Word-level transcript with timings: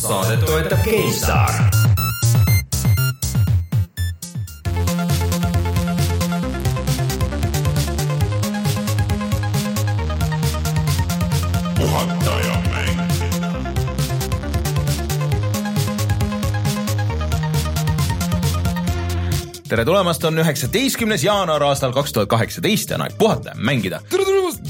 saadet 0.00 0.44
toetab 0.46 0.78
GameStar. 0.84 1.52
tere 19.70 19.84
tulemast, 19.84 20.24
on 20.24 20.38
üheksateistkümnes 20.38 21.22
jaanuar 21.24 21.62
aastal 21.62 21.92
kaks 21.94 22.12
tuhat 22.12 22.28
kaheksateist 22.28 22.90
ja 22.90 22.96
on 22.98 23.04
aeg 23.06 23.14
puhata 23.18 23.52
ja 23.52 23.60
mängida. 23.70 24.00
tere 24.10 24.24
tulemast! 24.24 24.60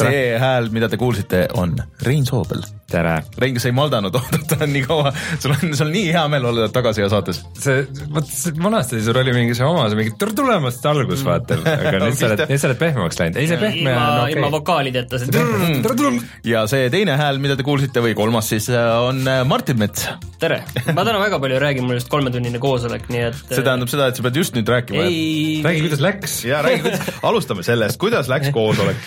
see 0.00 0.36
hääl, 0.38 0.68
mida 0.72 0.88
te 0.88 0.96
kuulsite, 1.00 1.46
on 1.56 1.76
Rein 2.02 2.26
Soobel. 2.26 2.62
Tere! 2.90 3.14
Rein, 3.40 3.54
kas 3.56 3.64
sa 3.66 3.70
ei 3.70 3.76
maldanud 3.76 4.16
oodata 4.20 4.66
nii 4.68 4.82
kaua, 4.86 5.12
sul 5.40 5.54
on, 5.54 5.74
sul 5.76 5.88
on 5.88 5.92
nii 5.94 6.10
hea 6.14 6.24
meel 6.32 6.48
olla 6.50 6.68
tagasi 6.72 7.04
ja 7.04 7.10
saates. 7.12 7.42
see, 7.58 7.84
vot 8.14 8.30
vanasti 8.62 9.00
sul 9.04 9.18
oli 9.20 9.34
mingi 9.36 9.56
see 9.58 9.66
oma, 9.66 9.86
see 9.90 10.00
mingi 10.00 10.14
tere 10.20 10.34
tulemast 10.36 10.86
algus 10.90 11.24
vaata, 11.26 11.60
aga 11.74 12.02
nüüd 12.04 12.18
sa 12.18 12.30
oled, 12.30 12.44
nüüd 12.50 12.62
sa 12.62 12.70
oled 12.70 12.80
pehmemaks 12.82 13.20
läinud, 13.22 13.40
ei 13.40 13.50
see 13.50 13.60
pehme 13.60 13.94
on 13.94 14.20
okay. 14.24 14.36
ilma 14.36 14.52
vokaalideta, 14.56 15.22
see 15.22 15.34
tere 15.34 15.96
tulemast! 15.96 16.38
ja 16.46 16.64
see 16.70 16.90
teine 16.92 17.16
hääl, 17.20 17.40
mida 17.42 17.58
te 17.58 17.66
kuulsite 17.66 18.04
või 18.04 18.16
kolmas 18.18 18.50
siis 18.52 18.70
on 18.74 19.22
äh, 19.30 19.42
Martin 19.48 19.80
Mets. 19.80 20.08
tere! 20.42 20.62
ma 20.90 21.06
täna 21.06 21.20
väga 21.22 21.40
palju 21.42 21.58
ei 21.58 21.64
räägi, 21.68 21.84
mul 21.86 22.00
just 22.00 22.10
kolmetunnine 22.12 22.62
koosolek, 22.62 23.10
nii 23.12 23.26
et 23.30 23.42
see 23.46 23.62
tähendab 23.62 23.92
seda, 23.92 24.10
et 24.10 24.18
sa 24.18 24.26
pead 24.26 24.40
just 24.42 24.56
nüüd 24.58 24.70
rääkima. 24.70 25.06
ei 25.06 25.60
räägi, 25.66 25.84
kuidas 25.86 26.04
läks. 26.04 26.40
ja 26.48 26.64
räägi, 26.66 26.84
kuidas, 26.88 27.12
alustame 27.30 27.66
sellest, 27.66 28.00
kuidas 28.00 28.30
läks 28.32 28.52
koosolek 28.56 28.98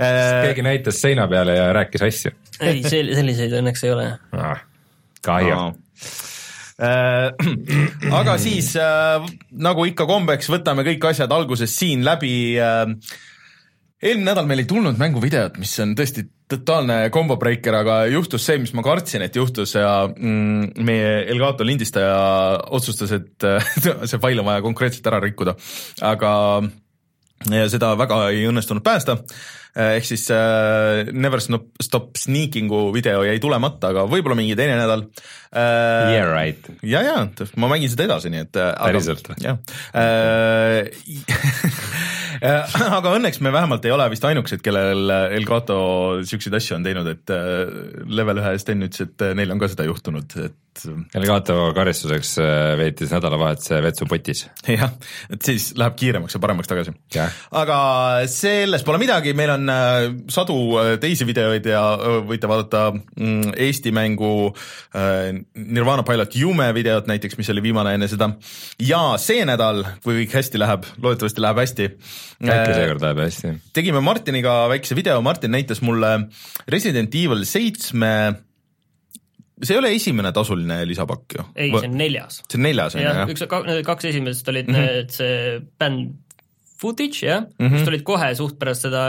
keegi 0.00 0.64
näitas 0.64 1.00
seina 1.02 1.28
peale 1.28 1.56
ja 1.58 1.70
rääkis 1.76 2.04
asju. 2.06 2.34
ei, 2.60 2.82
selliseid 2.82 3.54
õnneks 3.60 3.86
ei 3.86 3.94
ole 3.94 4.10
ah,. 4.32 4.66
kahju 5.24 5.54
no. 5.54 5.70
Äh, 6.80 7.28
aga 8.20 8.38
siis 8.40 8.72
äh, 8.80 9.26
nagu 9.60 9.84
ikka 9.84 10.06
kombeks, 10.08 10.48
võtame 10.48 10.84
kõik 10.86 11.10
asjad 11.10 11.32
alguses 11.36 11.74
siin 11.76 12.06
läbi 12.06 12.32
äh,. 12.56 12.86
eelmine 14.00 14.30
nädal 14.30 14.48
meil 14.48 14.62
ei 14.64 14.68
tulnud 14.70 15.00
mänguvideot, 15.00 15.58
mis 15.60 15.74
on 15.84 15.92
tõesti 15.98 16.24
totaalne 16.50 17.10
combo 17.14 17.36
breaker, 17.38 17.76
aga 17.82 17.98
juhtus 18.10 18.46
see, 18.48 18.56
mis 18.62 18.72
ma 18.74 18.82
kartsin, 18.82 19.22
et 19.22 19.36
juhtus 19.36 19.76
ja 19.76 20.08
mm, 20.08 20.80
meie 20.88 21.12
Elgato 21.30 21.66
lindistaja 21.68 22.16
otsustas, 22.72 23.12
et 23.20 23.48
see 24.10 24.22
fail 24.22 24.40
on 24.40 24.48
vaja 24.48 24.64
konkreetselt 24.64 25.12
ära 25.12 25.20
rikkuda, 25.22 25.54
aga 26.08 26.32
seda 27.40 27.94
väga 27.96 28.26
ei 28.34 28.44
õnnestunud 28.48 28.84
päästa 28.84 29.16
ehk 29.78 30.04
siis 30.04 30.26
äh, 30.34 31.06
Never 31.12 31.40
Stop, 31.40 31.70
Stop 31.82 32.16
Sneaking'u 32.18 32.90
video 32.94 33.22
jäi 33.24 33.38
tulemata, 33.42 33.92
aga 33.94 34.04
võib-olla 34.10 34.36
mingi 34.38 34.56
teine 34.58 34.74
nädal 34.80 35.04
äh,. 35.06 36.10
Yeah 36.10 36.26
right. 36.32 36.66
ja, 36.82 37.02
ja 37.06 37.28
ma 37.56 37.70
mängin 37.70 37.90
seda 37.92 38.08
edasi, 38.08 38.32
nii 38.34 38.44
et. 38.46 38.58
päriselt 38.58 39.30
või? 39.30 39.38
jah 39.46 39.60
äh, 39.94 40.90
aga 42.98 43.14
õnneks 43.14 43.40
me 43.44 43.52
vähemalt 43.54 43.84
ei 43.86 43.94
ole 43.94 44.08
vist 44.10 44.24
ainukesed, 44.26 44.62
kellel 44.64 45.12
Elgato 45.36 45.80
siukseid 46.26 46.56
asju 46.58 46.78
on 46.78 46.86
teinud, 46.86 47.08
et 47.12 47.34
level 48.10 48.40
ühe 48.42 48.54
Sten 48.62 48.86
ütles, 48.86 49.06
et 49.06 49.26
neil 49.38 49.52
on 49.54 49.60
ka 49.60 49.70
seda 49.70 49.86
juhtunud, 49.88 50.36
et. 50.46 50.56
Elgato 51.14 51.56
karistuseks 51.76 52.36
veetis 52.78 53.10
nädalavahetuse 53.14 53.80
vetsupotis. 53.84 54.44
jah, 54.68 54.92
et 55.32 55.42
siis 55.44 55.70
läheb 55.78 55.96
kiiremaks 55.98 56.36
ja 56.36 56.40
paremaks 56.42 56.70
tagasi. 56.70 56.94
Aga 57.60 57.78
selles 58.30 58.84
pole 58.86 59.00
midagi, 59.02 59.34
meil 59.36 59.54
on 59.56 59.72
sadu 60.30 60.56
teisi 61.02 61.26
videoid 61.28 61.66
ja 61.70 61.82
võite 62.26 62.50
vaadata 62.50 62.84
mm, 62.94 63.54
Eesti 63.68 63.92
mängu 63.94 64.32
Nirvana 64.94 66.04
Pilot 66.06 66.36
Jume 66.38 66.70
videot 66.76 67.08
näiteks, 67.10 67.38
mis 67.38 67.50
oli 67.52 67.64
viimane 67.68 67.94
enne 67.98 68.08
seda. 68.10 68.30
ja 68.78 69.02
see 69.20 69.44
nädal, 69.48 69.82
kui 70.04 70.22
kõik 70.22 70.36
hästi 70.40 70.60
läheb, 70.60 70.86
loodetavasti 71.02 71.44
läheb 71.44 71.62
hästi. 71.64 71.88
äkki 72.44 72.76
seekord 72.76 73.04
läheb 73.04 73.24
hästi. 73.24 73.56
tegime 73.76 74.02
Martiniga 74.04 74.62
väikse 74.72 74.96
video, 74.96 75.20
Martin 75.22 75.52
näitas 75.56 75.82
mulle 75.82 76.16
Resident 76.68 77.14
Evil 77.14 77.44
seitsme 77.48 78.14
see 79.62 79.76
ei 79.76 79.82
ole 79.82 79.92
esimene 79.96 80.32
tasuline 80.36 80.80
lisapakk 80.88 81.36
ju? 81.38 81.46
ei, 81.54 81.70
see 81.74 81.90
on 81.90 82.00
neljas. 82.00 82.40
see 82.46 82.58
on 82.60 82.66
neljas 82.68 82.96
on 82.96 83.04
ju, 83.04 83.06
jah? 83.08 83.30
üks, 83.34 83.46
kaks 83.86 84.10
esimest 84.12 84.48
olid 84.52 84.68
mm 84.70 84.74
-hmm. 84.74 84.98
need, 84.98 85.14
see 85.14 85.60
bänd 85.80 86.18
footage 86.80 87.26
jah 87.26 87.44
mm, 87.44 87.54
-hmm. 87.60 87.76
mis 87.76 87.86
tulid 87.86 88.04
kohe 88.06 88.34
suht 88.38 88.58
pärast 88.60 88.86
seda 88.86 89.04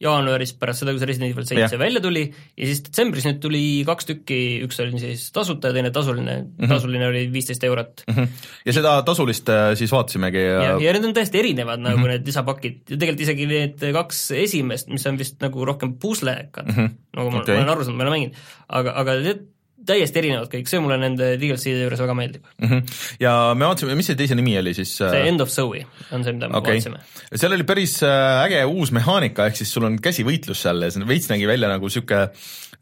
jaanuaris, 0.00 0.54
pärast 0.56 0.80
seda, 0.80 0.94
kui 0.94 1.02
see 1.02 1.08
Resident 1.10 1.34
Evil 1.34 1.46
seitse 1.48 1.78
välja 1.80 2.00
tuli 2.00 2.22
ja 2.24 2.68
siis 2.68 2.80
detsembris 2.86 3.26
nüüd 3.28 3.40
tuli 3.42 3.60
kaks 3.84 4.08
tükki, 4.08 4.38
üks 4.64 4.80
oli 4.80 5.02
siis 5.02 5.26
tasuta 5.36 5.68
ja 5.68 5.76
teine 5.76 5.90
tasuline 5.92 6.36
mm, 6.38 6.54
-hmm. 6.56 6.72
tasuline 6.72 7.08
oli 7.10 7.26
viisteist 7.34 7.64
eurot 7.68 8.04
mm. 8.06 8.16
-hmm. 8.16 8.48
ja 8.64 8.76
seda 8.78 8.94
tasulist 9.04 9.52
äh, 9.52 9.74
siis 9.76 9.92
vaatasimegi 9.92 10.40
ja 10.46 10.62
ja, 10.64 10.72
ja 10.86 10.96
need 10.96 11.10
on 11.10 11.14
täiesti 11.14 11.42
erinevad 11.42 11.84
nagu 11.84 11.98
mm 11.98 12.04
-hmm. 12.04 12.16
need 12.16 12.32
lisapakid 12.32 12.80
ja 12.88 12.96
tegelikult 12.96 13.26
isegi 13.28 13.46
need 13.52 13.86
kaks 13.92 14.30
esimest, 14.40 14.88
mis 14.88 15.06
on 15.06 15.20
vist 15.20 15.40
nagu 15.44 15.64
rohkem 15.64 15.94
puslekad 16.00 16.72
mm, 16.72 16.76
-hmm. 16.76 16.98
nagu 17.16 17.30
ma, 17.30 17.44
okay. 17.44 17.54
ma 17.54 17.60
olen 17.60 17.74
aru 17.76 17.84
saanud, 17.84 17.98
ma 17.98 18.04
ei 18.04 18.08
ole 18.08 18.16
mänginud, 18.16 18.44
aga, 18.68 18.96
aga 19.04 19.20
need 19.20 19.48
täiesti 19.86 20.20
erinevad 20.20 20.50
kõik, 20.52 20.68
see 20.70 20.80
mulle 20.82 20.98
nende 21.00 21.32
DLC-de 21.40 21.84
juures 21.86 22.02
väga 22.04 22.16
meeldib 22.18 22.46
mm. 22.58 22.68
-hmm. 22.68 22.96
ja 23.22 23.34
me 23.56 23.68
vaatasime, 23.68 23.96
mis 23.98 24.10
see 24.10 24.18
teise 24.18 24.36
nimi 24.38 24.56
oli 24.60 24.74
siis? 24.76 24.96
see 25.00 25.22
End 25.28 25.40
of 25.40 25.52
Zoe 25.52 25.84
on 26.10 26.24
see, 26.24 26.34
mida 26.36 26.48
me 26.48 26.60
okay. 26.60 26.80
vaatasime. 26.80 27.00
seal 27.34 27.56
oli 27.56 27.66
päris 27.68 28.00
äh, 28.06 28.44
äge 28.44 28.64
uus 28.64 28.92
mehaanika, 28.96 29.48
ehk 29.50 29.60
siis 29.60 29.72
sul 29.72 29.88
on 29.88 29.98
käsivõitlus 30.02 30.66
seal 30.66 30.82
ja 30.84 30.90
see 30.94 31.08
veits 31.08 31.30
nägi 31.32 31.48
välja 31.48 31.70
nagu 31.72 31.88
sihuke 31.92 32.28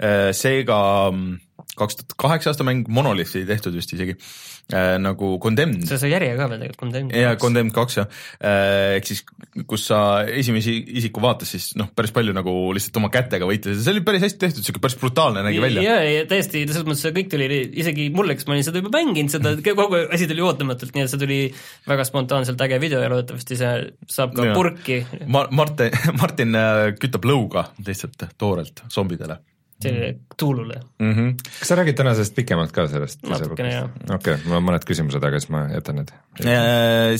äh, 0.00 0.30
Sega 0.36 0.80
mm, 1.12 1.36
kaks 1.78 1.98
tuhat 1.98 2.14
kaheksa 2.18 2.52
aasta 2.52 2.66
mäng, 2.66 2.86
Monolithi 2.90 3.44
tehtud 3.48 3.76
vist 3.76 3.92
isegi 3.94 4.14
äh,, 4.14 4.96
nagu 5.02 5.36
Condemned. 5.42 5.86
see 5.88 5.98
sai 6.00 6.10
järje 6.12 6.34
ka 6.38 6.48
veel 6.50 6.62
tegelikult, 6.62 6.80
Condemned 6.82 7.16
jaa, 7.18 7.34
Condemned 7.40 7.74
kaks 7.76 7.98
jah 8.00 8.06
äh,, 8.38 8.98
ehk 8.98 9.08
siis 9.10 9.24
kus 9.68 9.86
sa 9.90 10.00
esimese 10.28 10.74
isiku 11.00 11.22
vaates 11.24 11.52
siis 11.54 11.70
noh, 11.78 11.90
päris 11.96 12.12
palju 12.14 12.34
nagu 12.36 12.54
lihtsalt 12.76 13.00
oma 13.00 13.10
kätega 13.14 13.48
võitlesid, 13.48 13.82
see 13.84 13.94
oli 13.94 14.04
päris 14.06 14.24
hästi 14.26 14.42
tehtud, 14.44 14.66
sihuke 14.66 14.82
päris 14.84 14.98
brutaalne 15.00 15.44
nägi 15.46 15.62
välja. 15.64 15.84
jaa, 15.86 15.98
ja 16.06 16.24
täiesti, 16.30 16.64
selles 16.70 16.88
mõttes 16.88 17.04
see 17.06 17.16
kõik 17.18 17.30
tuli 17.34 17.60
isegi 17.82 18.08
mulle, 18.14 18.38
kes 18.38 18.48
ma 18.48 18.56
olin 18.56 18.66
seda 18.66 18.82
juba 18.82 18.94
mänginud, 18.94 19.34
seda 19.34 19.54
kogu 19.68 20.02
asi 20.06 20.30
tuli 20.30 20.46
ootamatult, 20.46 20.94
nii 20.94 21.06
et 21.06 21.12
see 21.12 21.22
tuli 21.22 21.40
väga 21.88 22.06
spontaanselt 22.08 22.66
äge 22.68 22.80
video 22.82 23.02
ja 23.04 23.12
loodetavasti 23.12 23.60
see 23.60 23.74
saab 24.10 24.34
ka 24.36 24.50
ja. 24.50 24.56
purki 24.56 25.02
Ma,. 25.26 25.46
Martin, 25.54 25.94
Martin 26.20 26.58
äh, 26.58 26.88
kütab 27.00 27.26
lõuga 27.28 27.70
lihtsalt 27.84 28.28
toorelt 28.38 28.84
zombidele 28.92 29.40
selline 29.82 30.14
Tulule 30.38 30.74
mm. 30.98 31.12
-hmm. 31.14 31.34
kas 31.58 31.68
sa 31.68 31.76
räägid 31.76 31.96
täna 31.98 32.12
sellest 32.14 32.34
pikemalt 32.34 32.72
ka 32.72 32.86
sellest? 32.88 33.22
natukene 33.26 33.72
jah. 33.72 33.90
okei 34.14 34.34
okay,, 34.34 34.36
mul 34.46 34.58
on 34.58 34.64
mõned 34.68 34.86
küsimused, 34.86 35.24
aga 35.24 35.40
siis 35.40 35.50
ma 35.54 35.64
jätan 35.72 36.00
need. 36.00 36.12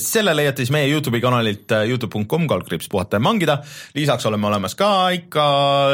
selle 0.03 0.35
leiate 0.35 0.63
siis 0.63 0.71
meie 0.71 0.87
Youtube'i 0.91 1.21
kanalilt 1.21 1.71
Youtube.com 1.87 2.47
kaldkriips 2.47 2.89
puhata 2.89 3.19
ja 3.19 3.19
mangida. 3.19 3.57
lisaks 3.95 4.25
oleme 4.25 4.47
olemas 4.47 4.75
ka 4.75 5.09
ikka 5.15 5.45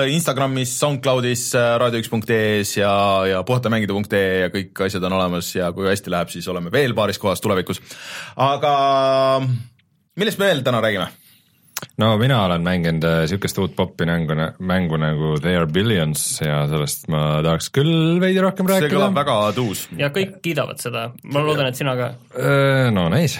Instagramis, 0.10 0.80
SoundCloudis, 0.80 1.52
raadio1.ee-s 1.82 2.78
ja, 2.78 2.94
ja 3.32 3.44
puhatamängida.ee 3.44 4.40
ja 4.40 4.50
kõik 4.54 4.86
asjad 4.86 5.04
on 5.04 5.20
olemas 5.20 5.56
ja 5.56 5.72
kui 5.74 5.90
hästi 5.90 6.14
läheb, 6.14 6.34
siis 6.34 6.48
oleme 6.48 6.72
veel 6.72 6.94
paaris 6.94 7.22
kohas 7.22 7.42
tulevikus. 7.42 7.82
aga 8.36 8.74
millest 10.16 10.40
me 10.40 10.46
veel 10.50 10.66
täna 10.66 10.82
räägime? 10.82 11.25
No 12.02 12.10
mina 12.20 12.38
olen 12.46 12.64
mänginud 12.66 13.06
niisugust 13.06 13.60
uut 13.62 13.76
popi 13.76 14.08
mängu, 14.08 14.36
mängu 14.60 15.00
nagu 15.00 15.34
They 15.44 15.58
are 15.60 15.68
billions 15.68 16.24
ja 16.44 16.64
sellest 16.72 17.08
ma 17.12 17.24
tahaks 17.46 17.70
küll 17.76 18.20
veidi 18.24 18.42
rohkem 18.44 18.70
rääkida. 18.70 18.90
see 18.90 18.96
kõlab 18.96 19.18
väga 19.18 19.38
tuus. 19.58 19.86
ja 20.00 20.10
kõik 20.16 20.38
kiidavad 20.46 20.82
seda, 20.82 21.08
ma 21.32 21.44
loodan, 21.44 21.70
et 21.72 21.80
sina 21.80 21.96
ka. 22.00 22.12
no 22.96 23.08
nice, 23.14 23.40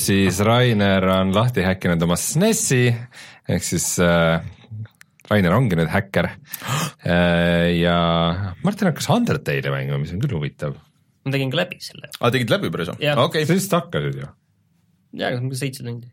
siis 0.00 0.40
Rainer 0.44 1.08
on 1.18 1.34
lahti 1.36 1.64
häkkinud 1.66 2.08
oma 2.08 2.18
SNES-i 2.20 2.86
ehk 3.52 3.66
siis 3.66 3.88
äh, 4.04 4.40
Rainer 5.30 5.56
ongi 5.56 5.78
nüüd 5.80 5.92
häkker 5.92 6.30
ja 7.82 7.98
Martin 8.64 8.90
hakkas 8.90 9.08
Undertale'i 9.12 9.72
mängima, 9.72 10.00
mis 10.02 10.12
on 10.14 10.24
küll 10.24 10.36
huvitav. 10.36 10.76
ma 11.24 11.36
tegin 11.36 11.52
ka 11.52 11.62
läbi 11.64 11.80
selle. 11.84 12.12
aa, 12.18 12.32
tegid 12.32 12.52
läbi 12.52 12.72
päris 12.72 12.92
okei. 12.92 13.46
sa 13.46 13.56
vist 13.56 13.76
hakkasid 13.76 14.24
ju? 14.24 14.32
jaa, 15.20 15.36
seitse 15.56 15.84
tundi 15.84 16.08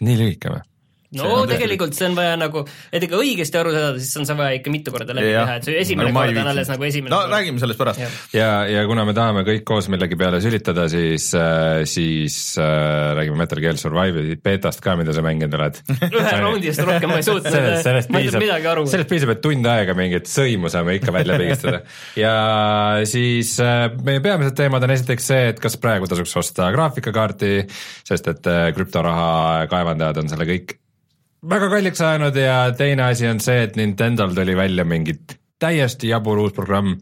nii 0.00 0.18
lühike 0.18 0.50
või? 0.54 0.62
No 1.18 1.44
tegelikult 1.50 1.96
see 1.96 2.08
on 2.10 2.18
vaja 2.18 2.36
nagu, 2.40 2.64
et 2.94 3.06
ikka 3.06 3.20
õigesti 3.20 3.60
aru 3.60 3.74
saada, 3.74 4.02
siis 4.02 4.20
on 4.20 4.28
see 4.28 4.38
vaja 4.38 4.58
ikka 4.58 4.72
mitu 4.74 4.94
korda 4.94 5.16
läbi 5.16 5.32
teha, 5.32 5.58
et 5.60 5.68
see 5.68 5.78
esimene 5.84 6.10
no, 6.10 6.18
kord 6.18 6.42
on 6.42 6.52
alles 6.54 6.70
nagu 6.72 6.88
esimene 6.88 7.14
no 7.14 7.22
kord. 7.22 7.34
räägime 7.34 7.62
sellest 7.62 7.80
pärast. 7.80 8.04
ja, 8.34 8.50
ja 8.70 8.84
kuna 8.90 9.06
me 9.08 9.14
tahame 9.16 9.44
kõik 9.46 9.64
koos 9.68 9.88
millegi 9.92 10.18
peale 10.20 10.40
sülitada, 10.44 10.86
siis 10.92 11.30
äh,, 11.38 11.84
siis 11.88 12.38
äh, 12.60 13.14
räägime 13.18 13.40
Metal 13.40 13.60
Gear 13.62 13.78
Survive'i 13.80 14.36
beetast 14.44 14.82
ka, 14.84 14.96
mida 14.98 15.14
sa 15.14 15.24
mänginud 15.24 15.54
oled. 15.58 15.80
Ühe 16.18 16.34
raundi 16.40 16.70
eest 16.70 16.84
rohkem 16.84 17.12
ma 17.12 17.18
ei 17.20 17.26
suutnud 17.26 17.50
sellest, 17.50 17.86
sellest 17.86 18.12
piisab, 18.12 18.42
midagi 18.42 18.70
aru. 18.70 18.86
sellest 18.90 19.10
piisab, 19.10 19.34
et 19.34 19.42
tund 19.44 19.70
aega 19.70 19.96
mingit 19.98 20.30
sõimu 20.30 20.72
saame 20.72 20.98
ikka 21.00 21.14
välja 21.14 21.38
pigistada. 21.42 21.82
Ja 22.18 22.34
siis 23.08 23.56
äh, 23.62 23.88
meie 24.06 24.22
peamised 24.24 24.56
teemad 24.58 24.86
on 24.86 24.94
esiteks 24.94 25.30
see, 25.32 25.50
et 25.54 25.60
kas 25.62 25.78
praegu 25.80 26.08
tasuks 26.10 26.36
osta 26.40 26.70
graafikakaarti, 26.74 27.52
sest 28.06 28.32
et 28.32 28.50
äh, 28.50 28.70
krüptoraha 28.76 29.68
kaevandajad 29.70 30.24
on 30.24 30.32
selle 30.32 30.48
kõik 30.48 30.78
väga 31.50 31.70
kalliks 31.72 32.02
ajanud 32.04 32.36
ja 32.38 32.58
teine 32.76 33.08
asi 33.08 33.28
on 33.28 33.40
see, 33.42 33.64
et 33.66 33.76
Nintendo'l 33.78 34.34
tuli 34.36 34.56
välja 34.56 34.86
mingid 34.88 35.36
täiesti 35.62 36.12
jabur 36.12 36.40
uus 36.44 36.54
programm 36.56 36.94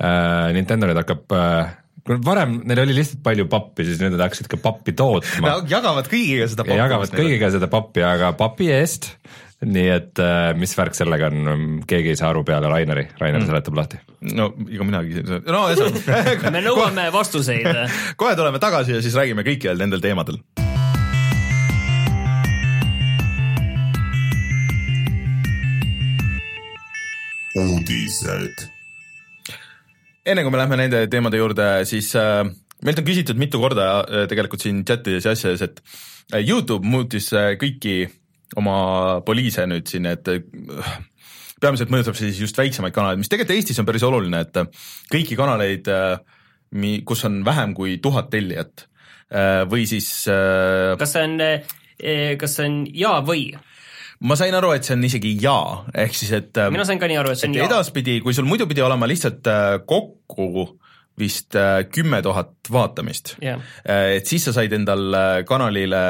äh,. 0.00 0.50
Nintendo 0.56 0.88
nüüd 0.90 1.00
hakkab 1.00 1.36
äh, 1.36 1.76
varem 2.24 2.60
neil 2.68 2.82
oli 2.84 2.96
lihtsalt 2.96 3.22
palju 3.24 3.46
pappi, 3.50 3.86
siis 3.88 4.00
nüüd 4.00 4.16
nad 4.16 4.24
hakkasid 4.26 4.48
ka 4.50 4.58
pappi 4.62 4.94
tootma. 4.96 5.46
Nad 5.46 5.70
jagavad 5.70 6.08
kõigiga 6.10 6.48
seda 6.50 6.64
pappi. 6.64 6.80
jagavad 6.80 7.14
kõigiga 7.14 7.52
seda 7.54 7.70
pappi, 7.70 8.04
aga 8.06 8.34
papi 8.38 8.72
eest. 8.80 9.12
nii 9.60 9.88
et 9.92 10.20
äh, 10.24 10.54
mis 10.56 10.72
värk 10.72 10.96
sellega 10.96 11.28
on, 11.28 11.82
keegi 11.88 12.14
ei 12.14 12.16
saa 12.16 12.30
aru 12.32 12.40
peale 12.48 12.70
Raineri, 12.72 13.10
Rainer 13.20 13.42
mm. 13.42 13.50
seletab 13.50 13.76
lahti. 13.76 14.00
no 14.32 14.48
ega 14.64 14.86
minagi, 14.88 15.20
no 15.26 15.66
ühesõnaga 15.68 16.52
me 16.56 16.64
nõuame 16.64 17.10
vastuseid 17.12 17.68
kohe 18.16 18.32
tuleme 18.40 18.62
tagasi 18.62 18.96
ja 18.96 19.04
siis 19.04 19.20
räägime 19.20 19.44
kõikidel 19.44 19.84
nendel 19.84 20.00
teemadel 20.00 20.40
uudised. 27.60 28.66
enne 30.26 30.44
kui 30.44 30.52
me 30.52 30.60
lähme 30.60 30.78
nende 30.80 31.04
teemade 31.10 31.40
juurde, 31.40 31.68
siis 31.88 32.12
äh, 32.18 32.44
meilt 32.84 33.00
on 33.02 33.06
küsitud 33.06 33.40
mitu 33.40 33.60
korda 33.62 33.90
äh, 34.00 34.26
tegelikult 34.30 34.64
siin 34.64 34.82
chatides 34.86 35.26
ja 35.26 35.34
asjades, 35.36 35.62
et 35.66 35.80
äh, 36.34 36.42
Youtube 36.42 36.86
muutis 36.86 37.30
äh, 37.36 37.54
kõiki 37.60 38.02
oma 38.60 39.20
poliise 39.26 39.66
nüüd 39.70 39.88
siin, 39.90 40.08
et 40.10 40.28
äh, 40.30 40.42
peamiselt 41.60 41.92
mõjutab 41.92 42.16
see 42.18 42.30
siis 42.30 42.44
just 42.46 42.60
väiksemaid 42.60 42.94
kanaleid, 42.96 43.20
mis 43.20 43.30
tegelikult 43.32 43.56
Eestis 43.58 43.80
on 43.82 43.88
päris 43.88 44.06
oluline, 44.06 44.44
et 44.46 44.60
äh, 44.60 44.86
kõiki 45.12 45.38
kanaleid 45.38 45.90
äh,, 45.92 46.20
mi-, 46.76 47.00
kus 47.06 47.24
on 47.28 47.42
vähem 47.46 47.74
kui 47.76 47.98
tuhat 48.02 48.30
tellijat 48.32 48.86
äh, 49.32 49.64
või 49.70 49.86
siis 49.90 50.10
äh, 50.30 50.94
kas 51.00 51.16
see 51.16 51.26
on, 51.26 51.36
äh, 51.44 52.36
kas 52.40 52.56
see 52.58 52.70
on 52.70 52.80
ja 52.96 53.18
või? 53.26 53.50
Ma 54.20 54.36
sain 54.36 54.54
aru, 54.56 54.74
et 54.76 54.84
see 54.84 54.96
on 54.96 55.06
isegi 55.08 55.32
jaa, 55.40 55.86
ehk 56.04 56.16
siis 56.16 56.32
et 56.36 56.60
äh, 56.60 56.68
mina 56.72 56.84
sain 56.88 57.00
ka 57.00 57.08
nii 57.08 57.20
aru, 57.22 57.32
et 57.32 57.40
see 57.40 57.48
on 57.48 57.56
jaa. 57.56 57.68
edaspidi, 57.70 58.18
kui 58.24 58.36
sul 58.36 58.48
muidu 58.48 58.68
pidi 58.68 58.84
olema 58.84 59.08
lihtsalt 59.08 59.48
äh, 59.48 59.78
kokku 59.88 60.66
vist 61.20 61.56
äh, 61.58 61.82
kümme 61.92 62.20
tuhat 62.24 62.70
vaatamist 62.72 63.34
yeah., 63.40 63.60
et 63.84 64.28
siis 64.28 64.44
sa 64.48 64.54
said 64.56 64.72
endal 64.76 65.16
kanalile 65.48 66.02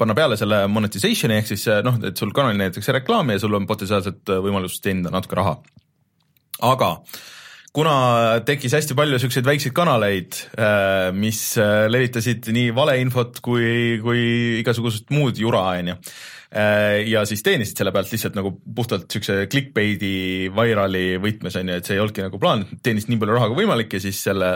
panna 0.00 0.16
peale 0.16 0.38
selle 0.40 0.64
monetization'i 0.72 1.38
ehk 1.40 1.52
siis 1.52 1.68
noh, 1.84 2.00
et 2.08 2.16
sul 2.18 2.32
kanalil 2.36 2.60
näidatakse 2.60 2.96
reklaami 2.96 3.36
ja 3.36 3.44
sul 3.44 3.60
on 3.60 3.68
potentsiaalselt 3.68 4.32
võimalus 4.44 4.80
teenida 4.84 5.12
natuke 5.12 5.36
raha. 5.38 5.58
aga 6.72 6.90
kuna 7.76 7.94
tekkis 8.48 8.74
hästi 8.76 8.96
palju 8.96 9.16
niisuguseid 9.16 9.46
väikseid 9.48 9.72
kanaleid, 9.76 10.36
mis 11.16 11.40
levitasid 11.88 12.50
nii 12.52 12.74
valeinfot 12.76 13.40
kui, 13.44 14.00
kui 14.04 14.24
igasugust 14.60 15.08
muud 15.14 15.40
jura, 15.40 15.62
on 15.80 15.94
ju, 15.94 15.96
ja 16.52 17.24
siis 17.28 17.42
teenisid 17.44 17.78
selle 17.78 17.92
pealt 17.94 18.10
lihtsalt 18.12 18.34
nagu 18.36 18.50
puhtalt 18.76 19.06
niisuguse 19.06 19.46
clickbait'i 19.52 20.50
virali 20.52 21.16
võtmes 21.22 21.54
on 21.60 21.70
ju, 21.70 21.76
et 21.80 21.88
see 21.88 21.96
ei 21.96 22.02
olnudki 22.02 22.24
nagu 22.26 22.40
plaan, 22.42 22.66
teenisid 22.84 23.12
nii 23.12 23.20
palju 23.22 23.36
raha 23.38 23.48
kui 23.50 23.62
võimalik 23.62 23.94
ja 23.96 24.02
siis 24.04 24.18
selle 24.26 24.50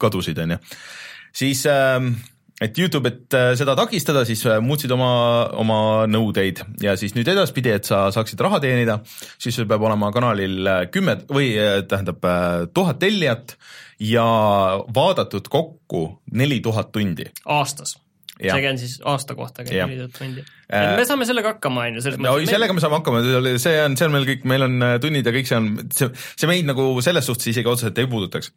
kadusid, 0.00 0.40
on 0.44 0.56
ju. 0.56 0.58
siis 1.40 1.62
ähm, 1.72 2.10
et 2.60 2.78
Youtube, 2.78 3.08
et 3.08 3.36
äh, 3.38 3.52
seda 3.56 3.76
takistada, 3.78 4.26
siis 4.28 4.42
äh, 4.44 4.58
muutsid 4.64 4.92
oma, 4.92 5.10
oma 5.56 5.78
nõudeid 6.10 6.60
ja 6.84 6.96
siis 7.00 7.16
nüüd 7.16 7.30
edaspidi, 7.32 7.72
et 7.78 7.88
sa 7.88 8.08
saaksid 8.14 8.42
raha 8.44 8.60
teenida, 8.64 8.98
siis 9.40 9.56
sul 9.56 9.68
peab 9.70 9.86
olema 9.88 10.10
kanalil 10.12 10.68
kümme 10.92 11.16
või 11.32 11.54
tähendab 11.88 12.28
tuhat 12.76 13.00
tellijat 13.00 13.56
ja 14.04 14.26
vaadatud 14.94 15.48
kokku 15.48 16.04
neli 16.36 16.60
tuhat 16.60 16.92
tundi. 16.92 17.30
aastas 17.44 17.96
see 18.38 18.64
käin 18.64 18.80
siis 18.80 18.98
aasta 19.08 19.36
kohta 19.38 19.66
käib 19.66 19.90
neli 19.90 20.00
tuhat 20.02 20.18
tundi. 20.18 20.44
Äh, 20.68 20.90
me 20.98 21.06
saame 21.08 21.28
sellega 21.28 21.54
hakkama, 21.54 21.86
on 21.88 21.98
ju, 21.98 22.04
selles 22.04 22.20
mõttes. 22.20 22.44
no 22.44 22.52
sellega 22.52 22.76
me 22.76 22.84
saame 22.84 23.00
hakkama, 23.00 23.22
see 23.62 23.78
on, 23.84 23.96
see 23.98 24.08
on 24.08 24.14
meil 24.14 24.28
kõik, 24.28 24.44
meil 24.48 24.66
on 24.68 24.76
äh, 24.84 24.98
tunnid 25.02 25.28
ja 25.28 25.34
kõik 25.34 25.50
see 25.50 25.58
on, 25.58 25.70
see, 25.94 26.10
see 26.34 26.50
meid 26.50 26.68
nagu 26.68 26.90
selles 27.04 27.28
suhtes 27.28 27.50
isegi 27.52 27.70
otseselt 27.70 27.98
ei 27.98 28.10
puudutaks 28.10 28.52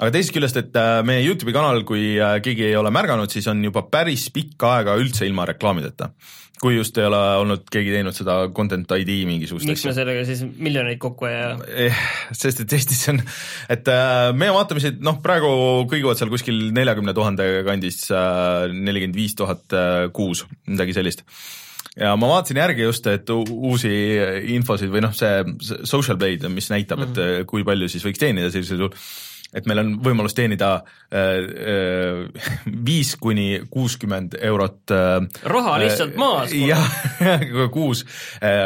aga 0.00 0.10
teisest 0.10 0.34
küljest, 0.34 0.58
et 0.58 0.78
äh, 0.80 1.00
meie 1.06 1.22
Youtube'i 1.24 1.54
kanal, 1.54 1.84
kui 1.88 2.16
keegi 2.44 2.68
ei 2.68 2.78
ole 2.78 2.90
märganud, 2.94 3.30
siis 3.30 3.46
on 3.52 3.62
juba 3.64 3.84
päris 3.86 4.26
pikka 4.34 4.78
aega 4.80 4.96
üldse 5.00 5.28
ilma 5.28 5.46
reklaamideta 5.52 6.10
kui 6.64 6.78
just 6.78 6.96
ei 7.00 7.08
ole 7.08 7.20
olnud 7.42 7.66
keegi 7.72 7.92
teinud 7.92 8.16
seda 8.16 8.36
content 8.56 8.94
ID 8.96 9.24
mingisugust 9.28 9.68
miks 9.68 9.82
asja. 9.82 9.90
me 9.90 9.96
sellega 9.98 10.22
siis 10.28 10.44
miljoneid 10.48 11.00
kokku 11.02 11.28
ei 11.28 11.36
aja 11.36 11.50
eh,? 11.88 12.04
sest 12.32 12.62
et 12.64 12.76
Eestis 12.78 13.02
on, 13.12 13.20
et 13.72 13.90
äh, 13.92 14.30
meie 14.36 14.54
vaatamised 14.54 15.02
noh, 15.04 15.20
praegu 15.24 15.50
kõiguvad 15.90 16.20
seal 16.20 16.32
kuskil 16.32 16.70
neljakümne 16.76 17.16
tuhande 17.16 17.50
kandis 17.68 18.06
äh,, 18.14 18.70
nelikümmend 18.72 19.18
viis 19.18 19.36
tuhat 19.38 19.76
äh, 19.76 20.06
kuus, 20.16 20.46
midagi 20.70 20.96
sellist 20.96 21.24
ja 22.00 22.14
ma 22.18 22.32
vaatasin 22.32 22.58
järgi 22.58 22.88
just, 22.88 23.06
et 23.12 23.30
uusi 23.34 23.92
infosid 24.56 24.90
või 24.90 25.04
noh, 25.04 25.12
see 25.14 25.44
Social 25.86 26.18
Blade, 26.18 26.48
mis 26.50 26.70
näitab 26.72 26.98
mm, 26.98 27.04
-hmm. 27.04 27.12
et 27.12 27.38
mhm. 27.44 27.48
kui 27.52 27.66
palju 27.66 27.92
siis 27.92 28.04
võiks 28.06 28.22
teenida 28.22 28.50
sellisel 28.50 28.86
juhul 28.86 28.96
et 29.54 29.68
meil 29.70 29.80
on 29.84 29.92
võimalus 30.02 30.34
teenida 30.36 30.70
äh, 30.74 31.38
äh, 31.64 32.48
viis 32.88 33.14
kuni 33.20 33.62
kuuskümmend 33.70 34.36
eurot. 34.40 34.82
Äh, 34.94 35.44
raha 35.50 35.76
lihtsalt 35.82 36.18
maas. 36.20 36.54
jah, 36.54 36.98
kuus 37.74 38.04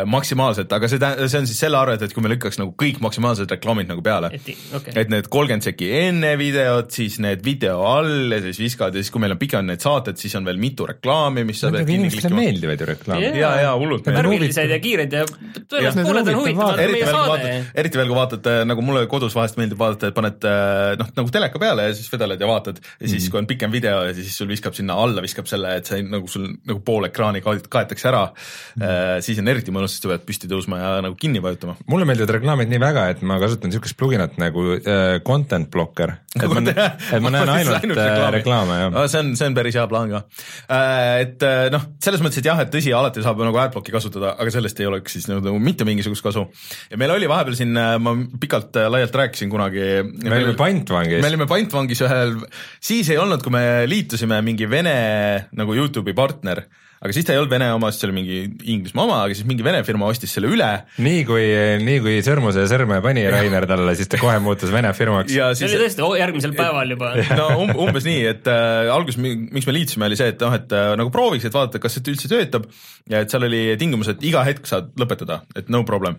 maksimaalselt, 0.08 0.72
aga 0.72 0.88
see 0.90 1.00
tä-, 1.02 1.14
see 1.28 1.42
on 1.42 1.48
siis 1.48 1.60
selle 1.60 1.78
arvelt, 1.78 2.02
et 2.04 2.14
kui 2.14 2.24
me 2.24 2.32
lükkaks 2.32 2.58
nagu 2.60 2.72
kõik 2.78 3.02
maksimaalsed 3.04 3.50
reklaamid 3.52 3.90
nagu 3.90 4.02
peale, 4.04 4.30
okay. 4.32 4.94
et 4.94 5.12
need 5.12 5.28
kolmkümmend 5.32 5.66
sekki 5.66 5.90
enne 6.00 6.34
videot, 6.40 6.90
siis 6.94 7.18
need 7.22 7.44
video 7.46 7.82
all 7.86 8.32
ja 8.34 8.40
siis 8.44 8.60
viskavad 8.62 8.96
ja 8.96 9.04
siis, 9.04 9.12
kui 9.14 9.22
meil 9.22 9.34
on 9.36 9.40
pikad 9.40 9.66
need 9.68 9.84
saated, 9.84 10.18
siis 10.20 10.34
on 10.38 10.48
veel 10.48 10.60
mitu 10.60 10.86
reklaami, 10.88 11.44
mis 11.48 11.62
sa 11.62 11.72
pead 11.74 11.88
kinni 11.88 12.10
klikkima. 12.12 12.40
meeldivad 12.40 12.84
ju 12.84 12.90
reklaamid 12.92 13.28
yeah.. 13.28 13.38
ja, 13.42 13.52
ja 13.68 13.74
hullult. 13.78 14.08
värvilised 14.08 14.74
ja 14.74 14.80
kiired 14.82 15.18
ja 15.18 15.24
tõenäoliselt 15.28 16.08
pooled 16.08 16.32
on 16.32 16.40
huvitavad, 16.40 16.82
meie 16.94 17.12
saade. 17.12 17.54
eriti 17.82 18.00
veel, 18.00 18.10
kui 18.10 18.18
vaatad, 18.18 18.50
nagu 18.68 18.84
mulle 18.84 19.04
kodus 19.10 19.36
vahest 19.36 19.60
meeldib 19.60 19.80
vaadata, 19.80 20.12
et 20.12 20.16
paned 20.16 20.48
noh, 20.98 21.10
nagu 21.18 21.32
teleka 21.34 21.60
peale 21.60 21.88
ja 21.88 21.94
siis 21.96 22.08
vedeled 22.12 22.40
ja 22.40 22.48
vaatad 22.48 22.78
ja 22.78 23.08
siis 23.08 23.12
mm, 23.12 23.26
-hmm. 23.26 23.30
kui 23.30 23.40
on 23.40 23.48
pikem 23.50 23.72
video 23.72 24.02
ja 24.06 24.14
siis 24.14 24.36
sul 24.36 24.48
viskab 24.50 24.76
sinna 24.76 24.96
alla, 24.98 25.22
viskab 25.24 25.48
selle, 25.50 25.76
et 25.80 25.88
see 25.88 26.02
nagu 26.02 26.28
sul 26.30 26.48
nagu 26.68 26.80
pool 26.84 27.08
ekraani 27.08 27.42
kaetakse 27.42 28.08
ära 28.08 28.24
mm, 28.28 28.82
-hmm. 28.82 29.24
siis 29.24 29.38
on 29.42 29.48
eriti 29.48 29.74
mõnus, 29.74 29.96
sest 29.96 30.06
sa 30.06 30.12
pead 30.12 30.26
püsti 30.28 30.50
tõusma 30.50 30.80
ja 30.80 30.90
nagu 31.04 31.16
kinni 31.18 31.42
vajutama. 31.42 31.76
mulle 31.86 32.08
meeldivad 32.08 32.34
reklaamid 32.38 32.72
nii 32.72 32.80
väga, 32.82 33.08
et 33.14 33.22
ma 33.22 33.38
kasutan 33.42 33.70
niisugust 33.70 33.98
pluginat 33.98 34.38
nagu 34.38 34.64
äh, 34.78 35.20
content 35.26 35.70
blocker, 35.70 36.14
et 36.36 36.48
ma, 36.48 36.62
et 37.14 37.22
ma 37.22 37.30
näen 37.34 37.54
ainult, 37.56 37.82
ainult 37.82 37.98
äh, 37.98 38.10
reklaame, 38.10 38.36
reklaame, 38.38 38.80
jah. 38.82 39.08
see 39.08 39.22
on, 39.22 39.34
see 39.36 39.50
on 39.50 39.58
päris 39.58 39.78
hea 39.78 39.86
plaan 39.90 40.14
ka 40.14 40.22
äh,. 40.68 41.06
Et 41.18 41.42
noh, 41.72 41.82
selles 42.02 42.20
mõttes, 42.22 42.38
et 42.40 42.46
jah, 42.46 42.58
et 42.62 42.70
tõsi, 42.72 42.92
alati 42.94 43.22
saab 43.24 43.40
nagu 43.42 43.58
adblocki 43.58 43.92
kasutada, 43.92 44.34
aga 44.38 44.52
sellest 44.52 44.80
ei 44.80 44.86
oleks 44.86 45.16
siis 45.16 45.26
nagu, 45.30 45.54
mitte 45.62 45.86
mingisugust 45.88 46.22
kasu. 46.24 46.46
ja 46.90 46.98
meil 47.00 47.10
oli 47.14 47.28
vahepeal 47.30 47.56
siin, 47.58 47.74
ma 47.74 48.14
pikalt-laialt 48.40 49.14
rääkisin 49.22 49.50
kunagi. 49.50 49.86
me 50.22 50.36
olime 50.36 50.54
pantvangis 50.58 50.67
pantvangis. 50.68 51.22
me 51.24 51.32
olime 51.32 51.48
pantvangis 51.50 52.04
ühel, 52.06 52.36
siis 52.80 53.10
ei 53.12 53.20
olnud, 53.20 53.42
kui 53.44 53.54
me 53.54 53.64
liitusime 53.90 54.42
mingi 54.46 54.68
Vene 54.70 54.98
nagu 55.56 55.76
Youtube'i 55.76 56.16
partner 56.16 56.66
aga 56.98 57.14
siis 57.14 57.26
ta 57.26 57.34
ei 57.34 57.38
olnud 57.38 57.52
Vene 57.52 57.68
oma, 57.74 57.90
siis 57.92 58.02
see 58.02 58.08
oli 58.08 58.16
mingi 58.16 58.38
Inglismaa 58.72 59.04
oma, 59.06 59.18
aga 59.26 59.36
siis 59.36 59.46
mingi 59.48 59.64
Vene 59.66 59.84
firma 59.86 60.08
ostis 60.10 60.32
selle 60.34 60.50
üle. 60.50 60.68
nii 61.04 61.22
kui, 61.28 61.44
nii 61.84 62.02
kui 62.04 62.16
sõrmuse 62.26 62.64
sõrme 62.70 62.98
pani 63.04 63.24
Rainer 63.30 63.68
talle, 63.70 63.94
siis 63.98 64.10
ta 64.10 64.20
kohe 64.20 64.34
muutus 64.42 64.72
Vene 64.74 64.90
firmaks. 64.96 65.30
see 65.30 65.68
oli 65.68 65.80
tõesti 65.84 66.10
järgmisel 66.18 66.56
päeval 66.58 66.94
juba. 66.96 67.12
no 67.40 67.48
um, 67.62 67.72
umbes 67.86 68.06
nii, 68.08 68.24
et 68.32 68.50
äh, 68.50 68.90
alguses, 68.94 69.20
miks 69.22 69.68
me 69.68 69.76
liitusime, 69.76 70.10
oli 70.10 70.18
see, 70.18 70.34
et 70.34 70.42
noh, 70.42 70.58
et 70.58 70.74
äh, 70.74 70.90
nagu 70.98 71.14
prooviks, 71.14 71.46
et 71.46 71.54
vaadata, 71.54 71.82
kas 71.82 71.98
see 71.98 72.14
üldse 72.14 72.30
töötab 72.32 72.66
ja 73.10 73.22
et 73.22 73.32
seal 73.32 73.46
oli 73.46 73.64
tingimus, 73.80 74.10
et 74.10 74.26
iga 74.26 74.42
hetk 74.48 74.66
saad 74.68 74.90
lõpetada, 74.98 75.42
et 75.58 75.70
no 75.72 75.84
problem. 75.88 76.18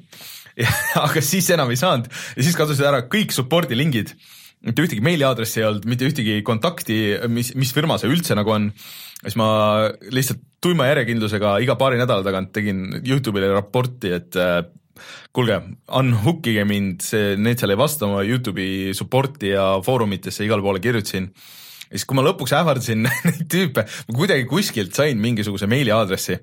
aga 1.07 1.21
siis 1.23 1.47
enam 1.55 1.69
ei 1.71 1.79
saanud 1.79 2.07
ja 2.09 2.43
siis 2.43 2.55
kadusid 2.57 2.87
ära 2.87 3.03
kõik 3.07 3.35
support'i 3.35 3.77
lingid 3.77 4.15
mitte 4.65 4.83
ühtegi 4.83 5.03
meiliaadressi 5.03 5.61
ei 5.61 5.67
olnud, 5.69 5.85
mitte 5.89 6.07
ühtegi 6.09 6.39
kontakti, 6.47 6.97
mis, 7.31 7.53
mis 7.59 7.71
firma 7.75 7.99
see 7.99 8.11
üldse 8.11 8.35
nagu 8.37 8.51
on, 8.51 8.67
siis 9.21 9.37
ma 9.39 9.49
lihtsalt 10.11 10.41
tuima 10.63 10.89
järjekindlusega 10.89 11.55
iga 11.63 11.77
paari 11.79 11.99
nädala 12.01 12.25
tagant 12.25 12.51
tegin 12.55 12.81
Youtube'ile 12.99 13.53
raporti, 13.53 14.11
et 14.17 14.35
äh, 14.39 14.59
kuulge, 15.35 15.61
unhookige 15.95 16.65
mind, 16.67 17.05
see, 17.05 17.37
need 17.39 17.61
seal 17.61 17.71
ei 17.71 17.79
vasta 17.79 18.07
oma 18.09 18.25
Youtube'i 18.27 18.91
support'i 18.97 19.53
ja 19.53 19.69
foorumitesse 19.85 20.43
igale 20.43 20.65
poole 20.65 20.83
kirjutasin. 20.83 21.29
ja 21.29 21.95
siis, 21.95 22.05
kui 22.09 22.19
ma 22.19 22.25
lõpuks 22.27 22.55
ähvardasin 22.59 23.07
neid 23.29 23.45
tüüpe, 23.51 23.87
ma 23.87 24.17
kuidagi 24.17 24.49
kuskilt 24.49 24.97
sain 24.97 25.21
mingisuguse 25.23 25.69
meiliaadressi 25.71 26.39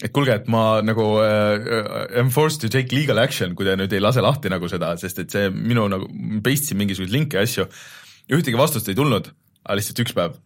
et 0.00 0.12
kuulge, 0.12 0.36
et 0.40 0.46
ma 0.48 0.80
nagu 0.84 1.06
äh, 1.24 2.18
am 2.20 2.30
forced 2.32 2.62
to 2.62 2.72
take 2.72 2.94
legal 2.96 3.20
action, 3.22 3.54
kui 3.54 3.68
te 3.68 3.76
nüüd 3.76 3.92
ei 3.92 4.02
lase 4.02 4.24
lahti 4.24 4.52
nagu 4.52 4.68
seda, 4.72 4.94
sest 5.00 5.24
et 5.24 5.34
see 5.34 5.50
minu 5.54 5.86
nagu, 5.92 6.08
paste 6.44 6.70
isin 6.70 6.80
mingisuguseid 6.80 7.16
linke 7.16 7.40
ja 7.40 7.44
asju, 7.48 7.68
ühtegi 8.32 8.60
vastust 8.60 8.88
ei 8.88 8.98
tulnud, 8.98 9.32
aga 9.64 9.80
lihtsalt 9.80 10.06
üks 10.06 10.16
päev 10.16 10.38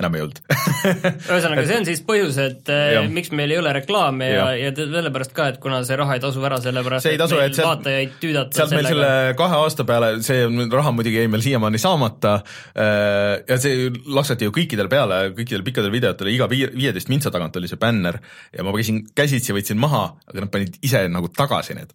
enam 0.00 0.14
ei 0.18 0.22
olnud 0.24 0.40
ühesõnaga, 1.30 1.64
see 1.68 1.76
on 1.78 1.84
siis 1.86 2.00
põhjus, 2.06 2.38
et 2.42 2.70
eh, 2.72 2.84
Jah. 2.96 3.06
miks 3.14 3.30
meil 3.36 3.52
ei 3.54 3.58
ole 3.60 3.72
reklaame 3.76 4.26
ja, 4.32 4.46
ja 4.58 4.72
te- 4.74 4.86
sellepärast 4.90 5.34
ka, 5.36 5.46
et 5.52 5.60
kuna 5.62 5.78
see 5.86 5.98
raha 6.00 6.16
ei 6.18 6.22
tasu 6.24 6.42
ära, 6.48 6.58
sellepärast 6.64 7.06
See 7.06 7.14
ei 7.14 7.20
tasu, 7.20 7.38
et 7.42 7.54
sealt- 7.54 7.68
vaatajaid 7.70 8.16
tüüdata 8.22 8.58
sealt 8.58 8.74
meil 8.74 8.88
selle 8.90 9.06
sellega. 9.06 9.36
kahe 9.38 9.60
aasta 9.62 9.86
peale, 9.88 10.10
see 10.26 10.40
on- 10.48 10.66
raha 10.74 10.92
muidugi 10.96 11.20
jäi 11.22 11.30
meil 11.30 11.44
siiamaani 11.46 11.78
saamata 11.82 12.34
äh, 12.40 13.44
ja 13.48 13.58
see 13.62 13.88
laksati 14.18 14.48
ju 14.48 14.54
kõikidel 14.58 14.90
peale, 14.92 15.20
kõikidel 15.38 15.62
pikkadel 15.66 15.94
videotel, 15.94 16.32
iga 16.34 16.48
viie- 16.50 16.72
viieteist 16.74 17.12
mintsa 17.12 17.30
tagant 17.34 17.54
oli 17.60 17.70
see 17.70 17.78
bänner 17.80 18.18
ja 18.54 18.66
ma 18.66 18.74
käisin 18.74 19.04
käsitsi, 19.14 19.54
võtsin 19.56 19.78
maha, 19.80 20.06
aga 20.26 20.46
nad 20.46 20.50
panid 20.54 20.80
ise 20.82 21.06
nagu 21.12 21.30
tagasi 21.30 21.78
need. 21.78 21.94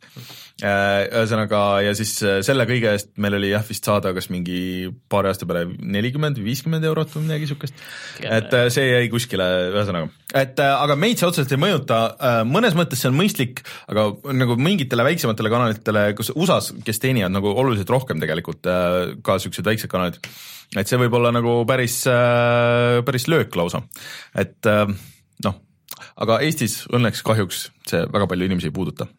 ühesõnaga 0.60 1.60
ja 1.86 1.94
siis 1.96 2.12
äh, 2.28 2.40
selle 2.46 2.66
kõige 2.70 2.92
eest 2.96 3.12
meil 3.22 3.38
oli 3.38 3.52
jah 3.54 3.64
vist 3.68 3.86
saada 3.88 4.12
kas 4.16 4.28
mingi 4.34 4.90
paari 5.12 5.32
aasta 5.32 5.48
peale 5.50 5.70
nelikümmend 5.80 6.40
või 6.40 6.50
viiskümmend 6.52 6.84
eurot 6.90 7.14
või 7.16 7.28
midagi 7.28 7.48
siukest. 7.52 7.76
Et 8.24 8.54
äh, 8.56 8.68
see 8.74 8.88
jäi 8.88 9.10
kuskile, 9.12 9.46
ühesõnaga, 9.72 10.10
et 10.38 10.60
äh, 10.62 10.74
aga 10.84 10.98
meid 11.00 11.20
see 11.20 11.28
otseselt 11.28 11.54
ei 11.56 11.62
mõjuta, 11.62 12.00
mõnes 12.48 12.76
mõttes 12.78 13.02
see 13.02 13.12
on 13.12 13.18
mõistlik, 13.18 13.64
aga 13.92 14.08
nagu 14.36 14.58
mingitele 14.60 15.06
väiksematele 15.08 15.52
kanalitele, 15.54 16.06
kus 16.18 16.34
USA-s, 16.36 16.74
kes 16.86 17.02
teenivad 17.04 17.34
nagu 17.36 17.54
oluliselt 17.54 17.92
rohkem 17.94 18.22
tegelikult 18.22 18.70
äh, 18.70 19.16
ka 19.26 19.40
siuksed 19.42 19.68
väiksed 19.68 19.92
kanalid, 19.92 20.20
et 20.78 20.90
see 20.90 21.00
võib 21.02 21.16
olla 21.18 21.34
nagu 21.36 21.62
päris, 21.70 22.02
päris 23.06 23.30
löök 23.32 23.56
lausa, 23.60 23.82
et 24.38 24.70
äh, 24.70 24.86
noh, 25.46 25.62
aga 26.20 26.42
Eestis 26.46 26.84
õnneks 26.94 27.24
kahjuks 27.26 27.70
see 27.90 28.04
väga 28.12 28.30
palju 28.30 28.50
inimesi 28.50 28.70
ei 28.70 28.76
puuduta. 28.76 29.10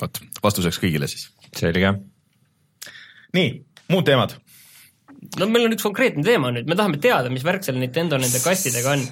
vot, 0.00 0.20
vastuseks 0.42 0.78
kõigile 0.82 1.08
siis. 1.10 1.30
selge. 1.56 1.94
nii, 3.34 3.48
muud 3.88 4.04
teemad 4.06 4.36
no 5.38 5.48
meil 5.50 5.68
on 5.68 5.76
üks 5.76 5.86
konkreetne 5.86 6.24
teema 6.26 6.52
nüüd, 6.54 6.68
me 6.68 6.76
tahame 6.78 7.00
teada, 7.02 7.32
mis 7.32 7.46
värk 7.46 7.66
selle 7.66 7.82
Nintendo 7.82 8.20
nende 8.20 8.40
kastidega 8.42 8.94
on. 8.96 9.04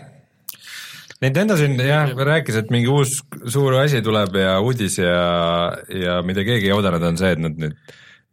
Nintendo 1.24 1.56
siin 1.56 1.78
jah, 1.80 2.10
rääkis, 2.12 2.58
et 2.60 2.72
mingi 2.72 2.90
uus 2.92 3.22
suur 3.48 3.78
asi 3.80 4.02
tuleb 4.04 4.36
ja 4.36 4.58
uudis 4.60 4.98
ja, 5.00 5.20
ja 5.88 6.18
mida 6.26 6.44
keegi 6.44 6.68
ei 6.68 6.74
oodanud, 6.76 7.06
on 7.08 7.16
see, 7.20 7.30
et 7.32 7.40
nad 7.40 7.56
nüüd 7.60 7.78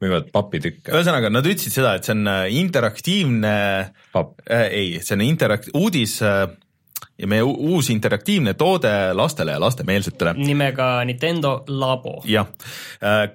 müüvad 0.04 0.28
papitükke. 0.36 0.92
ühesõnaga, 0.92 1.32
nad 1.32 1.48
ütlesid 1.48 1.78
seda, 1.78 1.94
et 1.96 2.08
see 2.08 2.16
on 2.18 2.28
äh, 2.28 2.44
interaktiivne 2.60 3.56
papp, 4.12 4.42
äh,, 4.50 4.68
ei, 4.68 4.90
see 5.00 5.16
on 5.16 5.24
interakt-, 5.26 5.72
uudis 5.80 6.18
äh, 6.26 6.50
ja 7.24 7.30
meie 7.30 7.46
uus 7.48 7.90
interaktiivne 7.94 8.54
toode 8.60 8.92
lastele 9.16 9.56
ja 9.56 9.62
lastemeelsetele. 9.64 10.36
nimega 10.38 10.90
Nintendo 11.08 11.56
Labo. 11.68 12.20
jah, 12.28 12.50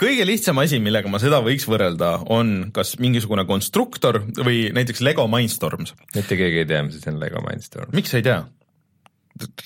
kõige 0.00 0.26
lihtsam 0.28 0.60
asi, 0.62 0.80
millega 0.82 1.10
ma 1.10 1.20
seda 1.22 1.40
võiks 1.44 1.66
võrrelda, 1.70 2.14
on 2.34 2.70
kas 2.76 2.96
mingisugune 3.02 3.46
konstruktor 3.48 4.20
või 4.36 4.68
näiteks 4.76 5.02
Lego 5.04 5.26
Mindstorms. 5.30 5.94
mitte 6.14 6.36
keegi 6.36 6.64
ei 6.64 6.68
tea, 6.68 6.84
mis 6.86 7.00
see 7.00 7.12
on 7.14 7.20
Lego 7.22 7.42
Mindstorm. 7.48 7.94
miks 7.96 8.14
sa 8.14 8.20
ei 8.20 8.28
tea? 8.28 8.42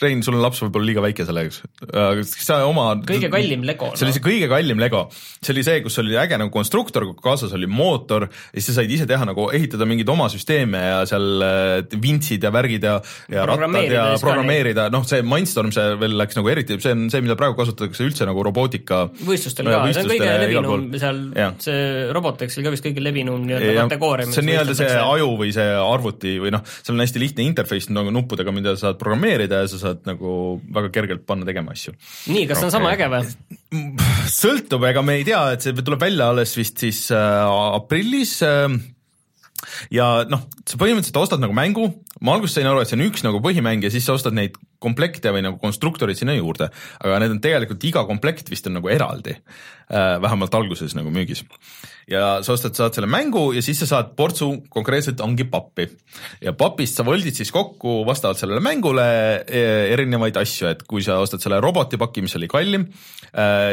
Rein, 0.03 0.23
sul 0.25 0.37
on 0.37 0.43
laps 0.43 0.61
võib-olla 0.65 0.89
liiga 0.89 1.03
väike 1.05 1.25
selleks, 1.29 1.63
sa 2.43 2.63
oma 2.69 2.89
kõige 3.07 3.31
kallim 3.33 3.65
Lego. 3.67 3.93
see 3.97 4.07
oli 4.07 4.15
see 4.17 4.25
kõige 4.25 4.49
kallim 4.51 4.81
Lego, 4.83 5.05
see 5.41 5.53
oli 5.55 5.65
see, 5.67 5.83
kus 5.85 5.99
oli 6.03 6.17
äge 6.21 6.39
nagu 6.41 6.53
konstruktor, 6.55 7.07
kaasas 7.23 7.55
oli 7.57 7.69
mootor 7.71 8.27
ja 8.29 8.57
siis 8.59 8.71
sa 8.71 8.81
said 8.81 8.93
ise 8.95 9.07
teha 9.09 9.27
nagu 9.29 9.49
ehitada 9.55 9.87
mingeid 9.89 10.11
oma 10.13 10.29
süsteeme 10.33 10.83
ja 10.83 10.99
seal 11.09 11.47
äh, 11.47 11.97
vintsid 12.03 12.45
ja 12.45 12.53
värgid 12.55 12.87
ja, 12.89 12.99
ja 13.33 13.47
rattad 13.49 13.89
ja 13.93 14.07
programmeerida, 14.23 14.89
noh, 14.93 15.07
see 15.09 15.23
Mindstorm, 15.27 15.73
see 15.75 15.97
veel 16.01 16.17
läks 16.21 16.39
nagu 16.39 16.53
eriti, 16.53 16.79
see 16.83 16.97
on 16.97 17.07
see, 17.13 17.23
mida 17.25 17.37
praegu 17.39 17.57
kasutatakse 17.59 18.07
üldse 18.07 18.29
nagu 18.29 18.45
robootika 18.47 19.05
võistlustel 19.23 19.71
ka, 19.71 19.83
see 19.93 20.05
on 20.05 20.13
kõige 20.13 20.29
võistlustele 20.29 20.29
igal 20.29 20.43
levinum 20.47 20.99
seal 21.03 21.23
see 21.63 22.13
Robotex 22.13 22.59
oli 22.59 22.67
ka 22.67 22.75
vist 22.75 22.87
kõige 22.87 23.05
levinum 23.05 23.47
nii-öelda 23.47 23.73
Ja 23.73 23.87
kategooria. 23.87 24.29
see 24.33 24.43
on 24.43 24.49
nii-öelda 24.51 24.77
see 24.77 24.99
aju 25.01 25.31
või 25.41 25.53
see 25.55 25.69
arvuti 25.81 26.37
või 26.43 26.53
noh, 26.55 26.65
seal 26.83 26.97
on 26.97 27.05
hästi 27.05 27.23
lihtne 27.23 27.47
interface 27.47 27.93
nagu 27.95 28.13
nuppudega, 28.15 28.55
mida 28.55 28.75
sa 28.77 28.89
saad 28.89 29.01
programmeerida 29.01 29.62
sa 29.71 29.81
saad 29.81 30.07
nagu 30.09 30.33
väga 30.75 30.93
kergelt 30.95 31.27
panna 31.29 31.47
tegema 31.49 31.77
asju. 31.77 31.95
nii, 32.33 32.47
kas 32.51 32.63
see 32.63 32.71
on 32.71 32.75
sama 32.75 32.95
äge 32.95 33.11
või? 33.13 33.23
sõltub, 34.33 34.89
ega 34.89 35.05
me 35.07 35.19
ei 35.21 35.29
tea, 35.29 35.43
et 35.55 35.65
see 35.65 35.77
tuleb 35.79 36.03
välja 36.03 36.31
alles 36.33 36.57
vist 36.59 36.83
siis 36.83 37.05
äh, 37.15 37.77
aprillis 37.79 38.39
äh, 38.47 38.69
ja 39.95 40.09
noh, 40.31 40.47
sa 40.69 40.79
põhimõtteliselt 40.81 41.21
ostad 41.23 41.43
nagu 41.43 41.55
mängu, 41.57 41.89
ma 42.21 42.37
alguses 42.37 42.59
sain 42.59 42.69
aru, 42.69 42.83
et 42.83 42.91
see 42.91 42.99
on 42.99 43.07
üks 43.07 43.25
nagu 43.27 43.43
põhimäng 43.45 43.85
ja 43.85 43.93
siis 43.93 44.07
sa 44.07 44.17
ostad 44.17 44.37
neid 44.37 44.59
komplekte 44.83 45.33
või 45.35 45.45
nagu 45.47 45.61
konstruktorid 45.63 46.19
sinna 46.19 46.35
juurde, 46.37 46.69
aga 47.03 47.21
need 47.23 47.37
on 47.37 47.41
tegelikult 47.43 47.87
iga 47.87 48.05
komplekt 48.09 48.51
vist 48.51 48.67
on 48.69 48.77
nagu 48.79 48.91
eraldi, 48.93 49.37
vähemalt 49.93 50.55
alguses 50.57 50.97
nagu 50.97 51.13
müügis. 51.15 51.45
ja 52.11 52.41
sa 52.43 52.55
ostad, 52.57 52.75
saad 52.75 52.97
selle 52.97 53.07
mängu 53.11 53.53
ja 53.55 53.63
siis 53.63 53.79
sa 53.83 53.87
saad 53.91 54.15
portsu 54.19 54.49
konkreetselt 54.73 55.21
ongi 55.23 55.45
pappi. 55.49 55.87
Ja 56.43 56.53
papist 56.53 56.99
sa 56.99 57.05
voldid 57.07 57.37
siis 57.37 57.53
kokku 57.55 58.01
vastavalt 58.09 58.41
sellele 58.41 58.63
mängule 58.65 59.05
eh, 59.47 59.93
erinevaid 59.93 60.37
asju, 60.41 60.73
et 60.73 60.83
kui 60.89 61.05
sa 61.05 61.21
ostad 61.23 61.45
selle 61.45 61.61
robotipaki, 61.63 62.25
mis 62.25 62.35
oli 62.41 62.51
kallim, 62.51 62.89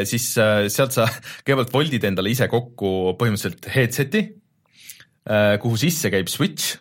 siis 0.06 0.30
eh, 0.38 0.68
sealt 0.70 0.94
sa 0.94 1.08
kõigepealt 1.44 1.74
voldid 1.74 2.06
endale 2.06 2.30
ise 2.30 2.48
kokku 2.52 3.16
põhimõtteliselt 3.18 3.70
headset'i, 3.74 4.26
kuhu 5.62 5.76
sisse 5.78 6.10
käib 6.10 6.30
Switch 6.32 6.76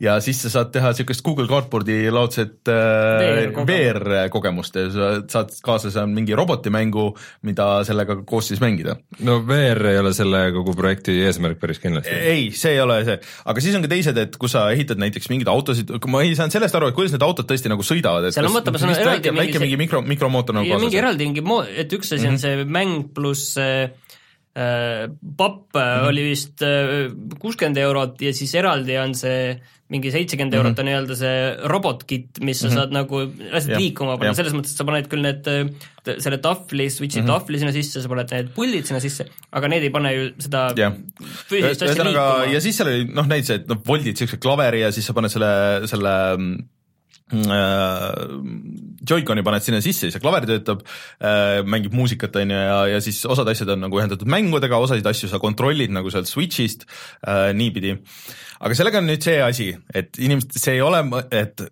ja 0.00 0.14
siis 0.24 0.38
sa 0.42 0.50
saad 0.52 0.70
teha 0.72 0.90
niisugust 0.94 1.22
Google 1.24 1.46
Cardboardi 1.50 1.96
laadset 2.12 2.68
äh, 2.72 3.50
VR-kogemust. 3.68 4.78
Ja 4.80 4.88
sa 4.94 5.08
saad 5.28 5.52
kaasa 5.64 5.92
seal 5.92 6.08
mingi 6.10 6.36
robotimängu, 6.38 7.10
mida 7.46 7.68
sellega 7.86 8.16
koos 8.28 8.48
siis 8.50 8.62
mängida. 8.64 8.96
no 9.26 9.40
VR 9.46 9.90
ei 9.92 10.00
ole 10.00 10.14
selle 10.16 10.42
kogu 10.56 10.74
projekti 10.78 11.18
eesmärk 11.26 11.60
päris 11.60 11.82
kindlasti. 11.82 12.16
ei, 12.16 12.48
see 12.56 12.74
ei 12.78 12.82
ole 12.82 13.00
see, 13.06 13.18
aga 13.52 13.64
siis 13.64 13.76
on 13.76 13.84
ka 13.84 13.92
teised, 13.92 14.20
et 14.24 14.40
kui 14.40 14.52
sa 14.52 14.66
ehitad 14.72 15.00
näiteks 15.00 15.28
mingeid 15.32 15.50
autosid, 15.52 15.92
ma 16.08 16.24
ei 16.24 16.36
saanud 16.38 16.56
sellest 16.56 16.80
aru, 16.80 16.90
et 16.90 16.96
kuidas 16.96 17.14
need 17.14 17.26
autod 17.26 17.48
tõesti 17.50 17.72
nagu 17.72 17.84
sõidavad, 17.86 18.30
et 18.30 18.36
Seal 18.36 18.48
on, 18.48 18.56
vaata, 18.56 18.72
ma 18.72 18.80
saan 18.80 18.94
vist 18.94 19.04
eraldi 19.04 19.28
väike, 19.28 19.36
mingi 19.36 19.58
see- 19.58 19.66
mingi 19.66 19.80
mikro, 19.84 20.04
mikromootor 20.06 20.56
nagu 20.56 20.70
ja 20.70 20.80
mingi 20.80 20.96
kaasas. 20.96 21.02
eraldi 21.04 21.28
mingi 21.28 21.44
mo-, 21.44 21.64
et 21.68 21.92
üks 21.96 22.16
asi 22.16 22.30
on 22.30 22.40
see 22.40 22.64
mäng 22.64 23.10
pluss 23.14 23.58
see 23.58 23.84
äh, 23.84 24.09
papp 24.52 25.76
mm 25.76 25.80
-hmm. 25.80 26.08
oli 26.08 26.22
vist 26.26 26.62
kuuskümmend 27.38 27.78
eurot 27.78 28.22
ja 28.22 28.32
siis 28.34 28.54
eraldi 28.58 28.98
on 28.98 29.14
see 29.14 29.60
mingi 29.90 30.10
seitsekümmend 30.14 30.54
eurot 30.54 30.78
on 30.78 30.86
nii-öelda 30.86 31.16
see 31.18 31.38
robotkit, 31.70 32.38
mis 32.46 32.60
sa 32.62 32.70
saad 32.70 32.92
nagu 32.94 33.24
Jah, 33.26 33.70
liikuma 33.74 34.14
panna. 34.20 34.36
Selles 34.38 34.54
mõttes, 34.54 34.74
et 34.76 34.80
sa 34.80 34.86
paned 34.86 35.08
küll 35.10 35.24
need 35.24 35.48
äh, 35.50 35.64
selle 36.22 36.38
tahvli, 36.42 36.86
switch'i 36.94 37.24
tahvli 37.26 37.58
sinna 37.60 37.74
sisse, 37.74 38.02
sa 38.02 38.10
paned 38.10 38.30
need 38.36 38.52
puldid 38.54 38.86
sinna 38.86 39.02
sisse, 39.02 39.26
aga 39.50 39.70
need 39.72 39.88
ei 39.88 39.94
pane 39.94 40.12
ju 40.14 40.28
seda 40.46 40.68
jah, 40.78 40.94
füüsilist 41.50 41.86
asja 41.88 42.06
liikuma. 42.06 42.46
ja. 42.52 42.62
siis 42.62 42.78
seal 42.78 42.92
oli 42.92 43.08
noh, 43.10 43.26
näiteks, 43.30 43.54
et 43.56 43.72
noh, 43.72 43.80
voldid 43.86 44.22
siukse 44.22 44.38
klaveri 44.42 44.84
ja 44.84 44.92
siis 44.94 45.10
sa 45.10 45.16
paned 45.16 45.34
selle, 45.34 45.50
selle 45.90 46.14
mm, 46.36 46.54
äh, 46.54 46.79
Joy-Coni 47.30 49.44
paned 49.46 49.62
sinna 49.64 49.80
sisse, 49.84 50.08
siis 50.08 50.14
see 50.16 50.22
klaver 50.22 50.44
töötab 50.48 50.80
äh,, 50.82 51.62
mängib 51.62 51.94
muusikat, 51.96 52.36
on 52.42 52.50
ju, 52.50 52.58
ja, 52.58 52.78
ja 52.96 53.00
siis 53.04 53.18
osad 53.30 53.48
asjad 53.52 53.70
on 53.76 53.80
nagu 53.86 53.94
ühendatud 54.00 54.28
mängudega, 54.30 54.80
osasid 54.82 55.06
asju 55.06 55.28
sa 55.30 55.38
kontrollid 55.42 55.90
nagu 55.94 56.08
sealt 56.12 56.28
Switch'ist 56.30 56.80
äh, 57.22 57.52
niipidi. 57.56 57.92
aga 58.60 58.72
sellega 58.76 59.00
on 59.00 59.06
nüüd 59.08 59.22
see 59.24 59.38
asi, 59.40 59.70
et 59.94 60.18
inimesed, 60.20 60.52
see 60.60 60.74
ei 60.76 60.82
ole, 60.84 61.00
et 61.32 61.62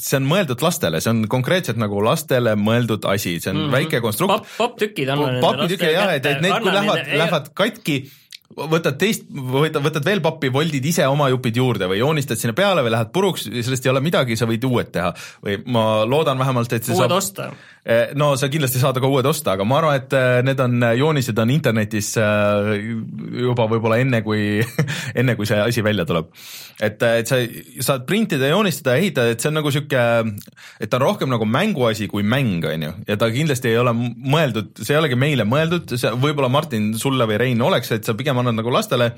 see 0.00 0.18
on 0.18 0.26
mõeldud 0.26 0.60
lastele, 0.64 0.98
see 1.04 1.12
on 1.12 1.18
konkreetselt 1.30 1.78
nagu 1.80 2.00
lastele 2.02 2.56
mõeldud 2.58 3.02
asi, 3.12 3.32
see 3.38 3.50
on 3.52 3.58
mm 3.60 3.64
-hmm. 3.66 3.76
väike 3.76 3.98
konstrukt- 4.04 4.34
papp, 4.34 4.46
papptükid 4.58 5.08
anna 5.12 5.40
papitükid 5.44 5.90
jah, 5.92 6.10
et, 6.16 6.26
et 6.26 6.40
need, 6.42 6.56
kui 6.62 6.72
lähevad, 6.72 7.00
lähevad 7.12 7.46
katki, 7.54 7.96
võtad 8.56 8.96
teist, 9.00 9.26
võtad, 9.28 9.82
võtad 9.84 10.06
veel 10.06 10.22
pappi, 10.24 10.50
voldid 10.52 10.84
ise 10.88 11.06
oma 11.10 11.28
jupid 11.32 11.58
juurde 11.60 11.88
või 11.90 12.00
joonistad 12.00 12.40
sinna 12.40 12.56
peale 12.56 12.84
või 12.84 12.94
lähed 12.94 13.12
puruks, 13.14 13.46
sellest 13.52 13.86
ei 13.86 13.92
ole 13.92 14.02
midagi, 14.04 14.36
sa 14.38 14.48
võid 14.48 14.64
uued 14.68 14.92
teha 14.94 15.12
või 15.44 15.58
ma 15.72 15.86
loodan 16.08 16.40
vähemalt, 16.40 16.72
et 16.72 16.86
see 16.86 16.96
uued 16.96 17.04
saab 17.04 17.16
osta. 17.18 17.50
No 18.18 18.32
sa 18.38 18.48
kindlasti 18.50 18.80
saad 18.82 18.98
ka 19.02 19.08
uued 19.10 19.26
osta, 19.28 19.54
aga 19.54 19.66
ma 19.68 19.78
arvan, 19.80 20.00
et 20.00 20.14
äh, 20.16 20.40
need 20.46 20.60
on, 20.62 20.86
joonised 20.98 21.38
on 21.38 21.52
internetis 21.54 22.12
juba 22.16 23.66
võib-olla 23.70 24.00
enne, 24.02 24.22
kui, 24.26 24.60
enne 25.20 25.36
kui 25.38 25.48
see 25.48 25.60
asi 25.62 25.84
välja 25.86 26.06
tuleb. 26.08 26.32
et, 26.80 27.02
et 27.02 27.30
sa 27.30 27.40
saad 27.86 28.06
printida, 28.08 28.50
joonistada, 28.50 28.96
ehitada, 29.00 29.34
et 29.34 29.42
see 29.42 29.52
on 29.52 29.58
nagu 29.60 29.72
sihuke, 29.74 30.04
et 30.80 30.90
ta 30.90 31.00
on 31.00 31.06
rohkem 31.06 31.32
nagu 31.32 31.48
mänguasi 31.48 32.10
kui 32.12 32.26
mäng, 32.26 32.64
on 32.66 32.88
ju, 32.88 32.94
ja 33.08 33.18
ta 33.20 33.30
kindlasti 33.32 33.72
ei 33.72 33.80
ole 33.82 33.94
mõeldud, 33.96 34.74
see 34.82 34.96
ei 34.96 35.02
olegi 35.02 35.18
meile 35.20 35.46
mõeldud, 35.48 35.96
see 35.96 36.14
võib-olla 36.18 36.50
Martin, 36.52 36.92
sulle 36.98 37.28
või 37.28 37.40
Rein 37.42 37.62
oleks, 37.62 37.94
et 37.94 38.08
sa 38.08 38.16
pigem 38.18 38.42
annad 38.42 38.58
nagu 38.58 38.74
lastele 38.74 39.12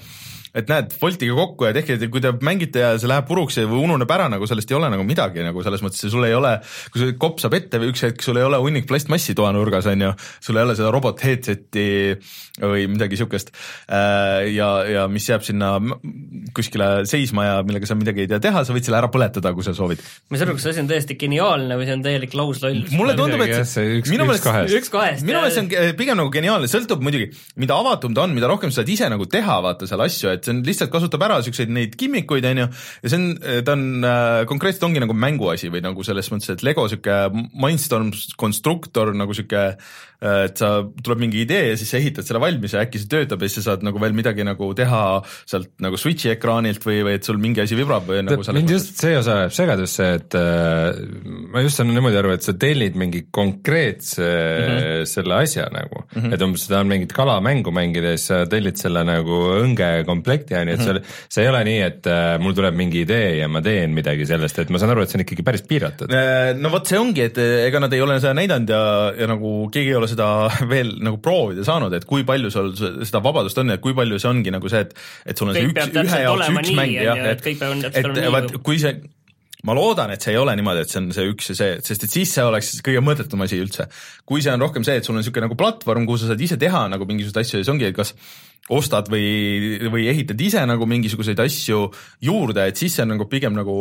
et 0.56 0.70
näed, 0.70 0.94
voltige 1.00 1.34
kokku 1.36 1.68
ja 1.68 1.74
tehke, 1.76 1.98
kui 2.12 2.22
te 2.24 2.32
mängite 2.44 2.82
ja 2.82 2.90
see 3.00 3.10
läheb 3.10 3.28
puruks 3.28 3.58
või 3.60 3.82
ununeb 3.84 4.10
ära, 4.14 4.28
nagu 4.32 4.48
sellest 4.48 4.72
ei 4.72 4.78
ole 4.78 4.90
nagu 4.92 5.04
midagi 5.06 5.44
nagu 5.44 5.62
selles 5.64 5.84
mõttes, 5.84 6.08
sul 6.10 6.24
ei 6.26 6.34
ole, 6.36 6.56
kui 6.92 7.02
see 7.02 7.16
kopp 7.20 7.42
saab 7.42 7.56
ette 7.58 7.80
või 7.82 7.92
üks 7.92 8.04
hetk 8.06 8.24
sul 8.24 8.40
ei 8.40 8.46
ole 8.46 8.60
hunnik 8.62 8.88
plastmassi 8.88 9.36
toanurgas, 9.38 9.88
on 9.92 10.06
ju, 10.08 10.12
sul 10.44 10.58
ei 10.58 10.66
ole 10.66 10.76
seda 10.78 10.92
robot 10.94 11.22
headset'i 11.24 11.86
või 12.58 12.88
midagi 12.90 13.18
siukest. 13.20 13.52
ja, 13.88 14.70
ja 14.88 15.04
mis 15.12 15.28
jääb 15.28 15.44
sinna 15.46 15.76
kuskile 16.56 17.04
seisma 17.08 17.46
ja 17.46 17.60
millega 17.66 17.88
sa 17.88 17.96
midagi 17.98 18.24
ei 18.24 18.30
tea 18.30 18.40
teha, 18.48 18.64
sa 18.64 18.74
võid 18.74 18.88
selle 18.88 18.98
ära 19.00 19.12
põletada, 19.12 19.52
kui 19.54 19.66
sa 19.66 19.76
soovid. 19.76 20.02
ma 20.28 20.36
ei 20.36 20.42
saa 20.42 20.48
aru, 20.48 20.56
kas 20.58 20.66
see 20.66 20.74
asi 20.74 20.84
on 20.84 20.90
täiesti 20.90 21.18
geniaalne 21.20 21.78
või 21.78 21.88
see 21.88 21.98
on 21.98 22.04
täielik 22.06 22.34
lausloll. 22.38 22.82
mulle 22.96 23.14
tundub, 23.18 23.44
et 23.46 23.68
see 23.68 24.00
üks- 24.00 24.12
minu 24.12 24.26
üks 24.26 24.32
meelest 24.32 24.48
kahest. 24.48 24.78
üks 24.80 24.92
kahest. 24.94 25.26
minu 25.28 25.42
meelest 25.42 25.58
see 25.58 25.66
on 25.66 25.70
eh, 25.84 25.94
pigem 25.98 26.18
nagu 26.18 26.32
geniaalne, 26.34 26.70
sõltub 26.70 27.04
muidugi, 27.04 27.30
mida 27.60 27.78
avatum 27.78 28.16
ta 28.16 28.26
on, 28.26 28.34
mida 28.36 28.50
rohkem 28.50 28.72
sa 28.74 28.82
saad 28.82 28.92
ise 28.92 29.08
nagu 29.10 29.26
teha, 29.30 29.58
vaata 29.64 29.88
seal 29.90 30.02
asju, 30.04 30.30
et 30.38 30.48
see 30.48 30.54
on 30.54 30.64
lihtsalt 30.66 30.92
kasutab 30.94 31.26
ära 31.26 31.40
siukseid 31.44 31.72
neid 31.74 31.96
gimmikuid, 32.00 32.46
on 32.48 32.62
ju, 32.64 32.68
ja 33.04 33.12
see 33.12 33.20
on, 33.20 33.28
ta 33.66 33.76
on 33.76 33.86
äh, 34.08 34.42
konkreetselt 34.50 34.88
ongi 34.88 35.02
nagu 35.04 35.16
mänguasi 35.16 35.72
või 35.74 35.84
nagu 35.84 36.06
selles 36.06 36.30
mõttes, 36.32 36.54
et 36.54 36.66
Lego 36.66 36.86
sihuke 36.90 37.20
Mindstorm 37.58 38.12
konstruktor 38.40 39.12
nagu 39.16 39.36
sihuke 39.36 39.64
et 40.18 40.58
sa, 40.58 40.82
tuleb 40.82 41.20
mingi 41.22 41.44
idee 41.44 41.68
ja 41.70 41.74
siis 41.78 41.92
sa 41.92 41.98
ehitad 42.00 42.26
selle 42.26 42.40
valmis 42.42 42.72
ja 42.74 42.82
äkki 42.82 42.98
see 42.98 43.10
töötab 43.12 43.42
ja 43.42 43.48
siis 43.50 43.62
sa 43.62 43.72
saad 43.72 43.84
nagu 43.86 44.00
veel 44.02 44.16
midagi 44.18 44.42
nagu 44.46 44.70
teha 44.74 45.02
sealt 45.46 45.70
nagu 45.84 46.00
switch'i 46.00 46.32
ekraanilt 46.32 46.82
või, 46.82 47.04
või 47.06 47.14
et 47.20 47.28
sul 47.28 47.38
mingi 47.38 47.62
asi 47.62 47.78
vibrab 47.78 48.08
või 48.08 48.24
nagu 48.26 48.42
mind 48.56 48.72
just 48.74 48.98
see 48.98 49.14
osa 49.18 49.44
jääb 49.44 49.54
segadusse, 49.54 50.08
et 50.18 50.36
äh, 50.38 50.98
ma 51.54 51.62
just 51.62 51.78
saan 51.78 51.92
niimoodi 51.92 52.18
aru, 52.18 52.32
et 52.34 52.42
sa 52.42 52.56
tellid 52.58 52.98
mingi 52.98 53.28
konkreetse 53.30 54.26
mm 54.26 54.74
-hmm. 54.74 55.06
selle 55.12 55.38
asja 55.38 55.68
nagu 55.70 56.02
mm, 56.02 56.20
-hmm. 56.20 56.34
et 56.34 56.42
umbes 56.48 56.66
sa 56.66 56.74
tahad 56.74 56.90
mingit 56.90 57.14
kalamängu 57.14 57.70
mängida 57.70 58.14
ja 58.14 58.18
siis 58.18 58.32
sa 58.32 58.40
tellid 58.50 58.76
selle 58.76 59.04
nagu 59.06 59.38
õngekomplekti 59.62 60.58
on 60.58 60.68
ju, 60.68 60.74
et 60.74 60.80
mm 60.80 60.86
-hmm. 60.86 61.02
see, 61.06 61.28
see 61.28 61.46
ei 61.46 61.52
ole 61.52 61.62
nii, 61.70 61.80
et 61.86 62.10
äh, 62.10 62.40
mul 62.42 62.58
tuleb 62.58 62.74
mingi 62.74 63.04
idee 63.06 63.36
ja 63.38 63.48
ma 63.48 63.62
teen 63.62 63.94
midagi 63.94 64.26
sellest, 64.26 64.58
et 64.58 64.70
ma 64.70 64.78
saan 64.82 64.90
aru, 64.96 65.02
et 65.02 65.10
see 65.10 65.18
on 65.20 65.24
ikkagi 65.26 65.46
päris 65.46 65.62
piiratud. 65.62 66.10
Äh, 66.10 66.56
no 66.58 66.70
vot, 66.74 66.86
see 66.86 66.98
ongi, 66.98 67.22
et 67.30 67.38
äh, 67.38 67.66
ega 67.68 67.80
nad 67.80 67.92
ei 67.92 68.02
ole 68.02 68.18
seda 68.20 68.34
näidanud 68.34 68.68
ja, 68.68 68.82
ja 69.18 69.30
nagu 69.30 69.70
keegi 69.72 69.94
ei 69.94 69.94
ole 69.94 70.07
seda 70.10 70.30
veel 70.72 70.94
nagu 71.04 71.20
proovida 71.22 71.66
saanud, 71.66 71.94
et 71.98 72.08
kui 72.08 72.26
palju 72.28 72.50
sul 72.54 72.72
seda 72.78 73.22
vabadust 73.24 73.60
on 73.62 73.74
ja 73.74 73.78
kui 73.82 73.96
palju 73.98 74.20
see 74.20 74.32
ongi 74.32 74.54
nagu 74.54 74.72
see, 74.72 74.86
et 74.86 74.96
et 75.28 75.38
sul 75.38 75.52
on 75.52 75.58
kõik 75.58 75.78
see 75.78 75.92
üks, 75.92 76.02
ühe 76.02 76.24
jaoks 76.24 76.50
üks 76.54 76.74
mäng 76.78 76.96
jah, 76.96 77.22
et, 77.34 77.46
et, 77.46 77.62
et, 77.92 78.10
et 78.24 78.34
vaat 78.34 78.58
kui 78.64 78.80
see 78.82 78.98
ma 79.66 79.74
loodan, 79.74 80.12
et 80.14 80.22
see 80.22 80.34
ei 80.36 80.38
ole 80.38 80.54
niimoodi, 80.58 80.84
et 80.84 80.92
see 80.92 81.00
on 81.00 81.08
see 81.14 81.30
üks 81.32 81.50
ja 81.50 81.56
see, 81.58 81.78
sest 81.84 82.04
et 82.06 82.14
siis 82.14 82.30
see 82.36 82.44
oleks 82.46 82.76
kõige 82.84 83.02
mõttetum 83.02 83.42
asi 83.42 83.58
üldse. 83.58 83.88
kui 84.28 84.42
see 84.44 84.52
on 84.54 84.62
rohkem 84.62 84.86
see, 84.86 85.00
et 85.00 85.06
sul 85.06 85.16
on 85.16 85.22
niisugune 85.22 85.48
nagu 85.48 85.58
platvorm, 85.58 86.06
kuhu 86.06 86.20
sa 86.22 86.30
saad 86.30 86.44
ise 86.44 86.58
teha 86.60 86.84
nagu 86.92 87.08
mingisuguseid 87.08 87.42
asju 87.42 87.58
ja 87.58 87.64
siis 87.64 87.72
ongi, 87.72 87.88
et 87.90 87.96
kas 87.96 88.14
ostad 88.68 89.08
või, 89.08 89.78
või 89.88 90.06
ehitad 90.10 90.40
ise 90.44 90.62
nagu 90.68 90.86
mingisuguseid 90.88 91.38
asju 91.40 91.86
juurde, 92.24 92.66
et 92.68 92.80
siis 92.80 92.94
see 92.96 93.04
on 93.04 93.14
nagu 93.14 93.26
pigem 93.30 93.54
nagu 93.56 93.74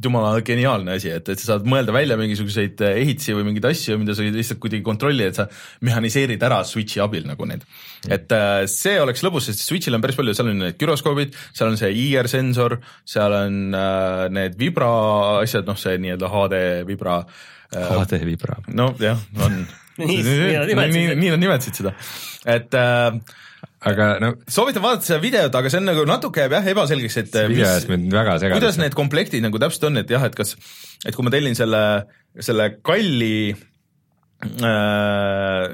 jumala 0.00 0.40
geniaalne 0.44 0.96
asi, 0.96 1.10
et, 1.12 1.28
et 1.28 1.40
sa 1.40 1.52
saad 1.52 1.66
mõelda 1.68 1.92
välja 1.94 2.16
mingisuguseid 2.20 2.80
ehitisi 2.88 3.36
või 3.36 3.50
mingeid 3.50 3.68
asju, 3.70 3.98
mida 4.00 4.16
sa 4.16 4.24
lihtsalt 4.24 4.62
kuidagi 4.62 4.84
kontrolli, 4.86 5.26
et 5.28 5.36
sa 5.36 5.46
mehhaniseerid 5.84 6.40
ära 6.48 6.62
Switchi 6.68 7.02
abil 7.04 7.26
nagu 7.28 7.48
need. 7.48 7.66
et 8.08 8.32
äh, 8.36 8.62
see 8.70 8.96
oleks 9.02 9.24
lõbus, 9.26 9.50
sest 9.50 9.66
Switchil 9.66 9.98
on 9.98 10.04
päris 10.04 10.16
palju, 10.18 10.36
seal 10.36 10.52
on 10.52 10.64
need 10.64 10.80
güroskoobid, 10.80 11.36
seal 11.52 11.74
on 11.74 11.76
see 11.80 11.92
IR 12.06 12.30
sensor, 12.32 12.78
seal 13.08 13.36
on 13.42 13.76
äh, 13.76 14.24
need 14.32 14.56
vibra 14.60 14.90
asjad, 15.42 15.68
noh, 15.68 15.76
see 15.80 16.00
nii-öelda 16.00 16.32
HD 16.32 16.62
vibra 16.88 17.20
äh,. 17.20 17.92
HD 17.92 18.22
vibra. 18.24 18.56
nojah, 18.72 19.20
on 19.44 19.60
nii, 20.00 20.16
nii, 20.24 20.80
nii, 20.80 21.06
nii 21.12 21.28
nad 21.34 21.44
nimetasid 21.44 21.82
seda, 21.82 21.92
et 22.48 22.72
äh, 22.78 23.36
aga 23.80 24.10
no 24.20 24.34
soovitan 24.50 24.84
vaadata 24.84 25.08
seda 25.08 25.20
videot, 25.22 25.54
aga 25.56 25.72
see 25.72 25.80
on 25.80 25.88
nagu 25.88 26.04
natuke 26.08 26.44
jääb 26.44 26.52
jah 26.58 26.68
ebaselgeks, 26.74 27.16
et 27.22 27.32
see 27.32 27.48
video 27.48 27.68
ajas 27.68 27.88
mind 27.88 28.12
väga 28.12 28.36
segadusse. 28.42 28.58
kuidas 28.58 28.80
need 28.82 28.96
komplektid 28.98 29.44
nagu 29.46 29.62
täpselt 29.62 29.88
on, 29.88 30.02
et 30.02 30.12
jah, 30.12 30.26
et 30.28 30.36
kas, 30.36 30.54
et 31.06 31.16
kui 31.16 31.24
ma 31.26 31.32
tellin 31.32 31.56
selle, 31.56 31.82
selle 32.36 32.68
kalli 32.84 33.50
äh,, 34.44 35.64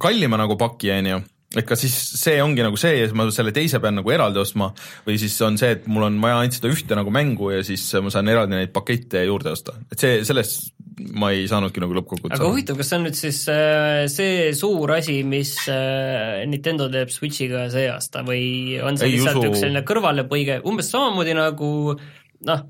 kallima 0.00 0.40
nagu 0.40 0.56
paki, 0.60 0.92
on 0.96 1.12
ju 1.12 1.20
et 1.54 1.66
kas 1.68 1.84
siis 1.84 1.94
see 2.18 2.40
ongi 2.42 2.64
nagu 2.64 2.78
see 2.80 2.96
ja 2.96 3.04
siis 3.06 3.16
ma 3.16 3.28
selle 3.34 3.52
teise 3.54 3.78
pean 3.82 3.94
nagu 4.00 4.10
eraldi 4.10 4.40
ostma 4.42 4.72
või 5.06 5.18
siis 5.20 5.36
on 5.46 5.58
see, 5.60 5.76
et 5.76 5.84
mul 5.90 6.08
on 6.08 6.16
vaja 6.22 6.40
ainult 6.40 6.56
seda 6.58 6.72
ühte 6.72 6.98
nagu 6.98 7.12
mängu 7.14 7.52
ja 7.52 7.60
siis 7.66 7.84
ma 8.02 8.10
saan 8.14 8.30
eraldi 8.32 8.56
neid 8.56 8.72
pakette 8.74 9.22
juurde 9.28 9.52
osta, 9.54 9.76
et 9.92 10.00
see, 10.00 10.24
sellest 10.26 10.72
ma 11.18 11.30
ei 11.34 11.48
saanudki 11.50 11.82
nagu 11.82 11.96
lõppkokkuvõttes 11.98 12.38
aga 12.38 12.50
huvitav, 12.50 12.78
kas 12.78 12.90
see 12.90 12.98
on 12.98 13.04
nüüd 13.08 13.18
siis 13.18 13.40
äh, 13.52 14.04
see 14.12 14.52
suur 14.56 14.94
asi, 14.94 15.18
mis 15.26 15.56
äh, 15.72 16.44
Nintendo 16.50 16.88
teeb 16.92 17.10
Switchiga 17.14 17.66
see 17.72 17.88
aasta 17.90 18.22
või 18.26 18.78
on 18.82 19.00
see 19.00 19.10
ei 19.10 19.18
lihtsalt 19.18 19.42
usu... 19.42 19.50
üks 19.50 19.64
selline 19.64 19.84
kõrvalepõige, 19.88 20.60
umbes 20.68 20.92
samamoodi 20.94 21.34
nagu 21.38 21.68
noh, 22.48 22.64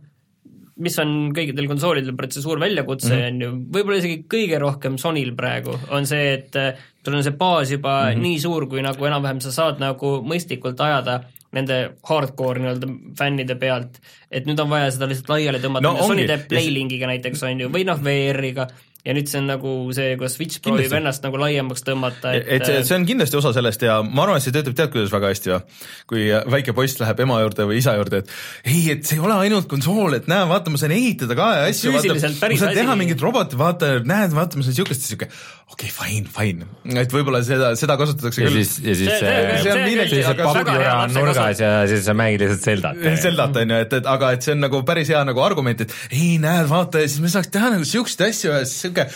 mis 0.85 0.97
on 1.03 1.15
kõikidel 1.37 1.69
konsoolidel 1.71 2.17
praegu 2.19 2.39
see 2.39 2.47
suur 2.47 2.63
väljakutse, 2.63 3.13
mhm. 3.13 3.29
on 3.29 3.45
ju, 3.47 3.53
võib-olla 3.77 4.01
isegi 4.01 4.25
kõige 4.31 4.59
rohkem 4.63 4.99
Sonyl 5.01 5.35
praegu, 5.39 5.77
on 5.95 6.09
see, 6.09 6.35
et 6.39 6.59
sul 7.05 7.19
on 7.19 7.27
see 7.27 7.37
baas 7.39 7.71
juba 7.75 7.95
mm 8.01 8.17
-hmm. 8.17 8.27
nii 8.29 8.43
suur, 8.43 8.69
kui 8.71 8.83
nagu 8.83 9.11
enam-vähem 9.11 9.45
sa 9.45 9.53
saad 9.53 9.83
nagu 9.83 10.17
mõistlikult 10.25 10.81
ajada 10.81 11.21
nende 11.55 11.79
hardcore 12.09 12.63
nii-öelda 12.63 12.91
fännide 13.19 13.57
pealt, 13.61 14.01
et 14.31 14.49
nüüd 14.49 14.61
on 14.63 14.73
vaja 14.73 14.91
seda 14.95 15.09
lihtsalt 15.11 15.31
laiali 15.35 15.63
tõmmata. 15.63 15.87
No,, 15.87 16.09
Sony 16.09 16.27
teeb 16.29 16.49
Playlinkiga 16.51 17.11
näiteks, 17.11 17.45
on 17.47 17.65
ju, 17.65 17.71
või 17.75 17.87
noh, 17.89 18.01
VR-iga 18.03 18.69
ja 19.05 19.15
nüüd 19.17 19.29
see 19.29 19.41
on 19.43 19.49
nagu 19.51 19.73
see, 19.97 20.15
kuidas 20.19 20.37
Switch 20.39 20.63
proovib 20.65 20.93
ennast 20.97 21.25
nagu 21.27 21.41
laiemaks 21.41 21.85
tõmmata, 21.85 22.33
et 22.39 22.49
et 22.57 22.65
see, 22.65 22.85
see 22.89 22.97
on 22.97 23.05
kindlasti 23.09 23.39
osa 23.41 23.53
sellest 23.57 23.85
ja 23.85 23.99
ma 24.05 24.25
arvan, 24.25 24.41
et 24.41 24.47
see 24.47 24.55
töötab 24.55 24.79
tead 24.79 24.93
kuidas 24.95 25.13
väga 25.13 25.33
hästi 25.33 25.53
või? 25.53 25.83
kui 26.11 26.25
väike 26.57 26.77
poiss 26.77 27.01
läheb 27.03 27.21
ema 27.27 27.41
juurde 27.43 27.69
või 27.69 27.81
isa 27.83 27.97
juurde, 27.99 28.23
et 28.25 28.33
ei, 28.65 28.87
et 28.95 29.05
see 29.05 29.19
ei 29.19 29.25
ole 29.25 29.37
ainult 29.45 29.69
konsool, 29.71 30.17
et 30.17 30.31
näe, 30.31 30.47
vaata, 30.49 30.73
ma 30.73 30.81
saan 30.81 30.97
ehitada 30.97 31.37
ka 31.37 31.51
ja 31.59 31.67
asju, 31.69 31.93
vaata, 31.99 32.17
ma 32.17 32.63
saan 32.63 32.81
teha 32.81 32.97
mingit 33.01 33.27
robotit, 33.27 33.59
vaata, 33.61 33.93
näed, 34.09 34.33
vaata, 34.37 34.61
ma 34.61 34.67
saan 34.67 34.79
siukest, 34.81 35.05
siuke 35.11 35.29
okei 35.75 35.89
okay,, 35.89 35.93
fine, 35.97 36.29
fine, 36.29 36.67
et 37.01 37.13
võib-olla 37.13 37.41
seda, 37.45 37.71
seda 37.79 37.97
kasutatakse 38.01 38.43
ja 38.43 38.51
küll. 38.51 38.61
siis, 38.61 38.79
ja 38.85 38.95
siis 38.99 39.09
see, 39.11 39.21
see, 39.21 39.61
see 39.65 39.73
on 39.73 39.81
millegi, 39.85 40.19
siis 40.21 40.41
pappjura 40.41 40.97
on 41.03 41.15
nurgas 41.17 41.61
ja 41.61 41.71
siis 41.91 42.05
sa 42.05 42.15
mängid 42.17 42.45
lihtsalt 42.45 42.65
Zeldat. 42.69 43.01
Zeldat 43.23 43.59
on 43.63 43.73
ju, 43.73 43.79
et, 43.87 43.97
et 43.99 44.11
aga 44.15 44.33
et 44.37 44.45
see 44.45 44.53
on 44.55 44.61
nagu 44.65 44.83
päris 44.87 45.11
hea 45.11 45.23
nagu 45.27 45.43
argument, 45.45 45.81
et 45.87 45.95
ei, 46.11 46.37
näed, 46.43 46.69
vaata 46.71 47.03
ja 47.03 47.11
siis 47.11 47.25
me 47.25 47.33
saaks 47.33 47.51
teha 47.55 47.73
nagu 47.75 47.89
siukseid 47.89 48.27
asju 48.29 48.53
ja 48.53 48.61
siis 48.69 48.94
siuke 48.95 49.09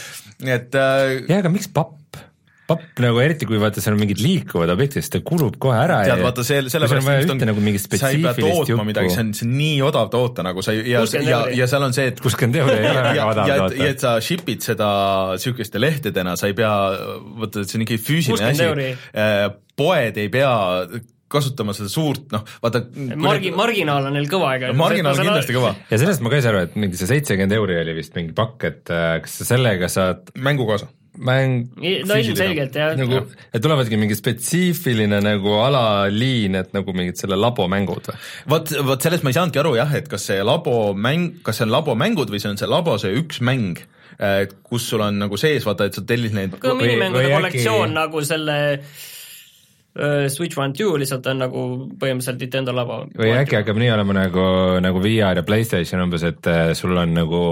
et 0.47 0.75
äh, 0.79 1.23
jaa, 1.29 1.41
aga 1.43 1.53
miks 1.53 1.71
papp? 1.73 1.97
papp 2.69 3.01
nagu 3.01 3.17
eriti, 3.23 3.47
kui 3.49 3.57
vaata, 3.57 3.81
seal 3.81 3.95
on 3.97 4.03
mingid 4.03 4.19
liikuvad 4.21 4.69
objektid, 4.75 5.01
siis 5.01 5.13
ta 5.15 5.23
kulub 5.25 5.55
kohe 5.63 5.79
ära. 5.81 6.03
tead, 6.05 6.21
vaata 6.21 6.45
see, 6.45 6.61
sellepärast 6.69 7.33
on, 7.33 7.41
nagu 7.49 7.63
mingit 7.65 7.81
spetsiifilist 7.81 8.69
juppu. 8.69 8.85
midagi, 8.85 9.13
see 9.15 9.23
on, 9.25 9.31
see 9.39 9.47
on 9.47 9.55
nii 9.57 9.79
odav 9.89 10.11
toota 10.13 10.45
nagu 10.45 10.61
sa 10.65 10.75
ja, 10.77 11.01
ja, 11.25 11.39
ja 11.57 11.69
seal 11.71 11.87
on 11.87 11.97
see, 11.97 12.11
et 12.13 12.21
kuuskümmend 12.21 12.61
euri 12.61 12.77
ei 12.77 12.91
ole 12.91 13.05
väga 13.09 13.29
odav 13.33 13.53
toota. 13.55 13.79
ja 13.81 13.89
et 13.95 14.05
sa 14.05 14.19
ship'id 14.25 14.69
seda 14.69 14.91
sihukeste 15.41 15.81
lehtedena, 15.81 16.37
sa 16.37 16.53
ei 16.53 16.59
pea, 16.59 16.75
vaata, 17.41 17.65
see 17.65 17.81
on 17.81 17.87
ikkagi 17.87 18.05
füüsiline 18.05 18.53
asi. 18.53 18.91
Äh, 19.17 19.47
poed 19.79 20.21
ei 20.21 20.29
pea 20.33 20.53
kasutama 21.33 21.75
seda 21.77 21.91
suurt, 21.93 22.29
noh, 22.35 22.45
vaata 22.65 22.85
margi, 23.21 23.53
marginaal 23.57 24.11
on 24.11 24.17
neil 24.17 24.29
kõva, 24.31 24.55
ega 24.59 24.73
marginaal 24.77 25.19
on 25.19 25.29
kindlasti 25.31 25.57
kõva. 25.57 25.75
ja 25.91 26.01
sellest 26.01 26.25
ma 26.25 26.33
ka 26.33 26.39
ei 26.39 26.45
saa 26.45 26.55
aru, 26.55 26.69
et 26.69 26.79
mingi 26.81 27.01
see 27.01 27.11
seitsekümmend 27.11 27.57
euri 27.59 27.81
oli 27.83 27.97
vist 27.99 28.17
mingi 28.19 28.37
pakk, 28.37 28.69
et 28.69 28.95
äh, 28.95 29.19
kas 29.25 29.41
sa 29.43 29.53
sellega 29.55 29.91
saad 29.93 30.33
mängu 30.39 30.69
kaasa? 30.69 30.91
mäng 31.19 31.67
no 32.07 32.17
ilmselgelt 32.19 32.77
jah. 32.79 32.95
nagu, 32.99 33.23
et 33.55 33.63
tulevadki 33.63 33.99
mingi 33.99 34.17
spetsiifiline 34.19 35.21
nagu 35.25 35.57
alaliin, 35.65 36.59
et 36.61 36.75
nagu 36.77 36.95
mingid 36.97 37.19
selle 37.21 37.39
labo 37.39 37.67
mängud 37.71 38.11
või? 38.11 38.19
vot, 38.55 38.73
vot 38.87 39.03
sellest 39.03 39.27
ma 39.27 39.33
ei 39.33 39.39
saanudki 39.39 39.63
aru 39.63 39.75
jah, 39.81 39.95
et 39.99 40.09
kas 40.11 40.29
see 40.31 40.39
labo 40.47 40.95
mäng, 40.95 41.41
kas 41.47 41.59
see 41.59 41.67
on 41.67 41.75
labo 41.75 41.97
mängud 41.99 42.31
või 42.33 42.43
see 42.43 42.53
on 42.53 42.61
see 42.61 42.71
labo 42.71 42.97
see 43.03 43.17
üks 43.19 43.43
mäng, 43.45 43.83
et 44.19 44.55
kus 44.67 44.89
sul 44.93 45.03
on 45.05 45.19
nagu 45.25 45.39
sees, 45.41 45.67
vaata, 45.67 45.89
et 45.89 45.99
sa 45.99 46.05
tellid 46.07 46.37
neid 46.37 46.59
minimängude 46.63 47.31
kollektsioon 47.35 47.89
äkki... 47.91 47.99
nagu 47.99 48.25
selle 48.27 48.59
Switch 50.31 50.59
One 50.59 50.77
Two 50.77 50.99
lihtsalt 51.01 51.27
on 51.27 51.41
nagu 51.43 51.63
põhimõtteliselt 51.99 52.43
Nintendo 52.45 52.75
laba. 52.77 53.01
või 53.19 53.33
äkki 53.41 53.59
hakkab 53.59 53.81
nii 53.81 53.93
olema 53.95 54.19
nagu, 54.21 54.49
nagu 54.85 55.03
VR 55.03 55.41
ja 55.41 55.47
Playstation 55.47 56.05
umbes, 56.05 56.27
et 56.29 56.51
äh, 56.51 56.73
sul 56.79 56.97
on 56.97 57.17
nagu 57.17 57.43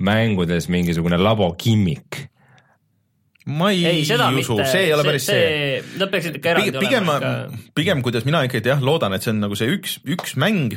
mängudes 0.00 0.70
mingisugune 0.72 1.18
labo 1.20 1.50
gimmick 1.60 2.30
ma 3.50 3.70
ei, 3.72 3.84
ei 3.86 4.02
usu, 4.40 4.58
see 4.68 4.86
ei 4.86 4.94
ole 4.94 5.04
päris 5.06 5.26
see, 5.26 5.42
see.. 5.42 5.98
Nad 6.00 6.12
peaksid 6.12 6.38
ikka 6.38 6.54
eraldi 6.54 6.76
pigem, 6.76 7.08
olema 7.08 7.16
ikka. 7.18 7.68
pigem 7.78 8.02
kuidas 8.04 8.26
mina 8.28 8.42
ikkagi 8.46 8.72
jah, 8.72 8.82
loodan, 8.84 9.16
et 9.16 9.24
see 9.24 9.32
on 9.32 9.40
nagu 9.44 9.58
see 9.58 9.70
üks, 9.74 9.98
üks 10.04 10.36
mäng, 10.40 10.76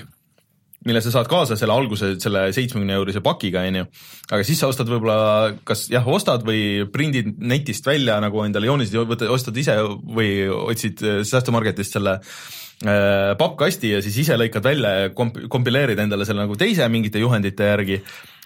mille 0.88 1.02
sa 1.04 1.13
saad 1.13 1.30
kaasa 1.32 1.58
selle 1.60 1.76
alguse, 1.76 2.13
selle 2.22 2.48
seitsmekümne 2.56 2.98
eurise 2.98 3.22
pakiga, 3.24 3.63
on 3.67 3.82
ju. 3.82 3.86
aga 4.30 4.48
siis 4.48 4.60
sa 4.60 4.69
ostad 4.72 4.89
võib-olla, 4.91 5.54
kas 5.67 5.86
jah, 5.91 6.08
ostad 6.08 6.43
või 6.48 6.84
prindid 6.93 7.36
netist 7.39 7.88
välja 7.88 8.19
nagu 8.24 8.43
endale 8.46 8.69
joonised, 8.69 9.15
ostad 9.32 9.58
ise 9.60 9.78
või 10.04 10.34
otsid 10.50 11.04
äh, 11.04 11.22
säästumarketist 11.28 11.98
selle 11.98 12.17
äh, 12.19 13.32
pappkasti 13.39 13.96
ja 13.96 14.04
siis 14.06 14.19
ise 14.26 14.38
lõikad 14.39 14.65
välja 14.65 14.93
ja 14.98 15.13
komp-, 15.15 15.46
kompileerid 15.52 16.00
endale 16.04 16.28
selle 16.30 16.46
nagu 16.46 16.60
teise 16.60 16.88
mingite 16.91 17.24
juhendite 17.24 17.72
järgi 17.74 18.02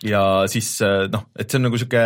ja 0.06 0.22
siis 0.52 0.76
äh, 0.86 1.08
noh, 1.14 1.30
et 1.38 1.50
see 1.50 1.60
on 1.62 1.70
nagu 1.70 1.80
sihuke 1.80 2.06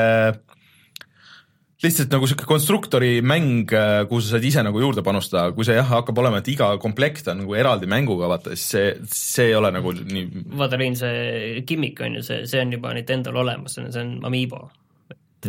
lihtsalt 1.81 2.13
nagu 2.13 2.27
sihuke 2.29 2.45
konstruktori 2.49 3.13
mäng, 3.25 3.71
äh, 3.73 4.03
kuhu 4.09 4.21
sa 4.21 4.35
saad 4.35 4.45
ise 4.45 4.63
nagu 4.65 4.81
juurde 4.83 5.03
panustada, 5.05 5.49
kui 5.55 5.65
see 5.67 5.77
jah, 5.77 5.87
hakkab 5.89 6.21
olema, 6.21 6.41
et 6.41 6.51
iga 6.53 6.69
komplekt 6.81 7.29
on 7.31 7.41
nagu 7.43 7.57
eraldi 7.57 7.89
mänguga, 7.89 8.29
vaata 8.31 8.53
siis 8.53 8.67
see, 8.75 8.91
see 9.09 9.49
ei 9.49 9.57
ole 9.57 9.73
nagu 9.73 9.93
nii. 9.97 10.45
vaata, 10.61 10.79
Rein, 10.81 10.97
see 10.99 11.65
gimmick 11.67 12.03
on 12.05 12.19
ju 12.19 12.27
see, 12.27 12.45
see 12.49 12.61
on 12.61 12.75
juba 12.77 12.93
Nintendo'l 12.97 13.41
olemas, 13.43 13.75
see 13.77 13.85
on, 13.85 13.91
see 13.95 14.05
on 14.05 14.13
Amiibo. 14.29 14.67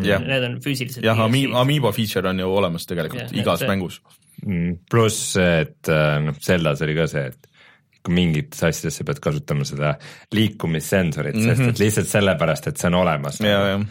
Yeah. 0.01 0.25
Need 0.25 0.45
on 0.47 0.57
füüsilised. 0.65 1.05
jah, 1.05 1.19
Amiibo, 1.21 1.59
Amiibo 1.61 1.93
feature 1.93 2.31
on 2.31 2.41
ju 2.41 2.49
olemas 2.49 2.89
tegelikult 2.89 3.27
yeah, 3.27 3.41
igas 3.43 3.61
see... 3.61 3.69
mängus 3.69 4.01
mm,. 4.41 4.79
pluss 4.91 5.35
see, 5.35 5.67
et 5.67 5.93
äh, 5.93 6.17
noh, 6.25 6.39
Zeldas 6.41 6.81
oli 6.87 6.97
ka 6.97 7.09
see, 7.13 7.29
et 7.29 7.52
mingites 8.09 8.63
asjades 8.67 8.99
sa 8.99 9.07
pead 9.07 9.21
kasutama 9.23 9.67
seda 9.69 9.95
liikumissensorit 10.35 11.37
mm, 11.37 11.45
-hmm. 11.47 11.55
sest 11.57 11.71
et 11.71 11.85
lihtsalt 11.87 12.11
sellepärast, 12.17 12.67
et 12.67 12.83
see 12.83 12.91
on 12.91 13.01
olemas. 13.05 13.41
ja, 13.41 13.61
jah 13.75 13.87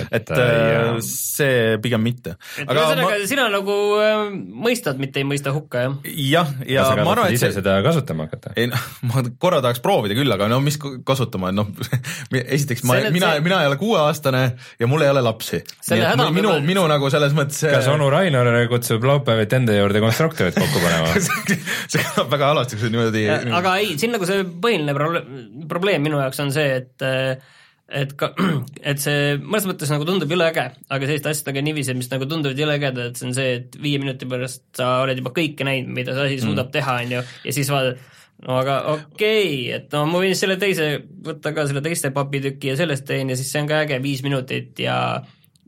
et, 0.00 0.12
et 0.12 0.30
äh, 0.30 0.98
see 1.04 1.78
pigem 1.82 2.02
mitte. 2.04 2.34
aga 2.64 2.74
ühesõnaga 2.74 3.10
ma... 3.10 3.28
sina 3.30 3.46
nagu 3.52 3.76
äh, 4.02 4.22
mõistad, 4.64 5.00
mitte 5.00 5.22
ei 5.22 5.28
mõista 5.28 5.54
hukka, 5.54 5.84
jah? 5.84 5.96
jah, 6.04 6.52
ja, 6.66 6.86
ja 6.90 7.04
ma 7.04 7.14
arvan, 7.14 7.34
et 7.34 7.42
see... 7.42 7.52
seda 7.54 7.76
kasutama 7.84 8.28
hakata? 8.28 8.54
ei 8.58 8.68
noh, 8.70 8.86
ma 9.10 9.24
korra 9.40 9.60
tahaks 9.64 9.82
proovida 9.84 10.16
küll, 10.18 10.30
aga 10.34 10.48
no 10.50 10.60
mis 10.64 10.78
kasutama, 10.80 11.52
noh 11.54 11.70
esiteks 12.56 12.84
ma, 12.88 12.98
mina 13.14 13.34
see..., 13.34 13.44
mina 13.46 13.62
ei 13.64 13.70
ole 13.70 13.78
kuueaastane 13.80 14.44
ja 14.80 14.90
mul 14.90 15.06
ei 15.06 15.12
ole 15.12 15.24
lapsi. 15.24 15.62
minu, 16.34 16.56
minu 16.64 16.86
nagu 16.90 17.10
selles 17.12 17.36
mõttes 17.36 17.64
kas 17.74 17.90
onu 17.92 18.10
Rainer 18.12 18.52
kutsub 18.70 19.04
laupäeviti 19.06 19.60
enda 19.60 19.76
juurde 19.76 20.02
konstruktorit 20.04 20.58
kokku 20.58 20.82
panema 20.82 21.14
see 21.90 22.00
kõlab 22.00 22.32
väga 22.34 22.52
halvasti, 22.52 22.78
kui 22.78 22.86
see 22.86 22.94
niimoodi 22.94 23.26
aga 23.52 23.76
ei, 23.82 23.98
siin 24.00 24.14
nagu 24.14 24.28
see 24.28 24.44
põhiline 24.44 24.94
probleem 25.68 26.04
minu 26.04 26.22
jaoks 26.22 26.40
on 26.44 26.54
see, 26.54 26.80
et 26.80 27.06
et 27.94 28.14
ka, 28.18 28.30
et 28.90 29.00
see 29.02 29.36
mõnes 29.42 29.66
mõttes 29.68 29.92
nagu 29.92 30.06
tundub 30.08 30.30
jõle 30.32 30.48
äge, 30.48 30.66
aga 30.88 31.08
selliste 31.08 31.30
asjadega 31.32 31.64
niiviisi, 31.66 31.96
mis 31.98 32.10
nagu 32.12 32.28
tunduvad 32.30 32.58
jõle 32.58 32.78
ägedad, 32.78 33.18
see 33.18 33.28
on 33.28 33.36
see, 33.36 33.54
et 33.60 33.78
viie 33.80 34.00
minuti 34.02 34.28
pärast 34.30 34.64
sa 34.78 34.96
oled 35.04 35.20
juba 35.20 35.34
kõike 35.36 35.66
näinud, 35.68 35.92
mida 35.96 36.16
see 36.16 36.30
asi 36.30 36.40
mm. 36.40 36.48
suudab 36.48 36.72
teha, 36.74 36.98
on 37.04 37.14
ju, 37.18 37.22
ja 37.44 37.56
siis 37.56 37.70
vaatad, 37.72 38.00
no 38.46 38.58
aga 38.62 38.78
okei 38.94 39.12
okay,, 39.12 39.54
et 39.76 39.94
no 39.94 40.04
ma 40.10 40.24
võin 40.24 40.36
selle 40.38 40.56
teise, 40.60 40.88
võtta 41.28 41.54
ka 41.56 41.68
selle 41.70 41.84
teiste 41.84 42.10
papitüki 42.14 42.72
ja 42.72 42.78
sellest 42.80 43.06
teen 43.08 43.32
ja 43.32 43.38
siis 43.38 43.52
see 43.52 43.62
on 43.64 43.70
ka 43.70 43.84
äge, 43.84 44.00
viis 44.04 44.24
minutit 44.26 44.80
ja 44.82 44.96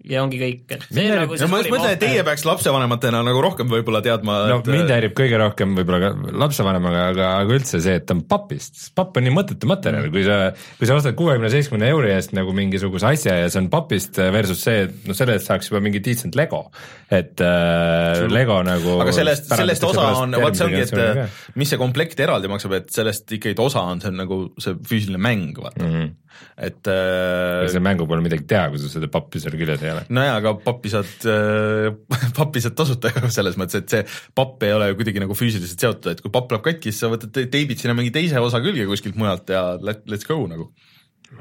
ja 0.07 0.23
ongi 0.23 0.38
kõik, 0.38 0.62
et 0.71 0.85
see 0.87 1.07
nagu 1.11 1.35
see 1.35 1.47
no, 1.47 1.51
ma 1.51 1.61
mõtlen, 1.66 1.95
et 1.97 2.01
teie 2.03 2.23
peaks 2.27 2.45
lapsevanematena 2.47 3.23
nagu 3.27 3.40
rohkem 3.42 3.69
võib-olla 3.71 4.01
teadma 4.05 4.37
no 4.51 4.59
et... 4.61 4.69
mind 4.71 4.92
häirib 4.95 5.14
kõige 5.19 5.40
rohkem 5.40 5.75
võib-olla 5.79 5.99
ka 6.03 6.35
lapsevanemaga, 6.45 7.03
aga, 7.12 7.31
aga 7.42 7.57
üldse 7.59 7.81
see, 7.83 7.97
et 7.99 8.07
ta 8.07 8.14
on 8.14 8.23
papist, 8.29 8.90
papp 8.99 9.19
on 9.19 9.27
nii 9.27 9.35
mõttetu 9.35 9.71
materjal, 9.71 10.07
kui 10.14 10.23
sa, 10.27 10.38
kui 10.79 10.88
sa 10.88 10.99
ostad 11.01 11.16
kuuekümne 11.19 11.51
seitsmekümne 11.53 11.90
euri 11.95 12.12
eest 12.14 12.37
nagu 12.38 12.55
mingisuguse 12.57 13.11
asja 13.11 13.35
ja 13.40 13.49
see 13.51 13.64
on 13.64 13.71
papist 13.73 14.21
versus 14.35 14.62
see, 14.66 14.87
et 14.87 15.09
noh, 15.11 15.19
selle 15.19 15.38
eest 15.38 15.51
saaks 15.51 15.73
juba 15.73 15.83
mingi 15.85 16.03
decent 16.05 16.38
Lego, 16.38 16.66
et 17.11 17.42
äh, 17.42 18.27
Lego 18.31 18.61
nagu 18.66 19.01
aga 19.03 19.16
sellest, 19.16 19.51
sellest 19.51 19.88
osa 19.90 20.12
on, 20.23 20.38
vot 20.42 20.59
see 20.59 20.69
ongi, 20.69 20.85
et 20.87 21.59
mis 21.59 21.75
see 21.75 21.81
komplekt 21.83 22.23
eraldi 22.23 22.53
maksab, 22.53 22.79
et 22.79 22.95
sellest 22.95 23.38
ikkagi 23.40 23.59
osa 23.66 23.83
on 23.90 24.05
see 24.05 24.14
nagu 24.14 24.45
see 24.62 24.79
füüsiline 24.87 25.19
mäng, 25.19 25.59
vaata. 25.59 25.83
Mm. 25.83 25.99
-hmm 25.99 26.14
et 26.57 26.90
äh, 26.90 27.66
selle 27.68 27.83
mängu 27.85 28.07
pole 28.09 28.25
midagi 28.25 28.46
teha, 28.49 28.70
kui 28.72 28.81
sul 28.81 28.92
seda 28.92 29.11
pappi 29.12 29.42
seal 29.42 29.57
küljes 29.59 29.85
ei 29.85 29.92
ole. 29.92 30.07
nojaa, 30.16 30.38
aga 30.40 30.55
pappi 30.64 30.92
saad 30.92 31.29
äh,, 31.31 31.90
pappi 32.38 32.62
saad 32.64 32.77
tasuta 32.79 33.12
ju 33.14 33.31
selles 33.35 33.59
mõttes, 33.61 33.83
et 33.83 33.96
see 33.96 34.05
papp 34.37 34.66
ei 34.66 34.75
ole 34.77 34.90
ju 34.90 35.01
kuidagi 35.01 35.22
nagu 35.22 35.38
füüsiliselt 35.38 35.87
seotud, 35.87 36.11
et 36.14 36.25
kui 36.25 36.35
papp 36.35 36.53
läheb 36.55 36.66
katki, 36.70 36.92
siis 36.92 37.05
sa 37.05 37.12
võtad, 37.12 37.33
teibid 37.53 37.83
sinna 37.83 37.96
mingi 37.99 38.14
teise 38.14 38.42
osa 38.42 38.62
külge 38.64 38.88
kuskilt 38.88 39.18
mujalt 39.20 39.53
ja 39.53 39.68
let, 39.83 40.05
let's 40.11 40.29
go 40.29 40.42
nagu 40.51 40.70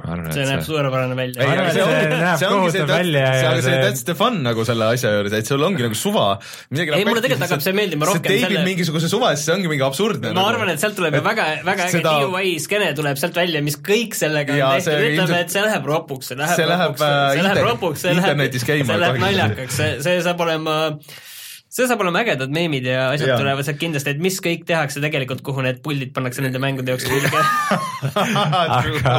Arvan, 0.06 0.32
see 0.34 0.43
näeb 0.45 0.62
see... 0.62 0.67
suurepärane 0.67 1.15
välja. 1.17 1.45
arvan, 1.45 1.67
et 1.69 2.39
see 2.41 2.50
kohutav 2.50 2.89
välja 2.89 3.21
ja 3.21 3.52
see, 3.54 3.62
see 3.65 3.82
that's 3.84 4.04
the 4.08 4.15
fun 4.17 4.39
nagu 4.45 4.65
selle 4.67 4.88
asja 4.95 5.12
juures, 5.13 5.36
et 5.38 5.50
sul 5.50 5.62
ongi 5.65 5.86
nagu 5.86 5.98
suva. 5.98 6.26
ei, 6.74 7.06
mulle 7.08 7.21
tegelikult 7.24 7.45
hakkab 7.45 7.63
see 7.63 7.76
meeldima 7.78 8.10
rohkem. 8.10 8.24
sa 8.24 8.32
teibid 8.32 8.48
selle... 8.50 8.63
mingisuguse 8.67 9.12
suva, 9.12 9.32
siis 9.36 9.45
see 9.50 9.56
ongi 9.56 9.71
mingi 9.71 9.86
absurdne. 9.86 10.32
ma 10.32 10.39
nagu. 10.39 10.52
arvan, 10.54 10.74
et 10.74 10.82
sealt 10.84 10.98
tuleb 11.00 11.19
ju 11.19 11.21
väga, 11.26 11.45
väga 11.69 11.88
äge 11.88 12.00
seda... 12.00 12.15
DIY 12.26 12.56
skeene 12.65 12.89
tuleb 12.98 13.21
sealt 13.21 13.39
välja, 13.41 13.62
mis 13.65 13.78
kõik 13.91 14.17
sellega 14.17 14.58
on 14.58 14.76
tehtud, 14.80 15.06
ütleme, 15.12 15.43
et 15.45 15.56
see 15.56 15.67
läheb 15.67 15.91
ropuks, 15.93 16.34
see 16.34 16.41
läheb 16.41 16.65
ropuks, 16.74 17.06
see 17.06 17.45
läheb 17.45 17.63
ropuks, 17.69 18.04
see 18.06 18.17
läheb, 18.19 18.60
see 18.65 19.00
läheb 19.06 19.24
naljakaks, 19.26 19.80
see, 19.80 19.95
see 20.06 20.19
saab 20.26 20.45
olema 20.48 20.76
see 21.75 21.89
saab 21.89 21.99
olema 22.05 22.21
ägedad 22.23 22.53
meemid 22.55 22.85
ja 22.88 23.09
asjad 23.11 23.33
ja. 23.33 23.38
tulevad 23.39 23.67
sealt 23.67 23.79
kindlasti, 23.81 24.13
et 24.15 24.21
mis 24.23 24.38
kõik 24.43 24.63
tehakse 24.67 25.01
tegelikult, 25.03 25.41
kuhu 25.43 25.65
need 25.65 25.81
puldid 25.83 26.13
pannakse 26.15 26.43
nende 26.45 26.61
mängude 26.63 26.93
jaoks 26.93 27.03
külge 27.09 27.27
aga, 28.77 29.15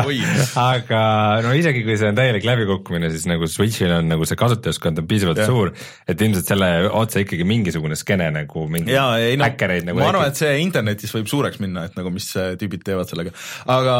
aga 0.62 1.02
no 1.44 1.52
isegi 1.58 1.84
kui 1.84 1.98
see 2.00 2.08
on 2.08 2.16
täielik 2.16 2.48
läbikukkumine, 2.48 3.12
siis 3.12 3.28
nagu 3.28 3.44
Switch'il 3.50 3.92
on 3.98 4.08
nagu 4.08 4.28
see 4.28 4.40
kasutajaskond 4.40 5.04
on 5.04 5.10
piisavalt 5.10 5.42
ja. 5.44 5.50
suur, 5.50 5.74
et 6.08 6.24
ilmselt 6.24 6.48
selle 6.54 6.72
otsa 6.88 7.20
ikkagi 7.26 7.44
mingisugune 7.44 7.98
skeene 8.00 8.30
nagu 8.38 8.64
mingi 8.72 8.96
ja, 8.96 9.10
ei, 9.20 9.36
no, 9.36 9.50
häkkereid 9.50 9.90
nagu 9.90 10.00
ma 10.00 10.08
arvan, 10.14 10.32
et 10.32 10.40
see 10.40 10.56
internetis 10.64 11.12
võib 11.12 11.28
suureks 11.28 11.60
minna, 11.60 11.84
et 11.90 12.00
nagu 12.00 12.08
mis 12.14 12.30
äh, 12.40 12.54
tüübid 12.56 12.88
teevad 12.88 13.12
sellega, 13.12 13.36
aga 13.68 13.98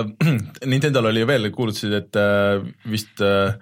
Nintendo'l 0.72 1.12
oli 1.12 1.28
veel, 1.28 1.52
kuulutasid, 1.52 1.92
et 2.00 2.24
äh, 2.24 2.64
vist 2.88 3.20
äh, 3.20 3.52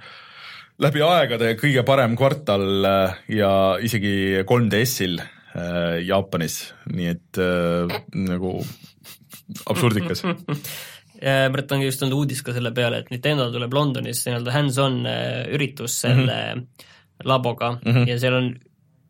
läbi 0.83 1.03
aegade 1.05 1.53
kõige 1.61 1.85
parem 1.87 2.17
kvartal 2.19 2.89
äh, 2.89 3.21
ja 3.37 3.53
isegi 3.83 4.43
3DS-il 4.47 5.21
äh, 5.21 6.01
Jaapanis, 6.07 6.59
nii 6.91 7.13
et 7.13 7.41
äh, 7.43 7.95
nagu 8.19 8.59
absurdikas. 9.71 10.25
Brett 11.25 11.71
ongi 11.73 11.87
just 11.87 12.03
tulnud 12.03 12.19
uudis 12.19 12.43
ka 12.45 12.53
selle 12.53 12.73
peale, 12.75 12.99
et 13.01 13.11
Nintendo 13.13 13.47
tuleb 13.55 13.73
Londonis 13.73 14.25
nii-öelda 14.27 14.53
hands-on 14.53 14.97
üritus 15.55 15.95
selle 16.03 16.35
mm 16.43 16.59
-hmm. 16.59 16.89
laboga. 17.31 17.71
Mm 17.79 17.93
-hmm. 17.93 18.09
ja 18.11 18.19
seal 18.21 18.35
on 18.35 18.51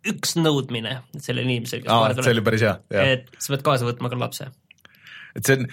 üks 0.06 0.36
nõudmine 0.36 0.98
sellele 1.16 1.48
inimesele, 1.48 1.82
kes 1.82 1.90
Aa, 1.90 2.12
see 2.20 2.36
oli 2.36 2.44
päris 2.44 2.62
hea, 2.62 2.76
et 3.00 3.32
sa 3.38 3.54
pead 3.54 3.64
kaasa 3.66 3.88
võtma 3.88 4.12
ka 4.12 4.20
lapse 4.20 4.50
et 5.34 5.46
see 5.46 5.58
on, 5.58 5.68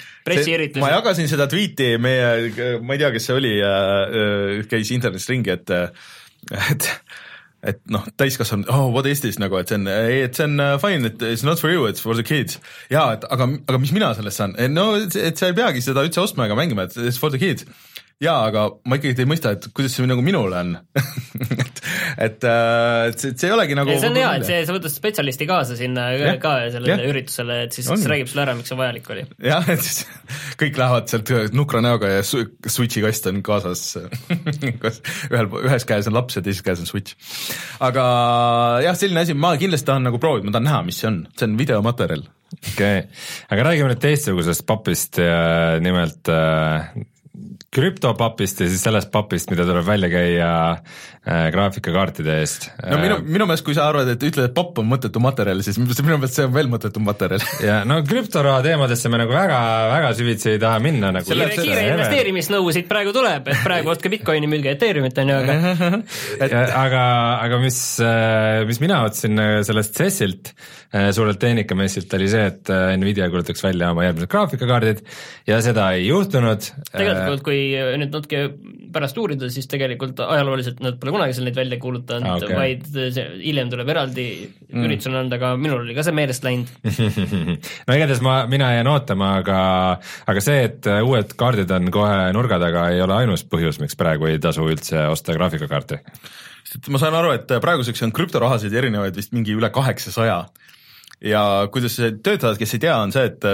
ma 0.81 0.93
jagasin 0.95 1.29
seda 1.31 1.47
tweet'i 1.51 1.95
meie, 2.01 2.77
ma 2.81 2.95
ei 2.95 3.01
tea, 3.03 3.11
kes 3.15 3.27
see 3.29 3.37
oli 3.37 3.57
äh,, 3.65 4.63
käis 4.71 4.93
internetis 4.95 5.29
ringi, 5.31 5.53
et, 5.53 5.75
et 6.69 6.89
et 7.61 7.77
noh, 7.93 8.01
täiskasvanud, 8.17 8.65
oh 8.73 8.87
what 8.89 9.05
is 9.05 9.21
this 9.21 9.37
nagu, 9.37 9.59
et 9.61 9.69
see 9.69 9.77
on, 9.77 9.85
et 9.85 10.33
see 10.33 10.47
on 10.47 10.57
uh, 10.57 10.79
fine, 10.81 11.05
et 11.05 11.21
it's 11.29 11.43
not 11.45 11.61
for 11.61 11.69
you, 11.69 11.85
it's 11.85 12.01
for 12.01 12.17
the 12.17 12.25
kids. 12.25 12.57
jaa, 12.89 13.13
et 13.19 13.27
aga, 13.29 13.45
aga 13.69 13.81
mis 13.81 13.93
mina 13.93 14.09
sellest 14.17 14.41
saan, 14.41 14.55
no 14.73 14.95
et 14.97 15.37
sa 15.37 15.51
ei 15.51 15.57
peagi 15.57 15.83
seda 15.85 16.01
üldse 16.07 16.23
ostma 16.23 16.49
ega 16.49 16.57
mängima, 16.57 16.89
et 16.89 16.97
it's 17.05 17.21
for 17.21 17.29
the 17.29 17.41
kids 17.41 17.67
jaa, 18.21 18.37
aga 18.51 18.67
ma 18.85 18.97
ikkagi 18.99 19.23
ei 19.23 19.29
mõista, 19.29 19.53
et 19.55 19.67
kuidas 19.75 19.95
see 19.97 20.07
nagu 20.09 20.23
minule 20.25 20.57
on 20.59 20.73
et, 21.65 21.79
et, 22.27 22.45
äh, 22.45 23.09
et 23.09 23.21
see, 23.21 23.33
see 23.33 23.49
ei 23.49 23.55
olegi 23.55 23.77
nagu. 23.77 23.93
see 23.95 24.11
on 24.11 24.19
hea, 24.19 24.31
et 24.37 24.47
see, 24.47 24.59
sa 24.67 24.75
võtad 24.75 24.93
spetsialisti 24.93 25.47
kaasa 25.49 25.77
sinna 25.79 26.07
ja, 26.13 26.33
ka 26.41 26.53
sellele 26.73 26.97
ja. 26.99 27.09
üritusele, 27.09 27.61
et 27.65 27.77
siis 27.77 27.89
on. 27.91 28.01
räägib 28.11 28.29
sulle 28.31 28.45
ära, 28.45 28.55
miks 28.57 28.71
see 28.71 28.79
vajalik 28.79 29.09
oli. 29.15 29.25
jah, 29.47 29.69
et 29.73 29.85
siis 29.85 30.03
kõik 30.61 30.77
lähevad 30.81 31.09
sealt 31.11 31.55
nukra 31.57 31.81
näoga 31.83 32.11
ja 32.11 32.25
Switchi 32.25 33.03
kast 33.05 33.29
on 33.31 33.41
kaasas 33.45 33.85
ühel, 35.31 35.49
ühes 35.63 35.87
käes 35.89 36.09
on 36.11 36.17
laps 36.17 36.37
ja 36.37 36.45
teises 36.45 36.65
käes 36.65 36.83
on 36.83 36.89
Switch. 36.89 37.17
aga 37.81 38.03
jah, 38.85 38.97
selline 38.97 39.25
asi, 39.25 39.37
ma 39.37 39.55
kindlasti 39.61 39.89
tahan 39.89 40.05
nagu 40.09 40.21
proovida, 40.21 40.49
ma 40.49 40.55
tahan 40.57 40.69
näha, 40.69 40.83
mis 40.85 41.01
see 41.01 41.09
on, 41.09 41.23
see 41.33 41.49
on 41.49 41.57
videomaterjal 41.59 42.27
okei 42.51 42.99
okay., 42.99 43.07
aga 43.49 43.65
räägime 43.69 43.93
nüüd 43.93 44.03
teistsugusest 44.03 44.65
papist 44.67 45.21
ja 45.23 45.79
nimelt 45.81 46.29
äh, 46.29 46.91
krüptopapist 47.71 48.59
ja 48.59 48.67
siis 48.67 48.81
sellest 48.83 49.07
papist, 49.11 49.47
mida 49.51 49.63
tuleb 49.63 49.85
välja 49.87 50.09
käia 50.11 50.47
äh, 50.75 51.45
graafikakaartide 51.53 52.33
eest. 52.41 52.67
no 52.83 52.97
minu, 52.99 53.19
äh, 53.21 53.29
minu 53.37 53.47
meelest, 53.47 53.63
kui 53.63 53.75
sa 53.77 53.85
arvad, 53.87 54.09
et 54.11 54.25
ütled, 54.27 54.49
et 54.49 54.55
papp 54.55 54.81
on 54.81 54.89
mõttetu 54.89 55.21
materjal, 55.23 55.63
siis 55.63 55.79
minu 55.79 56.17
meelest 56.17 56.35
see 56.35 56.49
on 56.49 56.51
veel 56.55 56.67
mõttetum 56.71 57.07
materjal. 57.07 57.45
ja 57.69 57.77
no 57.87 58.01
krüptoraha 58.07 58.59
teemadesse 58.65 59.11
me 59.11 59.21
nagu 59.23 59.31
väga, 59.35 59.61
väga 59.93 60.11
süvitsi 60.19 60.51
ei 60.55 60.61
taha 60.63 60.83
minna 60.83 61.13
nagu. 61.15 61.31
kiire, 61.31 61.47
kiire 61.55 61.87
investeerimisnõu 61.93 62.75
siit 62.75 62.91
praegu 62.91 63.15
tuleb, 63.15 63.47
et 63.47 63.63
praegu 63.63 63.91
ostke 63.95 64.11
Bitcoini, 64.11 64.51
müüge 64.51 64.75
Ethereumit 64.75 65.23
on 65.23 65.31
ju, 65.31 65.39
aga 65.39 65.57
et... 66.43 66.51
aga, 66.51 67.05
aga 67.47 67.63
mis, 67.63 67.79
äh, 68.03 68.65
mis 68.67 68.83
mina 68.83 69.05
otsin 69.07 69.39
sellest 69.67 69.95
CES-ilt, 69.95 70.51
suurelt 71.15 71.39
tehnikamessilt, 71.39 72.11
oli 72.17 72.27
see, 72.27 72.45
et 72.51 72.71
Nvidia 72.99 73.29
kuulutaks 73.31 73.63
välja 73.63 73.93
oma 73.93 74.03
järgmised 74.03 74.31
graafikakaardid 74.31 75.03
ja 75.47 75.61
seda 75.63 75.91
ei 75.95 76.09
juhtunud. 76.09 76.67
tegelikult, 76.91 77.45
kui 77.45 77.61
kui 77.61 77.97
nüüd 77.99 78.11
natuke 78.13 78.41
pärast 78.91 79.17
uurida, 79.21 79.49
siis 79.53 79.67
tegelikult 79.71 80.19
ajalooliselt 80.23 80.81
nad 80.83 80.97
pole 80.99 81.13
kunagi 81.15 81.35
seal 81.35 81.47
neid 81.47 81.57
välja 81.57 81.79
kuulutanud 81.81 82.27
ah, 82.27 82.37
okay., 82.39 82.57
vaid 82.57 82.87
see 82.91 83.25
hiljem 83.43 83.71
tuleb 83.71 83.91
eraldi 83.93 84.25
mm. 84.43 84.85
üritusel 84.85 85.17
anda, 85.21 85.39
aga 85.39 85.53
minul 85.59 85.83
oli 85.85 85.95
ka 85.97 86.05
see 86.07 86.15
meelest 86.15 86.45
läinud 86.47 86.71
no 87.87 87.97
igatahes 87.97 88.23
ma, 88.25 88.37
mina 88.51 88.71
jään 88.75 88.91
ootama, 88.91 89.33
aga, 89.41 89.59
aga 90.31 90.43
see, 90.43 90.63
et 90.69 90.91
uued 90.91 91.35
kaardid 91.39 91.71
on 91.77 91.91
kohe 91.93 92.31
nurga 92.35 92.59
taga, 92.61 92.89
ei 92.95 93.03
ole 93.03 93.19
ainus 93.21 93.45
põhjus, 93.47 93.79
miks 93.83 93.99
praegu 93.99 94.29
ei 94.31 94.41
tasu 94.43 94.67
üldse 94.67 95.07
osta 95.11 95.35
graafikakaarti 95.37 96.01
sest 96.71 96.91
ma 96.93 97.01
saan 97.01 97.15
aru, 97.19 97.35
et 97.37 97.55
praeguseks 97.63 98.03
on 98.07 98.15
krüptorahasid 98.15 98.75
erinevaid 98.81 99.15
vist 99.17 99.35
mingi 99.35 99.55
üle 99.57 99.71
kaheksasaja 99.73 100.43
ja 101.21 101.67
kuidas 101.73 101.95
see 101.99 102.15
töötavad, 102.23 102.57
kes 102.59 102.75
ei 102.77 102.83
tea, 102.87 102.97
on 102.97 103.13
see, 103.15 103.29
et 103.29 103.45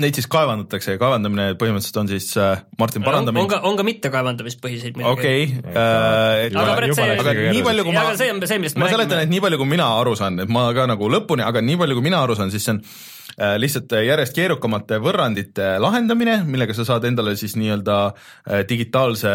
Neid 0.00 0.16
siis 0.16 0.26
kaevandatakse 0.28 0.94
ja 0.94 1.00
kaevandamine 1.00 1.54
põhimõtteliselt 1.60 1.98
on 2.02 2.08
siis 2.10 2.26
äh, 2.36 2.60
Martin 2.78 3.04
paranda 3.04 3.32
mind. 3.32 3.46
on 3.46 3.48
ka, 3.48 3.60
on 3.70 3.78
ka 3.78 3.84
mitte 3.86 4.10
kaevandamispõhiseid 4.12 4.98
muidugi. 4.98 5.12
okei 5.14 5.46
äh,. 5.72 6.50
aga, 6.50 6.74
aga, 6.74 6.90
see, 6.98 7.06
aga 7.14 7.34
nii 7.54 7.62
palju, 7.64 7.86
kui 7.86 7.94
ma, 7.96 8.02
see 8.18 8.28
on 8.34 8.42
see, 8.44 8.58
millest 8.60 8.80
ma 8.80 8.90
seletan, 8.92 9.22
et 9.24 9.32
nii 9.32 9.40
palju, 9.40 9.60
kui 9.62 9.70
mina 9.70 9.86
aru 10.02 10.12
saan, 10.20 10.36
et 10.44 10.52
ma 10.52 10.66
ka 10.76 10.84
nagu 10.90 11.08
lõpuni, 11.14 11.46
aga 11.46 11.64
nii 11.64 11.80
palju, 11.80 11.96
kui 11.96 12.08
mina 12.10 12.20
aru 12.26 12.36
saan, 12.36 12.52
siis 12.52 12.66
see 12.66 12.74
on 12.74 12.82
äh, 12.82 13.56
lihtsalt 13.62 13.96
järjest 14.04 14.36
keerukamate 14.36 15.00
võrrandite 15.00 15.72
lahendamine, 15.80 16.42
millega 16.44 16.76
sa 16.76 16.84
saad 16.90 17.08
endale 17.08 17.32
siis 17.40 17.56
nii-öelda 17.56 18.00
äh, 18.10 18.66
digitaalse 18.68 19.32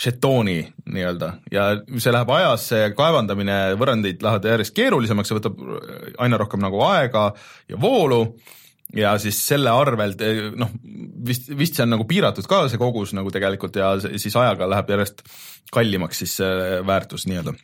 žetooni 0.00 0.60
nii-öelda. 0.88 1.32
Ja 1.52 1.66
see 1.98 2.12
läheb 2.14 2.32
ajas, 2.32 2.68
see 2.72 2.88
kaevandamine, 2.96 3.58
võrrandid 3.80 4.22
lähevad 4.24 4.48
järjest 4.48 4.76
keerulisemaks, 4.76 5.28
see 5.28 5.38
võtab 5.40 5.60
aina 6.24 6.40
rohkem 6.40 6.62
nagu 6.64 6.80
aega 6.88 7.30
ja 7.68 7.80
voolu. 7.80 8.24
Ja 8.96 9.12
siis 9.22 9.38
selle 9.46 9.70
arvelt 9.70 10.22
noh, 10.58 10.70
vist, 11.26 11.52
vist 11.54 11.76
see 11.76 11.84
on 11.84 11.92
nagu 11.94 12.08
piiratud 12.10 12.48
ka 12.50 12.64
see 12.66 12.80
kogus 12.80 13.12
nagu 13.14 13.30
tegelikult 13.30 13.76
ja 13.78 13.92
siis 14.02 14.34
ajaga 14.34 14.66
läheb 14.66 14.90
järjest 14.90 15.22
kallimaks 15.70 16.24
siis 16.24 16.40
see 16.40 16.80
väärtus 16.86 17.28
nii-öelda. 17.30 17.54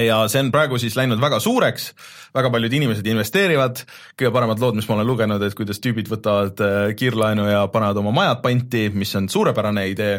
Ja 0.00 0.18
see 0.32 0.42
on 0.44 0.50
praegu 0.52 0.76
siis 0.80 0.96
läinud 0.96 1.20
väga 1.20 1.38
suureks, 1.40 1.90
väga 2.34 2.50
paljud 2.52 2.76
inimesed 2.76 3.06
investeerivad, 3.08 3.82
kõige 4.18 4.32
paremad 4.34 4.60
lood, 4.60 4.76
mis 4.78 4.88
ma 4.88 4.98
olen 4.98 5.08
lugenud, 5.08 5.42
et 5.44 5.56
kuidas 5.56 5.80
tüübid 5.84 6.08
võtavad 6.12 6.60
äh, 6.64 6.76
kiirlaenu 6.98 7.46
ja 7.50 7.66
panevad 7.72 8.00
oma 8.00 8.14
majad 8.16 8.40
panti, 8.44 8.88
mis 8.96 9.12
on 9.20 9.28
suurepärane 9.32 9.86
idee 9.92 10.18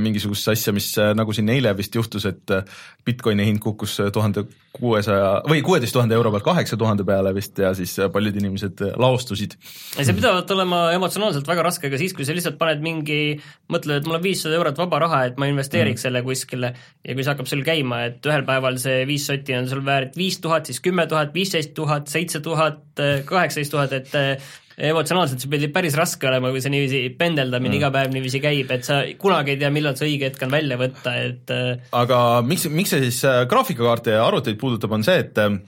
mingisugust 0.00 0.48
asja, 0.50 0.72
mis 0.74 0.88
äh, 0.98 1.12
nagu 1.14 1.34
siin 1.36 1.50
eile 1.52 1.70
vist 1.78 1.94
juhtus, 1.94 2.24
et 2.26 2.50
äh, 2.54 2.64
Bitcoini 3.06 3.46
hind 3.46 3.60
kukkus 3.62 3.98
tuhande 4.12 4.44
kuuesaja 4.74 5.42
või 5.50 5.62
kuueteist 5.66 5.94
tuhande 5.94 6.14
euro 6.14 6.30
pealt 6.34 6.46
kaheksa 6.46 6.78
tuhande 6.78 7.04
peale 7.06 7.32
vist 7.34 7.58
ja 7.58 7.72
siis 7.74 7.96
paljud 8.12 8.36
inimesed 8.38 8.82
laostusid. 9.02 9.56
see 9.96 10.14
pidavat 10.14 10.50
olema 10.54 10.82
emotsionaalselt 10.94 11.48
väga 11.48 11.64
raske 11.66 11.90
ka 11.90 11.98
siis, 11.98 12.14
kui 12.14 12.26
sa 12.26 12.36
lihtsalt 12.36 12.58
paned 12.58 12.82
mingi, 12.84 13.40
mõtled, 13.72 14.00
et 14.00 14.06
mul 14.08 14.20
on 14.20 14.24
viissada 14.24 14.58
eurot 14.58 14.78
vaba 14.78 15.02
raha, 15.06 15.24
et 15.30 15.40
ma 15.42 15.50
investeeriks 15.50 16.00
mm. 16.00 16.06
selle 16.06 16.22
kuskile 16.26 16.72
ja 16.72 17.14
kui 17.14 17.26
see 17.26 17.34
hakkab 17.34 17.50
sul 17.50 17.66
käima, 17.66 18.04
et 18.10 18.30
ühel 18.30 18.46
päeval 18.46 18.78
see 18.82 19.04
viis 19.10 19.26
sotti 19.30 19.58
on 19.58 19.68
sul 19.70 19.84
väärt 19.86 20.18
viis 20.18 20.38
tuhat, 20.42 20.70
siis 20.70 20.82
kümme 20.84 21.06
tuhat, 21.10 21.34
viisteist 21.34 21.74
tuhat, 21.74 22.10
seitse 22.10 22.42
tuhat, 22.44 22.84
kaheksateist 23.26 23.74
tuhat, 23.74 23.96
et 23.98 24.42
emotsionaalselt 24.88 25.42
see 25.42 25.50
pidi 25.52 25.68
päris 25.72 25.96
raske 25.98 26.28
olema, 26.28 26.50
kui 26.52 26.62
see 26.64 26.72
niiviisi 26.72 27.00
pendeldamine 27.18 27.74
mm. 27.74 27.78
iga 27.80 27.90
päev 27.94 28.14
niiviisi 28.14 28.40
käib, 28.42 28.72
et 28.74 28.86
sa 28.86 29.02
kunagi 29.20 29.54
ei 29.54 29.60
tea, 29.60 29.70
millal 29.74 29.96
see 29.98 30.08
õige 30.08 30.30
hetk 30.30 30.44
on 30.46 30.54
välja 30.54 30.78
võtta, 30.80 31.14
et 31.20 31.52
äh, 31.54 31.90
aga 31.96 32.20
miks, 32.46 32.66
miks 32.72 32.94
see 32.94 33.04
siis 33.06 33.20
äh, 33.28 33.42
graafikakaarte 33.50 34.16
ja 34.16 34.24
arvuteid 34.26 34.60
puudutab, 34.60 34.94
on 34.96 35.04
see, 35.06 35.20
et 35.26 35.40
äh, 35.42 35.58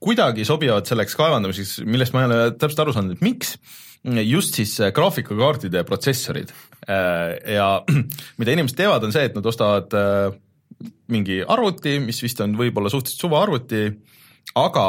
kuidagi 0.00 0.46
sobivad 0.48 0.88
selleks 0.88 1.16
kaevandamiseks, 1.18 1.78
millest 1.88 2.16
ma 2.16 2.24
ei 2.24 2.30
ole 2.30 2.40
täpselt 2.56 2.84
aru 2.84 2.96
saanud, 2.96 3.16
et 3.16 3.24
miks, 3.24 3.56
just 4.28 4.56
siis 4.58 4.74
graafikakaardide 4.92 5.80
protsessorid 5.88 6.50
ja 6.84 7.68
mida 8.40 8.52
inimesed 8.52 8.76
teevad, 8.76 9.06
on 9.06 9.14
see, 9.14 9.30
et 9.30 9.36
nad 9.38 9.46
ostavad 9.48 9.96
mingi 11.08 11.38
arvuti, 11.40 11.96
mis 12.04 12.20
vist 12.20 12.42
on 12.44 12.52
võib-olla 12.58 12.92
suhteliselt 12.92 13.24
suva 13.24 13.40
arvuti, 13.46 13.86
aga 14.60 14.86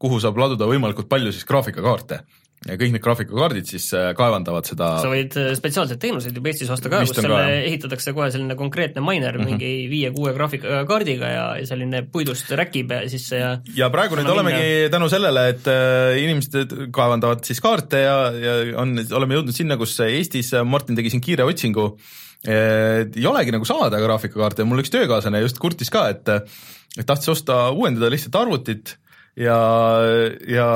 kuhu 0.00 0.22
saab 0.22 0.40
laduda 0.40 0.68
võimalikult 0.70 1.08
palju 1.10 1.34
siis 1.34 1.44
graafikakaarte 1.48 2.22
ja 2.64 2.76
kõik 2.80 2.94
need 2.94 3.02
graafikakaardid 3.04 3.68
siis 3.68 3.86
äh, 3.94 4.08
kaevandavad 4.16 4.66
seda 4.68 4.88
sa 5.02 5.10
võid 5.10 5.34
äh, 5.38 5.50
spetsiaalseid 5.58 6.00
teenuseid 6.02 6.38
juba 6.38 6.50
Eestis 6.50 6.70
osta 6.72 6.90
ka, 6.92 7.02
kus 7.04 7.14
selle 7.18 7.30
ka, 7.30 7.58
ehitatakse 7.68 8.14
kohe 8.16 8.28
selline 8.34 8.56
konkreetne 8.58 9.02
miner 9.04 9.36
mm 9.36 9.44
-hmm. 9.44 9.60
mingi 9.60 9.90
viie-kuue 9.92 10.32
graafikakaardiga 10.36 11.30
ja, 11.32 11.46
ja 11.60 11.68
selline 11.68 12.02
puidust 12.12 12.50
räkib 12.58 12.94
sisse 13.12 13.42
ja 13.42 13.50
ja 13.76 13.90
praegu 13.92 14.18
nüüd 14.18 14.32
olemegi 14.32 14.62
minna... 14.62 14.92
tänu 14.96 15.10
sellele, 15.12 15.48
et 15.54 15.70
äh, 15.70 16.18
inimesed 16.24 16.76
kaevandavad 16.96 17.44
siis 17.44 17.60
kaarte 17.60 18.02
ja, 18.02 18.16
ja 18.32 18.56
on, 18.82 18.96
oleme 19.20 19.38
jõudnud 19.38 19.56
sinna, 19.56 19.76
kus 19.76 19.98
Eestis, 20.00 20.54
Martin 20.64 20.96
tegi 20.96 21.12
siin 21.12 21.22
kiire 21.22 21.44
otsingu, 21.44 21.90
ei 22.46 23.26
olegi 23.26 23.52
nagu 23.52 23.64
saada 23.66 23.98
graafikakaarte. 24.00 24.62
Ja 24.62 24.68
mul 24.68 24.82
üks 24.82 24.92
töökaaslane 24.92 25.40
just 25.42 25.58
kurtis 25.58 25.90
ka, 25.90 26.08
et 26.12 26.28
et 26.96 27.06
tahtis 27.06 27.28
osta, 27.28 27.70
uuendada 27.74 28.10
lihtsalt 28.12 28.38
arvutit 28.38 28.96
ja, 29.36 29.60
ja 30.48 30.66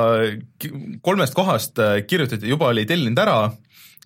kolmest 1.03 1.35
kohast 1.35 1.81
äh, 1.81 2.01
kirjutati, 2.07 2.49
juba 2.49 2.71
oli 2.75 2.87
tellinud 2.89 3.21
ära, 3.23 3.41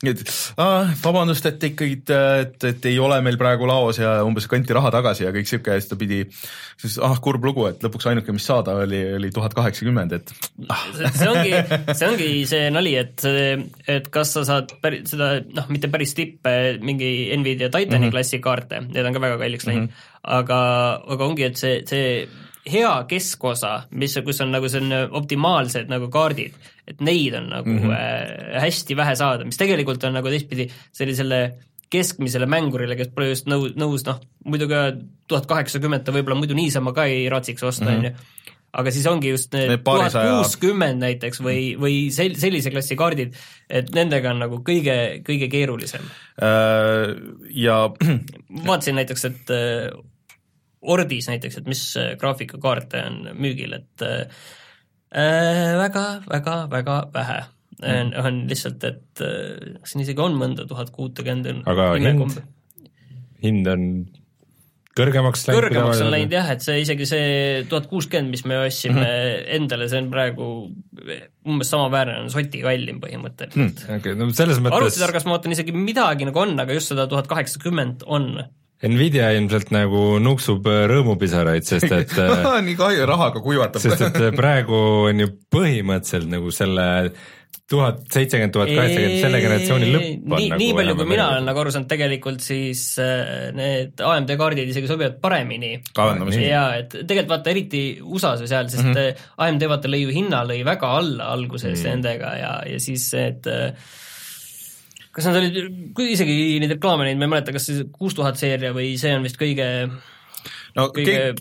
et 0.04 0.20
ah, 0.60 0.90
vabandust, 1.00 1.46
et 1.48 1.62
ikkagi, 1.70 1.96
et, 2.12 2.66
et 2.68 2.86
ei 2.90 2.98
ole 3.00 3.16
meil 3.24 3.38
praegu 3.40 3.66
laos 3.68 3.98
ja 4.00 4.18
umbes 4.26 4.46
kanti 4.50 4.74
raha 4.76 4.90
tagasi 4.92 5.24
ja 5.24 5.32
kõik 5.32 5.48
sihuke 5.48 5.72
ja 5.72 5.80
siis 5.80 5.90
ta 5.90 5.98
pidi, 6.00 6.20
siis 6.82 6.98
ah 7.02 7.16
kurb 7.24 7.46
lugu, 7.46 7.64
et 7.70 7.82
lõpuks 7.84 8.10
ainuke, 8.10 8.34
mis 8.36 8.44
saada 8.44 8.76
oli, 8.82 9.00
oli 9.16 9.30
tuhat 9.34 9.56
kaheksakümmend, 9.56 10.16
et 10.18 10.34
ah. 10.68 10.86
see 11.00 11.30
ongi, 11.30 11.54
see 11.94 12.10
ongi 12.10 12.30
see 12.50 12.70
nali, 12.74 12.94
et, 13.00 13.26
et 13.96 14.10
kas 14.14 14.36
sa 14.36 14.44
saad 14.50 14.76
päri, 14.84 15.04
seda 15.08 15.38
noh, 15.46 15.70
mitte 15.72 15.90
päris 15.92 16.14
tippe, 16.18 16.54
mingi 16.84 17.10
Nvidia 17.38 17.70
Titani 17.70 17.88
mm 17.88 18.08
-hmm. 18.08 18.16
klassi 18.18 18.42
kaarte, 18.44 18.84
need 18.90 19.06
on 19.06 19.16
ka 19.16 19.24
väga 19.24 19.40
kalliks 19.40 19.66
läinud 19.70 19.88
mm, 19.88 19.92
-hmm. 19.94 20.40
aga, 20.40 20.60
aga 21.16 21.30
ongi, 21.30 21.48
et 21.48 21.56
see, 21.56 21.82
see 21.86 22.26
hea 22.70 22.92
keskosa, 23.08 23.74
mis, 24.00 24.16
kus 24.24 24.40
on 24.44 24.54
nagu 24.54 24.68
selline 24.72 25.04
optimaalsed 25.18 25.90
nagu 25.92 26.08
kaardid, 26.12 26.56
et 26.88 27.00
neid 27.04 27.36
on 27.36 27.50
nagu 27.52 27.70
mm 27.70 27.84
-hmm. 27.84 28.60
hästi 28.60 28.96
vähe 28.96 29.16
saada, 29.16 29.44
mis 29.44 29.60
tegelikult 29.60 30.04
on 30.04 30.16
nagu 30.16 30.28
teistpidi 30.32 30.68
sellisele 30.92 31.40
keskmisele 31.94 32.46
mängurile, 32.46 32.96
kes 32.96 33.12
pole 33.14 33.28
just 33.28 33.46
nõus, 33.50 33.74
nõus 33.78 34.04
noh, 34.06 34.20
muidugi 34.44 34.80
tuhat 35.28 35.46
kaheksakümmend 35.46 36.04
ta 36.04 36.14
võib-olla 36.14 36.38
muidu 36.40 36.56
niisama 36.56 36.94
ka 36.96 37.04
ei 37.10 37.28
raatsiks 37.32 37.62
osta, 37.62 37.84
mhm. 37.84 37.94
on 37.94 38.04
ju, 38.04 38.54
aga 38.74 38.90
siis 38.90 39.06
ongi 39.06 39.30
just 39.30 39.52
need 39.54 39.84
tuhat 39.84 40.16
kuuskümmend 40.16 41.04
näiteks 41.04 41.42
või, 41.44 41.74
või 41.78 41.98
sel-, 42.14 42.34
sellise 42.40 42.72
klassi 42.74 42.96
kaardid, 42.98 43.36
et 43.68 43.92
nendega 43.94 44.32
on 44.32 44.42
nagu 44.46 44.62
kõige, 44.66 44.96
kõige 45.26 45.50
keerulisem 45.52 46.08
äh,. 46.42 47.14
Ja 47.54 47.78
vaatasin 48.66 48.98
näiteks, 48.98 49.24
et 49.30 49.54
Ordis 50.84 51.28
näiteks, 51.30 51.60
et 51.60 51.70
mis 51.70 51.82
äh, 52.00 52.14
graafikakaarte 52.20 53.02
on 53.08 53.20
müügil, 53.40 53.76
et 53.78 54.04
äh, 54.04 54.44
väga, 55.80 56.06
väga, 56.28 56.56
väga 56.72 56.98
vähe 57.14 57.38
on, 57.82 58.10
mm. 58.10 58.18
on 58.24 58.42
lihtsalt, 58.50 58.84
et 58.84 59.24
äh, 59.24 59.78
siin 59.88 60.04
isegi 60.04 60.22
on 60.22 60.36
mõnda 60.38 60.66
tuhat 60.68 60.92
kuutekümmend 60.94 61.64
aga 61.70 61.94
hind, 61.98 62.36
hind 63.42 63.70
on 63.70 63.88
kõrgemaks 64.94 65.46
läinud? 65.48 65.58
kõrgemaks 65.58 66.02
on 66.04 66.10
läinud 66.14 66.34
jah, 66.36 66.50
et 66.54 66.64
see 66.64 66.80
isegi 66.84 67.08
see 67.08 67.30
tuhat 67.70 67.88
kuuskümmend, 67.90 68.30
mis 68.34 68.44
me 68.48 68.60
ostsime 68.62 69.00
mm 69.00 69.06
-hmm. 69.06 69.46
endale, 69.58 69.88
see 69.90 70.02
on 70.02 70.10
praegu 70.12 70.50
umbes 71.44 71.72
samaväärne, 71.74 72.20
on 72.24 72.30
soti 72.34 72.62
kallim 72.62 73.00
põhimõtteliselt 73.02 73.58
mm,. 73.58 73.96
Okay, 73.98 74.18
no 74.18 74.30
selles 74.30 74.62
mõttes 74.62 74.78
arvutitargas 74.78 75.26
ma 75.26 75.36
vaatan 75.36 75.56
isegi 75.56 75.74
midagi 75.76 76.28
nagu 76.30 76.44
on, 76.44 76.54
aga 76.60 76.76
just 76.78 76.94
seda 76.94 77.08
tuhat 77.10 77.30
kaheksakümmend 77.30 78.06
on 78.06 78.30
Nvidia 78.82 79.30
ilmselt 79.38 79.70
nagu 79.72 80.18
nuksub 80.22 80.66
äh, 80.68 80.82
rõõmupisaraid, 80.90 81.64
sest 81.66 81.92
et 81.94 82.12
äh, 82.24 82.58
nii 82.64 82.74
kahju, 82.78 83.06
rahaga 83.08 83.40
kuivatab. 83.44 83.80
sest 83.84 84.02
et 84.10 84.20
äh, 84.20 84.34
praegu 84.36 84.76
on 85.08 85.24
ju 85.24 85.30
põhimõtteliselt 85.54 86.28
nagu 86.32 86.52
selle 86.54 86.86
tuhat 87.70 88.02
seitsekümmend, 88.12 88.52
tuhat 88.52 88.68
kaheksakümmend, 88.68 89.22
selle 89.22 89.40
generatsiooni 89.40 89.86
lõpp 89.88 90.04
on 90.04 90.36
nii, 90.36 90.48
nagu 90.50 90.58
nii 90.60 90.74
palju, 90.76 90.96
kui 90.98 91.06
mina 91.08 91.28
olen 91.32 91.46
nagu 91.48 91.62
aru 91.62 91.72
saanud, 91.72 91.88
tegelikult 91.88 92.44
siis 92.44 92.82
need 93.56 94.02
AMD 94.04 94.34
kaardid 94.36 94.68
isegi 94.68 94.90
sobivad 94.90 95.16
paremini. 95.22 95.78
jaa, 96.44 96.66
et 96.82 96.92
tegelikult 96.92 97.32
vaata 97.32 97.54
eriti 97.54 97.84
USA-s 98.04 98.44
ja 98.44 98.50
seal, 98.50 98.68
sest 98.68 98.84
mm 98.84 98.98
-hmm. 98.98 99.26
AMD 99.46 99.68
vaata 99.72 99.92
lõi 99.94 100.02
ju 100.02 100.12
hinna 100.12 100.44
lõi 100.44 100.60
väga 100.66 100.92
alla 100.98 101.32
alguses 101.32 101.70
mm 101.70 101.78
-hmm. 101.78 101.90
nendega 101.94 102.36
ja, 102.42 102.54
ja 102.68 102.80
siis 102.82 103.08
et 103.16 103.48
äh, 103.48 103.72
kas 105.14 105.28
nad 105.28 105.38
olid, 105.38 105.58
isegi 106.10 106.58
neid 106.62 106.76
reklaame 106.76 107.06
näinud, 107.06 107.22
ma 107.22 107.28
ei 107.28 107.34
mäleta, 107.36 107.54
kas 107.54 107.68
see 107.70 107.86
kuus 107.94 108.16
tuhat 108.18 108.40
seeria 108.40 108.74
või 108.76 108.94
see 109.00 109.14
on 109.16 109.26
vist 109.26 109.38
kõige 109.40 109.68
no 110.74 110.88
kõige 110.94 111.34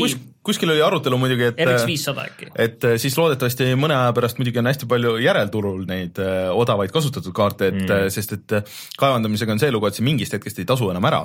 kus, 0.00 0.16
kuskil 0.46 0.72
oli 0.74 0.82
arutelu 0.82 1.18
muidugi, 1.20 1.50
et 1.50 1.62
RX 1.64 1.86
viissada 1.88 2.26
äkki. 2.28 2.50
et 2.54 2.84
äh, 2.84 2.96
siis 3.02 3.16
loodetavasti 3.18 3.70
mõne 3.78 3.96
aja 3.98 4.12
pärast 4.16 4.40
muidugi 4.40 4.62
on 4.62 4.70
hästi 4.70 4.88
palju 4.90 5.16
järelturul 5.22 5.84
neid 5.88 6.20
äh, 6.22 6.50
odavaid 6.54 6.92
kasutatud 6.94 7.34
kaarte, 7.36 7.70
et 7.70 7.80
mm. 7.82 7.96
Äh, 7.96 8.06
sest 8.14 8.36
et 8.38 8.58
kaevandamisega 9.00 9.56
on 9.56 9.62
see 9.62 9.72
lugu, 9.74 9.90
et 9.90 9.98
see 9.98 10.06
mingist 10.06 10.34
hetkest 10.36 10.62
ei 10.62 10.68
tasu 10.68 10.90
enam 10.92 11.08
ära 11.10 11.24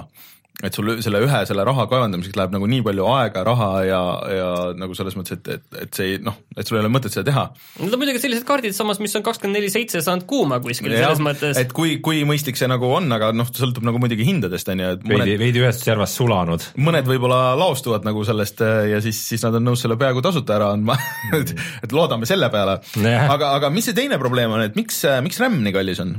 et 0.63 0.75
sul 0.75 0.87
selle 1.03 1.19
ühe 1.25 1.39
selle 1.47 1.65
raha 1.67 1.85
kaevandamiseks 1.91 2.37
läheb 2.39 2.53
nagu 2.55 2.67
nii 2.69 2.83
palju 2.85 3.07
aega, 3.11 3.43
raha 3.47 3.69
ja, 3.83 4.01
ja 4.31 4.49
nagu 4.79 4.95
selles 4.95 5.17
mõttes, 5.19 5.39
et, 5.39 5.49
et, 5.57 5.79
et 5.83 5.97
see 5.97 6.13
ei 6.13 6.21
noh, 6.23 6.37
et 6.55 6.67
sul 6.67 6.79
ei 6.79 6.83
ole 6.83 6.91
mõtet 6.93 7.11
seda 7.15 7.25
teha. 7.27 7.45
On 7.83 7.91
muidugi 7.99 8.21
sellised 8.23 8.47
kaardid 8.47 8.75
samas, 8.77 9.01
mis 9.03 9.15
on 9.19 9.25
kakskümmend 9.25 9.59
neli 9.59 9.71
seitse 9.73 9.99
saanud 10.05 10.27
kuuma 10.29 10.61
kuskil, 10.63 10.93
selles 10.95 11.23
mõttes. 11.23 11.59
et 11.59 11.73
kui, 11.75 11.97
kui 12.05 12.23
mõistlik 12.27 12.59
see 12.59 12.69
nagu 12.71 12.87
on, 12.97 13.09
aga 13.15 13.33
noh, 13.35 13.49
sõltub 13.51 13.83
nagu 13.87 13.99
muidugi 14.01 14.27
hindadest, 14.27 14.71
on 14.71 14.83
ju, 14.83 14.93
et 14.95 15.03
mõned, 15.03 15.25
veidi, 15.25 15.39
veidi 15.43 15.63
ühest 15.65 15.83
servast 15.83 16.21
sulanud. 16.21 16.69
mõned 16.79 17.09
võib-olla 17.09 17.41
laostuvad 17.59 18.07
nagu 18.07 18.23
sellest 18.27 18.63
ja 18.63 19.01
siis, 19.03 19.19
siis 19.27 19.43
nad 19.43 19.59
on 19.59 19.67
nõus 19.71 19.83
selle 19.83 19.99
peaaegu 19.99 20.23
tasuta 20.23 20.55
ära 20.55 20.71
andma 20.75 20.95
et, 21.39 21.51
et 21.83 21.95
loodame 21.95 22.29
selle 22.29 22.49
peale. 22.53 22.79
aga, 23.03 23.55
aga 23.59 23.73
mis 23.73 23.91
see 23.91 23.97
teine 23.97 24.21
probleem 24.21 24.55
on, 24.55 24.63
et 24.63 24.79
miks, 24.79 25.03
miks 25.25 25.41
RAM 25.43 25.59
nii 25.65 25.75
kallis 25.75 26.01
on? 26.05 26.15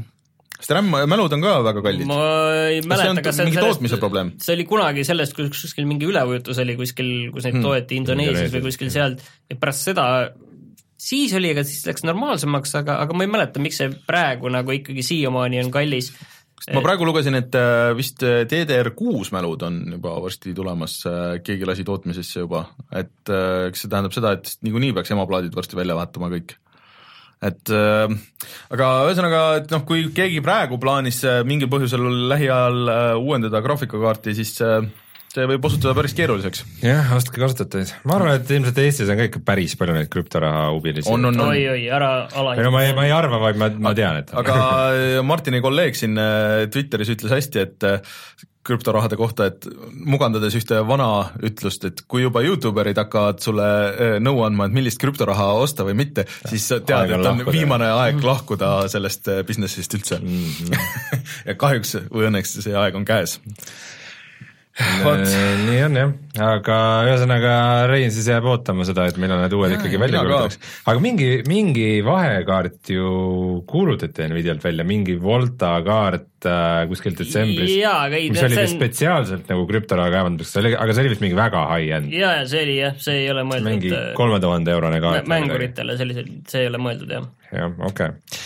Sest 0.56 0.72
RAM-mälud 0.76 1.36
on 1.36 1.44
ka 1.44 1.58
väga 1.66 1.84
kallid. 1.84 2.08
ma 2.08 2.20
ei 2.72 2.82
mäleta, 2.82 3.24
kas 3.24 3.38
see 3.38 3.46
on 3.46 3.52
mingi 3.52 3.62
tootmise 3.62 4.00
probleem? 4.02 4.34
see 4.42 4.56
oli 4.56 4.66
kunagi 4.68 5.06
sellest, 5.08 5.36
kus 5.36 5.52
kuskil 5.66 5.88
mingi 5.88 6.08
üleujutus 6.08 6.60
oli 6.64 6.78
kuskil, 6.80 7.12
kus 7.34 7.48
neid 7.48 7.60
hmm. 7.60 7.68
toeti 7.68 8.00
Indoneesias 8.02 8.52
või 8.54 8.66
kuskil 8.70 8.92
sealt 8.94 9.24
ja 9.50 9.60
pärast 9.60 9.88
seda 9.90 10.06
siis 11.00 11.34
oli, 11.36 11.52
aga 11.54 11.64
siis 11.66 11.84
läks 11.88 12.06
normaalsemaks, 12.06 12.74
aga, 12.80 13.00
aga 13.04 13.16
ma 13.16 13.26
ei 13.26 13.32
mäleta, 13.32 13.62
miks 13.62 13.80
see 13.82 13.92
praegu 14.08 14.50
nagu 14.52 14.74
ikkagi 14.74 15.04
siiamaani 15.06 15.62
on 15.64 15.70
kallis. 15.74 16.10
ma 16.72 16.82
praegu 16.84 17.06
lugesin, 17.06 17.36
et 17.38 17.54
äh, 17.58 17.92
vist 17.96 18.22
äh, 18.26 18.44
DDR6 18.48 19.32
mälud 19.36 19.62
on 19.68 19.80
juba 19.96 20.16
varsti 20.24 20.54
tulemas, 20.56 20.98
äh, 21.08 21.38
keegi 21.44 21.68
lasi 21.68 21.84
tootmisesse 21.86 22.44
juba, 22.46 22.66
et 22.90 23.34
eks 23.68 23.84
see 23.84 23.92
tähendab 23.92 24.16
seda, 24.16 24.36
et 24.38 24.56
niikuinii 24.66 24.94
peaks 24.96 25.12
emaplaadid 25.14 25.56
varsti 25.56 25.78
välja 25.78 25.98
vahetama 25.98 26.32
kõik 26.32 26.56
et 27.46 27.72
äh, 27.74 28.12
aga 28.74 28.90
ühesõnaga, 29.08 29.42
et 29.60 29.72
noh, 29.74 29.84
kui 29.88 30.06
keegi 30.14 30.42
praegu 30.44 30.78
plaanis 30.82 31.22
äh, 31.26 31.42
mingil 31.48 31.70
põhjusel 31.72 32.06
lähiajal 32.32 32.92
äh, 32.92 33.08
uuendada 33.20 33.62
graafikakaarti, 33.64 34.36
siis 34.38 34.54
äh, 34.64 34.80
see 35.36 35.48
võib 35.50 35.68
osutuda 35.68 35.94
päris 35.98 36.16
keeruliseks. 36.16 36.64
jah, 36.84 37.12
ostke 37.16 37.42
kasutajaid, 37.42 37.92
ma 38.08 38.18
arvan, 38.18 38.40
et 38.40 38.50
ilmselt 38.56 38.80
Eestis 38.82 39.12
on 39.12 39.20
ka 39.20 39.28
ikka 39.28 39.44
päris 39.46 39.76
palju 39.78 39.96
neid 39.96 40.10
krüptoraha 40.12 40.66
huvilisi. 40.72 41.10
on, 41.12 41.28
on, 41.30 41.40
on. 41.40 41.52
oi-oi, 41.52 41.86
ära 41.92 42.10
ei 42.24 42.34
no 42.34 42.42
alahinda 42.42 42.74
ma 42.74 42.84
ei, 42.86 42.96
ma 42.96 43.06
ei 43.08 43.14
arva, 43.14 43.40
vaid 43.42 43.60
ma, 43.60 43.70
ma 43.88 43.94
tean, 43.96 44.22
et 44.24 44.34
aga 44.36 44.58
Martini 45.26 45.62
kolleeg 45.64 45.98
siin 45.98 46.18
äh, 46.20 46.66
Twitteris 46.72 47.12
ütles 47.16 47.36
hästi, 47.36 47.66
et 47.66 47.90
krüptorahade 48.66 49.14
kohta, 49.18 49.46
et 49.50 49.66
mugandades 49.94 50.56
ühte 50.58 50.80
vana 50.88 51.08
ütlust, 51.46 51.84
et 51.86 52.02
kui 52.10 52.24
juba 52.24 52.42
Youtuberid 52.42 52.98
hakkavad 52.98 53.42
sulle 53.44 53.68
nõu 54.22 54.42
andma, 54.46 54.66
et 54.66 54.74
millist 54.74 54.98
krüptoraha 55.02 55.52
osta 55.60 55.86
või 55.86 55.94
mitte, 56.00 56.26
siis 56.50 56.66
sa 56.72 56.80
tead, 56.80 57.12
et 57.12 57.18
on 57.20 57.26
lahkuda. 57.28 57.54
viimane 57.54 57.90
aeg 58.00 58.24
lahkuda 58.26 58.72
sellest 58.92 59.30
business'ist 59.46 59.94
üldse 59.98 60.18
mm. 60.18 60.48
-hmm. 60.56 61.20
ja 61.50 61.58
kahjuks 61.60 61.94
või 62.10 62.30
õnneks 62.32 62.58
see 62.64 62.74
aeg 62.74 62.98
on 62.98 63.06
käes. 63.06 63.38
Äh, 64.76 65.60
nii 65.64 65.78
on 65.86 65.94
jah, 65.96 66.10
aga 66.44 66.78
ühesõnaga 67.06 67.52
Rein 67.88 68.10
siis 68.12 68.26
jääb 68.28 68.44
ootama 68.50 68.84
seda, 68.84 69.06
et 69.08 69.16
millal 69.16 69.38
need 69.40 69.54
uued 69.56 69.72
Jaa, 69.72 69.78
ikkagi 69.80 70.00
välja 70.02 70.20
kuulutatakse. 70.20 70.58
aga 70.92 71.00
mingi, 71.00 71.28
mingi 71.48 71.86
vahekaart 72.04 72.90
ju 72.92 73.12
kuulutati 73.70 74.26
Nvidialt 74.28 74.66
välja, 74.66 74.84
mingi 74.84 75.16
Volta 75.22 75.70
kaart 75.86 76.48
äh, 76.50 76.82
kuskil 76.90 77.16
detsembris, 77.16 77.72
mis 77.72 78.42
oli 78.42 78.58
vist 78.58 78.66
on, 78.66 78.74
spetsiaalselt 78.74 79.48
nagu 79.54 79.64
krüptoraha 79.70 80.12
kaevandamiseks, 80.12 80.52
see 80.58 80.64
oli, 80.66 80.74
aga 80.76 80.98
see 80.98 81.06
oli 81.06 81.14
vist 81.14 81.24
mingi 81.24 81.40
väga 81.40 81.64
high-end, 81.72 82.12
jaa, 82.12 82.34
ja 82.42 82.44
see 82.52 82.66
oli 82.66 82.76
jah, 82.82 83.00
see 83.06 83.16
ei 83.22 83.32
ole 83.32 83.46
mõeldud 83.48 83.70
mingi 83.70 83.94
äh, 83.96 84.12
kolme 84.20 84.42
tuhande 84.44 84.76
eurone 84.76 85.00
kaart. 85.06 85.32
mänguritele 85.32 85.96
sellisel, 85.96 86.28
see 86.52 86.66
ei 86.66 86.70
ole 86.74 86.82
mõeldud 86.84 87.16
jah. 87.16 87.24
jah, 87.48 87.72
okei 87.80 88.12
okay.. 88.12 88.44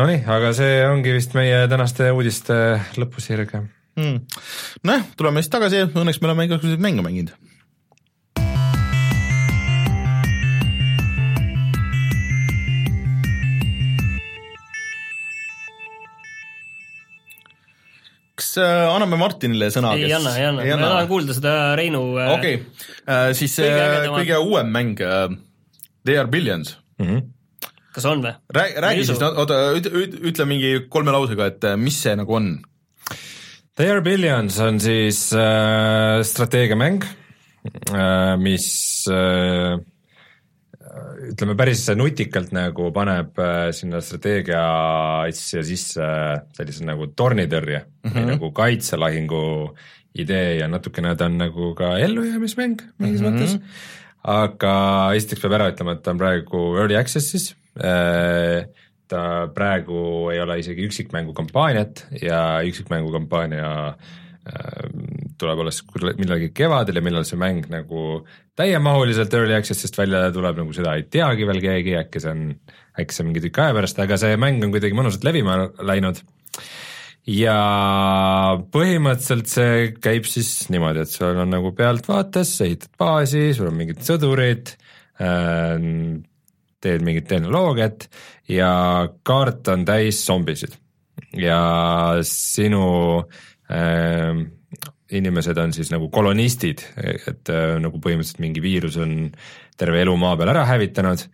Nonii, 0.00 0.24
aga 0.32 0.56
see 0.56 0.80
ongi 0.88 1.12
vist 1.12 1.36
meie 1.36 1.66
tänaste 1.68 2.08
uudiste 2.16 2.56
lõpusirge 2.96 3.66
mm.. 3.96 4.20
nojah, 4.88 5.08
tuleme 5.16 5.42
siis 5.42 5.52
tagasi, 5.52 5.86
õnneks 5.92 6.20
me 6.22 6.30
oleme 6.30 6.46
igasuguseid 6.48 6.82
mänge 6.82 7.04
mänginud. 7.04 7.34
kas 18.42 18.56
äh, 18.58 18.88
anname 18.90 19.18
Martinile 19.20 19.68
sõna? 19.72 19.92
ei 19.98 20.12
anna, 20.16 20.32
ei 20.38 20.48
anna, 20.48 20.64
ma 20.80 20.88
tahan 20.96 21.10
kuulda 21.10 21.36
seda 21.36 21.54
Reinu 21.78 22.02
äh, 22.16 22.32
okei 22.36 22.58
okay., 22.62 23.36
siis 23.38 23.54
Kõige 23.58 23.70
kõige, 23.70 23.86
ägedamad- 23.86 24.18
kõige 24.20 24.42
uuem 24.48 24.74
mäng 24.74 25.04
äh, 25.04 25.38
They 26.02 26.18
are 26.18 26.26
billions. 26.28 26.76
mm. 26.98 27.06
-hmm. 27.06 27.22
kas 27.94 28.04
on 28.08 28.24
või? 28.24 28.34
räägi, 28.56 29.06
siis, 29.06 29.22
oota, 29.22 29.60
ütle 29.76 30.48
mingi 30.48 30.74
kolme 30.88 31.14
lausega, 31.14 31.46
et 31.52 31.64
äh, 31.64 31.76
mis 31.76 32.00
see 32.02 32.16
nagu 32.18 32.34
on 32.34 32.54
They 33.72 33.88
are 33.88 34.02
billions 34.04 34.58
on 34.60 34.76
siis 34.84 35.30
äh, 35.32 36.20
strateegiamäng 36.28 36.98
äh,, 37.88 38.34
mis 38.36 38.66
äh, 39.08 39.78
ütleme 41.30 41.54
päris 41.56 41.86
nutikalt 41.96 42.52
nagu 42.52 42.90
paneb 42.92 43.40
äh, 43.40 43.70
sinna 43.72 44.02
strateegia 44.04 44.60
asja 45.22 45.64
sisse 45.64 46.10
sellise 46.52 46.84
nagu 46.84 47.08
tornitõrje 47.16 47.80
mm 47.80 48.10
-hmm. 48.10 48.18
või 48.18 48.28
nagu 48.34 48.52
kaitselahingu 48.60 49.42
idee 50.20 50.58
ja 50.58 50.68
natukene 50.68 51.16
ta 51.16 51.30
on 51.32 51.40
nagu 51.40 51.72
ka 51.74 51.96
ellujäämismäng 51.96 52.84
mingis 52.98 53.24
mm 53.24 53.26
-hmm. 53.26 53.40
mõttes. 53.40 53.56
aga 54.22 54.74
esiteks 55.16 55.40
peab 55.40 55.56
ära 55.56 55.72
ütlema, 55.72 55.96
et 55.96 56.02
ta 56.02 56.12
on 56.12 56.18
praegu 56.20 56.76
early 56.76 57.00
access'is 57.00 57.54
äh, 57.80 58.68
praegu 59.54 60.30
ei 60.32 60.40
ole 60.40 60.58
isegi 60.62 60.86
üksikmängu 60.86 61.34
kampaaniat 61.36 62.06
ja 62.22 62.62
üksikmängu 62.64 63.12
kampaania 63.12 63.72
äh, 63.88 64.86
tuleb 65.38 65.64
alles 65.64 65.82
millalgi 66.18 66.52
kevadel 66.54 67.00
ja 67.00 67.04
millal 67.04 67.26
see 67.28 67.40
mäng 67.40 67.66
nagu 67.72 68.22
täiemahuliselt 68.58 69.34
early 69.34 69.56
access'ist 69.56 69.96
välja 69.98 70.26
tuleb, 70.34 70.58
nagu 70.60 70.74
seda 70.76 70.96
ei 70.98 71.06
teagi 71.10 71.46
veel 71.48 71.60
keegi, 71.62 71.96
äkki 72.02 72.22
see 72.22 72.32
on, 72.32 72.48
äkki 73.00 73.16
see 73.16 73.24
on 73.24 73.30
mingi 73.30 73.44
tükk 73.46 73.62
aja 73.64 73.76
pärast, 73.76 74.00
aga 74.02 74.18
see 74.20 74.38
mäng 74.40 74.64
on 74.64 74.74
kuidagi 74.74 74.96
mõnusalt 74.98 75.24
levima 75.26 75.58
läinud. 75.80 76.20
Ja 77.28 77.54
põhimõtteliselt 78.74 79.46
see 79.46 79.74
käib 80.02 80.26
siis 80.26 80.66
niimoodi, 80.74 81.04
et 81.04 81.12
sul 81.12 81.38
on 81.38 81.52
nagu 81.54 81.70
pealtvaates, 81.78 82.56
sa 82.58 82.66
ehitad 82.66 82.90
baasi, 82.98 83.52
sul 83.54 83.70
on 83.70 83.78
mingid 83.78 84.02
sõdurid 84.02 84.74
äh,, 85.22 85.78
teed 86.82 87.04
mingit 87.06 87.28
tehnoloogiat 87.30 88.08
ja 88.52 88.72
kaart 89.24 89.72
on 89.72 89.86
täis 89.88 90.22
zombisid. 90.26 90.76
Ja 91.38 91.60
sinu 92.26 92.84
äh, 93.72 94.42
inimesed 95.12 95.58
on 95.60 95.72
siis 95.72 95.90
nagu 95.92 96.08
kolonistid, 96.12 96.84
et 96.96 97.50
äh, 97.52 97.76
nagu 97.82 98.00
põhimõtteliselt 98.02 98.42
mingi 98.44 98.62
viirus 98.64 98.98
on 99.00 99.30
terve 99.78 100.02
elu 100.04 100.14
maa 100.20 100.36
peal 100.38 100.52
ära 100.52 100.64
hävitanud. 100.68 101.24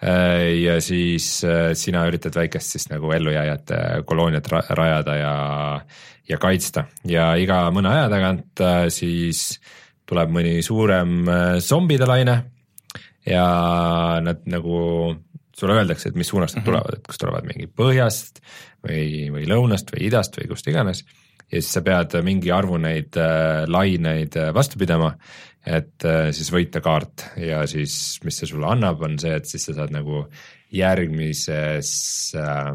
Äh, 0.00 0.62
ja 0.62 0.78
siis 0.82 1.42
äh, 1.44 1.72
sina 1.78 2.06
üritad 2.08 2.36
väikest 2.36 2.76
siis 2.76 2.88
nagu 2.92 3.12
ellujääjate 3.12 3.80
kolooniat 4.08 4.48
ra 4.52 4.62
rajada 4.78 5.16
ja, 5.18 5.34
ja 6.28 6.40
kaitsta. 6.40 6.86
Ja 7.08 7.34
iga 7.36 7.66
mõne 7.74 7.92
aja 7.92 8.08
tagant 8.12 8.64
äh, 8.64 8.86
siis 8.94 9.58
tuleb 10.08 10.32
mõni 10.34 10.58
suurem 10.66 11.28
äh, 11.28 11.58
zombide 11.62 12.08
laine. 12.08 12.40
Ja 13.28 13.44
nad 14.24 14.46
nagu, 14.48 14.78
sulle 15.60 15.78
öeldakse, 15.78 16.10
et 16.10 16.18
mis 16.18 16.30
suunast 16.30 16.58
nad 16.58 16.66
tulevad, 16.66 16.98
et 16.98 17.06
kas 17.06 17.20
tulevad 17.20 17.48
mingi 17.48 17.68
põhjast 17.68 18.42
või, 18.86 19.28
või 19.34 19.46
lõunast 19.50 19.92
või 19.94 20.06
idast 20.08 20.38
või 20.40 20.50
kust 20.50 20.70
iganes. 20.72 21.04
ja 21.50 21.58
siis 21.58 21.72
sa 21.76 21.82
pead 21.86 22.16
mingi 22.26 22.52
arvu 22.54 22.78
neid 22.80 23.16
äh, 23.20 23.64
laineid 23.68 24.36
äh, 24.40 24.54
vastu 24.56 24.80
pidama, 24.80 25.12
et 25.66 26.06
äh, 26.08 26.30
siis 26.36 26.52
võita 26.54 26.80
kaart 26.84 27.30
ja 27.40 27.64
siis, 27.68 28.20
mis 28.24 28.40
see 28.40 28.48
sulle 28.50 28.70
annab, 28.70 29.02
on 29.06 29.18
see, 29.20 29.34
et 29.36 29.46
siis 29.50 29.68
sa 29.68 29.76
saad 29.76 29.92
nagu 29.94 30.24
järgmises 30.74 31.92
äh, 32.38 32.72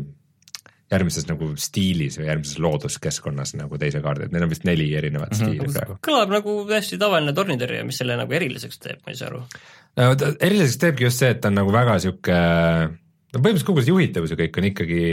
järgmises 0.93 1.25
nagu 1.25 1.47
stiilis 1.57 2.19
või 2.19 2.27
järgmises 2.27 2.59
looduskeskkonnas 2.61 3.55
nagu 3.57 3.79
teise 3.81 4.01
kaardi, 4.03 4.27
et 4.27 4.35
neil 4.35 4.45
on 4.45 4.51
vist 4.51 4.67
neli 4.67 4.91
erinevat 4.97 5.31
mm 5.33 5.39
-hmm. 5.39 5.55
stiili 5.55 5.73
praegu. 5.73 5.97
kõlab 6.05 6.35
nagu 6.35 6.53
täiesti 6.69 6.99
tavaline 7.01 7.33
tornitõrje, 7.33 7.81
mis 7.87 7.97
selle 8.01 8.17
nagu 8.19 8.37
eriliseks 8.37 8.79
teeb, 8.83 9.01
ma 9.05 9.13
ei 9.13 9.17
saa 9.17 9.31
aru. 9.31 9.41
no 9.97 10.15
ta 10.15 10.31
eriliseks 10.39 10.77
teebki 10.83 11.07
just 11.07 11.23
see, 11.23 11.31
et 11.33 11.41
ta 11.41 11.49
on 11.49 11.59
nagu 11.61 11.73
väga 11.73 11.97
sihuke, 11.99 12.37
no 12.37 13.39
põhimõtteliselt 13.39 13.69
kogu 13.71 13.81
see 13.81 13.93
juhitavus 13.93 14.31
ja 14.31 14.39
kõik 14.43 14.61
on 14.61 14.69
ikkagi, 14.71 15.03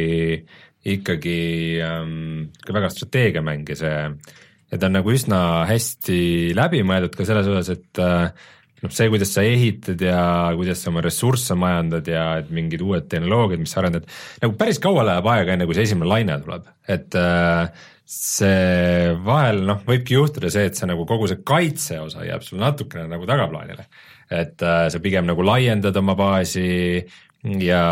ikkagi 0.96 1.38
ähm, 1.88 2.48
väga 2.68 2.90
strateegiamäng 2.92 3.68
ja 3.68 3.76
see, 3.76 3.98
ja 4.72 4.78
ta 4.78 4.86
on 4.86 4.98
nagu 5.00 5.12
üsna 5.12 5.64
hästi 5.70 6.52
läbimõeldud 6.58 7.16
ka 7.16 7.24
selles 7.24 7.48
osas, 7.48 7.78
et 7.78 7.98
äh, 7.98 8.28
noh, 8.82 8.92
see, 8.94 9.08
kuidas 9.12 9.32
sa 9.36 9.44
ehitad 9.46 10.02
ja 10.02 10.24
kuidas 10.58 10.82
sa 10.82 10.90
oma 10.90 11.04
ressursse 11.04 11.56
majandad 11.58 12.08
ja 12.10 12.26
et 12.42 12.50
mingid 12.54 12.82
uued 12.84 13.08
tehnoloogiad, 13.10 13.62
mis 13.62 13.72
sa 13.74 13.82
arendad, 13.82 14.06
nagu 14.42 14.56
päris 14.58 14.80
kaua 14.82 15.06
läheb 15.06 15.28
aega, 15.32 15.56
enne 15.56 15.68
kui 15.68 15.78
see 15.78 15.86
esimene 15.88 16.10
laine 16.10 16.38
tuleb, 16.42 16.68
et 16.90 17.18
äh, 17.18 17.88
see 18.12 19.12
vahel 19.24 19.62
noh, 19.68 19.82
võibki 19.86 20.18
juhtuda 20.18 20.50
see, 20.52 20.66
et 20.68 20.78
see 20.78 20.88
nagu 20.90 21.06
kogu 21.08 21.30
see 21.30 21.42
kaitse 21.46 22.00
osa 22.02 22.26
jääb 22.26 22.44
sul 22.44 22.60
natukene 22.62 23.06
nagu 23.10 23.28
tagaplaanile. 23.28 23.86
et 24.32 24.62
äh, 24.64 24.86
sa 24.88 24.98
pigem 25.04 25.26
nagu 25.28 25.44
laiendad 25.44 25.96
oma 26.00 26.16
baasi 26.18 27.02
ja, 27.42 27.82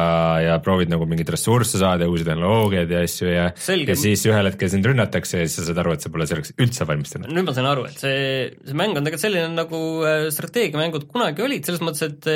ja 0.45 0.59
proovid 0.63 0.93
nagu 0.93 1.07
mingeid 1.11 1.33
ressursse 1.35 1.81
saada 1.81 2.07
ja 2.07 2.13
uusi 2.13 2.27
tehnoloogiaid 2.27 2.93
ja 2.95 3.03
asju 3.07 3.31
ja 3.31 3.49
ja 3.51 3.97
siis 3.99 4.23
ühel 4.29 4.47
hetkel 4.47 4.71
sind 4.71 4.87
rünnatakse 4.87 5.43
ja 5.43 5.49
siis 5.49 5.59
sa 5.59 5.67
saad 5.67 5.83
aru, 5.83 5.97
et 5.97 6.07
sa 6.07 6.13
pole 6.15 6.29
selleks 6.31 6.55
üldse 6.61 6.87
valmistunud. 6.87 7.33
nüüd 7.35 7.49
ma 7.49 7.57
sain 7.57 7.69
aru, 7.71 7.89
et 7.91 7.99
see, 7.99 8.23
see 8.63 8.79
mäng 8.79 8.95
on 8.95 9.07
tegelikult 9.07 9.27
selline 9.27 9.51
nagu 9.57 9.83
äh, 10.07 10.29
strateegiamängud 10.35 11.09
kunagi 11.11 11.47
olid, 11.47 11.67
selles 11.67 11.83
mõttes, 11.83 12.07
et 12.07 12.31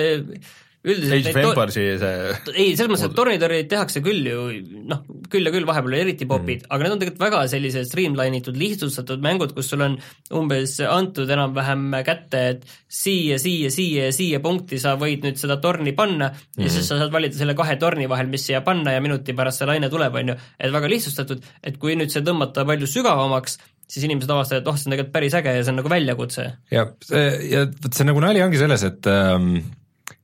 üldiselt 0.84 1.30
Age 1.30 1.32
of 1.32 1.50
Empires'i 1.52 1.84
see 2.00 2.54
ei, 2.54 2.74
selles 2.76 2.90
mõttes, 2.92 3.06
et 3.08 3.16
tornitõrjeid 3.16 3.70
tehakse 3.70 4.02
küll 4.04 4.28
ju 4.28 4.44
noh, 4.90 5.02
küll 5.32 5.48
ja 5.48 5.52
küll 5.54 5.68
vahepeal 5.68 5.96
eriti 6.02 6.28
popid 6.28 6.64
mm, 6.64 6.70
aga 6.74 6.84
need 6.84 6.96
on 6.96 7.02
tegelikult 7.02 7.24
väga 7.24 7.42
sellised 7.52 7.88
streamline 7.88 8.40
itud, 8.40 8.58
lihtsustatud 8.60 9.24
mängud, 9.24 9.54
kus 9.56 9.70
sul 9.72 9.84
on 9.86 9.96
umbes 10.36 10.76
antud 10.84 11.30
enam-vähem 11.30 11.86
kätte, 12.06 12.42
et 12.54 12.66
siia, 12.88 13.38
siia, 13.40 13.72
siia 13.72 14.08
ja 14.10 14.14
siia 14.14 14.42
punkti 14.44 14.80
sa 14.82 14.96
võid 15.00 15.24
nüüd 15.24 15.40
seda 15.40 15.60
torni 15.62 15.96
panna 15.96 16.32
mm 16.34 16.64
ja 16.64 16.70
siis 16.70 16.86
sa 16.88 16.96
saad 17.00 17.12
valida 17.12 17.36
selle 17.36 17.54
kahe 17.58 17.76
torni 17.80 18.06
vahel, 18.10 18.28
mis 18.32 18.44
siia 18.46 18.60
panna 18.64 18.94
ja 18.94 19.02
minuti 19.04 19.34
pärast 19.36 19.60
see 19.60 19.68
laine 19.68 19.90
tuleb, 19.92 20.16
on 20.20 20.32
ju, 20.32 20.36
et 20.58 20.72
väga 20.72 20.90
lihtsustatud, 20.90 21.44
et 21.66 21.78
kui 21.82 21.96
nüüd 21.98 22.12
see 22.12 22.24
tõmmata 22.24 22.64
palju 22.68 22.88
sügavamaks, 22.90 23.58
siis 23.90 24.06
inimesed 24.06 24.30
avastavad, 24.32 24.62
et 24.62 24.70
oh, 24.70 24.78
see 24.78 24.88
on 24.88 24.96
tegelikult 24.96 25.14
päris 25.14 25.36
äge 25.38 25.54
ja 25.56 25.64
see 25.64 25.74
on 25.74 25.80
nagu 25.82 25.92
väljakutse. 25.92 26.46
Ja 26.72 26.86
see, 27.04 27.24
ja 27.52 27.64
vot 27.68 27.96
see 27.96 28.08
nagu 28.08 28.22
nali 28.24 28.42
ongi 28.44 28.60
selles, 28.60 28.86
et 28.86 29.10
ähm, 29.10 29.58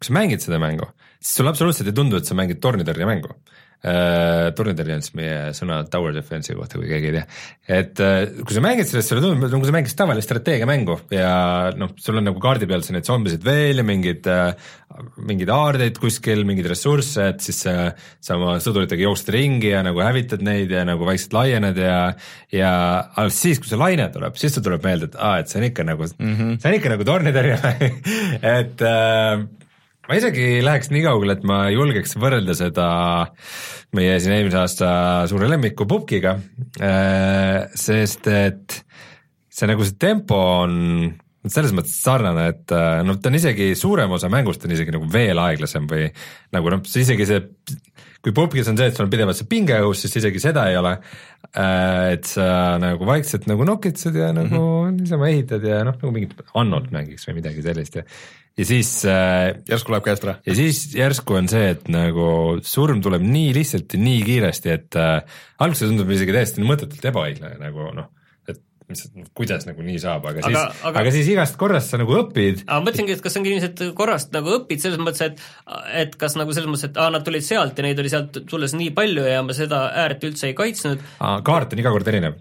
kui 0.01 0.09
sa 0.09 0.17
mängid 0.17 0.41
seda 0.41 0.61
mängu, 0.63 0.89
siis 1.21 1.37
sulle 1.37 1.53
absoluutselt 1.53 1.91
ei 1.93 1.97
tundu, 1.97 2.17
et 2.17 2.29
sa 2.29 2.37
mängid 2.39 2.63
tornitõrjemängu 2.65 3.35
äh,. 3.81 4.51
tornitõrje 4.57 4.97
on 4.99 5.05
siis 5.05 5.15
meie 5.17 5.37
sõna 5.57 5.81
tower 5.89 6.13
defense'i 6.13 6.57
kohta, 6.57 6.77
kui 6.81 6.89
keegi 6.89 7.09
ei 7.11 7.15
tea. 7.15 7.25
et 7.81 8.03
äh, 8.05 8.19
kui 8.45 8.57
sa 8.57 8.63
mängid 8.65 8.89
sellest, 8.89 9.13
sulle 9.13 9.23
tundub, 9.25 9.47
nagu 9.47 9.69
sa 9.69 9.75
mängiks 9.77 9.97
tavalist 9.97 10.29
strateegiamängu 10.29 10.97
ja 11.17 11.31
noh, 11.81 11.95
sul 12.01 12.21
on 12.21 12.29
nagu 12.29 12.41
kaardi 12.43 12.69
peal 12.69 12.85
siin 12.85 12.99
neid 12.99 13.09
zombisid 13.09 13.45
veel 13.47 13.81
ja 13.81 13.87
mingid 13.87 14.29
äh,, 14.29 14.73
mingeid 15.21 15.53
aardeid 15.55 16.01
kuskil, 16.03 16.45
mingeid 16.49 16.69
ressursse, 16.73 17.31
et 17.35 17.45
siis 17.45 17.63
äh, 17.71 17.93
sa 18.21 18.37
oma 18.37 18.59
sõduritega 18.61 19.07
jooksed 19.07 19.33
ringi 19.33 19.73
ja 19.73 19.85
nagu 19.87 20.03
hävitad 20.05 20.45
neid 20.45 20.73
ja 20.77 20.85
nagu 20.89 21.09
vaikselt 21.09 21.39
laiened 21.39 21.81
ja 21.81 22.01
ja 22.53 22.73
alles 23.21 23.41
siis, 23.41 23.63
kui 23.63 23.71
see 23.71 23.81
laine 23.81 24.11
tuleb, 24.13 24.37
siis 24.41 24.57
sul 24.57 24.67
tuleb 24.67 24.85
meelde, 24.85 25.09
et 25.09 25.17
aa, 25.17 25.39
et 25.41 25.49
see 25.49 25.61
on 25.61 25.71
ikka 25.71 25.89
nagu 25.89 26.05
mm, 26.09 26.37
-hmm. 26.37 26.61
see 26.61 26.73
on 26.73 26.81
ikka 26.81 26.93
nagu 26.97 27.09
tornitõrjemäng 27.09 28.13
et 28.59 28.85
äh, 28.85 29.49
ma 30.11 30.17
isegi 30.19 30.59
läheks 30.67 30.89
nii 30.91 31.05
kaugele, 31.05 31.37
et 31.39 31.45
ma 31.47 31.61
julgeks 31.71 32.17
võrrelda 32.19 32.57
seda 32.59 32.87
meie 33.95 34.17
siin 34.19 34.35
eelmise 34.35 34.59
aasta 34.59 34.89
suure 35.31 35.47
lemmiku 35.47 35.87
Pupkiga, 35.87 36.33
sest 37.79 38.27
et 38.27 38.81
see 39.55 39.69
nagu 39.71 39.87
see 39.87 40.01
tempo 40.03 40.39
on 40.65 40.75
selles 41.47 41.71
mõttes 41.73 41.95
sarnane, 42.03 42.49
et 42.51 42.75
noh, 43.07 43.21
ta 43.23 43.31
on 43.31 43.39
isegi 43.39 43.71
suurem 43.79 44.11
osa 44.13 44.29
mängust 44.33 44.67
on 44.67 44.75
isegi 44.75 44.93
nagu 44.93 45.07
veel 45.15 45.39
aeglasem 45.41 45.87
või 45.89 46.11
nagu 46.53 46.75
noh, 46.75 46.83
isegi 46.83 47.29
see, 47.31 47.39
kui 48.21 48.35
Pupkis 48.37 48.69
on 48.69 48.77
see, 48.77 48.91
et 48.91 48.99
sul 48.99 49.07
on 49.07 49.15
pidevalt 49.15 49.39
see 49.39 49.49
pinge 49.49 49.79
õhus, 49.79 50.03
siis 50.03 50.19
isegi 50.21 50.43
seda 50.43 50.67
ei 50.73 50.77
ole. 50.81 50.97
et 51.55 52.27
sa 52.29 52.77
nagu 52.83 53.07
vaikselt 53.07 53.47
nagu 53.51 53.65
nokitsed 53.67 54.15
ja 54.15 54.35
nagu 54.35 54.59
mm 54.59 54.91
-hmm. 54.91 55.01
niisama 55.01 55.31
ehitad 55.31 55.65
ja 55.65 55.81
noh, 55.87 55.97
nagu 56.03 56.13
mingit 56.13 56.35
Annolt 56.55 56.91
mängiks 56.91 57.27
või 57.29 57.41
midagi 57.41 57.63
sellist 57.63 57.97
ja 57.97 58.05
ja 58.61 58.69
siis 58.69 58.93
äh, 59.09 59.51
järsku 59.69 59.95
läheb 59.95 60.07
käest 60.07 60.25
ära. 60.27 60.37
ja 60.47 60.55
siis 60.57 60.83
järsku 60.97 61.37
on 61.39 61.49
see, 61.51 61.73
et 61.75 61.89
nagu 61.93 62.61
surm 62.67 63.03
tuleb 63.05 63.25
nii 63.25 63.53
lihtsalt 63.57 63.97
ja 63.97 64.01
nii 64.03 64.23
kiiresti, 64.27 64.73
et 64.75 64.99
äh, 65.01 65.21
alguses 65.63 65.89
tundub 65.89 66.11
isegi 66.13 66.35
täiesti 66.37 66.65
mõttetult 66.67 67.07
ebaõiglane 67.13 67.57
nagu 67.61 67.89
noh, 67.97 68.11
et 68.51 68.61
mis, 68.91 69.07
kuidas 69.37 69.65
nagu 69.69 69.85
nii 69.87 70.03
saab, 70.03 70.29
aga, 70.29 70.45
aga 70.45 70.51
siis, 70.51 70.83
aga, 70.83 71.05
aga 71.05 71.15
siis 71.15 71.31
igast 71.33 71.57
korrast 71.61 71.95
sa 71.95 72.03
nagu 72.03 72.19
õpid. 72.19 72.67
aga 72.67 72.83
ma 72.83 72.89
mõtlesingi, 72.91 73.17
et 73.17 73.25
kas 73.25 73.41
ongi 73.41 73.57
et 73.71 73.83
korrast 73.97 74.37
nagu 74.37 74.53
õpid 74.59 74.85
selles 74.85 75.01
mõttes, 75.01 75.25
et 75.31 76.05
et 76.05 76.21
kas 76.21 76.37
nagu 76.41 76.57
selles 76.57 76.69
mõttes, 76.73 76.91
et 76.91 77.01
aa, 77.01 77.09
nad 77.17 77.25
tulid 77.27 77.47
sealt 77.47 77.81
ja 77.81 77.87
neid 77.87 78.03
oli 78.03 78.13
sealt 78.13 78.43
tulles 78.51 78.77
nii 78.77 78.93
palju 78.97 79.25
ja 79.31 79.41
ma 79.47 79.57
seda 79.57 79.87
ääret 80.05 80.29
üldse 80.29 80.51
ei 80.51 80.59
kaitsnud. 80.59 81.09
kaart 81.49 81.73
on 81.73 81.85
iga 81.85 81.97
kord 81.97 82.13
erinev. 82.13 82.37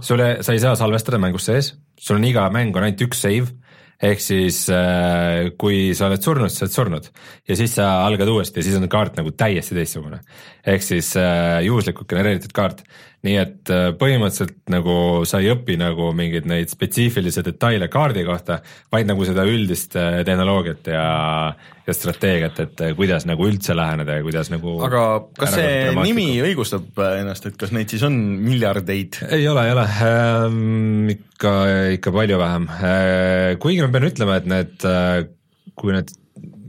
sulle, 0.00 0.34
sa 0.44 0.52
ei 0.52 0.60
saa 0.60 0.76
salvestada 0.76 1.20
mängus 1.22 1.48
sees, 1.48 1.74
sul 2.00 2.20
on 2.20 2.28
iga 2.28 2.48
mäng 2.52 2.76
on 2.76 2.84
ainult 2.84 3.08
üks 3.08 3.24
save 3.24 3.61
ehk 4.02 4.22
siis 4.22 4.64
äh, 4.74 5.52
kui 5.58 5.92
sa 5.94 6.08
oled 6.08 6.24
surnud, 6.24 6.50
sa 6.50 6.66
oled 6.66 6.74
surnud 6.74 7.08
ja 7.48 7.58
siis 7.58 7.76
sa 7.78 7.88
algad 8.06 8.30
uuesti 8.32 8.60
ja 8.60 8.66
siis 8.66 8.78
on 8.78 8.88
kaart 8.90 9.20
nagu 9.20 9.34
täiesti 9.38 9.76
teistsugune. 9.78 10.20
ehk 10.66 10.82
siis 10.82 11.14
äh, 11.20 11.62
juhuslikult 11.66 12.10
genereeritud 12.10 12.54
kaart, 12.56 12.82
nii 13.22 13.36
et 13.38 13.70
äh, 13.70 13.90
põhimõtteliselt 13.98 14.72
nagu 14.72 14.94
sa 15.28 15.42
ei 15.42 15.52
õpi 15.52 15.76
nagu 15.80 16.10
mingeid 16.16 16.48
neid 16.50 16.72
spetsiifilisi 16.72 17.44
detaile 17.46 17.86
kaardi 17.92 18.24
kohta, 18.26 18.58
vaid 18.92 19.10
nagu 19.10 19.26
seda 19.28 19.44
üldist 19.48 19.94
tehnoloogiat 19.94 20.90
ja, 20.90 21.04
ja 21.86 21.94
strateegiat, 21.96 22.58
et 22.64 22.82
kuidas 22.98 23.26
nagu 23.28 23.46
üldse 23.46 23.76
läheneda 23.78 24.18
ja 24.18 24.24
kuidas 24.26 24.50
nagu 24.52 24.78
aga 24.86 25.04
kas 25.38 25.54
see 25.58 25.92
nimi 26.02 26.26
õigustab 26.42 26.98
ennast, 27.12 27.46
et 27.50 27.58
kas 27.60 27.74
neid 27.74 27.92
siis 27.92 28.02
on 28.08 28.18
miljardeid? 28.42 29.22
ei 29.30 29.46
ole, 29.50 29.66
ei 29.68 29.76
ole. 29.76 29.86
Ähm,, 30.06 31.12
ikka, 31.12 31.52
ikka 31.98 32.14
palju 32.14 32.40
vähem. 32.40 32.66
Äh,, 32.78 33.54
kuigi 33.62 33.84
ma 33.84 33.92
pean 33.94 34.08
ütlema, 34.08 34.40
et 34.40 34.50
need, 34.50 34.74
äh, 34.88 35.22
kui 35.78 35.94
need 35.94 36.12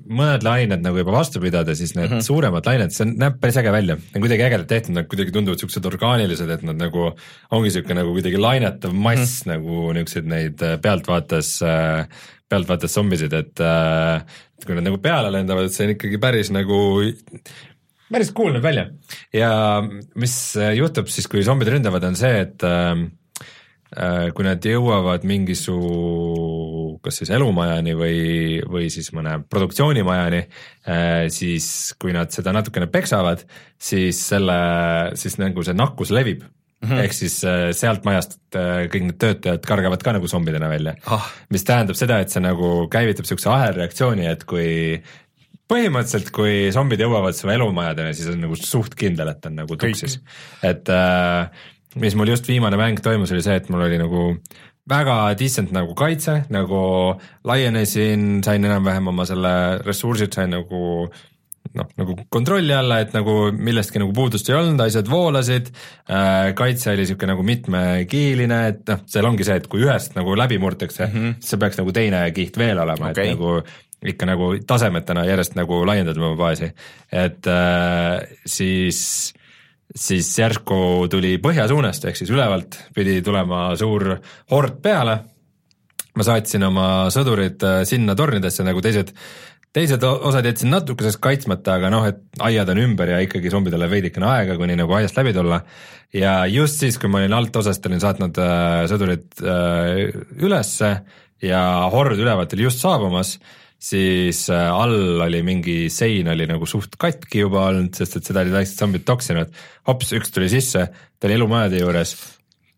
mõned 0.03 0.43
lained 0.45 0.83
nagu 0.83 0.99
juba 0.99 1.15
vastu 1.15 1.41
pidada, 1.43 1.75
siis 1.77 1.93
need 1.95 2.09
mm 2.09 2.17
-hmm. 2.17 2.25
suuremad 2.25 2.67
lained, 2.67 2.93
see 2.95 3.07
näeb 3.07 3.39
päris 3.41 3.57
äge 3.61 3.71
välja, 3.71 3.95
on 3.95 4.23
kuidagi 4.25 4.45
ägedalt 4.45 4.67
tehtud, 4.67 4.95
nad 4.97 5.07
kuidagi 5.07 5.31
tunduvad 5.31 5.59
siuksed 5.59 5.85
orgaanilised, 5.85 6.49
et 6.49 6.63
nad 6.63 6.79
nagu 6.79 7.11
ongi 7.51 7.71
siuke 7.71 7.95
nagu 7.95 8.13
kuidagi 8.15 8.37
lainetav 8.37 8.93
mass 8.93 9.45
mm 9.45 9.51
-hmm. 9.51 9.53
nagu 9.53 9.93
niisuguseid 9.93 10.25
neid 10.25 10.61
äh, 10.61 10.79
pealtvaates, 10.81 11.61
äh, 11.61 12.07
pealtvaates 12.49 12.93
zombisid, 12.93 13.33
et 13.33 13.59
et 13.59 14.65
kui 14.65 14.75
nad 14.75 14.83
nagu 14.83 14.97
peale 14.97 15.31
lendavad, 15.31 15.65
et 15.65 15.73
see 15.73 15.87
on 15.87 15.95
ikkagi 15.95 16.17
päris 16.17 16.51
nagu 16.51 17.01
päris 18.11 18.31
cool 18.31 18.53
näeb 18.53 18.63
välja 18.63 18.89
ja 19.33 19.81
mis 20.15 20.55
juhtub 20.75 21.07
siis, 21.07 21.27
kui 21.27 21.43
zombid 21.43 21.67
ründavad, 21.67 22.03
on 22.03 22.15
see, 22.15 22.41
et 22.41 22.63
äh, 22.63 23.09
Äh, 23.93 24.31
kui 24.33 24.45
nad 24.45 24.63
jõuavad 24.65 25.25
mingisu 25.27 25.75
kas 27.03 27.21
siis 27.21 27.31
elumajani 27.35 27.95
või, 27.99 28.17
või 28.69 28.89
siis 28.93 29.11
mõne 29.15 29.37
produktsioonimajani, 29.51 30.41
äh, 30.87 31.13
siis 31.33 31.67
kui 31.99 32.15
nad 32.15 32.33
seda 32.35 32.55
natukene 32.55 32.89
peksavad, 32.91 33.45
siis 33.79 34.19
selle, 34.33 34.59
siis 35.19 35.39
nagu 35.41 35.65
see 35.65 35.75
nakkus 35.77 36.13
levib 36.15 36.43
mm 36.43 36.89
-hmm. 36.89 37.03
ehk 37.03 37.13
siis 37.13 37.39
äh, 37.47 37.71
sealt 37.71 38.05
majast 38.05 38.39
kõik 38.53 39.03
need 39.09 39.19
töötajad 39.19 39.65
kargavad 39.65 40.03
ka 40.03 40.13
nagu 40.13 40.27
zombidena 40.27 40.69
välja 40.69 40.95
oh.. 41.11 41.27
mis 41.49 41.63
tähendab 41.63 41.95
seda, 41.99 42.19
et 42.19 42.29
see 42.29 42.43
nagu 42.43 42.87
käivitab 42.91 43.25
niisuguse 43.25 43.49
ahelreaktsiooni, 43.49 44.27
et 44.27 44.43
kui 44.43 45.01
põhimõtteliselt, 45.71 46.31
kui 46.35 46.71
zombid 46.75 47.01
jõuavad 47.01 47.35
su 47.37 47.49
elumajadeni, 47.49 48.15
siis 48.17 48.29
on 48.33 48.41
nagu 48.43 48.57
suht 48.59 48.97
kindel, 48.99 49.31
et 49.33 49.45
on 49.47 49.55
nagu 49.61 49.77
tuksis. 49.79 50.19
et 50.63 50.89
äh, 50.91 51.49
mis 51.95 52.15
mul 52.17 52.33
just 52.33 52.47
viimane 52.49 52.77
mäng 52.79 53.01
toimus, 53.03 53.31
oli 53.33 53.43
see, 53.45 53.55
et 53.59 53.69
mul 53.73 53.85
oli 53.87 53.99
nagu 54.01 54.23
väga 54.89 55.17
decent 55.39 55.71
nagu 55.75 55.93
kaitse, 55.95 56.41
nagu 56.51 56.79
laienesin, 57.47 58.41
sain 58.43 58.65
enam-vähem 58.67 59.07
oma 59.13 59.25
selle 59.27 59.53
ressursid, 59.83 60.33
sain 60.35 60.51
nagu 60.51 60.81
noh, 61.73 61.87
nagu 61.99 62.15
kontrolli 62.33 62.73
alla, 62.75 62.99
et 63.03 63.13
nagu 63.15 63.35
millestki 63.55 64.01
nagu 64.01 64.13
puudust 64.15 64.49
ei 64.49 64.57
olnud, 64.57 64.81
asjad 64.83 65.09
voolasid 65.09 65.71
äh,, 65.71 66.51
kaitse 66.57 66.91
oli 66.91 67.05
niisugune 67.05 67.33
nagu 67.33 67.45
mitmekihiline, 67.47 68.59
et 68.73 68.83
noh, 68.91 69.05
seal 69.09 69.29
ongi 69.29 69.47
see, 69.47 69.57
et 69.61 69.69
kui 69.71 69.85
ühest 69.85 70.17
nagu 70.19 70.35
läbi 70.37 70.59
murtakse 70.61 71.07
mm, 71.07 71.15
-hmm. 71.15 71.39
siis 71.39 71.59
peaks 71.63 71.79
nagu 71.79 71.95
teine 71.95 72.25
kiht 72.35 72.59
veel 72.59 72.83
olema 72.83 73.11
okay., 73.11 73.31
et 73.31 73.37
nagu 73.37 73.61
ikka 74.13 74.27
nagu 74.27 74.49
tasemetena 74.67 75.23
järjest 75.25 75.55
nagu 75.55 75.79
laiendada 75.87 76.19
oma 76.19 76.35
baasi, 76.35 76.73
et 77.11 77.47
äh, 77.47 78.19
siis 78.45 79.33
siis 79.95 80.31
järsku 80.39 81.07
tuli 81.11 81.37
põhjasuunast, 81.41 82.07
ehk 82.09 82.17
siis 82.17 82.31
ülevalt 82.33 82.77
pidi 82.95 83.19
tulema 83.25 83.71
suur 83.79 84.15
hord 84.51 84.81
peale. 84.81 85.19
ma 86.13 86.21
saatsin 86.21 86.61
oma 86.67 86.87
sõdurid 87.09 87.63
äh, 87.65 87.79
sinna 87.89 88.13
tornidesse 88.13 88.61
nagu 88.65 88.81
teised, 88.85 89.09
teised 89.73 90.03
osad 90.05 90.45
jätsin 90.45 90.69
natukeseks 90.69 91.17
kaitsmata, 91.17 91.79
aga 91.79 91.89
noh, 91.89 92.05
et 92.05 92.19
aiad 92.45 92.69
on 92.69 92.81
ümber 92.83 93.09
ja 93.09 93.21
ikkagi 93.25 93.49
zombidele 93.49 93.87
veidikene 93.89 94.27
aega, 94.29 94.57
kuni 94.59 94.75
nagu 94.77 94.93
aiast 94.93 95.17
läbi 95.17 95.33
tulla. 95.33 95.63
ja 96.13 96.45
just 96.45 96.83
siis, 96.83 96.99
kui 97.01 97.09
ma 97.09 97.23
olin 97.23 97.33
altosast, 97.33 97.85
olin 97.89 98.01
saatnud 98.01 98.37
äh, 98.37 98.83
sõdurid 98.91 99.41
äh, 99.41 100.13
ülesse 100.41 100.93
ja 101.41 101.63
hord 101.93 102.17
ülevalt 102.19 102.53
oli 102.53 102.69
just 102.69 102.81
saabumas 102.81 103.39
siis 103.83 104.45
äh, 104.53 104.69
all 104.71 105.21
oli 105.25 105.41
mingi 105.45 105.89
sein 105.91 106.29
oli 106.31 106.47
nagu 106.49 106.67
suht 106.69 106.95
katki 106.99 107.43
juba 107.43 107.67
olnud, 107.71 107.91
sest 107.97 108.19
et 108.19 108.29
seda 108.29 108.43
olid 108.43 108.55
väiksed 108.55 108.79
zombid 108.79 109.03
toksinud. 109.07 109.51
hops, 109.89 110.13
üks 110.15 110.31
tuli 110.31 110.47
sisse, 110.51 110.87
ta 111.19 111.27
oli 111.27 111.35
elumajade 111.35 111.81
juures, 111.81 112.15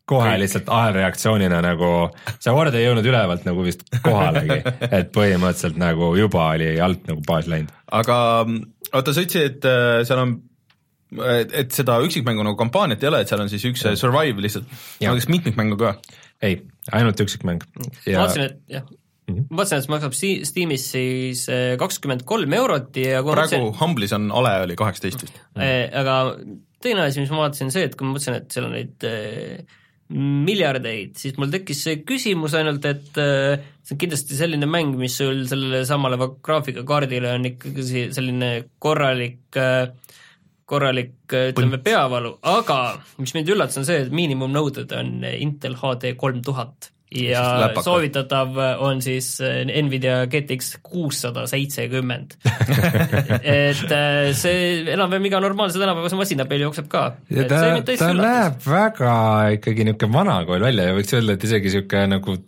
kohe 0.10 0.32
Kõik. 0.32 0.42
lihtsalt 0.44 0.72
ahelreaktsioonina 0.74 1.62
nagu, 1.66 1.92
see 2.40 2.54
hord 2.54 2.78
ei 2.78 2.88
jõudnud 2.88 3.12
ülevalt 3.12 3.46
nagu 3.46 3.66
vist 3.66 3.86
kohalegi, 4.06 4.60
et 4.98 5.14
põhimõtteliselt 5.14 5.80
nagu 5.82 6.12
juba 6.18 6.50
oli 6.56 6.74
alt 6.82 7.08
nagu 7.10 7.22
baas 7.26 7.50
läinud. 7.52 7.74
aga 8.02 8.18
oota, 8.46 9.14
sa 9.14 9.22
ütlesid, 9.22 9.56
et 9.62 9.70
äh, 9.70 10.02
seal 10.10 10.26
on 10.26 10.36
et 11.56 11.72
seda 11.72 12.00
üksikmängu 12.04 12.44
nagu 12.44 12.58
kampaaniat 12.60 13.04
ei 13.06 13.12
ole, 13.12 13.22
et 13.22 13.30
seal 13.30 13.46
on 13.46 13.50
siis 13.52 13.64
üks 13.70 13.86
survive 14.02 14.42
lihtsalt, 14.42 14.66
aga 15.00 15.14
kas 15.20 15.30
mitmikmängu 15.30 15.78
ka? 15.80 15.96
ei, 16.44 16.64
ainult 16.98 17.22
üksikmäng. 17.22 17.62
ma 17.78 17.90
vaatasin, 17.94 18.50
et 18.50 18.80
jah 18.80 18.94
mm. 19.28 19.36
-hmm. 19.36 19.48
ma 19.50 19.62
vaatasin, 19.62 19.78
et 19.78 19.86
see 19.86 19.94
maksab 19.96 20.18
Steamis 20.52 20.90
siis 20.96 21.46
eh, 21.50 21.78
kakskümmend 21.82 22.26
kolm 22.30 22.54
eurot 22.54 22.98
ja 23.02 23.24
praegu 23.24 23.34
mõtlesin, 23.34 23.72
Humble'is 23.82 24.16
on 24.18 24.30
ale 24.32 24.58
oli 24.68 24.78
kaheksateist 24.80 25.26
vist 25.26 25.40
mm. 25.40 25.62
-hmm. 25.62 25.98
aga 26.02 26.20
teine 26.86 27.08
asi, 27.08 27.24
mis 27.24 27.34
ma 27.34 27.46
vaatasin, 27.46 27.74
see, 27.74 27.88
et 27.88 27.98
kui 27.98 28.08
ma 28.08 28.14
mõtlesin, 28.16 28.38
et 28.42 28.52
seal 28.52 28.68
on 28.68 28.76
neid 28.78 29.08
äh, 29.10 29.82
miljardeid, 30.16 31.16
siis 31.18 31.38
mul 31.42 31.50
tekkis 31.50 31.80
see 31.88 32.02
küsimus 32.06 32.54
ainult, 32.54 32.84
et 32.86 33.08
see 33.18 33.96
on 33.96 34.02
kindlasti 34.04 34.38
selline 34.38 34.68
mäng, 34.70 34.94
mis 35.00 35.16
sul 35.18 35.48
sellele 35.50 35.82
samale 35.90 36.20
graafikakaardile 36.46 37.32
on 37.40 37.48
ikkagi 37.50 38.04
selline 38.14 38.52
korralik 38.78 39.58
äh, 39.58 39.88
korralik, 40.70 41.14
ütleme, 41.30 41.78
peavalu, 41.86 42.36
aga 42.42 42.80
mis 43.22 43.36
mind 43.38 43.50
üllatas, 43.54 43.78
on 43.82 43.86
see, 43.88 44.00
et 44.06 44.14
miinimumnõuded 44.14 44.94
on 44.98 45.20
Intel 45.30 45.78
HD 45.78 46.16
kolm 46.18 46.42
tuhat 46.46 46.90
ja 47.16 47.72
soovitatav 47.84 48.58
on 48.84 49.02
siis 49.02 49.36
äh, 49.44 49.64
Nvidia 49.66 50.26
GTX 50.32 50.78
kuussada 50.84 51.46
seitsekümmend. 51.50 52.38
et 53.42 53.92
äh, 53.92 54.32
see 54.38 54.84
enam-vähem 54.94 55.30
iga 55.30 55.42
normaalse 55.44 55.82
tänapäevase 55.82 56.20
masina 56.20 56.48
peal 56.50 56.66
jookseb 56.68 56.90
ka. 56.92 57.06
ja 57.30 57.48
ta, 57.50 57.62
ta, 57.86 57.98
ta 58.00 58.12
näeb 58.18 58.60
väga 58.68 59.18
ikkagi 59.60 59.88
niisugune 59.88 60.18
vanakool 60.20 60.64
välja 60.66 60.90
ja 60.90 60.98
võiks 60.98 61.16
öelda, 61.16 61.38
et 61.38 61.46
isegi 61.48 61.72
niisugune 61.72 62.08
nagu 62.18 62.40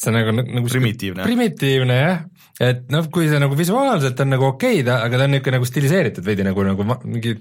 see 0.00 0.14
nagu, 0.14 0.36
nagu 0.36 0.68
primitiivne. 0.68 1.24
primitiivne 1.26 1.98
jah, 1.98 2.22
et 2.60 2.86
noh, 2.92 3.08
kui 3.12 3.28
see 3.30 3.40
nagu 3.42 3.58
visuaalselt 3.58 4.22
on 4.24 4.32
nagu 4.36 4.48
okei 4.52 4.80
okay,, 4.84 4.94
aga 4.94 5.18
ta 5.18 5.26
on 5.26 5.36
niisugune 5.36 5.58
nagu 5.58 5.68
stiliseeritud 5.68 6.26
veidi 6.26 6.46
nagu, 6.46 6.64
nagu 6.70 6.86
mingi 7.04 7.36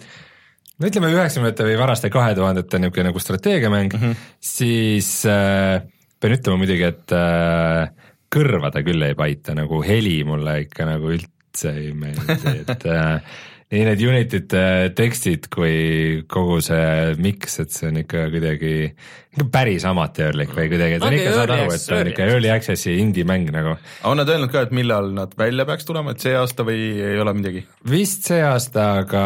no 0.80 0.90
ütleme, 0.90 1.12
üheksakümnendate 1.14 1.68
või 1.68 1.78
varaste 1.80 2.12
kahe 2.14 2.36
tuhandete 2.38 2.82
niisugune 2.82 3.10
nagu 3.12 3.24
strateegiamäng 3.24 3.96
mm, 3.96 4.04
-hmm. 4.04 4.28
siis 4.40 5.14
äh, 5.30 5.82
pean 6.20 6.36
ütlema 6.36 6.62
muidugi, 6.62 6.88
et 6.90 7.16
äh, 7.16 8.10
kõrva 8.34 8.74
ta 8.74 8.84
küll 8.86 9.04
ei 9.08 9.18
paita, 9.18 9.56
nagu 9.58 9.84
heli 9.86 10.20
mulle 10.28 10.60
ikka 10.66 10.88
nagu 10.90 11.14
üldse 11.16 11.74
ei 11.74 11.94
meeldi, 11.98 12.58
et 12.66 12.90
äh, 12.90 13.40
nii 13.70 13.86
need 13.86 14.02
Unity'd 14.02 14.54
tekstid 14.98 15.46
kui 15.54 16.24
kogu 16.30 16.58
see 16.66 17.14
miks, 17.22 17.60
et 17.62 17.74
see 17.74 17.92
on 17.92 18.00
ikka 18.02 18.24
kuidagi, 18.34 18.72
ikka 19.36 19.46
päris 19.54 19.86
amatöörlik 19.86 20.56
või 20.58 20.72
kuidagi, 20.72 20.98
et 20.98 21.06
okay, 21.06 21.20
ikka 21.22 21.36
saad 21.36 21.54
aru, 21.54 21.68
et 21.76 21.84
see 21.84 22.00
on 22.00 22.10
ikka 22.10 22.30
early 22.34 22.50
access'i 22.54 22.96
indie 22.98 23.28
mäng 23.30 23.52
nagu. 23.54 23.76
on 24.10 24.18
nad 24.18 24.30
öelnud 24.34 24.50
ka, 24.54 24.66
et 24.66 24.74
millal 24.74 25.12
nad 25.14 25.38
välja 25.38 25.68
peaks 25.70 25.86
tulema, 25.86 26.16
et 26.18 26.26
see 26.26 26.34
aasta 26.38 26.66
või 26.66 26.82
ei 26.98 27.22
ole 27.22 27.36
midagi? 27.38 27.62
vist 27.94 28.26
see 28.32 28.42
aasta, 28.42 28.88
aga, 29.04 29.26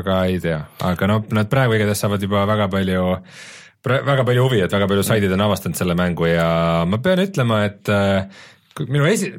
aga 0.00 0.22
ei 0.32 0.42
tea, 0.42 0.64
aga 0.90 1.12
noh, 1.12 1.22
nad 1.38 1.50
praegu 1.52 1.78
igatahes 1.78 2.02
saavad 2.02 2.26
juba 2.26 2.42
väga 2.50 2.66
palju 2.74 3.06
väga 3.86 4.24
palju 4.26 4.46
huvi, 4.48 4.62
et 4.64 4.72
väga 4.72 4.88
palju 4.90 5.04
saidid 5.06 5.34
on 5.36 5.44
avastanud 5.46 5.78
selle 5.78 5.96
mängu 5.98 6.28
ja 6.30 6.48
ma 6.88 6.98
pean 7.02 7.22
ütlema, 7.22 7.62
et 7.68 7.92
äh, 7.92 8.26
minu 8.86 9.06
esi-, 9.08 9.34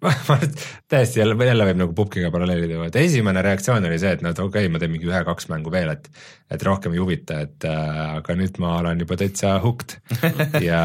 täiesti 0.90 1.20
jälle, 1.20 1.36
jälle 1.44 1.66
võib 1.68 1.80
nagu 1.82 1.94
pubkiga 1.96 2.30
paralleeli 2.32 2.68
tuua, 2.70 2.86
et 2.88 2.96
esimene 2.96 3.42
reaktsioon 3.44 3.84
oli 3.84 3.98
see, 4.00 4.14
et 4.16 4.22
et 4.24 4.38
okei 4.38 4.64
okay,, 4.64 4.70
ma 4.72 4.80
teen 4.80 4.92
mingi 4.94 5.08
ühe-kaks 5.08 5.50
mängu 5.52 5.72
veel, 5.72 5.92
et 5.92 6.08
et 6.50 6.62
rohkem 6.66 6.94
ei 6.96 7.02
huvita, 7.02 7.42
et 7.44 7.66
äh, 7.68 7.98
aga 8.20 8.36
nüüd 8.38 8.56
ma 8.62 8.78
olen 8.80 9.04
juba 9.04 9.18
täitsa 9.20 9.58
hooked. 9.62 9.98
Ja, 10.70 10.84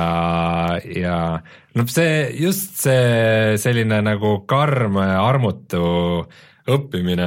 ja 0.84 1.20
noh, 1.76 1.88
see 1.91 2.28
just 2.39 2.76
see 2.84 3.55
selline 3.61 4.01
nagu 4.05 4.38
karm 4.49 4.99
armutu 4.99 5.86
õppimine, 6.66 7.26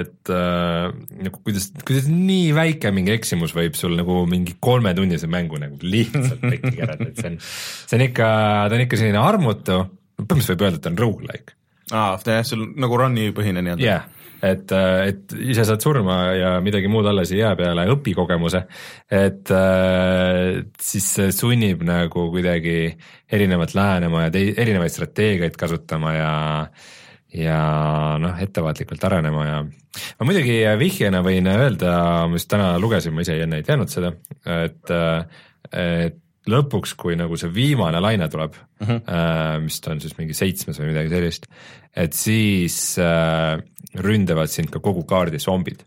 et 0.00 0.30
äh, 0.34 0.88
nagu 1.22 1.42
kuidas, 1.46 1.68
kuidas 1.86 2.08
nii 2.10 2.48
väike 2.56 2.90
mingi 2.94 3.14
eksimus 3.14 3.54
võib 3.54 3.76
sul 3.78 3.94
nagu 3.98 4.24
mingi 4.30 4.56
kolmetunnise 4.62 5.30
mängu 5.30 5.60
nagu 5.62 5.78
lihtsalt 5.82 6.42
pekki 6.42 6.74
kerada, 6.80 7.06
et 7.06 7.20
see 7.20 7.30
on, 7.30 7.38
see 7.44 7.98
on 8.00 8.06
ikka, 8.08 8.30
ta 8.66 8.78
on 8.78 8.84
ikka 8.86 8.98
selline 8.98 9.22
armutu 9.22 9.78
põhimõtteliselt 10.18 10.58
võib 10.58 10.66
öelda, 10.66 10.80
et 10.80 10.84
ta 10.84 10.92
on 10.92 11.00
rogu-like. 11.04 11.56
aa, 11.94 12.18
jah, 12.26 12.44
sul 12.48 12.66
nagu 12.80 12.98
run'i 12.98 13.30
põhine 13.36 13.62
nii-öelda. 13.62 13.86
jah 13.86 14.02
yeah., 14.02 14.20
et, 14.44 14.72
et 14.74 15.34
ise 15.40 15.64
saad 15.64 15.80
surma 15.80 16.16
ja 16.36 16.48
midagi 16.60 16.90
muud 16.92 17.06
alles 17.08 17.30
ei 17.32 17.38
jää 17.38 17.54
peale 17.56 17.86
õpikogemuse, 17.94 18.60
et 19.08 19.52
siis 20.84 21.06
see 21.18 21.30
sunnib 21.32 21.84
nagu 21.86 22.26
kuidagi 22.34 22.76
erinevalt 23.32 23.72
lähenema 23.78 24.26
ja 24.26 24.34
tei-, 24.34 24.52
erinevaid 24.52 24.92
strateegiaid 24.92 25.56
kasutama 25.60 26.12
ja 26.18 26.34
ja 27.34 27.60
noh, 28.22 28.36
ettevaatlikult 28.40 29.04
arenema 29.08 29.46
ja 29.46 29.62
ma 29.64 30.26
muidugi 30.26 30.60
vihjena 30.78 31.22
võin 31.26 31.48
öelda, 31.50 31.94
ma 32.28 32.38
just 32.38 32.50
täna 32.50 32.74
lugesin, 32.82 33.14
ma 33.14 33.24
ise 33.24 33.38
enne 33.42 33.60
ei 33.60 33.66
teadnud 33.66 33.90
seda, 33.90 34.12
et, 34.54 34.94
et 35.72 36.20
lõpuks, 36.50 36.92
kui 37.00 37.16
nagu 37.16 37.38
see 37.40 37.50
viimane 37.52 38.00
laine 38.04 38.28
tuleb 38.28 38.54
mm, 38.54 38.86
-hmm. 38.86 39.00
äh, 39.08 39.56
mis 39.64 39.80
ta 39.80 39.94
on 39.94 40.00
siis 40.00 40.16
mingi 40.18 40.36
seitsmes 40.36 40.78
või 40.80 40.92
midagi 40.92 41.12
sellist, 41.12 41.48
et 41.96 42.12
siis 42.12 42.98
äh, 43.00 43.56
ründavad 43.94 44.52
sind 44.52 44.70
ka 44.70 44.80
kogu 44.80 45.04
kaardi 45.08 45.38
zombid. 45.38 45.84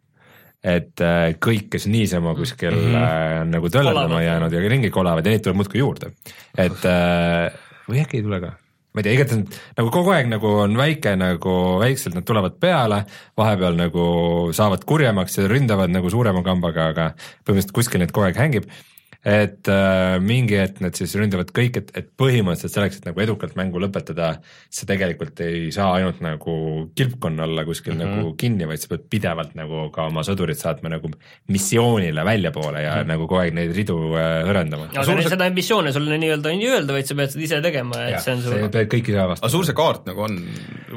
et 0.63 0.99
äh, 1.01 1.37
kõik, 1.37 1.69
kes 1.69 1.85
niisama 1.87 2.33
kuskil 2.35 2.73
mm 2.73 2.93
-hmm. 2.93 3.03
äh, 3.03 3.45
nagu 3.45 3.69
töllerdama 3.69 4.21
jäänud 4.21 4.53
ja 4.53 4.69
ringi 4.69 4.89
kolavad 4.89 5.25
ja 5.25 5.31
neid 5.31 5.43
tuleb 5.43 5.55
muudkui 5.55 5.79
juurde, 5.79 6.11
et 6.57 6.85
äh, 6.85 7.53
või 7.87 8.01
äkki 8.01 8.17
ei 8.17 8.23
tule 8.23 8.41
ka 8.41 8.57
ma 8.97 9.03
ei 9.03 9.05
tea, 9.05 9.15
igatahes 9.19 9.61
nagu 9.77 9.93
kogu 9.93 10.13
aeg 10.15 10.31
nagu 10.31 10.51
on 10.63 10.77
väike 10.79 11.13
nagu, 11.19 11.55
väikselt 11.83 12.17
nad 12.17 12.25
tulevad 12.25 12.57
peale, 12.57 13.03
vahepeal 13.37 13.77
nagu 13.77 14.05
saavad 14.57 14.85
kurjemaks 14.89 15.37
ja 15.37 15.45
ründavad 15.51 15.93
nagu 15.93 16.09
suurema 16.09 16.41
kambaga, 16.45 16.89
aga 16.95 17.09
põhimõtteliselt 17.45 17.75
kuskil 17.77 18.01
neid 18.01 18.15
kogu 18.15 18.31
aeg 18.31 18.41
hängib 18.41 18.71
et 19.27 19.67
äh, 19.67 20.17
mingi 20.23 20.55
hetk 20.55 20.79
nad 20.83 20.95
siis 20.95 21.11
ründavad 21.19 21.49
kõik, 21.55 21.81
et, 21.81 21.89
et 21.99 22.07
põhimõtteliselt 22.19 22.77
selleks, 22.77 22.99
et 23.01 23.07
nagu 23.09 23.19
edukalt 23.23 23.57
mängu 23.59 23.81
lõpetada, 23.83 24.29
sa 24.71 24.87
tegelikult 24.87 25.41
ei 25.43 25.67
saa 25.75 25.97
ainult 25.97 26.21
nagu 26.23 26.53
kilpkonna 26.95 27.43
alla 27.43 27.65
kuskil 27.67 27.97
mm 27.97 27.99
-hmm. 27.99 28.21
nagu 28.21 28.35
kinni, 28.39 28.67
vaid 28.69 28.79
sa 28.79 28.93
pead 28.93 29.03
pidevalt 29.11 29.57
nagu 29.59 29.89
ka 29.91 30.07
oma 30.07 30.23
sõdurid 30.23 30.59
saatma 30.59 30.93
nagu 30.93 31.11
missioonile 31.51 32.23
väljapoole 32.23 32.81
ja 32.81 32.93
mm 32.95 33.01
-hmm. 33.01 33.11
nagu 33.11 33.27
kogu 33.27 33.41
aeg 33.41 33.53
neid 33.53 33.75
ridu 33.75 33.97
äh, 34.15 34.47
hõrendama. 34.47 34.87
aga 34.93 35.03
Suur... 35.03 35.21
seda 35.27 35.49
missioone 35.51 35.91
sulle 35.91 36.17
nii-öelda 36.17 36.53
ei 36.55 36.67
öelda, 36.71 36.93
vaid 36.93 37.11
sa 37.11 37.15
pead 37.15 37.35
seda 37.35 37.43
ise 37.43 37.61
tegema, 37.61 37.99
et 38.07 38.15
ja, 38.15 38.23
see 38.23 38.33
on 38.37 38.41
sul 38.41 38.69
pead 38.69 38.91
kõiki 38.93 39.11
ise 39.11 39.19
avastama. 39.19 39.47
aga 39.47 39.51
suur 39.57 39.65
see 39.67 39.77
kaart 39.81 40.07
nagu 40.07 40.23
on 40.23 40.39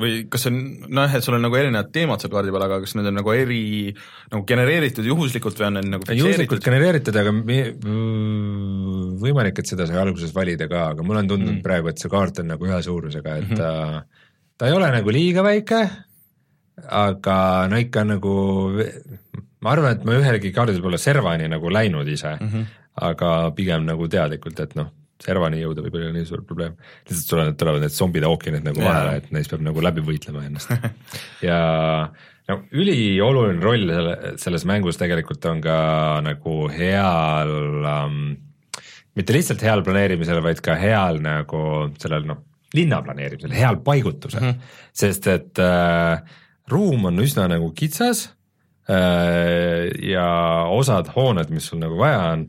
või 0.00 0.14
kas 0.30 0.46
see 0.46 0.52
on, 0.54 0.60
nojah, 0.88 1.16
et 1.18 1.26
sul 1.26 1.34
on 1.34 1.42
nagu 1.42 1.58
erinevad 1.58 1.90
teemad 1.94 2.22
seal 2.22 2.32
kaardi 2.32 2.54
peal, 2.54 2.66
aga 2.68 2.80
kas 2.84 2.94
need 2.94 3.10
on 3.10 3.18
nagu 3.18 3.34
eri, 3.34 3.62
nagu 4.30 4.46
genereeritud 4.46 5.10
juhuslikult 5.10 5.58
või 5.58 5.66
on 5.66 5.78
need 5.80 5.90
nagu 5.96 6.06
fikseeritud? 6.06 6.26
juhuslikult 6.26 6.64
genereeritud, 6.64 7.20
aga 7.24 7.34
mi, 7.34 7.58
võimalik, 9.20 9.60
et 9.60 9.70
seda 9.70 9.86
sai 9.88 9.98
alguses 10.00 10.32
valida 10.34 10.68
ka, 10.70 10.90
aga 10.94 11.06
mulle 11.06 11.24
on 11.24 11.30
tundunud 11.32 11.56
mm. 11.58 11.64
praegu, 11.64 11.90
et 11.90 12.02
see 12.02 12.12
kaart 12.12 12.42
on 12.42 12.52
nagu 12.54 12.68
ühe 12.68 12.78
suurusega, 12.86 13.36
et 13.40 13.50
-hmm. 13.50 13.58
ta, 13.60 14.30
ta 14.58 14.70
ei 14.70 14.76
ole 14.76 14.90
nagu 14.94 15.14
liiga 15.14 15.44
väike, 15.46 15.80
aga 17.00 17.36
no 17.70 17.80
ikka 17.80 18.04
nagu, 18.08 18.34
ma 19.60 19.74
arvan, 19.74 19.98
et 19.98 20.06
ma 20.08 20.16
ühelgi 20.20 20.52
kaardil 20.56 20.80
pole 20.82 20.98
servani 20.98 21.48
nagu 21.48 21.72
läinud 21.72 22.08
ise 22.08 22.36
mm, 22.40 22.48
-hmm. 22.48 22.64
aga 23.10 23.50
pigem 23.56 23.84
nagu 23.84 24.08
teadlikult, 24.08 24.60
et 24.60 24.74
noh, 24.76 24.90
servani 25.20 25.60
jõuda 25.60 25.84
võib 25.84 25.98
olla 25.98 26.12
nii 26.14 26.26
suur 26.26 26.42
probleem. 26.48 26.76
lihtsalt 27.08 27.28
tulevad, 27.28 27.56
tulevad 27.60 27.84
need 27.84 27.96
zombide 27.96 28.26
ookeanid 28.26 28.64
nagu 28.64 28.80
vahele, 28.80 29.16
et 29.20 29.32
neist 29.34 29.50
peab 29.52 29.64
nagu 29.66 29.82
läbi 29.84 30.04
võitlema 30.04 30.46
ennast 30.46 30.72
ja 31.48 31.60
no 32.50 32.60
ülioluline 32.74 33.62
roll 33.62 33.88
selle, 33.90 34.14
selles 34.42 34.66
mängus 34.68 35.00
tegelikult 35.00 35.46
on 35.50 35.62
ka 35.64 35.78
nagu 36.26 36.56
heal 36.74 37.54
um, 37.80 38.20
mitte 39.18 39.34
lihtsalt 39.34 39.62
heal 39.66 39.84
planeerimisel, 39.86 40.42
vaid 40.44 40.62
ka 40.64 40.76
heal 40.80 41.20
nagu 41.24 41.62
sellel 42.00 42.26
noh, 42.28 42.42
linna 42.76 43.00
planeerimisel, 43.04 43.54
heal 43.54 43.80
paigutusel 43.84 44.42
mm, 44.42 44.50
-hmm. 44.50 44.82
sest 45.02 45.26
et 45.30 45.58
äh, 45.58 46.20
ruum 46.70 47.08
on 47.10 47.18
üsna 47.22 47.48
nagu 47.50 47.72
kitsas 47.74 48.28
äh, 48.88 49.90
ja 50.06 50.26
osad 50.70 51.10
hooned, 51.16 51.50
mis 51.50 51.66
sul 51.70 51.82
nagu 51.82 51.98
vaja 51.98 52.30
on, 52.34 52.46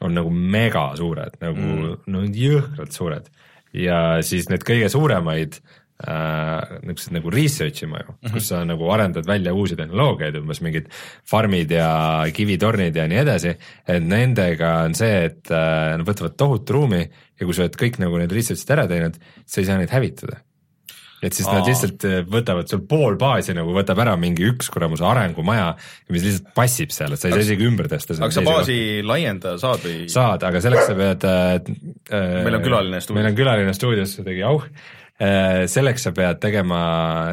on 0.00 0.14
nagu 0.14 0.30
mega 0.30 0.90
suured, 0.96 1.36
nagu 1.40 1.58
mm 1.58 1.82
-hmm. 1.82 1.98
no 2.06 2.24
jõhkralt 2.24 2.96
suured 2.96 3.28
ja 3.72 4.22
siis 4.24 4.48
need 4.48 4.64
kõige 4.64 4.88
suuremaid 4.88 5.60
äh, 6.06 6.78
niisugused 6.86 7.14
nagu 7.16 7.30
research 7.34 7.82
ima 7.82 7.98
ju 7.98 8.12
mm, 8.12 8.16
-hmm. 8.22 8.32
kus 8.32 8.48
sa 8.48 8.64
nagu 8.64 8.90
arendad 8.90 9.26
välja 9.26 9.54
uusi 9.54 9.76
tehnoloogiaid, 9.76 10.36
umbes 10.36 10.60
mingid 10.60 10.88
farmid 11.24 11.70
ja 11.70 12.24
kivitornid 12.32 12.96
ja 12.96 13.08
nii 13.08 13.18
edasi, 13.18 13.54
et 13.86 14.02
nendega 14.02 14.74
on 14.84 14.94
see, 14.94 15.24
et 15.24 15.50
äh, 15.50 15.96
nad 15.98 16.06
võtavad 16.06 16.36
tohutu 16.36 16.72
ruumi 16.72 17.02
ja 17.40 17.46
kui 17.46 17.54
sa 17.54 17.62
oled 17.62 17.78
kõik 17.78 17.98
nagu 17.98 18.18
need 18.18 18.32
research'id 18.32 18.76
ära 18.76 18.86
teinud, 18.86 19.18
sa 19.46 19.60
ei 19.60 19.66
saa 19.66 19.78
neid 19.78 19.90
hävitada 19.90 20.44
et 21.22 21.34
siis 21.34 21.48
Aa. 21.48 21.56
nad 21.58 21.66
lihtsalt 21.66 22.04
äh, 22.06 22.20
võtavad 22.30 22.70
sul 22.70 22.84
pool 22.86 23.16
baasi 23.18 23.54
nagu 23.56 23.74
võtab 23.74 23.98
ära 23.98 24.14
mingi 24.16 24.46
üks 24.46 24.70
kuramuse 24.70 25.02
arengumaja, 25.02 25.72
mis 26.14 26.22
lihtsalt 26.22 26.52
passib 26.54 26.94
seal, 26.94 27.12
et 27.12 27.18
sa 27.18 27.26
ei 27.26 27.34
saa 27.34 27.42
isegi 27.42 27.66
ümber 27.66 27.90
tõsta. 27.90 28.14
aga 28.20 28.30
sa 28.30 28.46
baasi 28.46 28.76
kohta. 28.78 29.08
laiendada 29.10 29.58
saad 29.58 29.82
või? 29.82 30.06
saad, 30.14 30.46
aga 30.46 30.62
selleks 30.62 30.86
sa 30.86 30.94
pead 30.94 31.26
äh, 31.26 32.44
meil 32.46 32.60
on 32.60 32.62
külaline 32.62 33.02
stuudios. 33.02 33.18
meil 33.18 33.32
on 33.32 33.42
külaline 33.42 33.74
stuudios, 33.74 34.14
tegi 34.22 34.46
auh 34.46 34.62
Äh, 34.62 34.97
selleks 35.18 36.04
sa 36.06 36.12
pead 36.14 36.38
tegema 36.38 36.80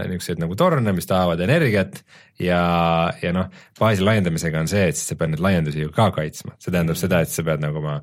niisuguseid 0.09 0.39
nagu 0.41 0.55
torne, 0.57 0.93
mis 0.97 1.05
tahavad 1.05 1.43
energiat 1.45 1.99
ja, 2.41 2.61
ja 3.21 3.33
noh, 3.35 3.51
baasi 3.77 4.01
laiendamisega 4.01 4.63
on 4.63 4.71
see, 4.71 4.87
et 4.89 4.97
siis 4.97 5.11
sa 5.11 5.19
pead 5.19 5.35
neid 5.35 5.43
laiendusi 5.45 5.83
ju 5.83 5.93
ka 5.93 6.09
kaitsma, 6.15 6.55
see 6.57 6.73
tähendab 6.73 6.97
seda, 6.97 7.21
et 7.21 7.29
sa 7.29 7.45
pead 7.45 7.61
nagu 7.61 7.83
oma 7.83 7.99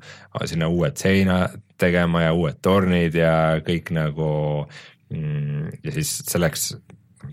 sinna 0.47 0.71
uued 0.71 0.95
seinad 1.01 1.59
tegema 1.81 2.23
ja 2.23 2.31
uued 2.37 2.63
tornid 2.63 3.19
ja 3.19 3.35
kõik 3.65 3.91
nagu 3.97 4.31
mm, 5.11 5.83
ja 5.83 5.95
siis 5.99 6.15
selleks, 6.31 6.69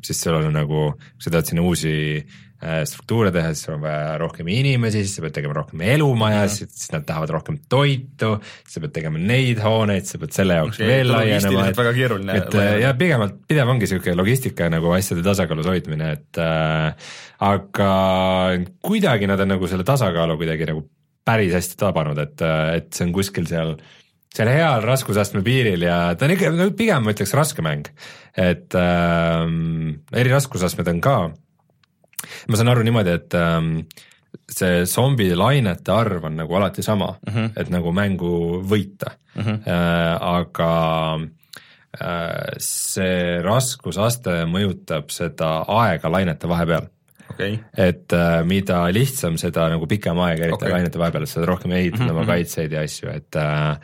siis 0.02 0.18
sul 0.18 0.40
on 0.40 0.50
nagu, 0.54 0.88
sa 1.22 1.30
tahad 1.30 1.52
sinna 1.52 1.66
uusi 1.70 1.94
Äh, 2.26 2.49
struktuure 2.60 3.30
teha, 3.32 3.54
siis 3.54 3.64
sul 3.64 3.78
on 3.78 3.84
vaja 3.86 4.16
rohkem 4.20 4.48
inimesi, 4.52 5.00
siis 5.04 5.14
sa 5.16 5.24
pead 5.24 5.32
tegema 5.38 5.54
rohkem 5.56 5.80
elumajasid, 5.94 6.72
siis 6.76 6.92
nad 6.92 7.06
tahavad 7.08 7.32
rohkem 7.38 7.56
toitu, 7.72 8.34
siis 8.60 8.76
sa 8.76 8.82
pead 8.84 8.92
tegema 8.98 9.22
neid 9.22 9.62
hooneid, 9.64 10.04
sa 10.08 10.20
pead 10.20 10.34
selle 10.36 10.58
jaoks 10.58 10.76
okay, 10.76 10.90
veel 10.90 11.12
laienema, 11.12 11.64
et 11.70 11.80
väga 11.80 11.94
keeruline 11.96 12.36
et 12.36 12.58
äh, 12.60 12.74
ja 12.84 12.92
pigemalt, 13.00 13.40
pidev 13.48 13.72
ongi 13.72 13.88
niisugune 13.88 14.16
logistika 14.20 14.68
nagu 14.72 14.92
asjade 14.92 15.24
tasakaalus 15.24 15.70
hoidmine, 15.72 16.12
et 16.18 16.42
äh, 16.44 17.14
aga 17.48 17.90
kuidagi 18.84 19.30
nad 19.30 19.40
on 19.40 19.54
nagu 19.56 19.70
selle 19.70 19.86
tasakaalu 19.88 20.36
kuidagi 20.40 20.68
nagu 20.68 20.84
päris 21.24 21.56
hästi 21.56 21.80
tabanud, 21.80 22.20
et, 22.20 22.36
äh, 22.44 22.76
et 22.80 22.92
see 22.92 23.08
on 23.08 23.16
kuskil 23.16 23.48
seal 23.48 23.78
seal 24.30 24.46
heal 24.52 24.84
raskusastme 24.84 25.40
piiril 25.42 25.82
ja 25.88 26.12
ta 26.14 26.28
on 26.28 26.36
ikka, 26.36 26.52
pigem 26.78 27.02
ma 27.06 27.14
ütleks 27.16 27.32
raske 27.34 27.64
mäng, 27.66 27.88
et 28.38 28.76
ähm, 28.78 30.02
eri 30.12 30.30
raskusastmed 30.30 30.92
on 30.92 31.00
ka 31.02 31.16
ma 32.48 32.60
saan 32.60 32.72
aru 32.72 32.84
niimoodi, 32.86 33.16
et 33.20 33.34
ähm, 33.38 33.72
see 34.50 34.84
zombi 34.86 35.30
lainete 35.36 35.92
arv 35.94 36.24
on 36.28 36.38
nagu 36.42 36.56
alati 36.58 36.82
sama 36.82 37.14
mm, 37.18 37.34
-hmm. 37.34 37.50
et 37.56 37.70
nagu 37.70 37.92
mängu 37.92 38.62
võita 38.62 39.10
mm, 39.34 39.42
-hmm. 39.42 39.58
äh, 39.66 40.16
aga 40.20 40.72
äh, 42.00 42.54
see 42.58 43.42
raskusaste 43.42 44.44
mõjutab 44.46 45.10
seda 45.10 45.64
aega 45.68 46.10
lainete 46.10 46.48
vahepeal 46.48 46.88
okay. 47.30 47.58
et 47.76 48.12
äh, 48.12 48.44
mida 48.46 48.84
lihtsam, 48.92 49.38
seda 49.40 49.68
nagu 49.72 49.86
pikem 49.86 50.18
aeg, 50.26 50.40
eriti 50.40 50.58
okay. 50.58 50.72
lainete 50.72 50.98
vahepeal, 50.98 51.26
sa 51.26 51.44
rohkem 51.46 51.72
ehitad 51.72 52.00
mm 52.00 52.06
-hmm. 52.06 52.10
oma 52.10 52.26
kaitseid 52.26 52.72
ja 52.72 52.84
asju, 52.86 53.10
et 53.14 53.36
äh, 53.36 53.78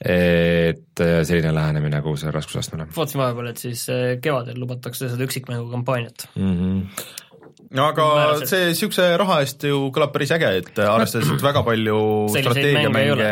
et 0.00 1.00
äh, 1.04 1.20
selline 1.28 1.52
lähenemine 1.54 2.00
kogu 2.00 2.16
sellele 2.16 2.38
raskusastmele 2.38 2.86
vaatasin 2.96 3.20
vahepeal, 3.20 3.50
et 3.52 3.60
siis 3.60 3.82
äh, 3.92 4.14
kevadel 4.24 4.60
lubatakse 4.60 5.10
seda 5.12 5.26
üksikmängu 5.28 5.70
kampaaniat. 5.70 6.28
mm. 6.34 6.54
-hmm. 6.54 7.04
No 7.76 7.86
aga 7.92 8.06
Määraselt. 8.16 8.50
see 8.50 8.68
niisuguse 8.72 9.06
raha 9.20 9.36
eest 9.44 9.64
ju 9.68 9.78
kõlab 9.94 10.12
päris 10.14 10.32
äge, 10.34 10.50
et 10.60 10.80
arvestades, 10.82 11.30
et 11.30 11.44
väga 11.44 11.62
palju 11.66 11.98
strateegiamänge 12.34 13.28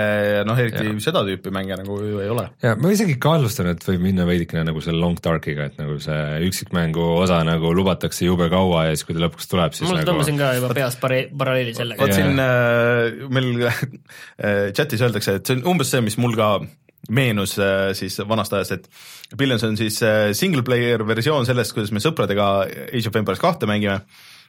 noh 0.46 0.62
eriti 0.62 0.94
seda 1.02 1.24
tüüpi 1.26 1.52
mänge 1.54 1.78
nagu 1.80 1.98
ju 2.04 2.22
ei 2.22 2.30
ole. 2.32 2.46
ja 2.62 2.74
ma 2.78 2.92
isegi 2.94 3.18
kahtlustan, 3.22 3.72
et 3.74 3.84
võib 3.88 4.04
minna 4.06 4.26
veidikene 4.28 4.64
nagu 4.68 4.82
selle 4.84 5.02
long 5.02 5.18
dark'iga, 5.24 5.68
et 5.72 5.80
nagu 5.82 5.98
see 6.02 6.22
üksikmängu 6.48 7.08
osa 7.18 7.40
nagu 7.46 7.74
lubatakse 7.74 8.28
jube 8.28 8.50
kaua 8.52 8.88
ja 8.88 8.96
siis, 8.96 9.06
kui 9.08 9.18
ta 9.18 9.26
lõpuks 9.26 9.50
tuleb, 9.50 9.74
siis 9.74 9.88
mul 9.88 10.00
nagu 10.00 10.12
tõmbasin 10.12 10.38
ka 10.40 10.52
juba 10.60 10.74
peas 10.78 10.98
paralleeli 11.02 11.74
sellega 11.76 12.04
vot 12.04 12.14
siin 12.14 12.44
äh, 12.44 13.30
meil 13.34 13.50
äh, 13.68 14.68
chatis 14.76 15.02
öeldakse, 15.02 15.40
et 15.40 15.50
see 15.50 15.58
on 15.58 15.66
umbes 15.74 15.90
see, 15.90 16.04
mis 16.04 16.18
mul 16.20 16.38
ka 16.38 16.58
meenus 17.14 17.56
äh, 17.62 17.92
siis 17.98 18.18
vanast 18.28 18.52
ajast, 18.56 18.76
et 18.78 19.38
Billions 19.38 19.64
on 19.64 19.78
siis 19.80 20.00
äh, 20.06 20.32
single 20.36 20.64
player 20.66 21.04
versioon 21.06 21.46
sellest, 21.48 21.74
kuidas 21.76 21.94
me 21.94 22.02
sõpradega 22.04 22.50
Age 22.88 23.08
of 23.08 23.16
Empires 23.20 23.42
kahte 23.42 23.68
mängime, 23.70 24.02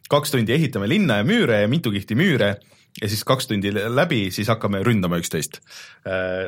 kaks 0.09 0.33
tundi 0.33 0.55
ehitame 0.55 0.89
linna 0.89 1.21
ja 1.21 1.27
müüre 1.27 1.63
ja 1.63 1.71
mitu 1.71 1.93
kihti 1.93 2.17
müüre 2.19 2.55
ja 2.99 3.07
siis 3.07 3.21
kaks 3.27 3.47
tundi 3.47 3.71
läbi, 3.71 4.27
siis 4.33 4.49
hakkame 4.49 4.81
ründama 4.83 5.19
üksteist. 5.21 5.59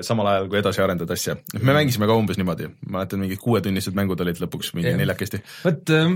samal 0.02 0.28
ajal, 0.28 0.48
kui 0.50 0.58
edasi 0.60 0.82
arendada 0.82 1.14
asja. 1.14 1.36
me 1.62 1.76
mängisime 1.78 2.10
ka 2.10 2.18
umbes 2.18 2.40
niimoodi, 2.42 2.72
ma 2.88 2.98
mäletan, 2.98 3.22
mingid 3.22 3.40
kuuetunnised 3.44 3.96
mängud 3.96 4.20
olid 4.26 4.42
lõpuks 4.42 4.74
mingi 4.74 4.96
neljakesti. 4.98 5.44
vot 5.64 5.94
äh, 5.94 6.10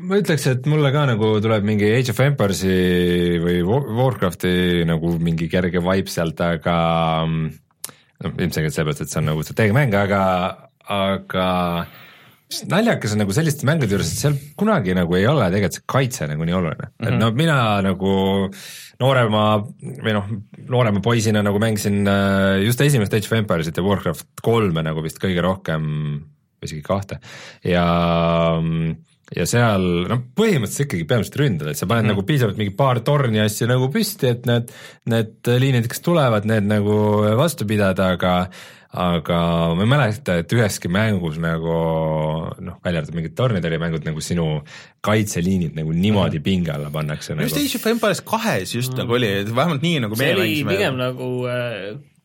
ma 0.00 0.18
ütleks, 0.20 0.46
et 0.50 0.68
mulle 0.70 0.92
ka 0.94 1.04
nagu 1.10 1.32
tuleb 1.42 1.66
mingi 1.66 1.88
Age 1.92 2.14
of 2.14 2.20
Empires'i 2.24 2.76
või 3.42 3.60
Wa- 3.66 3.82
Warcrafti 4.00 4.84
nagu 4.88 5.16
mingi 5.22 5.48
kerge 5.52 5.82
vibe 5.84 6.12
sealt, 6.12 6.40
aga 6.44 6.76
mm, 7.26 7.50
ilmselgelt 8.28 8.74
sellepärast, 8.74 9.04
et 9.04 9.12
see 9.12 9.20
on 9.22 9.30
nagu 9.30 9.44
strateegiamäng, 9.46 9.94
aga, 9.96 10.22
aga 10.92 11.48
naljakas 12.70 13.14
on 13.14 13.22
nagu 13.22 13.34
selliste 13.34 13.66
mängude 13.68 13.94
juures, 13.94 14.10
et 14.10 14.22
seal 14.24 14.36
kunagi 14.58 14.94
nagu 14.96 15.14
ei 15.16 15.26
ole 15.30 15.46
tegelikult 15.52 15.78
see 15.78 15.86
kaitse 15.94 16.28
nagu 16.30 16.46
nii 16.46 16.56
oluline 16.58 16.88
mm, 16.88 16.94
-hmm. 16.96 17.08
et 17.08 17.20
no 17.20 17.30
mina 17.36 17.58
nagu 17.86 18.14
noorema 19.00 19.44
või 20.04 20.16
noh, 20.16 20.32
noorema 20.68 21.02
poisina 21.04 21.44
nagu 21.46 21.62
mängisin 21.62 22.02
äh, 22.10 22.64
just 22.66 22.80
esimest 22.80 23.14
Age 23.14 23.30
of 23.30 23.38
Empires'it 23.38 23.76
ja 23.76 23.86
Warcraft 23.86 24.42
kolme 24.42 24.82
nagu 24.82 25.02
vist 25.02 25.22
kõige 25.22 25.44
rohkem, 25.46 25.86
isegi 26.62 26.82
kahte 26.82 27.20
ja 27.64 27.86
ja 29.36 29.46
seal 29.46 29.86
noh, 30.10 30.24
põhimõtteliselt 30.36 30.88
ikkagi 30.88 31.06
peamiselt 31.10 31.38
ründad, 31.38 31.70
et 31.70 31.78
sa 31.78 31.86
paned 31.90 32.08
mm. 32.08 32.14
nagu 32.14 32.26
piisavalt 32.26 32.58
mingi 32.58 32.74
paar 32.76 33.02
torni 33.06 33.42
asju 33.42 33.68
nagu 33.70 33.90
püsti, 33.94 34.34
et 34.34 34.50
need, 34.50 34.74
need 35.10 35.54
liinid, 35.62 35.88
kes 35.90 36.02
tulevad, 36.04 36.48
need 36.50 36.66
nagu 36.70 37.00
vastu 37.38 37.68
pidada, 37.68 38.12
aga 38.16 38.34
aga 38.90 39.36
ma 39.78 39.84
ei 39.84 39.90
mäleta, 39.90 40.40
et 40.42 40.50
üheski 40.50 40.90
mängus 40.90 41.36
nagu 41.38 41.74
noh, 42.58 42.78
välja 42.82 43.04
arvatud 43.04 43.14
mingid 43.14 43.36
tornidele 43.38 43.78
mängud 43.78 44.06
nagu 44.08 44.22
sinu 44.24 44.46
kaitseliinid 45.06 45.78
nagu 45.78 45.94
niimoodi 45.94 46.40
pinge 46.42 46.72
alla 46.74 46.90
pannakse 46.90 47.36
just 47.36 47.54
nagu. 47.54 47.62
Age 47.62 47.78
of 47.78 47.86
Empires 47.92 48.22
kahes 48.26 48.74
just 48.74 48.96
mm. 48.96 49.04
nagu 49.04 49.14
oli, 49.20 49.30
vähemalt 49.46 49.86
nii 49.86 50.02
nagu 50.06 50.18
see 50.18 50.26
meie 50.26 50.34
oli 50.34 50.46
mängisime. 50.48 50.74
pigem 50.74 50.98
nagu 50.98 51.30
äh, 51.46 51.76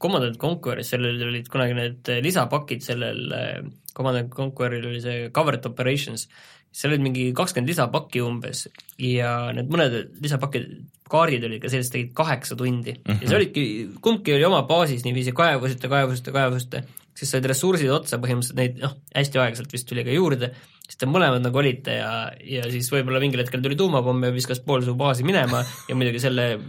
Commandant 0.02 0.42
Conqueris, 0.42 0.90
sellel 0.96 1.22
olid 1.30 1.54
kunagi 1.54 1.78
need 1.78 2.10
äh, 2.10 2.24
lisapakid 2.26 2.82
sellel 2.86 3.22
äh, 3.38 3.62
Commandant 3.96 4.34
Conqueril 4.34 4.86
oli 4.90 5.02
see 5.04 5.30
Covered 5.36 5.66
Operations, 5.70 6.28
seal 6.76 6.92
olid 6.92 7.06
mingi 7.06 7.30
kakskümmend 7.36 7.72
lisapakki 7.72 8.22
umbes 8.26 8.66
ja 9.00 9.54
need 9.56 9.72
mõned 9.72 10.20
lisapakid, 10.24 10.68
kaardid 11.12 11.46
olid 11.48 11.64
ka 11.64 11.72
sellised, 11.72 11.94
tegid 11.94 12.12
kaheksa 12.18 12.58
tundi. 12.60 12.98
mm 12.98 13.02
-hmm. 13.08 13.24
ja 13.24 13.30
see 13.30 13.40
olidki, 13.40 13.66
kumbki 14.04 14.36
oli 14.36 14.46
oma 14.46 14.64
baasis 14.68 15.06
niiviisi 15.06 15.32
kaevusite, 15.32 15.88
kaevusite, 15.88 16.32
kaevusite, 16.36 16.84
siis 17.16 17.32
said 17.32 17.46
ressursid 17.48 17.90
otsa 17.90 18.20
põhimõtteliselt 18.20 18.60
neid 18.60 18.82
noh, 18.84 18.98
hästi 19.16 19.40
aeglaselt 19.40 19.72
vist 19.72 19.88
tuli 19.88 20.04
ka 20.04 20.12
juurde, 20.12 20.52
siis 20.84 21.00
te 21.00 21.08
mõlemad 21.08 21.46
nagu 21.46 21.62
olite 21.62 21.96
ja, 22.02 22.12
ja 22.44 22.68
siis 22.74 22.92
võib-olla 22.92 23.22
mingil 23.24 23.46
hetkel 23.46 23.64
tuli 23.64 23.78
tuumapomm 23.80 24.28
ja 24.28 24.34
viskas 24.36 24.60
pool 24.60 24.84
su 24.84 24.98
baasi 25.00 25.24
minema 25.24 25.64
ja 25.88 25.96
muidugi 25.96 26.20
selle 26.20 26.60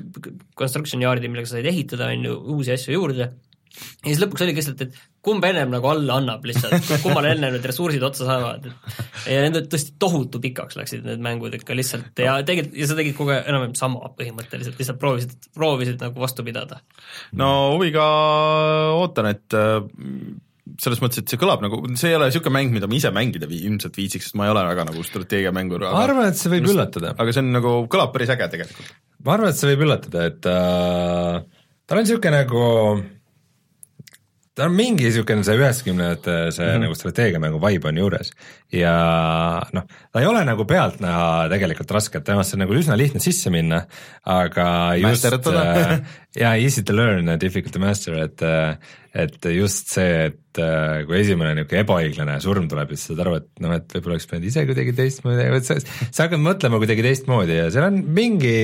construction 0.54 1.02
yard'i, 1.02 1.28
millega 1.28 1.50
sa 1.50 1.58
said 1.58 1.66
ehitada, 1.66 2.12
on 2.14 2.30
ju, 2.30 2.38
uusi 2.54 2.76
asju 2.76 2.94
juurde 2.94 3.32
ja 3.76 4.08
siis 4.08 4.22
lõpuks 4.22 4.44
oligi 4.46 4.62
lihtsalt, 4.62 4.84
et 4.86 5.00
kumb 5.26 5.44
ennem 5.48 5.72
nagu 5.74 5.90
alla 5.90 6.20
annab 6.20 6.44
lihtsalt, 6.46 6.90
kummale 7.04 7.32
enne 7.34 7.50
need 7.56 7.66
ressursid 7.66 8.04
otsa 8.06 8.28
saavad, 8.28 8.68
et 8.68 9.30
ja 9.32 9.42
need 9.44 9.68
tõesti 9.72 9.96
tohutu 10.02 10.40
pikaks 10.42 10.78
läksid 10.78 11.06
need 11.06 11.22
mängud 11.24 11.54
ikka 11.58 11.76
lihtsalt 11.76 12.22
ja 12.22 12.38
tegelikult, 12.46 12.78
ja 12.78 12.88
sa 12.90 12.98
tegid 12.98 13.18
kogu 13.18 13.34
aeg 13.34 13.50
enam-vähem 13.50 13.76
sama 13.78 14.12
põhimõtteliselt, 14.18 14.78
lihtsalt 14.80 15.00
proovisid, 15.02 15.36
proovisid 15.56 16.02
nagu 16.02 16.22
vastu 16.22 16.46
pidada. 16.46 16.80
no 17.38 17.52
huviga 17.74 18.06
ootan, 18.96 19.32
et 19.34 19.56
äh, 19.56 19.80
selles 20.82 21.00
mõttes, 21.02 21.22
et 21.22 21.32
see 21.32 21.40
kõlab 21.40 21.62
nagu, 21.64 21.80
see 21.98 22.10
ei 22.10 22.18
ole 22.18 22.28
niisugune 22.30 22.54
mäng, 22.58 22.72
mida 22.74 22.88
ma 22.90 22.96
ise 22.98 23.12
mängida 23.14 23.48
vii, 23.50 23.62
ilmselt 23.70 23.96
viitsiks, 23.98 24.30
sest 24.30 24.38
ma 24.38 24.48
ei 24.48 24.52
ole 24.54 24.64
väga 24.66 24.86
nagu 24.88 25.04
strateegiamängur, 25.06 25.84
ma 25.86 25.92
aga 25.92 26.06
arvan, 26.10 26.30
et 26.32 26.40
see 26.40 26.52
võib 26.52 26.70
üllatada. 26.72 27.12
aga 27.16 27.34
see 27.34 27.44
on 27.44 27.52
nagu, 27.54 27.74
kõlab 27.92 28.14
päris 28.14 28.32
äge 28.34 28.48
tegelikult. 28.54 28.94
ma 29.24 29.36
arvan, 29.36 29.52
et 29.52 29.60
see 29.60 29.70
võib 29.72 29.86
üllatada, 29.86 30.24
et 30.32 30.50
äh, 30.50 31.68
tal 31.86 32.00
on 32.00 32.06
niisugune 32.06 32.42
nagu 32.42 32.64
ta 34.56 34.64
on 34.64 34.76
mingi 34.76 35.04
niisugune 35.04 35.44
see 35.44 35.56
üheksakümnendate 35.58 36.34
see 36.50 36.64
mm 36.64 36.70
-hmm. 36.70 36.84
nagu 36.86 36.94
strateegiamängu 36.96 37.60
vibe 37.60 37.88
on 37.90 37.98
juures 38.00 38.30
ja 38.72 38.94
noh, 39.76 39.84
ta 40.12 40.20
ei 40.22 40.26
ole 40.26 40.44
nagu 40.48 40.64
pealtnäha 40.64 41.48
tegelikult 41.52 41.90
raske, 41.98 42.18
et 42.18 42.24
temasse 42.24 42.56
on 42.56 42.64
nagu 42.64 42.74
üsna 42.74 42.96
lihtne 42.96 43.20
sisse 43.20 43.52
minna, 43.52 43.82
aga 44.24 44.68
just 44.96 45.24
Masterdada. 45.26 45.64
äh, 45.80 46.00
ja 46.42 46.54
easy 46.56 46.82
to 46.82 46.96
learn 46.96 47.28
ja 47.28 47.36
difficult 47.40 47.72
to 47.72 47.82
master, 47.82 48.16
et 48.24 48.42
et 49.16 49.44
just 49.52 49.92
see, 49.92 50.26
et 50.30 50.60
äh, 50.60 51.04
kui 51.08 51.20
esimene 51.20 51.54
niisugune 51.56 51.82
ebaõiglane 51.84 52.38
surm 52.44 52.68
tuleb 52.68 52.90
ja 52.92 52.96
siis 52.96 53.12
saad 53.12 53.22
aru, 53.24 53.36
et 53.40 53.48
noh, 53.64 53.76
et 53.76 53.92
võib-olla 53.96 54.16
oleks 54.16 54.28
pidanud 54.30 54.48
ise 54.50 54.64
kuidagi 54.68 54.96
teistmoodi, 54.96 55.46
et 55.60 55.68
sa, 55.68 55.76
sa 56.10 56.26
hakkad 56.26 56.42
mõtlema 56.42 56.80
kuidagi 56.82 57.04
teistmoodi 57.06 57.60
ja 57.60 57.68
seal 57.72 57.88
on 57.88 58.02
mingi 58.16 58.56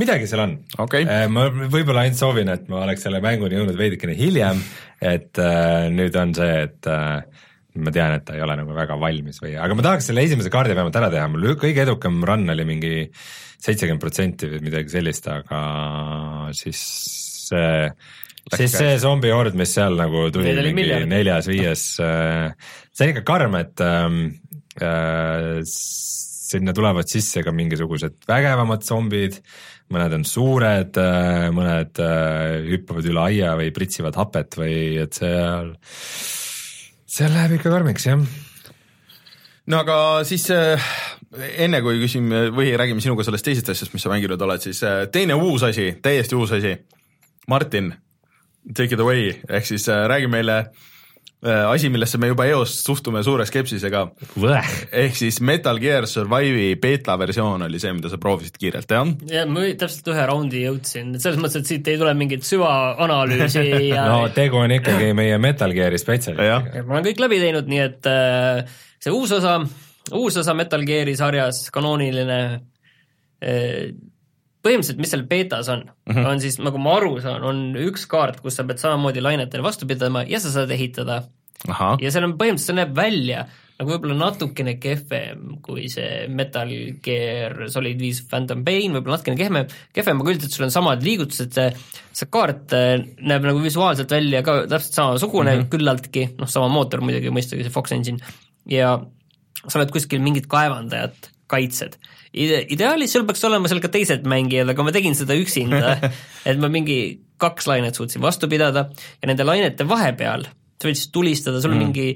midagi 0.00 0.28
seal 0.30 0.44
on 0.44 0.56
Okei. 0.82 1.04
Äh, 1.04 1.26
ma 1.32 1.46
võib-olla 1.52 2.06
ainult 2.06 2.20
soovin, 2.20 2.50
et 2.52 2.68
ma 2.72 2.82
oleks 2.86 3.04
selle 3.06 3.20
mänguni 3.24 3.58
jõudnud 3.58 3.78
veidikene 3.78 4.16
hiljem, 4.18 4.62
et 5.02 5.40
äh, 5.42 5.88
nüüd 5.92 6.16
on 6.18 6.34
see, 6.36 6.54
et 6.66 6.90
äh, 6.90 7.44
ma 7.82 7.94
tean, 7.94 8.16
et 8.16 8.26
ta 8.28 8.36
ei 8.36 8.44
ole 8.44 8.56
nagu 8.60 8.74
väga 8.76 8.98
valmis 9.00 9.40
või, 9.42 9.54
aga 9.60 9.76
ma 9.76 9.86
tahaks 9.86 10.10
selle 10.10 10.24
esimese 10.26 10.52
kaardi 10.52 10.76
vähemalt 10.76 10.98
ära 11.00 11.12
teha, 11.12 11.28
mul 11.32 11.54
kõige 11.60 11.84
edukam 11.86 12.20
run 12.28 12.48
oli 12.52 12.66
mingi 12.68 12.96
seitsekümmend 13.62 14.02
protsenti 14.02 14.50
või 14.50 14.64
midagi 14.66 14.92
sellist, 14.92 15.28
aga 15.30 15.62
siis 16.56 16.82
see 17.48 17.70
siis 18.56 18.74
see 18.74 18.94
zombihord, 18.98 19.54
mis 19.56 19.70
seal 19.76 19.96
nagu 19.96 20.26
tuli 20.34 20.50
oli 20.50 20.72
mingi 20.72 20.80
miljard. 20.80 21.08
neljas-viies, 21.10 21.84
see 21.94 23.06
on 23.06 23.12
ikka 23.12 23.22
karm, 23.28 23.54
et 23.60 23.82
ähm, 23.86 24.18
äh, 24.82 25.60
sinna 26.52 26.74
tulevad 26.76 27.08
sisse 27.08 27.44
ka 27.44 27.54
mingisugused 27.54 28.26
vägevamad 28.28 28.84
zombid, 28.86 29.38
mõned 29.92 30.16
on 30.16 30.24
suured, 30.28 30.98
mõned 31.54 32.00
äh, 32.02 32.56
hüppavad 32.72 33.08
üle 33.10 33.24
aia 33.28 33.54
või 33.58 33.72
pritsivad 33.74 34.16
hapet 34.18 34.58
või 34.60 34.76
et 35.02 35.18
seal, 35.18 35.74
seal 37.06 37.34
läheb 37.34 37.58
ikka 37.58 37.72
karmiks 37.72 38.08
jah. 38.08 38.22
no 39.66 39.82
aga 39.82 39.96
siis 40.28 40.48
äh, 40.54 40.92
enne 41.64 41.82
kui 41.84 42.00
küsime 42.02 42.46
või 42.54 42.72
räägime 42.78 43.04
sinuga 43.04 43.26
sellest 43.26 43.46
teisest 43.48 43.72
asjast, 43.72 43.94
mis 43.94 44.04
sa 44.04 44.12
mänginud 44.12 44.40
oled, 44.48 44.64
siis 44.64 44.82
äh, 44.86 45.04
teine 45.12 45.36
uus 45.38 45.64
asi, 45.68 45.92
täiesti 46.02 46.38
uus 46.38 46.54
asi. 46.58 46.76
Martin, 47.50 47.90
take 48.76 48.94
it 48.94 49.00
away, 49.02 49.32
ehk 49.50 49.66
siis 49.66 49.88
äh, 49.90 50.04
räägi 50.10 50.28
meile 50.30 50.58
äh, 50.62 50.90
asi, 51.42 51.88
millesse 51.90 52.18
me 52.22 52.28
juba 52.30 52.46
eos 52.46 52.74
suhtume 52.84 53.22
suure 53.26 53.46
skepsisega. 53.48 54.04
ehk 54.92 55.16
siis 55.18 55.40
Metal 55.42 55.78
Gear 55.82 56.06
Survive'i 56.06 56.76
beeta 56.80 57.16
versioon 57.18 57.66
oli 57.66 57.80
see, 57.82 57.92
mida 57.96 58.10
sa 58.12 58.18
proovisid 58.22 58.58
kiirelt, 58.60 58.94
jah? 58.94 59.10
ja 59.30 59.42
ma 59.50 59.64
täpselt 59.78 60.12
ühe 60.14 60.26
raundi 60.28 60.62
jõudsin, 60.62 61.16
selles 61.22 61.40
mõttes, 61.42 61.64
et 61.64 61.72
siit 61.72 61.90
ei 61.90 61.98
tule 61.98 62.14
mingit 62.18 62.46
süvaanalüüsi 62.46 63.64
ja 63.94 64.06
no 64.06 64.28
tegu 64.34 64.60
on 64.62 64.76
ikkagi 64.78 65.10
meie 65.18 65.40
Metal 65.42 65.74
Gear'i 65.74 65.98
spetsialistiga. 65.98 66.78
ja 66.78 66.86
ma 66.86 66.98
olen 66.98 67.08
kõik 67.10 67.24
läbi 67.26 67.42
teinud, 67.42 67.70
nii 67.72 67.82
et 67.88 68.10
äh, 68.10 68.78
see 69.02 69.14
uus 69.14 69.34
osa, 69.34 69.58
uus 70.14 70.38
osa 70.38 70.54
Metal 70.58 70.86
Gear'i 70.86 71.16
sarjas, 71.18 71.64
kanooniline 71.74 72.40
äh,, 73.42 73.90
põhimõtteliselt, 74.62 75.02
mis 75.02 75.12
seal 75.14 75.26
beetas 75.28 75.68
on 75.72 75.84
mm, 75.84 76.12
-hmm. 76.14 76.30
on 76.30 76.42
siis, 76.42 76.58
nagu 76.62 76.78
ma 76.78 76.96
aru 77.00 77.16
saan, 77.24 77.44
on 77.44 77.62
üks 77.88 78.06
kaart, 78.10 78.40
kus 78.44 78.58
sa 78.58 78.66
pead 78.68 78.82
samamoodi 78.82 79.24
lainetele 79.24 79.64
vastu 79.64 79.88
pidama 79.90 80.24
ja 80.28 80.40
sa 80.40 80.52
saad 80.54 80.70
ehitada 80.70 81.24
ja 82.00 82.10
seal 82.10 82.26
on 82.26 82.38
põhimõtteliselt, 82.38 82.70
see 82.70 82.78
näeb 82.78 82.96
välja 82.96 83.46
nagu 83.82 83.90
võib-olla 83.90 84.16
natukene 84.18 84.76
kehvem 84.82 85.56
kui 85.64 85.88
see 85.90 86.26
Metal 86.30 86.70
Gear 87.02 87.64
Solid 87.72 87.98
viis 88.02 88.20
Phantom 88.28 88.62
Pain, 88.66 88.94
võib-olla 88.94 89.18
natukene 89.18 89.38
kehvem, 89.40 89.74
kehvem, 89.96 90.22
aga 90.22 90.34
üldiselt 90.34 90.54
sul 90.54 90.66
on 90.68 90.74
samad 90.74 91.02
liigutused, 91.06 91.54
see, 91.56 91.68
see 92.14 92.30
kaart 92.32 92.76
äh, 92.78 92.94
näeb 93.18 93.48
nagu 93.48 93.62
visuaalselt 93.64 94.12
välja 94.14 94.44
ka 94.46 94.62
täpselt 94.70 95.00
samasugune 95.00 95.50
mm 95.50 95.64
-hmm. 95.64 95.72
küllaltki, 95.72 96.28
noh, 96.38 96.50
sama 96.50 96.70
mootor 96.72 97.02
muidugi 97.02 97.34
mõistagi, 97.34 97.66
see 97.66 97.74
Fox 97.74 97.96
Engine, 97.96 98.22
ja 98.70 98.94
sa 99.66 99.78
oled 99.78 99.94
kuskil 99.94 100.22
mingit 100.22 100.46
kaevandajat 100.50 101.31
kaitsed. 101.52 101.98
Ide-, 102.32 102.64
ideaalis 102.72 103.12
sul 103.12 103.26
peaks 103.28 103.44
olema 103.48 103.68
seal 103.70 103.82
ka 103.84 103.92
teised 103.92 104.24
mängijad, 104.28 104.72
aga 104.72 104.86
ma 104.86 104.94
tegin 104.94 105.16
seda 105.18 105.36
üksinda 105.38 105.98
et 106.48 106.58
ma 106.62 106.72
mingi 106.72 106.98
kaks 107.42 107.68
lainet 107.68 107.98
suutsin 107.98 108.22
vastu 108.24 108.48
pidada 108.50 108.88
ja 109.20 109.30
nende 109.30 109.46
lainete 109.46 109.86
vahepeal 109.88 110.48
sa 110.82 110.90
võid 110.90 110.98
siis 110.98 111.12
tulistada, 111.14 111.62
sul 111.62 111.74
on 111.74 111.78
mm. 111.78 111.86
mingi 111.86 112.08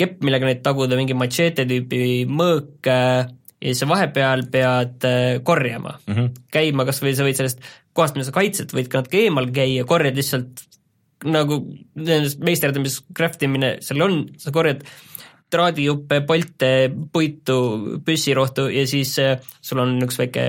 kepp, 0.00 0.24
millega 0.24 0.48
neid 0.48 0.64
taguda, 0.64 0.96
mingi 0.98 1.16
machete 1.18 1.66
tüüpi 1.68 2.24
mõõk 2.30 2.88
äh, 2.88 3.28
ja 3.60 3.68
siis 3.68 3.82
sa 3.82 3.90
vahepeal 3.90 4.46
pead 4.52 5.06
äh, 5.08 5.36
korjama 5.44 5.98
mm, 5.98 6.14
-hmm. 6.14 6.42
käima 6.54 6.86
kas 6.88 7.02
või 7.04 7.14
sa 7.16 7.26
võid 7.26 7.40
sellest 7.40 7.60
kohast, 7.96 8.16
mida 8.16 8.28
sa 8.28 8.36
kaitsed, 8.36 8.72
võid 8.76 8.88
ka 8.88 9.02
natuke 9.02 9.24
eemal 9.26 9.50
käia, 9.52 9.84
korjad 9.88 10.16
lihtsalt 10.16 10.64
nagu 11.28 11.60
meisterdamis 12.40 13.02
craft 13.16 13.42
imine 13.44 13.74
seal 13.84 14.00
on, 14.06 14.22
sa 14.40 14.52
korjad 14.54 14.86
traadijuppe, 15.50 16.20
polte, 16.26 16.72
puitu, 17.12 17.58
püssirohtu 18.06 18.68
ja 18.72 18.86
siis 18.88 19.16
äh, 19.22 19.52
sul 19.60 19.82
on 19.82 19.98
üks 20.06 20.20
väike 20.20 20.44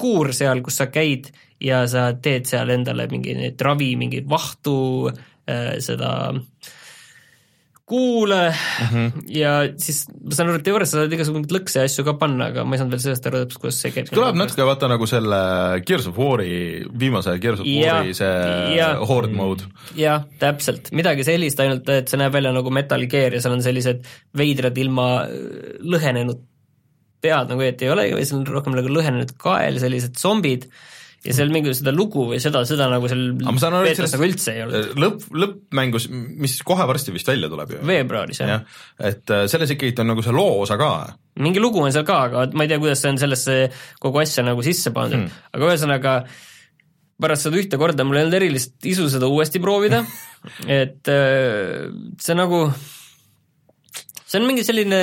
kuur 0.00 0.32
seal, 0.36 0.62
kus 0.64 0.80
sa 0.80 0.88
käid 0.92 1.30
ja 1.60 1.82
sa 1.90 2.10
teed 2.16 2.48
seal 2.48 2.72
endale 2.72 3.06
mingi 3.10 3.34
neid 3.36 3.60
ravi, 3.60 3.92
mingeid 4.00 4.28
vahtu, 4.30 5.10
äh, 5.50 5.76
seda 5.84 6.32
kuule 7.90 8.40
mm 8.50 8.88
-hmm. 8.90 9.24
ja 9.34 9.52
siis 9.82 10.04
ma 10.08 10.36
saan 10.36 10.50
aru, 10.52 10.60
et 10.60 10.66
teoorias 10.68 10.92
sa 10.92 11.00
saad 11.00 11.14
igasuguseid 11.16 11.54
lõkse 11.56 11.82
ja 11.82 11.88
asju 11.88 12.04
ka 12.06 12.14
panna, 12.20 12.50
aga 12.52 12.64
ma 12.64 12.76
ei 12.76 12.82
saanud 12.82 12.94
veel 12.94 13.02
sellest 13.04 13.26
aru 13.30 13.42
täpselt, 13.42 13.62
kuidas 13.64 13.80
see 13.82 13.94
käib. 13.94 14.12
kõlab 14.14 14.38
natuke 14.38 14.66
vaata 14.68 14.90
nagu 14.90 15.08
selle 15.10 15.40
Gears 15.88 16.06
of 16.10 16.20
War'i, 16.20 16.84
viimase 17.04 17.34
Gears 17.42 17.64
of 17.64 17.66
War'i 17.66 18.14
see 18.20 18.76
ja, 18.76 18.92
horde 19.10 19.34
mode. 19.34 19.66
jah, 19.98 20.22
täpselt, 20.42 20.92
midagi 20.96 21.26
sellist, 21.26 21.60
ainult 21.64 21.88
et 21.96 22.12
see 22.12 22.20
näeb 22.20 22.36
välja 22.36 22.54
nagu 22.54 22.70
Metal 22.70 23.06
Gear 23.10 23.34
ja 23.34 23.42
seal 23.42 23.58
on 23.58 23.66
sellised 23.66 24.06
veidrad 24.36 24.78
ilma 24.78 25.10
lõhenenud 25.82 26.46
pead 27.20 27.52
nagu 27.52 27.60
õieti 27.60 27.88
ei 27.90 28.14
vaid 28.14 28.28
seal 28.28 28.40
on 28.40 28.48
rohkem 28.48 28.76
nagu 28.78 28.92
lõhenenud 28.92 29.34
kael, 29.40 29.80
sellised 29.82 30.16
zombid 30.20 30.70
ja 31.20 31.34
seal 31.36 31.50
mingi 31.52 31.72
seda 31.76 31.92
lugu 31.92 32.24
või 32.30 32.38
seda, 32.40 32.62
seda 32.68 32.86
nagu 32.88 33.08
seal 33.10 33.34
beetas 33.36 34.14
nagu 34.14 34.24
üldse 34.24 34.54
ei 34.54 34.62
olnud. 34.64 34.92
lõpp, 35.02 35.24
lõppmängus, 35.42 36.06
mis 36.10 36.54
kohe 36.66 36.86
varsti 36.88 37.12
vist 37.12 37.28
välja 37.28 37.50
tuleb 37.52 37.74
ju. 37.74 37.80
veebruaris, 37.90 38.40
jah 38.40 38.52
ja,. 38.54 38.60
et 39.10 39.32
äh, 39.36 39.44
selles 39.52 39.74
ikkagi 39.74 39.92
on 40.00 40.08
nagu 40.14 40.24
see 40.24 40.32
loo 40.32 40.62
osa 40.62 40.78
ka. 40.80 40.90
mingi 41.44 41.60
lugu 41.60 41.82
on 41.84 41.92
seal 41.92 42.06
ka, 42.08 42.22
aga 42.30 42.46
ma 42.56 42.64
ei 42.64 42.72
tea, 42.72 42.80
kuidas 42.80 43.04
see 43.04 43.12
on 43.12 43.20
sellesse 43.20 43.58
kogu 44.00 44.22
asja 44.22 44.46
nagu 44.46 44.64
sisse 44.64 44.94
pandud 44.96 45.20
hmm., 45.20 45.42
aga 45.56 45.68
ühesõnaga 45.68 46.14
pärast 47.20 47.44
seda 47.44 47.60
ühte 47.60 47.80
korda 47.80 48.06
mul 48.08 48.16
ei 48.16 48.24
olnud 48.24 48.38
erilist 48.40 48.88
isu 48.88 49.10
seda 49.12 49.28
uuesti 49.28 49.60
proovida 49.60 50.00
et 50.80 51.12
äh, 51.12 51.90
see 52.16 52.38
nagu, 52.38 52.62
see 54.24 54.40
on 54.40 54.48
mingi 54.48 54.64
selline 54.64 55.02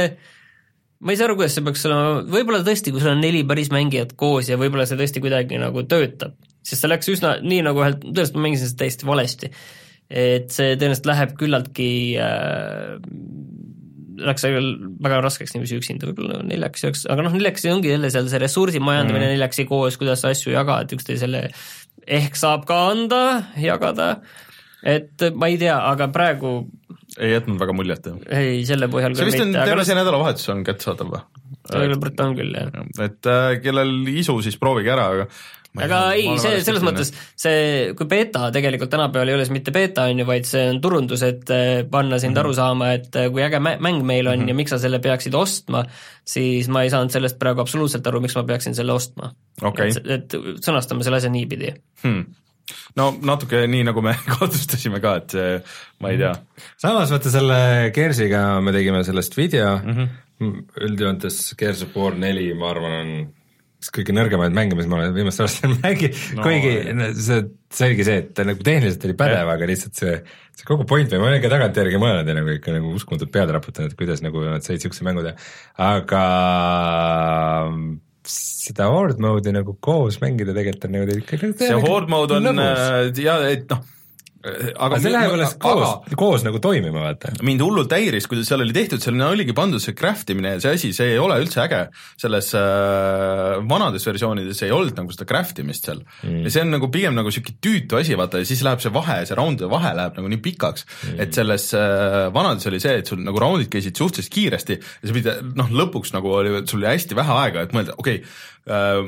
ma 0.99 1.13
ei 1.13 1.19
saa 1.19 1.27
aru, 1.29 1.37
kuidas 1.39 1.57
see 1.57 1.65
peaks 1.65 1.85
olema, 1.89 2.21
võib-olla 2.33 2.63
tõesti, 2.65 2.93
kui 2.93 3.03
sul 3.03 3.13
on 3.13 3.23
neli 3.23 3.43
päris 3.47 3.69
mängijat 3.73 4.15
koos 4.19 4.49
ja 4.49 4.57
võib-olla 4.59 4.87
see 4.89 4.99
tõesti 4.99 5.21
kuidagi 5.23 5.59
nagu 5.61 5.83
töötab, 5.89 6.37
sest 6.65 6.83
see 6.83 6.91
läks 6.91 7.11
üsna 7.13 7.35
nii 7.43 7.65
nagu 7.67 7.83
ühelt, 7.83 8.01
tõenäoliselt 8.05 8.39
ma 8.39 8.47
mängisin 8.47 8.71
seda 8.71 8.83
täiesti 8.83 9.09
valesti. 9.09 9.51
et 10.07 10.53
see 10.55 10.75
tõenäoliselt 10.79 11.09
läheb 11.09 11.35
küllaltki 11.37 11.89
äh, 12.23 12.95
läks 14.17 14.45
väga 14.47 15.19
raskeks 15.21 15.53
niiviisi 15.53 15.77
üksinda, 15.77 16.09
võib-olla 16.09 16.41
neljakesi 16.47 16.89
oleks, 16.89 17.05
aga 17.11 17.25
noh, 17.25 17.35
neljakesi 17.35 17.71
ongi 17.71 17.91
jälle 17.91 18.09
seal 18.13 18.29
see 18.31 18.41
ressursi 18.41 18.81
majandamine 18.81 19.27
mm. 19.27 19.35
neljakesi 19.35 19.67
koos, 19.69 19.97
kuidas 20.01 20.25
asju 20.27 20.55
jagad 20.55 20.93
üksteisele, 20.97 21.43
ehk 22.17 22.39
saab 22.39 22.65
ka 22.69 22.79
anda, 22.91 23.21
jagada, 23.61 24.09
et 24.81 25.27
ma 25.37 25.51
ei 25.51 25.59
tea, 25.61 25.77
aga 25.91 26.09
praegu 26.13 26.55
ei 27.17 27.33
jätnud 27.33 27.59
väga 27.61 27.75
muljet, 27.75 28.09
jah? 28.09 28.39
ei, 28.39 28.63
selle 28.67 28.89
põhjal 28.91 29.17
see 29.17 29.29
vist 29.31 29.43
on 29.43 29.53
terve 29.57 29.85
see 29.87 29.97
nädalavahetus 29.97 30.49
on 30.53 30.63
kättesaadav 30.67 31.13
või? 31.13 31.21
tegelikult 31.67 32.23
on 32.23 32.35
küll, 32.37 32.57
jah. 32.57 32.89
et 33.05 33.29
äh, 33.31 33.51
kellel 33.63 33.93
isu, 34.13 34.39
siis 34.45 34.59
proovige 34.61 34.93
ära, 34.95 35.07
aga 35.15 35.29
aga 35.77 35.99
ei, 36.17 36.29
see 36.41 36.61
selles 36.65 36.83
mõttes, 36.85 37.11
see, 37.37 37.91
kui 37.97 38.07
beeta 38.09 38.47
tegelikult 38.55 38.89
tänapäeval 38.93 39.29
ei 39.29 39.37
ole 39.37 39.45
see 39.45 39.55
mitte 39.57 39.73
beeta, 39.75 40.07
on 40.09 40.23
ju, 40.23 40.27
vaid 40.29 40.47
see 40.49 40.63
on 40.71 40.79
turundus, 40.81 41.25
et 41.27 41.51
äh, 41.53 41.83
panna 41.91 42.17
sind 42.17 42.33
mm 42.33 42.37
-hmm. 42.37 42.45
aru 42.45 42.57
saama, 42.57 42.91
et 42.97 43.15
äh, 43.15 43.29
kui 43.33 43.43
äge 43.45 43.59
mäng 43.61 44.01
meil 44.03 44.27
on 44.27 44.39
mm 44.39 44.43
-hmm. 44.43 44.47
ja 44.49 44.55
miks 44.55 44.73
sa 44.73 44.79
selle 44.79 44.99
peaksid 44.99 45.35
ostma, 45.35 45.85
siis 46.25 46.67
ma 46.67 46.83
ei 46.83 46.89
saanud 46.89 47.11
sellest 47.11 47.39
praegu 47.39 47.61
absoluutselt 47.61 48.07
aru, 48.07 48.21
miks 48.21 48.35
ma 48.35 48.43
peaksin 48.43 48.75
selle 48.75 48.93
ostma 48.93 49.33
okay.. 49.61 49.89
et, 49.89 50.07
et 50.07 50.33
sõnastame 50.65 51.03
selle 51.03 51.17
asja 51.17 51.29
niipidi 51.29 51.73
hmm 52.03 52.25
no 52.99 53.09
natuke 53.29 53.63
nii, 53.69 53.85
nagu 53.87 54.03
me 54.05 54.15
kahtlustasime 54.33 55.01
ka, 55.03 55.15
et 55.21 55.37
see, 55.37 55.55
ma 56.03 56.13
ei 56.13 56.21
tea. 56.21 56.33
samas 56.81 57.13
vaata 57.13 57.33
selle 57.33 57.59
Gearsiga 57.95 58.43
me 58.63 58.75
tegime 58.75 59.03
sellest 59.07 59.37
video 59.37 59.77
mm 59.77 59.97
-hmm. 59.97 60.61
üldjoontes 60.89 61.41
Gears 61.59 61.83
of 61.85 61.95
War 61.95 62.15
neli, 62.15 62.53
ma 62.53 62.71
arvan, 62.73 62.99
on 63.01 63.11
üks 63.77 63.91
kõige 63.93 64.13
nõrgemaid 64.15 64.55
mänge, 64.57 64.75
mis 64.77 64.87
ma 64.89 64.97
olen 64.97 65.13
viimastel 65.13 65.45
aastatel 65.45 65.75
mänginud 65.83 66.17
no,, 66.37 66.45
kuigi 66.45 66.71
see, 67.21 67.43
see 67.77 67.89
oligi 67.91 68.07
see, 68.07 68.17
et 68.23 68.31
ta 68.37 68.45
nagu 68.47 68.65
tehniliselt 68.65 69.05
oli 69.05 69.17
pädev, 69.19 69.51
aga 69.53 69.69
lihtsalt 69.69 70.01
see, 70.01 70.15
see 70.57 70.65
kogu 70.67 70.87
point 70.89 71.13
või 71.13 71.21
ma 71.21 71.29
olen 71.29 71.43
ka 71.43 71.51
tagantjärgi 71.53 72.01
mõelnud 72.01 72.31
ja 72.31 72.37
nagu 72.39 72.55
ikka 72.55 72.73
nagu 72.73 72.95
uskumatult 72.97 73.33
pead 73.33 73.53
raputanud, 73.53 73.93
kuidas 73.99 74.25
nagu 74.25 74.41
nad 74.47 74.65
said 74.65 74.81
siukse 74.81 75.05
mängu 75.05 75.25
teha, 75.27 75.37
aga 75.91 76.23
seda 78.31 78.89
horde 78.91 79.21
mode'i 79.23 79.53
nagu 79.55 79.77
koos 79.83 80.19
mängida 80.23 80.55
tegelikult 80.55 80.87
on 80.89 80.97
nagu 80.97 81.19
ikka 81.21 81.51
see 81.61 81.77
horde 81.87 82.11
mode 82.11 82.39
on 82.39 82.63
äh, 82.63 83.11
ja 83.23 83.39
et 83.49 83.69
noh 83.71 83.85
aga 84.45 84.99
see 85.01 85.11
läheb 85.11 85.33
alles 85.33 85.55
koos, 85.61 86.11
koos 86.19 86.43
nagu 86.45 86.59
toimima, 86.61 87.01
vaata. 87.07 87.31
mind 87.45 87.63
hullult 87.63 87.93
häiris, 87.93 88.27
kuidas 88.29 88.49
seal 88.49 88.61
oli 88.63 88.75
tehtud, 88.75 89.01
seal 89.01 89.17
oligi 89.25 89.55
pandud 89.57 89.81
see 89.81 89.95
craft 89.97 90.29
imine 90.33 90.55
ja 90.55 90.61
see 90.63 90.73
asi, 90.77 90.91
see 90.95 91.13
ei 91.15 91.21
ole 91.21 91.39
üldse 91.41 91.63
äge. 91.63 91.81
selles 92.21 92.51
äh, 92.57 93.57
vanades 93.69 94.05
versioonides 94.07 94.61
ei 94.65 94.73
olnud 94.75 94.97
nagu 95.01 95.15
seda 95.15 95.27
craft 95.29 95.61
imist 95.63 95.89
seal 95.89 96.03
mm. 96.03 96.43
ja 96.45 96.53
see 96.53 96.65
on 96.65 96.73
nagu 96.75 96.91
pigem 96.93 97.17
nagu 97.17 97.33
sihuke 97.33 97.57
tüütu 97.63 97.99
asi, 97.99 98.17
vaata 98.19 98.43
ja 98.43 98.49
siis 98.49 98.63
läheb 98.67 98.83
see 98.83 98.93
vahe, 98.93 99.19
see 99.27 99.37
roundide 99.39 99.71
vahe 99.71 99.93
läheb 99.97 100.19
nagu 100.21 100.33
nii 100.33 100.43
pikaks 100.49 100.85
mm., 100.87 101.21
et 101.25 101.37
selles 101.37 101.69
äh, 101.77 102.27
vanades 102.35 102.69
oli 102.69 102.81
see, 102.83 102.99
et 103.01 103.09
sul 103.09 103.23
nagu 103.25 103.41
roundid 103.41 103.71
käisid 103.73 103.97
suhteliselt 103.97 104.33
kiiresti 104.37 104.77
ja 104.77 105.09
sa 105.09 105.17
pidid 105.17 105.55
noh, 105.57 105.73
lõpuks 105.81 106.13
nagu 106.15 106.37
oli, 106.41 106.59
sul 106.69 106.83
oli 106.83 106.91
hästi 106.93 107.17
vähe 107.17 107.41
aega, 107.45 107.65
et 107.65 107.75
mõelda, 107.75 107.97
okei 107.97 108.21
okay, 108.21 108.37
äh,, 108.69 109.01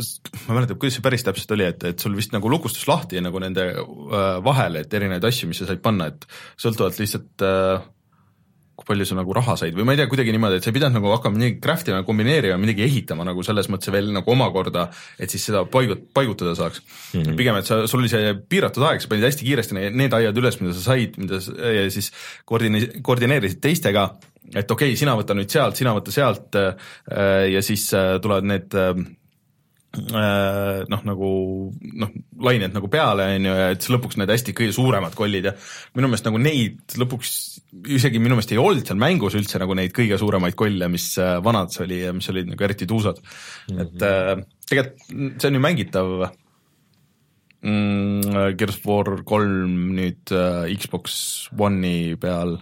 ma 0.00 0.54
ei 0.54 0.58
mäleta, 0.60 0.76
kuidas 0.80 0.98
see 0.98 1.04
päris 1.04 1.24
täpselt 1.26 1.54
oli, 1.56 1.68
et, 1.70 1.86
et 1.92 2.02
sul 2.02 2.16
vist 2.18 2.34
nagu 2.34 2.50
lukustus 2.52 2.86
lahti 2.90 3.22
nagu 3.24 3.42
nende 3.42 3.70
äh, 3.72 4.28
vahele, 4.44 4.84
et 4.84 4.98
erinevaid 4.98 5.30
asju, 5.30 5.50
mis 5.50 5.62
sa 5.62 5.70
said 5.70 5.82
panna, 5.84 6.10
et 6.12 6.26
sõltuvalt 6.60 7.00
lihtsalt 7.02 7.46
äh, 7.46 7.88
kui 8.80 8.88
palju 8.88 9.06
sa 9.10 9.16
nagu 9.18 9.34
raha 9.36 9.56
said 9.60 9.76
või 9.76 9.84
ma 9.86 9.94
ei 9.94 10.00
tea, 10.00 10.08
kuidagi 10.10 10.32
niimoodi, 10.32 10.58
et 10.58 10.64
sa 10.64 10.70
ei 10.72 10.76
pidanud 10.78 10.96
nagu 10.96 11.10
hakkama 11.12 11.36
midagi 11.36 11.58
craft 11.62 11.90
ima, 11.92 12.00
kombineerima, 12.06 12.56
midagi 12.60 12.86
ehitama 12.86 13.26
nagu 13.28 13.44
selles 13.44 13.68
mõttes 13.72 13.92
veel 13.92 14.08
nagu 14.14 14.32
omakorda, 14.32 14.86
et 15.20 15.32
siis 15.32 15.44
seda 15.50 15.66
paigut-, 15.68 16.06
paigutada 16.16 16.54
saaks 16.56 16.80
mm. 16.80 17.20
-hmm. 17.20 17.36
pigem, 17.36 17.60
et 17.60 17.68
sa, 17.68 17.82
sul 17.90 18.00
oli 18.00 18.12
see 18.12 18.32
piiratud 18.48 18.86
aeg, 18.88 19.04
sa 19.04 19.12
panid 19.12 19.28
hästi 19.28 19.46
kiiresti 19.46 19.76
need, 19.76 20.16
aiad 20.16 20.42
üles, 20.42 20.60
mida 20.62 20.72
sa 20.76 20.86
said, 20.88 21.20
mida 21.20 21.42
sa 21.44 21.54
ja 21.76 21.86
siis 21.92 22.10
koordine-, 22.48 23.02
koordineerisid 23.04 23.60
teistega, 23.60 24.08
et 24.54 24.64
okei 24.64 24.94
okay,, 24.94 24.98
sina 24.98 25.16
võta 25.18 25.36
nüüd 25.36 25.52
sealt, 25.52 25.76
sina 25.76 25.94
võta 25.96 26.14
sealt 26.14 26.56
äh, 26.56 26.72
ja 27.52 27.62
siis 27.62 27.90
äh, 27.94 28.16
tulevad 28.24 28.48
need 28.48 28.80
noh, 29.90 31.00
nagu 31.02 31.28
noh, 31.98 32.10
lained 32.46 32.74
nagu 32.76 32.88
peale, 32.90 33.26
on 33.34 33.48
ju, 33.48 33.54
ja 33.58 33.70
et 33.74 33.82
siis 33.82 33.90
lõpuks 33.90 34.20
need 34.20 34.30
hästi 34.30 34.54
kõige 34.54 34.74
suuremad 34.76 35.16
kollid 35.18 35.48
ja 35.50 35.52
minu 35.98 36.10
meelest 36.10 36.28
nagu 36.28 36.38
neid 36.42 36.94
lõpuks 37.00 37.32
isegi 37.96 38.22
minu 38.22 38.36
meelest 38.36 38.54
ei 38.54 38.60
olnud 38.62 38.86
seal 38.86 39.00
mängus 39.02 39.34
üldse 39.38 39.58
nagu 39.62 39.74
neid 39.78 39.94
kõige 39.96 40.18
suuremaid 40.20 40.54
kolle, 40.58 40.90
mis 40.92 41.08
äh, 41.18 41.38
vanad 41.42 41.74
see 41.74 41.84
oli 41.88 42.00
ja 42.04 42.14
mis 42.14 42.30
olid 42.30 42.52
nagu 42.52 42.66
eriti 42.66 42.86
tuusad 42.90 43.18
mm. 43.18 43.74
-hmm. 43.74 43.82
et 43.82 44.06
äh, 44.06 44.46
tegelikult 44.70 45.42
see 45.42 45.50
on 45.50 45.58
ju 45.58 45.64
mängitav 45.66 46.14
mm,. 47.62 48.56
Gears 48.56 48.78
of 48.78 48.86
War 48.86 49.22
kolm 49.26 49.76
nüüd 49.98 50.30
äh, 50.30 50.70
Xbox 50.78 51.50
One'i 51.58 52.14
peal, 52.20 52.60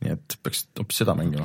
nii 0.00 0.16
et 0.16 0.40
peaks 0.42 0.68
hoopis 0.72 1.04
seda 1.04 1.16
mängima 1.18 1.44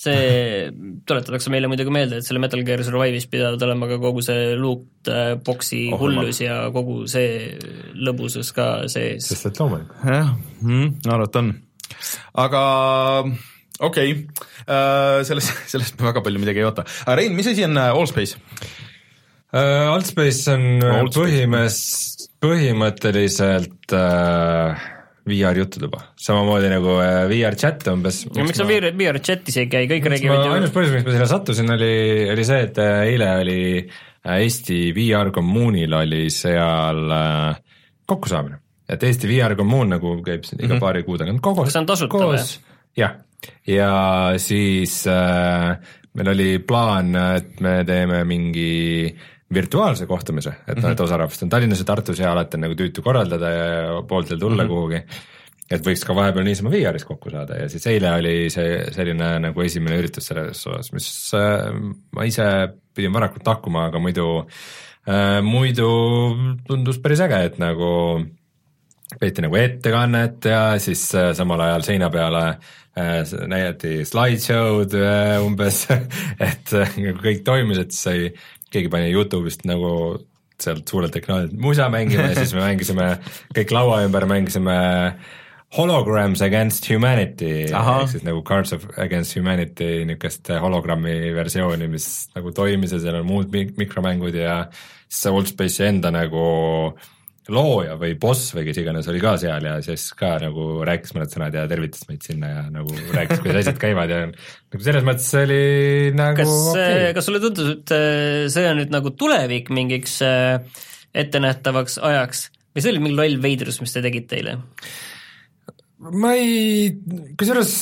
see 0.00 0.70
tuletatakse 1.08 1.52
meile 1.52 1.68
muidugi 1.70 1.92
meelde, 1.92 2.20
et 2.20 2.26
selle 2.26 2.40
Metal 2.42 2.62
Gear 2.64 2.82
Survive'is 2.86 3.26
pidavat 3.30 3.62
olema 3.66 3.88
ka 3.90 3.98
kogu 4.00 4.24
see 4.24 4.54
loot 4.60 5.10
äh, 5.12 5.34
box'i 5.44 5.82
oh, 5.92 6.00
hullus 6.00 6.40
ja 6.40 6.62
kogu 6.74 7.02
see 7.10 7.50
lõbusus 8.00 8.52
ka 8.56 8.70
sees. 8.92 9.28
sest 9.28 9.50
et 9.50 9.60
loomulikult. 9.60 10.04
jah 10.08 10.32
mm,, 10.64 11.10
arvata 11.12 11.42
on. 11.44 11.52
aga 12.44 12.62
okei 13.90 14.14
okay. 14.14 14.46
uh,, 14.64 15.20
sellest, 15.28 15.52
sellest 15.74 15.98
me 16.00 16.08
väga 16.08 16.24
palju 16.24 16.42
midagi 16.42 16.64
ei 16.64 16.68
oota. 16.70 16.86
aga 17.04 17.18
Rein, 17.20 17.36
mis 17.36 17.50
asi 17.52 17.66
on 17.68 17.76
Allspace 17.82 18.40
uh,? 18.40 19.90
Allspace 19.90 20.54
on 20.54 20.66
Allspace. 20.80 21.18
põhimes, 21.20 21.82
põhimõtteliselt 22.40 23.98
uh, 23.98 24.88
VR 25.30 25.60
jututuba, 25.62 26.02
samamoodi 26.20 26.70
nagu 26.72 26.96
äh, 27.02 27.24
VR 27.30 27.56
chat 27.58 27.86
umbes. 27.92 28.22
no 28.28 28.46
miks 28.46 28.60
sa 28.60 28.66
VR, 28.68 28.90
VR 28.96 29.20
chatis 29.24 29.60
ei 29.62 29.68
käi, 29.70 29.86
kõik 29.90 30.08
räägivad 30.12 30.44
ainus 30.50 30.70
ju, 30.70 30.74
põhjus, 30.76 30.94
miks 30.96 31.08
ma 31.08 31.16
sinna 31.16 31.28
sattusin, 31.30 31.74
oli, 31.76 31.92
oli 32.34 32.46
see, 32.48 32.64
et 32.68 32.80
äh, 32.82 33.02
eile 33.12 33.30
oli 33.44 33.60
äh, 33.80 34.36
Eesti 34.36 34.80
VR 34.96 35.32
kommuunil 35.34 35.96
oli 36.00 36.26
seal 36.34 37.16
äh, 37.16 37.62
kokkusaamine, 38.10 38.60
et 38.90 39.08
Eesti 39.08 39.30
VR 39.30 39.56
kommuun 39.58 39.96
nagu 39.96 40.18
käib 40.26 40.44
siin 40.48 40.60
iga 40.60 40.74
mm 40.74 40.76
-hmm. 40.76 40.84
paari 40.86 41.06
kuu 41.08 41.18
tagant 41.18 41.42
kogu 41.44 41.64
Kas 41.64 41.78
see 41.78 41.84
on 41.84 41.90
tasuta 41.90 42.26
või? 42.32 42.44
jah, 42.98 43.16
ja 43.66 43.92
siis 44.36 45.02
äh, 45.06 45.78
meil 46.14 46.32
oli 46.34 46.58
plaan, 46.58 47.14
et 47.36 47.60
me 47.60 47.80
teeme 47.86 48.24
mingi 48.24 49.16
virtuaalse 49.54 50.06
kohtumise, 50.06 50.52
et 50.68 50.78
noh, 50.78 50.92
et 50.92 51.00
osa 51.02 51.18
rahvast 51.18 51.42
on 51.42 51.50
Tallinnas 51.50 51.82
ja 51.82 51.88
Tartus 51.88 52.22
ja 52.22 52.30
alati 52.32 52.58
on 52.58 52.66
nagu 52.68 52.76
tüütu 52.78 53.02
korraldada 53.02 53.50
ja 53.50 54.02
pooltel 54.08 54.38
tulla 54.38 54.62
mm 54.62 54.68
-hmm. 54.68 54.72
kuhugi 54.72 55.02
et 55.70 55.86
võiks 55.86 56.02
ka 56.06 56.14
vahepeal 56.14 56.44
niisama 56.46 56.70
VR-is 56.72 57.06
kokku 57.06 57.30
saada 57.30 57.60
ja 57.60 57.68
siis 57.70 57.86
eile 57.86 58.12
oli 58.18 58.50
see 58.50 58.78
selline 58.94 59.30
nagu 59.46 59.62
esimene 59.62 60.00
üritus 60.02 60.26
selles 60.30 60.66
osas, 60.66 60.92
mis 60.92 61.08
äh, 61.38 61.70
ma 62.16 62.26
ise 62.26 62.46
pidin 62.94 63.14
varakult 63.14 63.46
lahkuma, 63.46 63.86
aga 63.90 64.02
muidu 64.02 64.26
äh,, 65.06 65.38
muidu 65.46 65.90
tundus 66.66 66.98
päris 66.98 67.22
äge, 67.26 67.44
et 67.44 67.58
nagu 67.62 67.90
peeti 69.18 69.42
nagu 69.42 69.58
ettekannet 69.58 70.44
ja 70.50 70.62
siis 70.82 71.08
äh, 71.14 71.32
samal 71.38 71.62
ajal 71.64 71.86
seina 71.86 72.10
peale 72.10 72.44
äh, 72.50 73.22
näidati 73.50 74.04
slideshow'd 74.06 74.94
äh, 74.98 75.38
umbes, 75.44 75.84
et 76.50 76.74
kõik 77.22 77.44
toimis, 77.46 77.82
et 77.82 77.94
sai, 77.96 78.30
keegi 78.70 78.90
pani 78.92 79.10
Youtube'ist 79.12 79.66
nagu 79.68 79.92
sealt 80.60 80.88
suurelt 80.88 81.16
ekraanilt 81.16 81.54
musa 81.56 81.88
mängima 81.92 82.30
ja 82.30 82.34
siis 82.36 82.52
me 82.56 82.64
mängisime 82.66 83.12
kõik 83.56 83.72
laua 83.74 84.02
ümber, 84.04 84.26
mängisime 84.28 84.76
Holograms 85.76 86.42
Against 86.42 86.88
Humanity. 86.90 87.68
Ehk 87.70 88.08
siis 88.10 88.24
nagu 88.26 88.42
Cards 88.42 88.72
of 88.74 88.88
Against 88.98 89.36
Humanity 89.38 90.02
niisugust 90.08 90.50
hologrammi 90.50 91.30
versiooni, 91.36 91.86
mis 91.92 92.08
nagu 92.34 92.50
toimis 92.54 92.96
ja 92.96 92.98
seal 92.98 93.20
on 93.20 93.28
muud 93.28 93.54
mik- 93.54 93.76
mikromängud 93.78 94.34
ja 94.34 94.64
siis 95.06 95.22
see 95.22 95.34
Oldspace'i 95.36 95.86
enda 95.92 96.10
nagu 96.14 96.42
looja 97.50 97.96
või 98.00 98.14
boss 98.20 98.54
või 98.56 98.64
kes 98.68 98.80
iganes 98.82 99.08
oli 99.10 99.22
ka 99.22 99.34
seal 99.40 99.66
ja 99.66 99.74
siis 99.84 100.06
ka 100.18 100.34
nagu 100.42 100.68
rääkis 100.86 101.14
mõned 101.16 101.32
sõnad 101.32 101.56
ja 101.56 101.66
tervitas 101.70 102.06
meid 102.08 102.24
sinna 102.26 102.52
ja 102.52 102.62
nagu 102.72 102.94
rääkis, 103.14 103.42
kuidas 103.42 103.62
asjad 103.64 103.80
käivad 103.82 104.12
ja 104.12 104.22
nagu 104.30 104.86
selles 104.86 105.06
mõttes 105.06 105.28
oli 105.40 105.60
nagu 106.16 106.38
kas 106.40 106.54
okay., 106.72 107.10
kas 107.16 107.28
sulle 107.28 107.42
tundus, 107.42 107.74
et 107.76 107.94
äh, 107.96 108.46
see 108.52 108.70
on 108.70 108.80
nüüd 108.82 108.94
nagu 108.94 109.12
tulevik 109.18 109.70
mingiks 109.74 110.20
äh, 110.26 110.58
ettenähtavaks 111.16 111.98
ajaks 112.06 112.48
või 112.70 112.84
see 112.84 112.92
oli 112.94 113.04
mingi 113.04 113.18
loll 113.18 113.40
veidrus, 113.42 113.80
mis 113.82 113.94
te 113.94 114.04
tegite 114.04 114.40
eile? 114.40 114.58
ma 116.00 116.32
ei, 116.38 116.88
kusjuures 117.38 117.74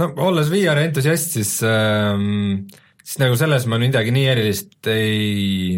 no 0.00 0.10
olles 0.28 0.48
VR 0.52 0.80
entusiast, 0.86 1.36
siis 1.36 1.58
ähm, 1.66 2.64
siis 3.06 3.20
nagu 3.22 3.36
selles 3.38 3.68
ma 3.70 3.78
midagi 3.78 4.10
nii 4.14 4.26
erilist 4.32 4.88
ei 4.90 5.76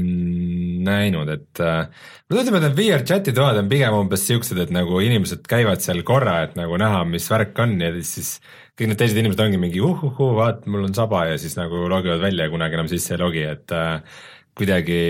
näinud, 0.88 1.28
et 1.28 1.60
äh, 1.60 1.90
mulle 2.30 2.44
tundub, 2.44 2.56
et 2.56 2.64
need 2.64 2.78
VR 2.78 3.04
chati 3.08 3.34
toad 3.36 3.58
on 3.60 3.68
pigem 3.68 3.96
umbes 3.98 4.24
siuksed, 4.24 4.60
et 4.62 4.72
nagu 4.72 5.02
inimesed 5.04 5.44
käivad 5.50 5.84
seal 5.84 6.00
korra, 6.08 6.38
et 6.46 6.56
nagu 6.56 6.78
näha, 6.80 7.02
mis 7.10 7.28
värk 7.28 7.58
on 7.64 7.76
ja 7.84 7.90
siis 8.00 8.38
kõik 8.78 8.92
need 8.92 9.00
teised 9.02 9.20
inimesed 9.20 9.42
ongi 9.44 9.60
mingi 9.60 9.82
uhuhuu, 9.84 10.30
vaat 10.38 10.64
mul 10.70 10.86
on 10.88 10.96
saba 10.96 11.26
ja 11.32 11.36
siis 11.40 11.58
nagu 11.58 11.84
logivad 11.92 12.24
välja 12.24 12.48
ja 12.48 12.54
kunagi 12.54 12.78
enam 12.78 12.88
sisse 12.88 13.16
ei 13.16 13.20
logi, 13.20 13.44
et 13.44 13.76
äh, 13.76 14.24
kuidagi 14.58 15.02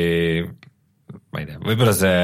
ma 1.30 1.44
ei 1.44 1.48
tea, 1.52 1.62
võib-olla 1.62 1.94
see 1.96 2.20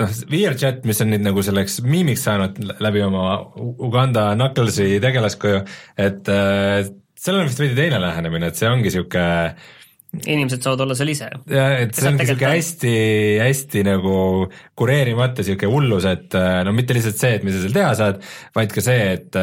noh, 0.00 0.20
VRChat, 0.34 0.82
mis 0.90 1.06
on 1.06 1.14
nüüd 1.14 1.22
nagu 1.24 1.44
selleks 1.46 1.78
miimiks 1.86 2.26
saanud 2.26 2.58
läbi 2.82 3.06
oma 3.06 3.28
Uganda 3.62 4.32
Knucklesi 4.34 4.96
tegelaskuju, 5.04 5.62
et 6.02 6.34
äh, 6.34 6.88
sellel 7.16 7.44
on 7.44 7.50
vist 7.50 7.62
veidi 7.62 7.78
teine 7.78 8.00
lähenemine, 8.02 8.52
et 8.52 8.60
see 8.60 8.70
ongi 8.70 8.92
sihuke 8.94 9.24
inimesed 10.16 10.62
saavad 10.64 10.84
olla 10.84 10.94
seal 10.96 11.10
ise. 11.12 11.26
ja 11.50 11.64
et 11.82 11.92
see 11.94 12.04
Kes 12.04 12.08
ongi 12.08 12.26
sihuke 12.28 12.46
on. 12.46 12.54
hästi, 12.54 12.92
hästi 13.42 13.82
nagu 13.86 14.14
kureerimata 14.78 15.44
sihuke 15.46 15.68
hullus, 15.70 16.06
et 16.08 16.36
äh, 16.38 16.60
no 16.66 16.72
mitte 16.76 16.96
lihtsalt 16.96 17.20
see, 17.20 17.32
et 17.38 17.44
mis 17.46 17.56
sa 17.56 17.64
seal 17.64 17.74
teha 17.76 17.90
saad, 17.98 18.22
vaid 18.56 18.72
ka 18.76 18.84
see, 18.84 19.10
et, 19.16 19.40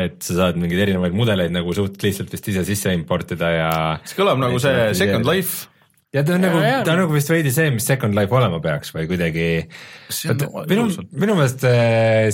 et 0.00 0.18
sa 0.26 0.40
saad 0.42 0.60
mingeid 0.60 0.82
erinevaid 0.88 1.16
mudeleid 1.16 1.54
nagu 1.54 1.76
suht 1.76 2.02
lihtsalt 2.04 2.32
vist 2.34 2.52
ise 2.52 2.66
sisse 2.68 2.92
importida 2.96 3.54
ja 3.54 3.72
see 4.04 4.18
kõlab 4.18 4.42
nagu 4.42 4.60
see 4.62 4.92
Second 4.98 5.28
Life. 5.28 5.70
Ja 6.16 6.24
ta 6.24 6.36
on 6.36 6.46
nagu 6.46 6.62
Ja,, 6.62 6.78
ja. 6.78 6.84
ta 6.86 6.94
on 6.94 7.02
nagu 7.04 7.16
vist 7.16 7.30
veidi 7.30 7.52
see, 7.54 7.68
mis 7.74 7.86
Second 7.88 8.16
Life 8.16 8.34
olema 8.34 8.60
peaks 8.64 8.94
või 8.96 9.06
kuidagi 9.10 9.46
minu 10.70 10.88
minu 11.12 11.36
meelest 11.36 11.66
äh, 11.68 12.30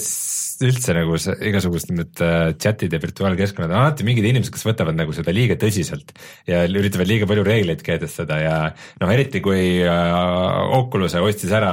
üldse 0.63 0.95
nagu 0.97 1.19
see 1.21 1.35
igasugused 1.51 1.93
need 1.95 2.23
äh, 2.23 2.53
chat'id 2.63 2.95
ja 2.95 3.03
virtuaalkeskkonnad 3.03 3.75
on 3.75 3.83
alati 3.83 4.07
mingid 4.07 4.29
inimesed, 4.29 4.53
kes 4.55 4.67
võtavad 4.69 4.97
nagu 4.99 5.15
seda 5.17 5.35
liiga 5.35 5.59
tõsiselt 5.61 6.15
ja 6.49 6.65
üritavad 6.69 7.11
liiga 7.11 7.29
palju 7.31 7.47
reegleid 7.47 7.85
kehtestada 7.87 8.41
ja 8.43 8.57
noh, 9.03 9.13
eriti 9.13 9.43
kui 9.45 9.83
äh, 9.83 10.75
Oculus'e 10.79 11.23
ostis 11.25 11.55
ära 11.55 11.73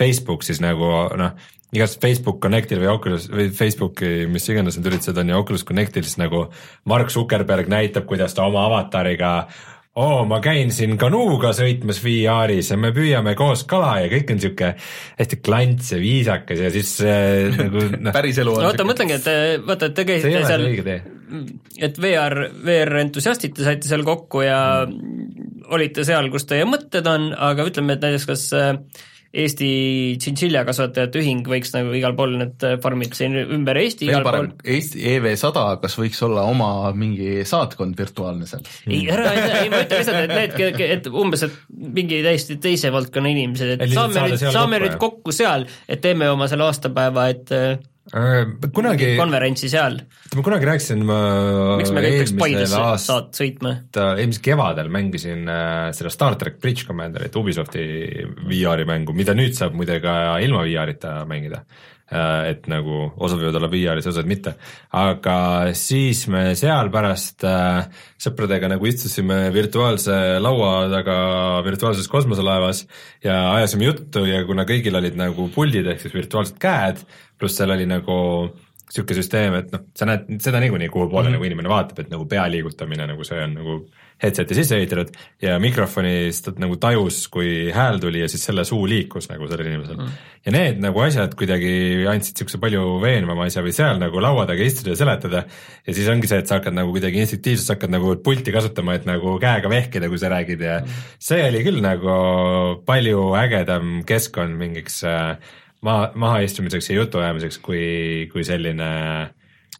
Facebook, 0.00 0.46
siis 0.46 0.62
nagu 0.64 0.88
noh, 1.20 1.34
igast 1.76 2.00
Facebook 2.02 2.40
Connectil 2.42 2.80
või 2.82 2.92
Oculus 2.92 3.28
või 3.30 3.50
Facebooki, 3.54 4.26
mis 4.30 4.48
iganes 4.50 4.78
need 4.78 4.88
üritused 4.90 5.18
on 5.20 5.30
ja 5.30 5.38
Oculus 5.38 5.66
Connectil 5.66 6.06
siis 6.06 6.18
nagu 6.20 6.46
Mark 6.90 7.12
Zuckerberg 7.14 7.70
näitab, 7.70 8.08
kuidas 8.10 8.34
ta 8.34 8.48
oma 8.48 8.64
avatariga 8.70 9.34
oo, 10.00 10.24
ma 10.28 10.40
käin 10.44 10.72
siin 10.74 10.96
kanuuga 11.00 11.52
sõitmas 11.56 12.00
VR-is 12.04 12.72
ja 12.72 12.78
me 12.80 12.92
püüame 12.96 13.34
koos 13.38 13.64
kala 13.70 13.98
ja 14.04 14.10
kõik 14.12 14.34
on 14.34 14.42
sihuke 14.42 14.72
hästi 15.20 15.40
klants 15.44 15.92
ja 15.94 16.00
viisakas 16.02 16.64
ja 16.64 16.72
siis 16.74 16.96
äh, 17.04 17.48
nagu 17.56 17.86
noh, 18.08 18.14
päris 18.16 18.40
elu 18.42 18.54
on 18.56 18.64
no 18.64 18.70
vaata, 18.70 18.86
mõtlengi, 18.88 19.18
et 19.20 19.30
äh, 19.30 19.54
vaata, 19.66 19.90
et 19.90 19.98
te 19.98 20.06
käisite 20.08 20.44
seal 20.48 20.66
et 21.80 22.00
VR, 22.02 22.48
VR 22.66 23.02
entusiastid, 23.04 23.54
te 23.56 23.66
saite 23.66 23.90
seal 23.90 24.02
kokku 24.06 24.42
ja 24.42 24.60
olite 25.70 26.04
seal, 26.06 26.30
kus 26.32 26.48
teie 26.50 26.66
mõtted 26.66 27.06
on, 27.06 27.30
aga 27.36 27.66
ütleme, 27.68 27.94
et 27.94 28.04
näiteks 28.04 28.26
kas 28.30 28.46
äh, 28.56 28.74
Eesti 29.30 29.70
tšintšiljakasvatajate 30.18 31.20
ühing 31.20 31.46
võiks 31.46 31.70
nagu 31.76 31.92
igal 31.94 32.16
pool 32.18 32.32
need 32.40 32.64
farmid 32.82 33.14
siin 33.14 33.36
ümber 33.44 33.78
Eesti 33.78 34.08
veel 34.08 34.16
igal 34.16 34.26
parem 34.26 34.48
pool, 34.50 34.72
Eesti 34.74 35.04
EV100, 35.12 35.66
kas 35.84 35.94
võiks 36.00 36.22
olla 36.26 36.46
oma 36.50 36.70
mingi 36.98 37.44
saatkond 37.46 37.94
virtuaalne 37.98 38.48
seal? 38.50 38.64
ei, 38.90 39.04
ära, 39.06 39.30
ei 39.60 39.70
ma 39.70 39.84
ütlen 39.84 40.02
lihtsalt, 40.02 40.24
et 40.24 40.34
need, 40.34 40.82
et 40.96 41.06
umbes, 41.10 41.46
et 41.46 41.60
mingi 41.70 42.18
täiesti 42.26 42.58
teise 42.62 42.90
valdkonna 42.94 43.30
inimesed, 43.36 43.76
Et 43.78 43.94
saame 43.94 44.26
nüüd, 44.26 44.42
saame 44.42 44.80
kokku, 44.80 44.88
nüüd 44.88 44.98
kokku 45.04 45.36
seal, 45.36 45.68
et 45.86 46.02
teeme 46.02 46.26
oma 46.32 46.50
selle 46.50 46.66
aastapäeva, 46.66 47.28
et 47.30 47.54
äh, 47.54 47.78
kunagi, 48.10 49.12
konverentsi 49.18 49.70
seal. 49.70 50.00
ma 50.34 50.42
kunagi 50.46 50.66
rääkisin, 50.66 51.04
ma 51.06 51.18
miks 51.78 51.92
me 51.94 52.02
kõik 52.02 52.16
peaks 52.18 52.34
Paidesse 52.40 52.82
saat 53.04 53.38
sõitma? 53.38 53.76
eelmisel 53.94 54.42
kevadel 54.48 54.90
mängisin 54.92 55.46
äh, 55.46 55.92
seda 55.96 56.10
Star 56.12 56.38
track 56.40 56.58
Bridge 56.62 56.88
Commanderit, 56.88 57.38
Ubisofti 57.38 57.86
VR-i 58.50 58.88
mängu, 58.88 59.14
mida 59.16 59.36
nüüd 59.38 59.54
saab 59.58 59.78
muide 59.78 60.00
ka 60.02 60.40
ilma 60.42 60.66
VR-ita 60.66 61.20
mängida. 61.30 61.64
et 62.10 62.64
nagu 62.66 63.04
osad 63.22 63.38
võivad 63.38 63.54
olla 63.60 63.68
VR-is, 63.70 64.08
osad 64.10 64.26
mitte, 64.26 64.56
aga 64.98 65.70
siis 65.78 66.24
me 66.26 66.56
seal 66.58 66.90
pärast 66.90 67.44
äh, 67.46 67.84
sõpradega 68.18 68.66
nagu 68.72 68.88
istusime 68.90 69.52
virtuaalse 69.54 70.40
laua 70.42 70.88
taga 70.90 71.16
virtuaalses 71.62 72.10
kosmoselaevas 72.10 72.82
ja 73.22 73.38
ajasime 73.54 73.86
juttu 73.86 74.24
ja 74.26 74.42
kuna 74.48 74.66
kõigil 74.66 74.98
olid 74.98 75.22
nagu 75.22 75.46
puldid 75.54 75.86
ehk 75.86 76.02
siis 76.02 76.16
virtuaalsed 76.18 76.58
käed, 76.58 77.04
pluss 77.40 77.56
seal 77.60 77.72
oli 77.74 77.88
nagu 77.88 78.18
sihuke 78.90 79.14
süsteem, 79.14 79.54
et 79.60 79.72
noh, 79.74 79.86
sa 79.94 80.06
näed 80.08 80.30
seda 80.42 80.60
niikuinii, 80.62 80.90
kuhu 80.90 81.08
poole 81.08 81.28
mm 81.28 81.28
-hmm. 81.28 81.38
nagu 81.38 81.48
inimene 81.48 81.70
vaatab, 81.70 81.98
et 82.02 82.10
nagu 82.10 82.26
pea 82.26 82.46
liigutamine 82.50 83.06
nagu 83.06 83.24
see 83.24 83.42
on 83.44 83.54
nagu 83.54 83.76
headset'i 84.20 84.56
sisse 84.56 84.76
ehitatud 84.76 85.14
ja 85.42 85.56
mikrofonis 85.62 86.42
ta 86.44 86.52
nagu 86.60 86.76
tajus, 86.80 87.22
kui 87.32 87.70
hääl 87.72 88.00
tuli 88.02 88.20
ja 88.20 88.28
siis 88.28 88.44
selle 88.44 88.64
suu 88.68 88.82
liikus 88.88 89.30
nagu 89.30 89.48
sellel 89.48 89.70
inimesel 89.70 89.96
mm. 89.96 90.06
-hmm. 90.06 90.34
ja 90.46 90.52
need 90.52 90.82
nagu 90.84 91.00
asjad 91.00 91.34
kuidagi 91.38 91.72
andsid 92.10 92.42
siukse 92.42 92.60
palju 92.60 93.00
veenvama 93.02 93.46
asja 93.48 93.62
või 93.64 93.72
seal 93.76 94.02
nagu 94.02 94.20
laua 94.20 94.46
taga 94.50 94.66
istuda 94.66 94.92
ja 94.92 94.96
seletada 94.96 95.44
ja 95.86 95.94
siis 95.94 96.08
ongi 96.08 96.28
see, 96.28 96.38
et 96.38 96.50
sa 96.50 96.58
hakkad 96.58 96.76
nagu 96.76 96.92
kuidagi 96.92 97.22
instinktiivselt 97.24 97.66
sa 97.66 97.78
hakkad 97.78 97.96
nagu 97.96 98.16
pulti 98.24 98.52
kasutama, 98.52 98.94
et 98.94 99.08
nagu 99.08 99.38
käega 99.40 99.70
vehkida, 99.70 100.08
kui 100.08 100.18
sa 100.18 100.28
räägid 100.28 100.60
ja 100.60 100.80
mm 100.80 100.84
-hmm. 100.84 101.16
see 101.18 101.48
oli 101.48 101.64
küll 101.64 101.80
nagu 101.80 102.82
palju 102.84 103.34
ägedam 103.36 104.04
keskkond 104.04 104.58
mingiks 104.58 105.04
äh, 105.04 105.36
maha, 105.86 106.10
mahaistumiseks 106.14 106.90
ja 106.90 107.00
jutuajamiseks, 107.00 107.60
kui, 107.64 107.84
kui 108.32 108.44
selline 108.46 108.90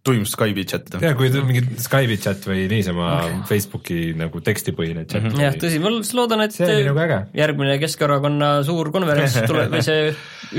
tuim 0.05 0.22
Skype'i 0.24 0.64
chat. 0.64 0.88
ja 1.03 1.12
kui 1.16 1.28
mingi 1.44 1.61
Skype'i 1.80 2.16
chat 2.20 2.44
või 2.48 2.64
niisama 2.70 3.09
okay. 3.18 3.34
Facebooki 3.51 3.98
nagu 4.16 4.40
tekstipõhine 4.44 5.05
chat 5.05 5.20
mm. 5.20 5.34
-hmm. 5.34 5.44
jah, 5.44 5.57
tõsi, 5.61 5.80
ma 5.82 5.92
siis 5.98 6.14
loodan, 6.16 6.44
et 6.46 6.57
nagu 6.57 7.18
järgmine 7.36 7.76
Keskerakonna 7.82 8.51
suur 8.66 8.88
konverents 8.94 9.36
tuleb 9.51 9.76
või 9.76 9.84
see 9.84 10.09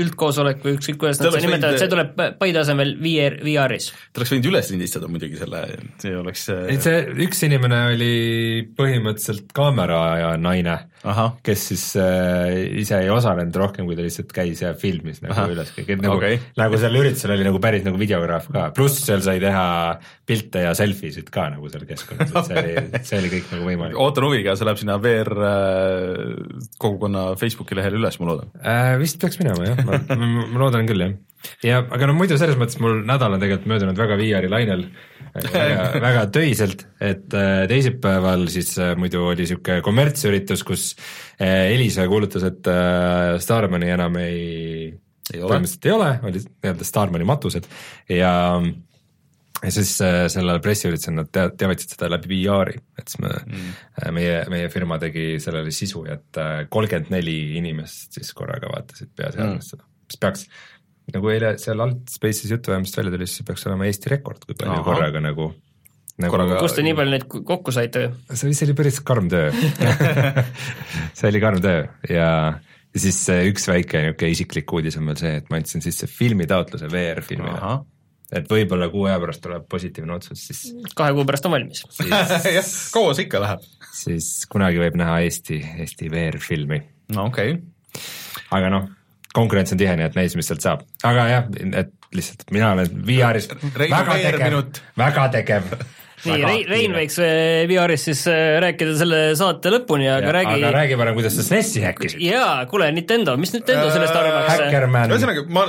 üldkoosolek 0.02 0.62
või 0.62 0.76
ükskõik 0.78 1.00
kuidas 1.02 1.18
nad 1.20 1.32
seda 1.34 1.42
nimetavad, 1.42 1.80
see 1.82 1.90
tuleb 1.90 2.22
Paide 2.38 2.62
asemel 2.62 2.94
VR, 3.02 3.40
VR-is. 3.42 3.90
ta 4.12 4.22
oleks 4.22 4.34
võinud 4.36 4.50
üles 4.52 4.70
lindistada 4.76 5.10
muidugi 5.10 5.42
selle, 5.42 5.64
see 6.04 6.14
oleks 6.22 6.46
ei, 6.54 6.78
see 6.86 7.02
üks 7.26 7.42
inimene 7.48 7.82
oli 7.96 8.14
põhimõtteliselt 8.78 9.50
kaamera 9.56 10.02
ja 10.22 10.32
naine, 10.38 10.78
kes 11.42 11.64
siis 11.72 11.84
äh, 11.98 12.52
ise 12.78 13.00
ei 13.02 13.10
osalenud 13.10 13.56
rohkem, 13.58 13.86
kui 13.88 13.96
ta 13.98 14.04
lihtsalt 14.04 14.30
käis 14.34 14.62
ja 14.62 14.72
filmis 14.78 15.18
nagu 15.24 15.34
Aha. 15.34 15.48
üles, 15.50 15.72
nagu 15.90 16.14
okay., 16.14 16.38
nagu 16.58 16.78
sellel 16.78 17.00
üritusel 17.02 17.34
oli 17.34 17.46
nagu 17.46 17.58
päris 17.62 17.82
nagu 17.86 17.98
videograaf 17.98 18.46
ka, 18.54 18.68
pluss 18.76 19.02
seal 19.02 19.24
sai 19.24 19.40
teha 19.42 19.64
pilte 20.28 20.62
ja 20.66 20.74
selfie 20.78 21.10
sid 21.14 21.32
ka 21.34 21.48
nagu 21.54 21.70
seal 21.72 21.86
keskkonnas, 21.88 22.30
et 22.30 22.50
see 22.50 22.62
oli, 22.62 22.86
see 23.08 23.18
oli 23.18 23.32
kõik 23.34 23.50
nagu 23.56 23.68
võimalik. 23.72 23.98
ootan 24.06 24.28
huviga, 24.28 24.54
see 24.58 24.68
läheb 24.68 24.82
sinna 24.82 24.98
VR 25.02 25.32
äh, 25.48 26.24
kogukonna 26.82 27.32
Facebooki 27.40 27.78
lehele 27.78 27.98
üles, 27.98 28.20
ma 28.22 28.30
loodan 28.30 28.54
äh,. 28.62 28.94
vist 29.02 29.18
peaks 29.22 29.40
minema 29.42 29.72
jah, 29.72 29.82
ma, 29.88 30.02
ma, 30.14 30.32
ma 30.46 30.66
loodan 30.66 30.86
küll 30.90 31.06
jah. 31.06 31.16
ja 31.66 31.82
aga 31.82 32.10
no 32.10 32.18
muidu 32.18 32.38
selles 32.38 32.58
mõttes 32.60 32.78
mul 32.82 33.02
nädal 33.08 33.34
on 33.34 33.42
tegelikult 33.42 33.74
möödunud 33.74 33.98
väga 33.98 34.20
VR-i 34.22 34.52
lainel 34.52 34.86
väga, 35.34 35.86
väga 36.02 36.24
töiselt, 36.32 36.84
et 37.00 37.34
äh, 37.36 37.64
teisipäeval 37.70 38.46
siis 38.52 38.74
äh, 38.80 38.92
muidu 38.98 39.24
oli 39.30 39.44
niisugune 39.44 39.80
kommertsüritus, 39.84 40.64
kus 40.66 40.92
äh, 41.40 41.72
Elisa 41.72 42.06
kuulutas, 42.10 42.44
et 42.48 42.70
Starmani 43.42 43.92
enam 43.94 44.18
ei, 44.20 44.92
ei 45.32 45.40
põhimõtteliselt 45.40 45.88
ei 45.88 45.94
ole, 45.96 46.14
olid 46.28 46.48
nii-öelda 46.48 46.88
Starmani 46.88 47.28
matused 47.28 47.68
ja 48.12 48.32
ja 49.62 49.70
siis 49.70 49.92
sellel 50.34 50.58
pressiüritusel 50.58 51.14
nad 51.14 51.28
tea-, 51.30 51.52
teavitasid 51.54 51.94
seda 51.94 52.08
läbi 52.10 52.32
VR-i, 52.32 52.80
et 52.98 53.06
siis 53.06 53.20
me 53.22 53.30
mm., 53.30 53.76
meie, 54.16 54.36
meie 54.50 54.68
firma 54.72 54.98
tegi 54.98 55.36
sellele 55.42 55.70
sisu, 55.74 56.02
et 56.10 56.40
kolmkümmend 56.72 57.12
neli 57.14 57.38
inimest 57.60 58.18
siis 58.18 58.32
korraga 58.34 58.72
vaatasid 58.72 59.12
peaseadmest 59.16 59.76
seda 59.76 59.84
mm., 59.84 59.90
mis 60.12 60.20
peaks 60.20 60.48
nagu 61.10 61.32
eile 61.32 61.56
seal 61.60 61.82
Altspace'is 61.82 62.54
jutuajamist 62.54 62.96
välja 62.98 63.12
tuli, 63.14 63.28
siis 63.28 63.40
see 63.40 63.48
peaks 63.48 63.66
olema 63.68 63.88
Eesti 63.88 64.12
rekord, 64.12 64.44
kui 64.46 64.56
palju 64.58 64.78
Aha. 64.78 64.86
korraga 64.86 65.22
nagu 65.24 65.52
nagu 66.20 66.34
korraga... 66.34 66.58
kust 66.60 66.78
te 66.78 66.84
nii 66.86 66.96
palju 66.96 67.14
neid 67.14 67.24
kokku 67.30 67.74
saite? 67.74 68.04
see 68.30 68.50
vist 68.50 68.66
oli 68.66 68.76
päris 68.78 69.00
karm 69.06 69.30
töö 69.32 69.48
see 71.18 71.30
oli 71.30 71.40
karm 71.42 71.62
töö 71.64 71.86
ja, 72.10 72.28
ja 72.92 73.02
siis 73.06 73.22
üks 73.52 73.66
väike 73.70 74.04
niisugune 74.06 74.34
isiklik 74.36 74.76
uudis 74.76 74.98
on 75.00 75.08
veel 75.10 75.22
see, 75.22 75.34
et 75.40 75.50
ma 75.50 75.60
andsin 75.60 75.84
sisse 75.84 76.08
filmitaotluse 76.10 76.90
VR-filmile. 76.92 77.74
et 78.32 78.48
võib-olla 78.48 78.90
kuu 78.92 79.08
aja 79.08 79.18
pärast 79.24 79.44
tuleb 79.44 79.66
positiivne 79.72 80.18
otsus, 80.18 80.46
siis 80.50 80.64
kahe 80.98 81.16
kuu 81.16 81.26
pärast 81.28 81.48
on 81.48 81.56
valmis 81.56 81.84
jah, 82.12 82.72
kaua 82.94 83.16
see 83.16 83.28
ikka 83.28 83.42
läheb? 83.42 83.68
siis 83.96 84.32
kunagi 84.52 84.82
võib 84.84 84.98
näha 85.00 85.20
Eesti, 85.26 85.62
Eesti 85.82 86.12
VR-filmi. 86.12 86.82
no 87.16 87.30
okei 87.32 87.56
okay. 87.56 88.02
aga 88.52 88.74
noh 88.76 88.90
konkurents 89.36 89.72
on 89.74 89.80
tihe, 89.80 89.96
nii 89.98 90.10
et 90.10 90.18
näis, 90.18 90.36
mis 90.38 90.48
sealt 90.50 90.64
saab, 90.64 90.84
aga 91.08 91.26
jah, 91.30 91.50
et 91.80 91.92
lihtsalt 92.12 92.46
mina 92.54 92.74
olen 92.76 93.02
VR-is 93.08 93.50
väga 93.78 94.20
tegev, 94.20 94.62
väga 95.00 95.28
tegev. 95.38 95.74
Nii, 96.22 96.42
Rein, 96.46 96.68
Rein 96.70 96.92
võiks 96.94 97.16
äh, 97.18 97.64
VR-is 97.66 98.04
siis 98.06 98.20
äh, 98.30 98.60
rääkida 98.62 98.92
selle 98.94 99.16
saate 99.38 99.72
lõpuni, 99.74 100.06
aga 100.06 100.28
ja, 100.28 100.34
räägi 100.36 100.52
aga 100.54 100.70
räägi 100.76 100.98
parem, 101.00 101.16
kuidas 101.16 101.34
sa 101.34 101.42
SNES-i 101.42 101.82
häkkisid. 101.82 102.22
jaa, 102.22 102.60
kuule, 102.70 102.92
Nintendo, 102.94 103.34
mis 103.42 103.50
Nintendo 103.56 103.88
sellest 103.90 104.14
arvab? 104.14 105.10
ühesõnaga, 105.16 105.42
ma, 105.50 105.66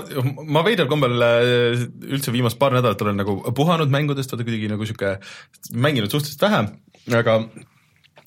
ma 0.54 0.62
veidral 0.68 0.92
kombel 0.92 1.26
äh, 1.26 1.82
üldse 2.06 2.36
viimased 2.36 2.62
paar 2.62 2.78
nädalat 2.78 3.02
olen 3.02 3.18
nagu 3.24 3.40
puhanud 3.58 3.90
mängudest, 3.94 4.30
vaata 4.30 4.46
kuidagi 4.46 4.70
nagu 4.70 4.86
sihuke, 4.86 5.16
mänginud 5.74 6.14
suhteliselt 6.14 6.46
vähe, 6.46 6.62
aga 7.18 7.40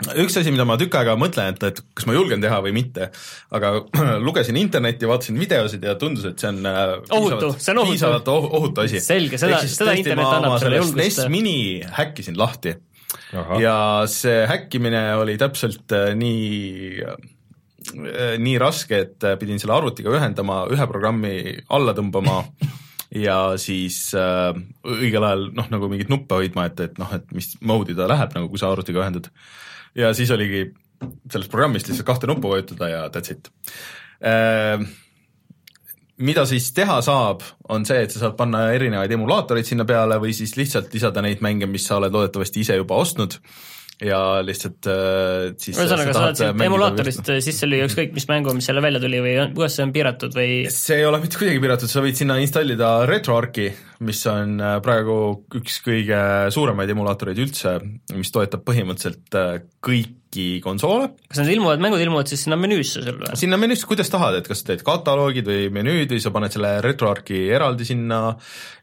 üks 0.05 0.37
asi, 0.37 0.53
mida 0.53 0.67
ma 0.69 0.77
tükk 0.81 0.97
aega 1.01 1.15
mõtlen, 1.19 1.55
et, 1.55 1.63
et 1.71 1.79
kas 1.97 2.07
ma 2.09 2.17
julgen 2.17 2.43
teha 2.43 2.59
või 2.65 2.75
mitte, 2.77 3.09
aga 3.57 3.73
lugesin 4.27 4.59
internetti, 4.61 5.09
vaatasin 5.09 5.39
videosid 5.41 5.87
ja 5.87 5.97
tundus, 6.01 6.27
et 6.29 6.43
see 6.43 6.51
on 6.53 6.69
äh, 6.69 6.83
ohutu, 7.17 7.53
see 7.57 7.73
on 7.73 7.83
ohutu. 7.85 7.95
piisavalt 7.95 8.29
ohutu 8.35 8.85
asi. 8.85 9.01
selge, 9.05 9.41
seda, 9.41 9.63
seda 9.65 9.97
internet 9.97 10.29
annab 10.29 10.59
selle 10.63 10.83
julgust. 10.83 11.01
SNES 11.01 11.33
Mini 11.33 11.57
häkkisin 11.97 12.37
lahti 12.41 12.77
Aha. 13.37 13.61
ja 13.63 13.79
see 14.11 14.45
häkkimine 14.51 15.03
oli 15.23 15.39
täpselt 15.41 15.97
äh, 15.97 16.13
nii 16.19 17.05
äh, 17.07 17.17
nii 18.43 18.57
raske, 18.59 18.99
et 18.99 19.25
pidin 19.39 19.61
selle 19.63 19.77
arvutiga 19.77 20.11
ühendama, 20.11 20.65
ühe 20.75 20.89
programmi 20.91 21.37
alla 21.73 21.95
tõmbama 21.97 22.41
ja 23.27 23.39
siis 23.61 24.11
äh, 24.19 24.51
õigel 24.87 25.25
ajal 25.25 25.47
noh, 25.57 25.69
nagu 25.73 25.89
mingeid 25.91 26.11
nuppe 26.13 26.41
hoidma, 26.41 26.67
et, 26.71 26.83
et 26.89 26.99
noh, 27.01 27.13
et 27.15 27.31
mis 27.37 27.55
mode'i 27.65 27.97
ta 27.97 28.09
läheb 28.11 28.35
nagu, 28.37 28.51
kui 28.51 28.61
sa 28.61 28.73
arvutiga 28.73 29.05
ühendad 29.05 29.31
ja 29.97 30.13
siis 30.15 30.31
oligi 30.35 30.67
sellest 31.31 31.51
programmist 31.53 31.89
lihtsalt 31.91 32.07
kahte 32.09 32.29
nuppu 32.31 32.53
vajutada 32.53 32.89
ja 32.89 33.03
that's 33.13 33.33
it. 33.33 33.51
Äh, 34.25 34.81
mida 36.17 36.47
siis 36.49 36.71
teha 36.77 37.01
saab, 37.05 37.45
on 37.69 37.85
see, 37.89 38.03
et 38.07 38.13
sa 38.13 38.25
saad 38.25 38.37
panna 38.39 38.67
erinevaid 38.75 39.13
emulaatoreid 39.13 39.69
sinna 39.69 39.85
peale 39.89 40.21
või 40.23 40.33
siis 40.37 40.57
lihtsalt 40.57 40.95
lisada 40.95 41.25
neid 41.25 41.45
mänge, 41.45 41.69
mis 41.69 41.87
sa 41.89 42.01
oled 42.01 42.15
loodetavasti 42.15 42.65
ise 42.65 42.79
juba 42.79 43.01
ostnud 43.03 43.39
ja 44.05 44.19
lihtsalt 44.45 44.89
äh, 44.93 45.55
siis 45.61 45.79
ühesõnaga, 45.79 46.13
sa 46.13 46.27
saad 46.35 46.61
emulaatorist 46.67 47.31
sisse 47.45 47.69
lüüa 47.69 47.87
ükskõik 47.89 48.13
mis 48.17 48.29
mängu, 48.29 48.53
mis 48.57 48.69
jälle 48.69 48.83
välja 48.85 49.01
tuli 49.01 49.23
või 49.25 49.37
kuidas 49.55 49.79
see 49.79 49.87
on 49.87 49.95
piiratud 49.95 50.37
või? 50.37 50.51
see 50.73 51.01
ei 51.01 51.07
ole 51.09 51.23
mitte 51.23 51.41
kuidagi 51.41 51.63
piiratud, 51.65 51.93
sa 51.93 52.05
võid 52.05 52.21
sinna 52.21 52.37
installida 52.43 52.91
RetroArchi, 53.09 53.71
mis 54.05 54.21
on 54.33 54.61
äh, 54.61 54.77
praegu 54.85 55.17
üks 55.63 55.81
kõige 55.87 56.21
suuremaid 56.53 56.93
emulaatoreid 56.93 57.41
üldse, 57.47 57.79
mis 58.13 58.35
toetab 58.35 58.67
põhimõtteliselt 58.69 59.41
äh, 59.41 59.59
kõik 59.85 60.26
kõiki 60.37 60.61
konsoole. 60.65 61.09
kas 61.29 61.41
need 61.41 61.57
ilmuvad, 61.57 61.81
mängud 61.83 62.03
ilmuvad 62.03 62.31
siis 62.31 62.45
sinna 62.45 62.59
menüüsse 62.61 63.03
sul 63.05 63.19
või? 63.21 63.37
sinna 63.39 63.59
menüüsse, 63.61 63.89
kuidas 63.89 64.11
tahad, 64.13 64.39
et 64.39 64.49
kas 64.49 64.63
teed 64.67 64.85
kataloogid 64.87 65.47
või 65.49 65.69
menüüd 65.75 66.13
või 66.13 66.23
sa 66.23 66.33
paned 66.35 66.55
selle 66.55 66.77
RetroArchi 66.85 67.47
eraldi 67.57 67.89
sinna 67.89 68.21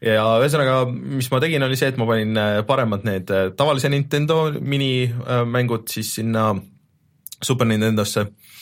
ja 0.04 0.26
ühesõnaga, 0.42 0.84
mis 0.90 1.30
ma 1.32 1.42
tegin, 1.44 1.66
oli 1.66 1.78
see, 1.78 1.92
et 1.92 2.00
ma 2.00 2.08
panin 2.10 2.40
äh, 2.40 2.60
paremad 2.66 3.06
need 3.06 3.30
äh, 3.30 3.50
tavalise 3.56 3.90
Nintendo 3.92 4.46
minimängud 4.60 5.88
siis 5.90 6.14
sinna 6.18 6.52
Super 7.44 7.68
Nintendosse 7.68 8.26
Äh, 8.26 8.53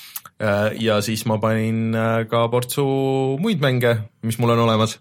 ja 0.80 0.98
siis 1.04 1.24
ma 1.30 1.38
panin 1.42 1.94
äh, 1.94 2.24
ka 2.30 2.44
portsu 2.50 2.84
muid 3.42 3.62
mänge, 3.62 3.94
mis 4.26 4.38
mul 4.42 4.54
on 4.54 4.62
olemas 4.64 4.96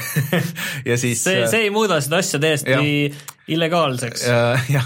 ja 0.88 0.96
siis 1.00 1.22
see, 1.24 1.44
see 1.50 1.66
ei 1.66 1.70
muuda 1.74 2.00
seda 2.04 2.20
asja 2.20 2.40
täiesti 2.42 2.72
ja. 2.74 2.80
illegaalseks. 3.54 4.26
jah, 4.28 4.68
ja, 4.72 4.82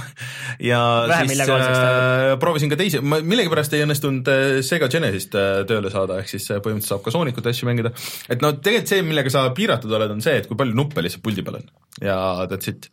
ja 0.62 0.82
Vähem 1.10 1.32
siis 1.32 1.42
äh, 1.48 2.36
proovisin 2.42 2.70
ka 2.72 2.78
teisi, 2.80 3.02
ma 3.02 3.18
millegipärast 3.24 3.74
ei 3.74 3.82
õnnestunud 3.86 4.30
Sega 4.66 4.90
Genesist 4.92 5.34
tööle 5.34 5.90
saada, 5.94 6.20
ehk 6.22 6.30
siis 6.30 6.46
põhimõtteliselt 6.52 6.94
saab 6.94 7.04
ka 7.06 7.14
Soonikut 7.14 7.50
asju 7.50 7.70
mängida. 7.70 7.94
et 8.28 8.44
no 8.44 8.54
tegelikult 8.58 8.94
see, 8.94 9.04
millega 9.06 9.34
sa 9.34 9.48
piiratud 9.56 9.98
oled, 9.98 10.16
on 10.18 10.24
see, 10.24 10.38
et 10.42 10.50
kui 10.50 10.60
palju 10.60 10.78
nuppe 10.78 11.02
lihtsalt 11.04 11.24
puldi 11.26 11.46
peal 11.46 11.60
on 11.62 11.68
ja 12.04 12.18
that's 12.46 12.70
it 12.70 12.90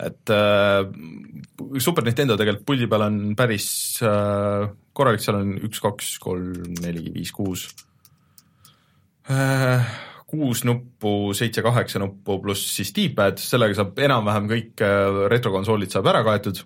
et 0.00 0.32
äh, 0.32 1.80
Super 1.82 2.06
Nintendo 2.06 2.36
tegelikult 2.40 2.66
puldi 2.68 2.88
peal 2.90 3.06
on 3.06 3.18
päris 3.38 3.68
äh, 4.06 4.68
korralik, 4.96 5.22
seal 5.24 5.40
on 5.40 5.56
üks, 5.68 5.80
kaks, 5.84 6.14
kolm, 6.22 6.54
neli, 6.80 7.10
viis, 7.14 7.32
kuus. 7.36 7.66
Äh,, 9.30 9.90
kuus 10.30 10.64
nuppu, 10.66 11.34
seitse, 11.36 11.62
kaheksa 11.66 12.00
nuppu 12.02 12.38
pluss 12.42 12.72
siis 12.76 12.94
D-pad, 12.96 13.40
sellega 13.42 13.76
saab 13.78 13.98
enam-vähem 14.08 14.50
kõik 14.50 14.84
äh, 14.86 15.24
retrokonsoolid 15.32 15.92
saab 15.92 16.10
ära 16.12 16.24
kaetud 16.26 16.62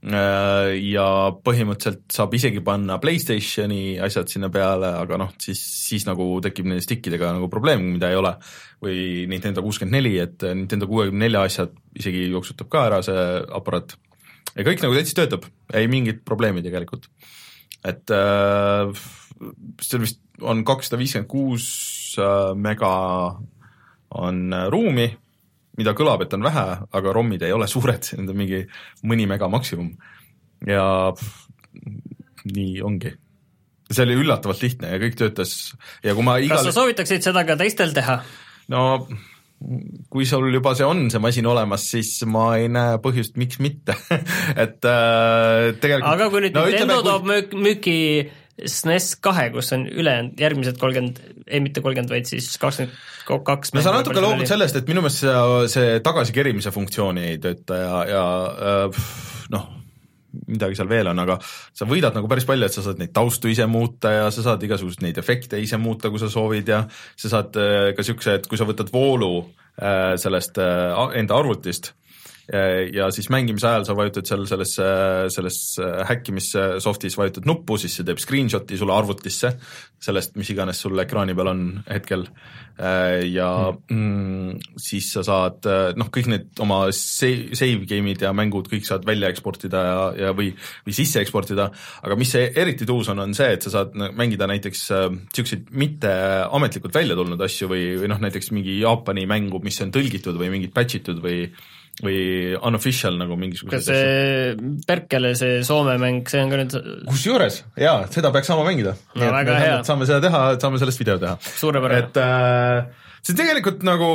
ja 0.00 1.06
põhimõtteliselt 1.44 2.06
saab 2.14 2.32
isegi 2.38 2.62
panna 2.64 2.96
Playstationi 3.02 3.98
asjad 4.00 4.30
sinna 4.32 4.48
peale, 4.52 4.94
aga 5.02 5.18
noh, 5.20 5.34
siis, 5.42 5.60
siis 5.60 6.06
nagu 6.08 6.24
tekib 6.40 6.70
nende 6.70 6.84
stickidega 6.84 7.34
nagu 7.36 7.50
probleem, 7.52 7.84
mida 7.98 8.08
ei 8.08 8.16
ole 8.16 8.32
või 8.80 9.26
Nintendo 9.28 9.60
kuuskümmend 9.64 9.98
neli, 9.98 10.14
et 10.22 10.46
Nintendo 10.56 10.88
kuuekümne 10.88 11.26
nelja 11.26 11.44
asjad 11.44 11.76
isegi 12.00 12.30
jooksutab 12.30 12.70
ka 12.72 12.86
ära 12.88 13.02
see 13.04 13.26
aparaat. 13.60 13.98
ja 14.54 14.64
kõik 14.64 14.80
nagu 14.80 14.96
täitsa 14.96 15.20
töötab, 15.20 15.44
ei 15.76 15.90
mingit 15.92 16.24
probleemi 16.24 16.64
tegelikult. 16.64 17.10
et 17.84 18.10
äh, 18.16 19.04
seal 19.84 20.00
vist 20.06 20.24
on 20.40 20.64
kakssada 20.64 21.00
viiskümmend 21.00 21.28
kuus 21.28 21.66
äh, 22.16 22.54
mega 22.56 22.94
on 24.16 24.54
ruumi, 24.72 25.10
mida 25.78 25.94
kõlab, 25.96 26.24
et 26.24 26.36
on 26.36 26.44
vähe, 26.46 26.66
aga 26.98 27.14
ROM-id 27.14 27.46
ei 27.46 27.54
ole 27.54 27.68
suured, 27.70 28.10
need 28.18 28.32
on 28.32 28.38
mingi 28.38 28.62
mõni 29.06 29.28
mega 29.30 29.50
maksimum. 29.52 29.92
ja 30.66 30.84
nii 32.50 32.80
ongi 32.84 33.12
see 33.90 34.06
oli 34.06 34.16
üllatavalt 34.22 34.62
lihtne 34.62 34.92
ja 34.92 35.00
kõik 35.02 35.18
töötas 35.18 35.52
ja 36.04 36.14
kui 36.14 36.24
ma 36.26 36.38
igal... 36.42 36.60
kas 36.60 36.70
sa 36.70 36.80
soovitaksid 36.80 37.26
seda 37.26 37.44
ka 37.48 37.56
teistel 37.60 37.94
teha? 37.96 38.20
no 38.70 38.84
kui 40.10 40.24
sul 40.24 40.46
juba 40.54 40.72
see 40.78 40.86
on, 40.88 41.08
see 41.12 41.20
masin 41.20 41.48
olemas, 41.50 41.84
siis 41.92 42.14
ma 42.30 42.46
ei 42.56 42.70
näe 42.72 42.96
põhjust, 43.04 43.36
miks 43.40 43.60
mitte 43.60 43.96
et 44.64 44.86
äh, 44.88 45.72
tegelikult 45.82 46.12
aga 46.14 46.30
kui 46.32 46.44
nüüd 46.46 46.56
no, 46.56 46.64
Nintendo 46.70 47.00
ütleme, 47.00 47.08
toob 47.10 47.28
müük, 47.28 47.56
müüki 47.66 47.98
SNES 48.66 49.14
kahe, 49.24 49.48
kus 49.54 49.72
on 49.76 49.86
ülejäänud 49.88 50.40
järgmised 50.40 50.78
kolmkümmend, 50.80 51.20
ei 51.46 51.60
mitte 51.64 51.82
kolmkümmend, 51.84 52.12
vaid 52.12 52.28
siis 52.30 52.52
kakskümmend 52.60 52.96
kaks 53.46 53.74
no 53.76 53.82
sa 53.84 53.92
natuke 53.94 54.22
loobud 54.22 54.48
sellest, 54.48 54.80
et 54.80 54.88
minu 54.90 55.04
meelest 55.04 55.22
see, 55.22 55.34
see 55.70 56.00
tagasikerimise 56.04 56.72
funktsiooni 56.74 57.28
ei 57.32 57.38
tööta 57.42 57.78
ja, 57.78 58.00
ja 58.10 58.24
äh, 58.70 59.04
noh, 59.54 59.68
midagi 60.50 60.78
seal 60.78 60.90
veel 60.90 61.12
on, 61.12 61.22
aga 61.22 61.38
sa 61.42 61.86
võidad 61.90 62.16
nagu 62.16 62.30
päris 62.30 62.48
palju, 62.48 62.66
et 62.66 62.74
sa 62.74 62.84
saad 62.86 63.00
neid 63.02 63.14
taustu 63.14 63.50
ise 63.50 63.66
muuta 63.70 64.12
ja 64.16 64.26
sa 64.34 64.44
saad 64.46 64.66
igasuguseid 64.66 65.06
neid 65.06 65.22
efekte 65.22 65.60
ise 65.62 65.78
muuta, 65.80 66.10
kui 66.10 66.22
sa 66.22 66.30
soovid 66.32 66.74
ja 66.74 66.82
sa 66.90 67.32
saad 67.36 67.60
äh, 67.60 67.92
ka 67.96 68.06
siukse, 68.06 68.40
et 68.40 68.50
kui 68.50 68.58
sa 68.58 68.68
võtad 68.68 68.90
voolu 68.94 69.32
äh, 69.40 70.16
sellest 70.20 70.58
enda 70.58 71.38
arvutist 71.38 71.94
ja 72.94 73.10
siis 73.14 73.28
mängimise 73.30 73.68
ajal 73.68 73.84
sa 73.86 73.94
vajutad 73.98 74.26
seal 74.26 74.46
selles, 74.50 74.72
selles 75.34 75.58
äh, 75.78 76.00
häkkimissoft'is 76.08 77.18
vajutad 77.18 77.46
nuppu, 77.46 77.76
siis 77.78 77.94
see 77.98 78.06
teeb 78.08 78.18
screenshot'i 78.22 78.78
sulle 78.80 78.96
arvutisse 78.96 79.52
sellest, 80.00 80.34
mis 80.40 80.50
iganes 80.50 80.80
sul 80.82 80.98
ekraani 80.98 81.36
peal 81.36 81.52
on 81.52 81.62
hetkel. 81.90 82.26
ja 82.80 83.48
mm, 83.92 84.54
siis 84.80 85.10
sa 85.12 85.20
saad 85.20 85.66
noh, 86.00 86.08
kõik 86.08 86.30
need 86.32 86.62
oma 86.64 86.78
save, 86.96 87.50
save 87.58 87.84
game'id 87.84 88.22
ja 88.24 88.30
mängud 88.32 88.70
kõik 88.72 88.86
saad 88.88 89.04
välja 89.04 89.28
eksportida 89.28 89.82
ja, 89.84 89.98
ja 90.16 90.30
või, 90.32 90.48
või 90.86 90.94
sisse 90.96 91.20
eksportida, 91.20 91.66
aga 92.00 92.16
mis 92.16 92.32
see 92.32 92.46
eriti 92.56 92.88
tuus 92.88 93.10
on, 93.12 93.20
on 93.20 93.36
see, 93.36 93.50
et 93.58 93.66
sa 93.66 93.74
saad 93.74 93.92
mängida 94.16 94.48
näiteks 94.48 94.86
siukseid 95.36 95.68
mitte 95.76 96.14
ametlikult 96.48 96.96
välja 96.96 97.18
tulnud 97.18 97.44
asju 97.44 97.68
või, 97.68 97.84
või 98.00 98.08
noh, 98.14 98.22
näiteks 98.24 98.48
mingi 98.56 98.78
Jaapani 98.80 99.26
mängu, 99.28 99.60
mis 99.60 99.82
on 99.84 99.92
tõlgitud 99.92 100.40
või 100.40 100.48
mingit 100.56 100.72
patch 100.72 101.02
itud 101.02 101.20
või 101.20 101.44
või 102.04 102.20
unofficial 102.56 103.16
nagu 103.20 103.36
kas 103.36 103.42
mingisuguseid 103.44 103.88
see 103.88 104.82
Perkele 104.88 105.32
see 105.38 105.62
Soome 105.66 105.96
mäng, 106.02 106.22
see 106.30 106.42
on 106.44 106.52
ka 106.52 106.60
nüüd 106.60 106.76
kusjuures 107.08 107.62
jaa, 107.80 108.04
seda 108.12 108.32
peaks 108.34 108.50
saama 108.50 108.66
mängida. 108.68 108.96
No 109.16 109.32
väga 109.34 109.58
hea. 109.62 109.80
saame 109.86 110.08
seda 110.08 110.22
teha, 110.26 110.44
saame 110.62 110.80
sellest 110.82 111.02
video 111.02 111.18
teha. 111.22 111.36
et 111.98 112.22
äh, 112.22 113.10
see 113.22 113.36
tegelikult 113.38 113.84
nagu 113.86 114.14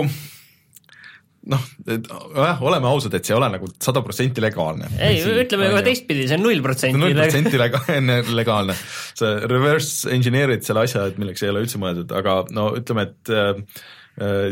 noh, 1.52 1.66
et 1.86 2.08
jah, 2.10 2.62
oleme 2.66 2.90
ausad, 2.90 3.14
et 3.18 3.28
see 3.28 3.34
ei 3.36 3.38
ole 3.38 3.50
nagu 3.54 3.70
sada 3.74 4.02
protsenti 4.06 4.42
legaalne. 4.44 4.90
ei, 4.98 5.20
ütleme 5.46 5.70
kohe 5.74 5.84
teistpidi, 5.86 6.26
see 6.30 6.40
on 6.40 6.46
null 6.48 6.64
protsenti. 6.66 7.02
null 7.02 7.18
protsenti 7.18 7.60
lega- 7.62 7.84
legaalne. 8.40 8.78
sa 9.18 9.36
reverse 9.46 10.10
engineer'id 10.16 10.66
selle 10.66 10.86
asja, 10.88 11.06
et 11.12 11.20
milleks 11.22 11.46
ei 11.46 11.54
ole 11.54 11.66
üldse 11.66 11.82
mõeldud, 11.82 12.14
aga 12.18 12.40
no 12.56 12.72
ütleme, 12.80 13.10
et 13.12 13.34
äh, 13.34 13.62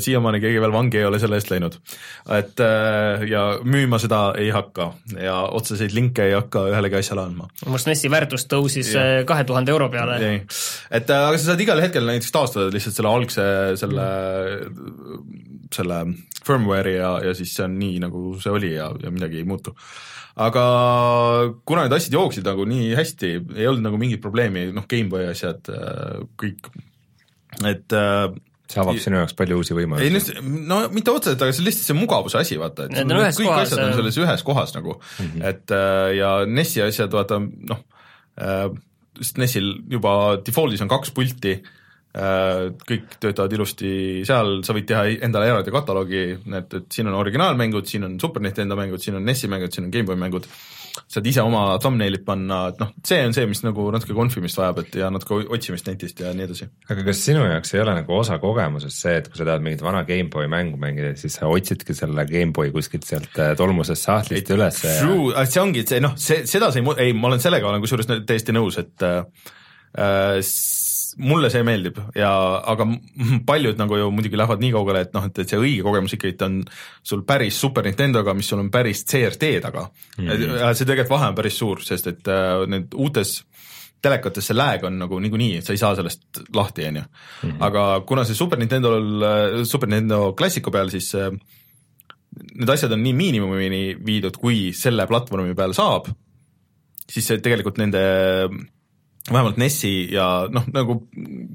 siiamaani 0.04 0.42
keegi 0.44 0.60
veel 0.60 0.74
vangi 0.76 1.00
ei 1.00 1.06
ole 1.08 1.20
selle 1.22 1.38
eest 1.40 1.52
läinud. 1.52 1.78
et 2.36 2.60
äh, 2.64 3.24
ja 3.30 3.44
müüma 3.64 4.00
seda 4.02 4.34
ei 4.40 4.50
hakka 4.52 4.90
ja 5.16 5.38
otseseid 5.56 5.96
linke 5.96 6.26
ei 6.28 6.36
hakka 6.36 6.66
ühelegi 6.72 7.00
asjale 7.00 7.24
andma. 7.24 7.48
mu 7.66 7.80
SNES-i 7.80 8.12
väärtus 8.12 8.48
tõusis 8.52 8.92
äh, 9.00 9.14
kahe 9.30 9.48
tuhande 9.48 9.72
euro 9.72 9.90
peale. 9.94 10.20
et 10.20 11.10
äh, 11.10 11.28
aga 11.30 11.38
sa 11.38 11.52
saad 11.52 11.64
igal 11.64 11.82
hetkel 11.84 12.08
näiteks 12.10 12.36
taastada 12.36 12.74
lihtsalt 12.74 13.00
selle 13.00 13.14
algse, 13.14 13.48
selle, 13.80 14.08
selle 15.74 16.00
firmware'i 16.44 16.98
ja, 16.98 17.18
ja 17.30 17.36
siis 17.38 17.56
see 17.56 17.68
on 17.68 17.78
nii, 17.80 18.02
nagu 18.04 18.34
see 18.44 18.52
oli 18.52 18.76
ja, 18.76 18.92
ja 19.04 19.12
midagi 19.16 19.40
ei 19.42 19.48
muutu. 19.48 19.76
aga 20.36 20.64
kuna 21.64 21.86
need 21.86 21.96
asjad 21.96 22.20
jooksid 22.20 22.48
nagu 22.48 22.66
nii 22.68 22.96
hästi, 23.00 23.36
ei 23.56 23.68
olnud 23.70 23.88
nagu 23.88 24.00
mingit 24.02 24.22
probleemi, 24.22 24.72
noh, 24.76 24.88
GameBoy 24.90 25.30
asjad, 25.30 25.70
kõik, 26.42 26.74
et 27.70 27.96
äh, 27.96 28.28
see 28.74 28.82
avab 28.84 29.00
sinu 29.02 29.20
jaoks 29.22 29.36
palju 29.38 29.60
uusi 29.60 29.74
ei 29.74 29.80
võimalusi. 29.82 30.38
no, 30.42 30.64
no 30.72 30.80
mitte 30.94 31.14
otseselt, 31.14 31.44
aga 31.46 31.54
see 31.54 31.64
on 31.64 31.70
lihtsalt 31.70 31.90
see 31.90 31.98
mugavuse 31.98 32.40
asi, 32.40 32.58
vaata, 32.62 32.88
et 32.90 33.14
ühes 33.18 33.40
kõik 33.40 33.52
kohas, 33.52 33.68
asjad 33.68 33.84
on 33.84 33.92
jah. 33.92 34.00
selles 34.00 34.20
ühes 34.24 34.46
kohas 34.48 34.74
nagu 34.78 34.98
mm, 34.98 35.30
-hmm. 35.30 35.46
et 35.52 35.76
äh, 35.78 36.10
ja 36.20 36.34
NES-i 36.50 36.84
asjad, 36.88 37.14
vaata 37.14 37.40
noh 37.44 37.86
äh,, 38.42 38.68
sest 39.22 39.40
NES-il 39.42 39.72
juba 39.94 40.18
default'is 40.42 40.84
on 40.86 40.92
kaks 40.92 41.14
pulti 41.16 41.56
äh,, 41.56 42.74
kõik 42.90 43.18
töötavad 43.20 43.54
ilusti 43.58 43.94
seal, 44.28 44.62
sa 44.66 44.76
võid 44.76 44.90
teha 44.90 45.06
endale 45.28 45.52
eraldi 45.52 45.74
kataloogi, 45.74 46.24
et, 46.62 46.80
et 46.82 46.88
siin 46.94 47.12
on 47.12 47.20
originaalmängud, 47.22 47.90
siin 47.90 48.10
on 48.10 48.20
Super 48.22 48.44
Nintendo 48.46 48.80
mängud, 48.80 49.04
siin 49.04 49.20
on 49.20 49.28
NES-i 49.30 49.52
mängud, 49.52 49.74
siin 49.74 49.90
on 49.90 49.94
GameBoy 49.94 50.20
mängud, 50.20 50.50
saad 50.94 51.26
ise 51.26 51.42
oma 51.42 51.64
thumbnail'id 51.82 52.22
panna, 52.26 52.60
et 52.70 52.82
noh, 52.82 52.92
see 53.06 53.22
on 53.26 53.34
see, 53.34 53.48
mis 53.50 53.64
nagu 53.66 53.86
natuke 53.94 54.14
konfimist 54.18 54.60
vajab, 54.60 54.84
et 54.84 54.98
ja 55.02 55.10
natuke 55.14 55.40
otsimist 55.56 55.90
netist 55.90 56.22
ja 56.22 56.34
nii 56.38 56.46
edasi. 56.46 56.68
aga 56.90 57.06
kas 57.08 57.24
sinu 57.26 57.46
jaoks 57.48 57.74
ei 57.74 57.82
ole 57.82 57.96
nagu 57.98 58.16
osa 58.20 58.38
kogemusest 58.42 59.06
see, 59.06 59.16
et 59.22 59.30
kui 59.30 59.40
sa 59.40 59.48
tahad 59.50 59.66
mingit 59.66 59.82
vana 59.86 60.04
GameBoy 60.08 60.50
mängu 60.54 60.78
mängida, 60.82 61.16
siis 61.20 61.40
sa 61.40 61.50
otsidki 61.50 61.98
selle 61.98 62.28
GameBoy 62.30 62.72
kuskilt 62.76 63.08
sealt 63.10 63.42
äh, 63.42 63.56
tolmusest 63.58 64.06
sahtlist 64.10 64.54
üles 64.54 64.84
ja 64.86 64.96
True, 65.02 65.48
see 65.50 65.64
ongi, 65.64 65.86
see 65.90 66.04
noh, 66.04 66.14
see, 66.20 66.44
seda 66.50 66.70
see 66.74 66.86
ei 66.86 67.10
ei, 67.10 67.18
ma 67.18 67.32
olen 67.32 67.42
sellega 67.42 67.70
olen 67.72 67.82
kusjuures 67.84 68.10
nä- 68.12 68.22
täiesti 68.30 68.54
nõus, 68.56 68.78
et 68.82 69.08
äh, 69.08 69.24
äh, 69.98 70.38
mulle 71.22 71.50
see 71.54 71.64
meeldib 71.66 72.00
ja, 72.18 72.32
aga 72.74 72.88
paljud 73.50 73.80
nagu 73.80 74.00
ju 74.00 74.10
muidugi 74.14 74.40
lähevad 74.40 74.64
nii 74.64 74.74
kaugele, 74.76 75.06
et 75.06 75.16
noh, 75.16 75.26
et, 75.30 75.40
et 75.44 75.54
see 75.54 75.62
õige 75.62 75.86
kogemus 75.86 76.16
ikkagi 76.18 76.38
on 76.48 76.60
sul 77.06 77.24
päris 77.28 77.60
Super 77.60 77.86
Nintendoga, 77.88 78.36
mis 78.38 78.50
sul 78.50 78.64
on 78.64 78.72
päris 78.74 79.06
CRT 79.10 79.56
taga 79.64 79.88
mm. 80.18 80.28
-hmm. 80.28 80.74
see 80.74 80.86
tegelikult 80.86 81.18
vahe 81.18 81.32
on 81.32 81.40
päris 81.40 81.58
suur, 81.60 81.84
sest 81.84 82.08
et 82.08 82.32
äh, 82.32 82.68
need 82.68 82.96
uutes 82.96 83.42
telekates 84.04 84.50
see 84.50 84.58
lag 84.58 84.84
on 84.84 84.98
nagu 85.00 85.20
niikuinii, 85.24 85.58
et 85.58 85.66
sa 85.66 85.74
ei 85.74 85.80
saa 85.80 85.96
sellest 85.96 86.44
lahti, 86.56 86.88
on 86.90 86.98
ju. 87.00 87.04
aga 87.60 87.84
kuna 88.08 88.26
see 88.28 88.36
Super 88.36 88.60
Nintendo'l, 88.60 89.66
Super 89.66 89.90
Nintendo 89.90 90.34
klassiku 90.34 90.72
peal, 90.72 90.92
siis 90.92 91.14
äh, 91.16 91.32
need 92.58 92.70
asjad 92.70 92.92
on 92.96 93.04
nii 93.04 93.16
miinimumini 93.18 93.84
viidud, 94.06 94.38
kui 94.42 94.72
selle 94.76 95.08
platvormi 95.08 95.56
peal 95.56 95.76
saab, 95.78 96.10
siis 97.10 97.28
see 97.30 97.42
tegelikult 97.44 97.80
nende 97.82 98.04
vähemalt 99.32 99.58
NES-i 99.58 99.92
ja 100.12 100.26
noh, 100.52 100.66
nagu 100.76 100.98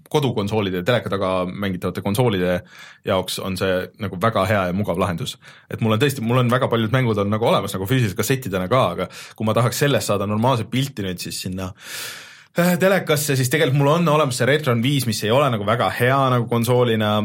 kodukonsoolide 0.08 0.80
teleka 0.86 1.10
taga 1.12 1.32
mängitavate 1.48 2.00
konsoolide 2.04 2.62
jaoks 3.04 3.36
on 3.44 3.58
see 3.60 3.82
nagu 4.00 4.16
väga 4.20 4.46
hea 4.48 4.62
ja 4.70 4.76
mugav 4.76 5.00
lahendus. 5.00 5.36
et 5.70 5.82
mul 5.84 5.92
on 5.92 6.00
tõesti, 6.00 6.24
mul 6.24 6.40
on 6.40 6.52
väga 6.52 6.68
paljud 6.72 6.94
mängud 6.94 7.20
on 7.20 7.28
nagu 7.30 7.44
olemas 7.44 7.76
nagu 7.76 7.88
füüsilise 7.90 8.16
kassettidena 8.16 8.70
ka, 8.72 8.84
aga 8.94 9.08
kui 9.36 9.48
ma 9.48 9.56
tahaks 9.56 9.84
sellest 9.84 10.08
saada 10.08 10.26
normaalset 10.26 10.70
pilti 10.70 11.04
nüüd 11.04 11.20
siis 11.20 11.42
sinna 11.44 11.68
äh, 11.68 12.72
telekasse, 12.80 13.36
siis 13.36 13.52
tegelikult 13.52 13.82
mul 13.82 13.92
on 13.98 14.08
olemas 14.16 14.40
see 14.40 14.48
Retron 14.48 14.82
viis, 14.82 15.04
mis 15.06 15.20
ei 15.26 15.34
ole 15.34 15.50
nagu 15.52 15.68
väga 15.68 15.90
hea 16.00 16.18
nagu 16.32 16.48
konsoolina, 16.48 17.18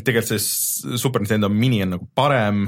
tegelikult 0.00 0.32
see 0.32 0.96
Super 0.98 1.20
Nintendo 1.20 1.52
mini 1.52 1.84
on 1.84 1.96
nagu 1.98 2.08
parem, 2.16 2.64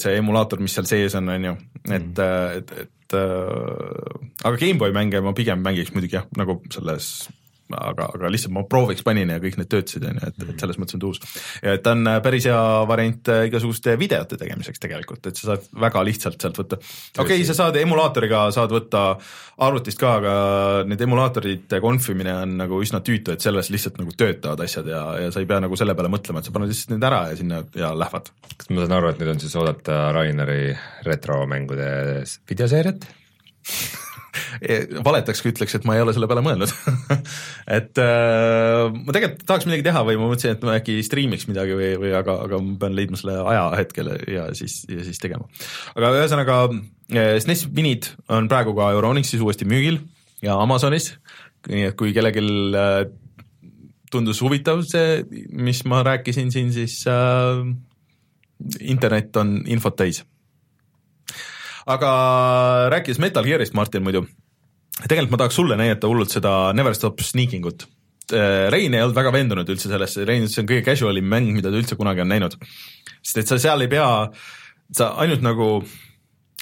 see 0.00 0.16
emulaator, 0.16 0.62
mis 0.62 0.72
seal 0.78 0.88
sees 0.88 1.14
on, 1.18 1.28
on 1.36 1.50
ju, 1.50 1.56
et, 1.90 2.20
et, 2.22 2.76
et 2.80 2.95
äh, 3.14 4.46
aga 4.46 4.56
GameBoy 4.56 4.92
mänge 4.92 5.20
ma 5.20 5.32
pigem 5.32 5.62
mängiks 5.62 5.92
muidugi 5.94 6.18
jah, 6.18 6.26
nagu 6.36 6.62
selles 6.70 7.28
aga, 7.74 8.08
aga 8.14 8.30
lihtsalt 8.30 8.54
ma 8.54 8.62
prooviks 8.68 9.04
panin 9.06 9.30
ja 9.32 9.40
kõik 9.42 9.58
need 9.58 9.70
töötasid, 9.72 10.04
on 10.06 10.20
ju, 10.20 10.28
et, 10.30 10.44
et 10.44 10.62
selles 10.62 10.78
mõttes 10.80 10.98
on 10.98 11.02
tuus. 11.02 11.20
ja 11.64 11.74
et 11.76 11.82
ta 11.84 11.94
on 11.96 12.06
äh, 12.10 12.20
päris 12.24 12.46
hea 12.48 12.60
variant 12.88 13.30
äh, 13.32 13.46
igasuguste 13.50 13.96
videote 14.00 14.38
tegemiseks 14.38 14.82
tegelikult, 14.82 15.26
et 15.26 15.38
sa 15.38 15.52
saad 15.52 15.66
väga 15.86 16.04
lihtsalt 16.06 16.38
sealt 16.40 16.60
võtta. 16.62 16.78
okei 17.18 17.40
okay,, 17.40 17.48
sa 17.48 17.56
saad 17.58 17.78
emulaatoriga, 17.80 18.46
saad 18.54 18.74
võtta 18.74 19.04
arvutist 19.66 20.00
ka, 20.00 20.14
aga 20.20 20.34
need 20.88 21.02
emulaatorite 21.06 21.80
konfimine 21.82 22.34
on 22.44 22.56
nagu 22.62 22.80
üsna 22.84 23.02
tüütu, 23.04 23.34
et 23.34 23.44
selles 23.44 23.70
lihtsalt 23.74 24.00
nagu 24.02 24.14
töötavad 24.16 24.62
asjad 24.66 24.90
ja, 24.92 25.02
ja 25.26 25.34
sa 25.34 25.42
ei 25.42 25.50
pea 25.50 25.62
nagu 25.64 25.78
selle 25.78 25.96
peale 25.98 26.12
mõtlema, 26.12 26.42
et 26.42 26.48
sa 26.48 26.54
paned 26.54 26.72
lihtsalt 26.72 26.94
need 26.94 27.06
ära 27.10 27.22
ja 27.32 27.38
sinna 27.40 27.62
ja 27.76 27.92
lähevad. 27.96 28.30
kas 28.56 28.70
ma 28.70 28.84
saan 28.84 28.98
aru, 29.00 29.12
et 29.12 29.22
nüüd 29.22 29.34
on 29.34 29.42
siis 29.42 29.56
oodata 29.58 30.10
Raineri 30.16 30.74
retromängude 31.06 31.88
videoseeriat? 32.50 33.08
valetaks, 35.06 35.42
kui 35.42 35.52
ütleks, 35.52 35.76
et 35.78 35.86
ma 35.88 35.96
ei 35.96 36.02
ole 36.04 36.14
selle 36.16 36.28
peale 36.30 36.42
mõelnud. 36.44 36.72
Et 37.78 38.00
äh, 38.02 38.92
ma 38.94 39.14
tegelikult 39.14 39.46
tahaks 39.48 39.68
midagi 39.68 39.86
teha 39.88 40.02
või 40.06 40.18
ma 40.20 40.28
mõtlesin, 40.30 40.56
et 40.56 40.66
ma 40.66 40.76
äkki 40.78 40.98
striimiks 41.06 41.48
midagi 41.50 41.76
või, 41.78 41.90
või 42.00 42.12
aga, 42.16 42.38
aga 42.46 42.60
ma 42.62 42.76
pean 42.82 42.96
leidma 42.98 43.18
selle 43.20 43.38
aja 43.42 43.64
hetkel 43.80 44.12
ja 44.30 44.46
siis, 44.56 44.78
ja 44.90 45.02
siis 45.06 45.18
tegema. 45.22 45.48
aga 45.96 46.12
ühesõnaga 46.20 46.58
äh, 46.70 47.34
SNES 47.42 47.66
minid 47.76 48.10
on 48.32 48.50
praegu 48.52 48.76
ka 48.78 48.92
Euronixis 48.94 49.42
uuesti 49.42 49.68
müügil 49.68 50.00
ja 50.44 50.58
Amazonis, 50.62 51.14
nii 51.66 51.90
et 51.90 51.98
kui 51.98 52.14
kellelgi 52.16 52.44
äh, 52.78 53.00
tundus 54.12 54.40
huvitav 54.44 54.84
see, 54.86 55.20
mis 55.50 55.82
ma 55.88 56.04
rääkisin 56.06 56.54
siin, 56.54 56.70
siis 56.74 57.02
äh, 57.10 57.66
internet 58.80 59.36
on 59.42 59.58
infot 59.66 59.98
täis 59.98 60.22
aga 61.86 62.10
rääkides 62.92 63.20
Metal 63.22 63.46
Gear'ist, 63.46 63.74
Martin 63.78 64.04
muidu, 64.06 64.24
tegelikult 65.04 65.34
ma 65.34 65.42
tahaks 65.42 65.58
sulle 65.60 65.78
näidata 65.78 66.10
hullult 66.10 66.32
seda 66.34 66.72
Never 66.74 66.96
Stop 66.96 67.22
Sneaking 67.22 67.66
ut. 67.68 67.86
Rein 68.72 68.94
ei 68.94 69.04
olnud 69.04 69.14
väga 69.14 69.30
veendunud 69.34 69.68
üldse 69.70 69.90
sellesse, 69.92 70.24
Rein 70.26 70.42
ütles, 70.42 70.56
see 70.56 70.64
on 70.64 70.70
kõige 70.70 70.86
casual 70.88 71.20
im 71.20 71.28
mäng, 71.30 71.52
mida 71.54 71.70
ta 71.70 71.78
üldse 71.78 71.98
kunagi 71.98 72.24
on 72.24 72.32
näinud. 72.32 72.58
sest 73.22 73.38
et 73.42 73.50
sa 73.50 73.58
seal 73.62 73.84
ei 73.84 73.90
pea, 73.90 74.08
sa 74.94 75.12
ainult 75.22 75.44
nagu 75.46 75.68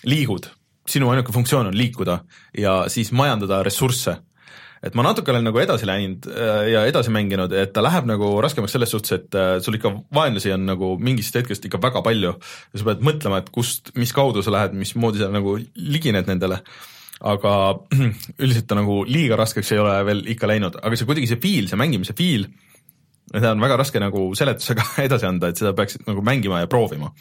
liigud, 0.05 0.51
sinu 0.89 1.09
ainuke 1.13 1.33
funktsioon 1.33 1.71
on 1.73 1.77
liikuda 1.77 2.19
ja 2.61 2.83
siis 2.93 3.13
majandada 3.13 3.63
ressursse 3.65 4.19
et 4.85 4.97
ma 4.99 5.05
natuke 5.07 5.33
olen 5.33 5.47
nagu 5.47 5.61
edasi 5.63 5.87
läinud 5.89 6.27
äh, 6.29 6.67
ja 6.75 6.83
edasi 6.89 7.13
mänginud, 7.15 7.53
et 7.57 7.73
ta 7.75 7.83
läheb 7.85 8.09
nagu 8.09 8.29
raskemaks 8.45 8.75
selles 8.77 8.93
suhtes, 8.93 9.15
et 9.17 9.39
äh, 9.39 9.55
sul 9.65 9.79
ikka 9.79 9.95
vaenlasi 10.15 10.53
on 10.55 10.67
nagu 10.69 10.95
mingist 11.01 11.37
hetkest 11.39 11.65
ikka 11.69 11.81
väga 11.83 12.03
palju. 12.05 12.35
Ja 12.73 12.81
sa 12.81 12.89
pead 12.91 13.05
mõtlema, 13.07 13.41
et 13.41 13.49
kust, 13.55 13.95
mis 13.99 14.13
kaudu 14.17 14.45
sa 14.45 14.53
lähed, 14.55 14.77
mismoodi 14.77 15.23
sa 15.23 15.31
nagu 15.33 15.57
ligined 15.75 16.29
nendele. 16.31 16.61
aga 17.25 17.53
üldiselt 18.43 18.67
ta 18.69 18.77
nagu 18.77 18.99
liiga 19.09 19.39
raskeks 19.41 19.71
ei 19.73 19.81
ole 19.81 19.95
veel 20.05 20.23
ikka 20.35 20.51
läinud, 20.51 20.77
aga 20.83 20.99
see 20.99 21.09
kuidagi 21.09 21.31
see 21.31 21.41
feel, 21.41 21.71
see 21.71 21.79
mängimise 21.81 22.13
feel, 22.19 22.45
seda 23.31 23.55
on 23.55 23.63
väga 23.65 23.79
raske 23.81 24.03
nagu 24.03 24.27
seletusega 24.37 24.85
edasi 25.07 25.29
anda, 25.31 25.49
et 25.49 25.63
seda 25.63 25.73
peaks 25.79 26.03
nagu 26.05 26.25
mängima 26.27 26.61
ja 26.61 26.69
proovima 26.69 27.15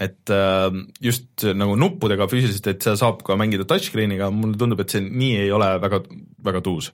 et 0.00 0.30
äh, 0.32 0.68
just 1.04 1.44
nagu 1.44 1.74
nuppudega 1.76 2.28
füüsiliselt, 2.30 2.70
et 2.70 2.84
seda 2.84 2.96
saab 3.00 3.20
ka 3.26 3.36
mängida 3.40 3.66
touchscreen'iga, 3.68 4.30
mulle 4.32 4.56
tundub, 4.60 4.80
et 4.80 4.94
see 4.94 5.04
nii 5.04 5.42
ei 5.44 5.50
ole 5.52 5.68
väga, 5.82 6.00
väga 6.44 6.62
tuus. 6.64 6.92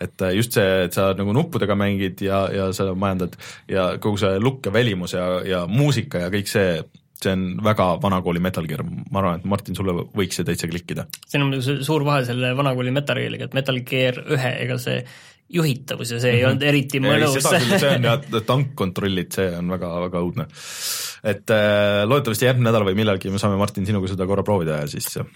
et 0.00 0.20
äh, 0.26 0.34
just 0.34 0.52
see, 0.52 0.84
et 0.84 0.92
sa 0.92 1.12
nagu 1.16 1.32
nuppudega 1.32 1.76
mängid 1.78 2.20
ja, 2.26 2.44
ja 2.52 2.72
sa 2.74 2.90
majandad 2.98 3.36
ja 3.70 3.94
kogu 4.02 4.18
see 4.20 4.40
look 4.42 4.66
ja 4.66 4.72
välimus 4.74 5.14
ja, 5.14 5.24
ja 5.46 5.60
muusika 5.70 6.24
ja 6.24 6.32
kõik 6.34 6.50
see, 6.50 6.82
see 7.22 7.32
on 7.32 7.44
väga 7.64 7.86
vanakooli 8.02 8.42
Metal 8.42 8.66
Gear, 8.66 8.82
ma 8.84 9.22
arvan, 9.22 9.38
et 9.38 9.46
Martin, 9.48 9.78
sulle 9.78 9.94
võiks 9.94 10.40
see 10.40 10.44
täitsa 10.44 10.68
klikkida. 10.68 11.06
siin 11.30 11.46
on 11.46 11.62
suur 11.62 12.04
vahe 12.04 12.26
selle 12.26 12.52
vanakooli 12.58 12.92
Metal 12.92 13.22
Geariga, 13.22 13.48
et 13.48 13.56
Metal 13.56 13.80
Gear 13.86 14.20
ühe, 14.26 14.52
ega 14.66 14.80
see 14.82 15.00
juhitavus 15.52 16.10
ja 16.10 16.20
see 16.20 16.32
mm 16.32 16.34
-hmm. 16.34 16.38
ei 16.38 16.42
mhm. 16.42 16.50
olnud 16.50 16.62
eriti 16.62 17.00
mõnus. 17.00 17.78
see 17.80 17.90
on 17.96 18.04
jah, 18.08 18.44
tankkontrollid, 18.46 19.32
see 19.32 19.50
on 19.58 19.68
väga, 19.76 19.90
väga 20.06 20.22
õudne. 20.24 20.46
et 21.24 21.50
äh, 21.50 22.04
loodetavasti 22.08 22.48
järgmine 22.48 22.70
nädal 22.70 22.86
või 22.88 22.94
millalgi 22.94 23.30
me 23.30 23.38
saame, 23.38 23.56
Martin, 23.60 23.86
sinuga 23.86 24.08
seda 24.08 24.26
korra 24.26 24.42
proovida 24.42 24.80
ja 24.82 24.86
siis 24.86 25.16
äh, 25.18 25.26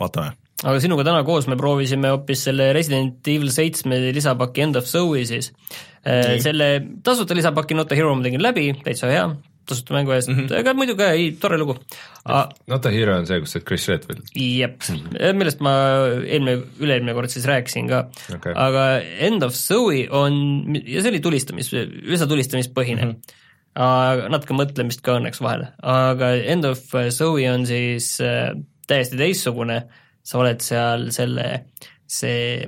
vaatame. 0.00 0.32
aga 0.62 0.80
sinuga 0.80 1.04
täna 1.04 1.24
koos 1.24 1.46
me 1.46 1.56
proovisime 1.56 2.08
hoopis 2.08 2.44
selle 2.44 2.72
Resident 2.72 3.28
Evil 3.28 3.50
seitsme 3.50 4.00
lisapaki 4.12 4.62
End 4.62 4.76
of 4.76 4.84
Zoe'i 4.84 5.26
siis 5.26 5.52
äh,. 6.06 6.40
selle 6.40 6.86
tasuta 7.02 7.34
lisapaki 7.34 7.74
Not 7.74 7.92
a 7.92 7.94
Hero 7.94 8.14
ma 8.14 8.22
tegin 8.22 8.42
läbi, 8.42 8.72
täitsa 8.84 9.12
hea, 9.12 9.28
tasuta 9.68 9.96
mängu 9.96 10.14
eest 10.14 10.30
mm, 10.30 10.38
-hmm. 10.38 10.58
ega 10.60 10.74
muidu 10.74 10.96
ka 10.96 11.10
ei, 11.12 11.30
tore 11.40 11.58
lugu. 11.60 11.76
Not 12.66 12.86
a 12.86 12.90
Hero 12.90 13.18
on 13.18 13.26
see, 13.26 13.40
kus 13.40 13.52
sa 13.52 13.58
oled 13.58 13.68
Chris 13.68 13.88
Redfield? 13.88 14.22
jep 14.34 14.82
mm, 14.88 14.96
-hmm. 14.96 15.38
millest 15.40 15.60
ma 15.60 15.74
eelmine, 16.24 16.58
üle-eelmine 16.80 17.14
kord 17.14 17.32
siis 17.32 17.46
rääkisin 17.50 17.88
ka 17.88 18.04
okay., 18.34 18.52
aga 18.56 19.00
End 19.28 19.42
of 19.42 19.54
Zoe 19.54 20.08
on, 20.10 20.34
ja 20.84 21.02
see 21.02 21.14
oli 21.14 21.20
tulistamis, 21.20 21.72
üsna 21.72 22.26
tulistamispõhine 22.30 23.04
mm. 23.04 23.10
-hmm 23.10 23.40
aga 23.74 24.28
natuke 24.30 24.54
mõtlemist 24.54 25.02
ka 25.02 25.16
õnneks 25.18 25.40
vahele, 25.42 25.72
aga 25.82 26.30
End 26.38 26.66
of 26.68 26.82
Zoe 27.10 27.48
on 27.50 27.66
siis 27.66 28.14
äh, 28.22 28.52
täiesti 28.86 29.18
teistsugune, 29.18 29.80
sa 30.24 30.38
oled 30.40 30.62
seal 30.64 31.08
selle, 31.14 31.48
see 32.06 32.62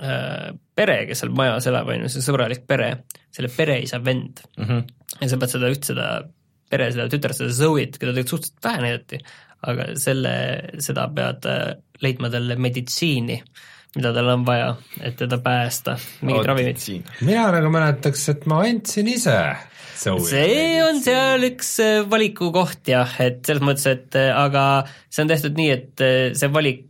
äh, 0.00 0.48
pere, 0.80 1.00
kes 1.08 1.24
seal 1.24 1.32
majas 1.36 1.68
elab, 1.70 1.92
on 1.92 2.06
ju, 2.06 2.12
see 2.12 2.24
sõbralik 2.24 2.64
pere, 2.68 2.90
selle 3.34 3.52
pereisa 3.52 4.00
vend 4.04 4.42
mm. 4.56 4.66
-hmm. 4.66 4.84
ja 5.20 5.30
sa 5.30 5.40
pead 5.40 5.56
seda 5.56 5.72
üht, 5.72 5.88
seda 5.92 6.10
pere, 6.70 6.90
seda 6.94 7.08
tütart, 7.10 7.38
seda 7.38 7.54
Zoe'it, 7.54 7.98
keda 7.98 8.14
tegelikult 8.14 8.46
suhteliselt 8.46 8.68
vähe 8.68 8.84
näidati, 8.84 9.20
aga 9.70 9.90
selle, 10.00 10.34
seda 10.82 11.08
pead 11.16 11.50
äh, 11.50 11.66
leidma 12.04 12.30
talle 12.32 12.56
meditsiini, 12.56 13.40
mida 13.96 14.12
tal 14.14 14.30
on 14.36 14.44
vaja, 14.46 14.70
et 15.02 15.18
teda 15.18 15.40
päästa, 15.42 15.96
mingit 16.22 16.46
ravimit. 16.46 16.86
mina 17.26 17.48
nagu 17.56 17.72
mäletaks, 17.74 18.28
et 18.34 18.46
ma 18.50 18.62
andsin 18.68 19.10
ise 19.10 19.36
see 20.00 20.78
on 20.80 21.02
seal 21.04 21.48
üks 21.50 21.74
äh, 21.84 22.04
valikukoht 22.08 22.88
jah, 22.94 23.18
et 23.20 23.42
selles 23.44 23.64
mõttes, 23.66 23.88
et 23.90 24.20
äh, 24.20 24.30
aga 24.32 24.86
see 25.10 25.26
on 25.26 25.34
tehtud 25.34 25.58
nii, 25.58 25.74
et 25.74 26.06
see 26.38 26.54
valik 26.54 26.86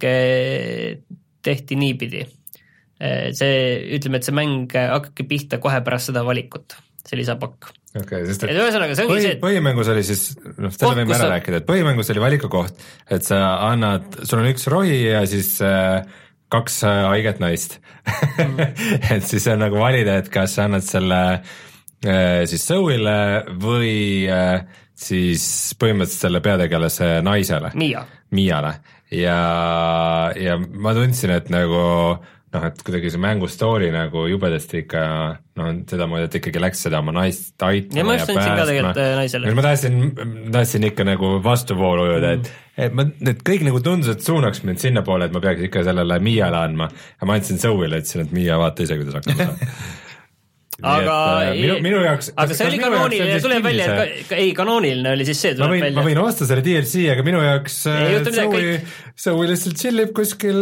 tehti 1.40 1.80
niipidi 1.80 2.26
see, 3.00 3.58
ütleme, 3.96 4.20
et 4.20 4.28
see 4.28 4.36
mäng 4.36 4.72
hakkabki 4.76 5.26
pihta 5.28 5.60
kohe 5.62 5.80
pärast 5.84 6.10
seda 6.10 6.24
valikut, 6.26 6.76
see 7.06 7.20
lisapakk. 7.20 7.70
okei 7.94 8.02
okay,, 8.02 8.26
sest 8.28 8.44
et, 8.44 8.52
et 8.52 8.60
ühesõnaga, 8.60 8.96
see 8.96 9.06
ongi 9.06 9.14
põhi, 9.14 9.24
see, 9.24 9.36
et 9.36 9.44
põhimängus 9.44 9.92
oli 9.94 10.02
siis, 10.06 10.24
noh, 10.56 10.74
selle 10.74 10.98
võime 11.00 11.16
ära 11.16 11.22
sa... 11.24 11.30
rääkida, 11.34 11.62
et 11.62 11.68
põhimängus 11.70 12.12
oli 12.14 12.24
valikukoht, 12.26 12.84
et 13.16 13.26
sa 13.26 13.40
annad, 13.70 14.20
sul 14.22 14.42
on 14.42 14.50
üks 14.52 14.68
rohi 14.72 15.00
ja 15.06 15.24
siis 15.30 15.56
äh, 15.64 16.04
kaks 16.52 16.82
äh, 16.88 17.00
haiget 17.14 17.40
naist 17.42 17.80
et 19.14 19.26
siis 19.26 19.48
on 19.52 19.64
nagu 19.64 19.80
valida, 19.80 20.20
et 20.20 20.30
kas 20.32 20.58
sa 20.58 20.68
annad 20.68 20.84
selle 20.86 21.20
äh, 21.40 22.44
siis 22.50 22.68
Zoe'le 22.68 23.18
või 23.60 24.28
äh, 24.30 24.62
siis 25.00 25.44
põhimõtteliselt 25.80 26.26
selle 26.26 26.40
peategelase 26.44 27.06
naisele. 27.24 27.70
Miia. 27.80 28.02
Miiale 28.36 28.74
ja, 29.10 30.32
ja 30.36 30.58
ma 30.58 30.94
tundsin, 30.94 31.34
et 31.34 31.50
nagu 31.52 31.80
noh, 32.54 32.64
et 32.66 32.82
kuidagi 32.86 33.12
see 33.12 33.20
mängu 33.22 33.48
story 33.50 33.90
nagu 33.94 34.24
jubedasti 34.30 34.82
ikka 34.84 35.02
noh, 35.60 35.70
sedamoodi, 35.90 36.26
et 36.26 36.38
ikkagi 36.40 36.62
läks 36.62 36.82
seda 36.86 37.00
oma 37.02 37.14
naist 37.14 37.62
aitama 37.66 38.00
ja 38.00 38.06
ma 38.08 38.16
ka 38.18 38.66
tegelikult 38.70 39.00
äh, 39.02 39.12
naisele. 39.20 39.54
ma 39.54 39.66
tahtsin, 39.66 40.00
tahtsin 40.54 40.88
ikka 40.90 41.06
nagu 41.08 41.36
vastuvoolu 41.44 42.08
ujuda 42.08 42.34
mm., 42.34 42.40
et 42.40 42.68
et 42.80 42.94
ma, 42.96 43.04
need 43.20 43.42
kõik 43.44 43.66
nagu 43.66 43.82
tundus, 43.84 44.08
et 44.12 44.24
suunaks 44.24 44.62
mind 44.64 44.80
sinnapoole, 44.82 45.28
et 45.28 45.34
ma 45.34 45.42
peaks 45.44 45.66
ikka 45.68 45.84
sellele 45.86 46.20
Miiale 46.24 46.62
andma 46.64 46.88
ja 46.90 47.28
ma 47.28 47.36
andsin 47.36 47.60
Zoe'le, 47.60 48.00
ütlesin, 48.00 48.24
et 48.24 48.32
Miia, 48.34 48.56
vaata 48.60 48.86
ise, 48.86 48.96
kuidas 49.00 49.20
hakkama 49.20 49.50
saab 49.50 49.66
aga 50.82 51.16
et, 51.44 51.50
äh, 51.50 51.60
minu, 51.60 51.76
minu 51.84 52.00
jaoks 52.04 52.30
aga 52.34 52.56
see 52.56 52.68
oli 52.70 52.80
kanooniline 52.80 53.36
tuleb 53.44 53.66
välja, 53.66 53.88
et 53.90 54.30
ka, 54.30 54.38
ei, 54.38 54.54
kanooniline 54.56 55.12
oli 55.16 55.26
siis 55.28 55.42
see, 55.44 55.54
tuleb 55.58 55.74
võin, 55.74 55.84
välja. 55.86 55.98
ma 55.98 56.06
võin 56.06 56.22
osta 56.22 56.48
selle 56.48 56.64
DLC, 56.66 57.04
aga 57.14 57.26
minu 57.26 57.42
jaoks 57.44 57.78
äh, 57.90 58.16
Zoe, 58.30 58.74
Zoe 59.20 59.50
lihtsalt 59.50 59.78
tšillib 59.80 60.14
kuskil, 60.16 60.60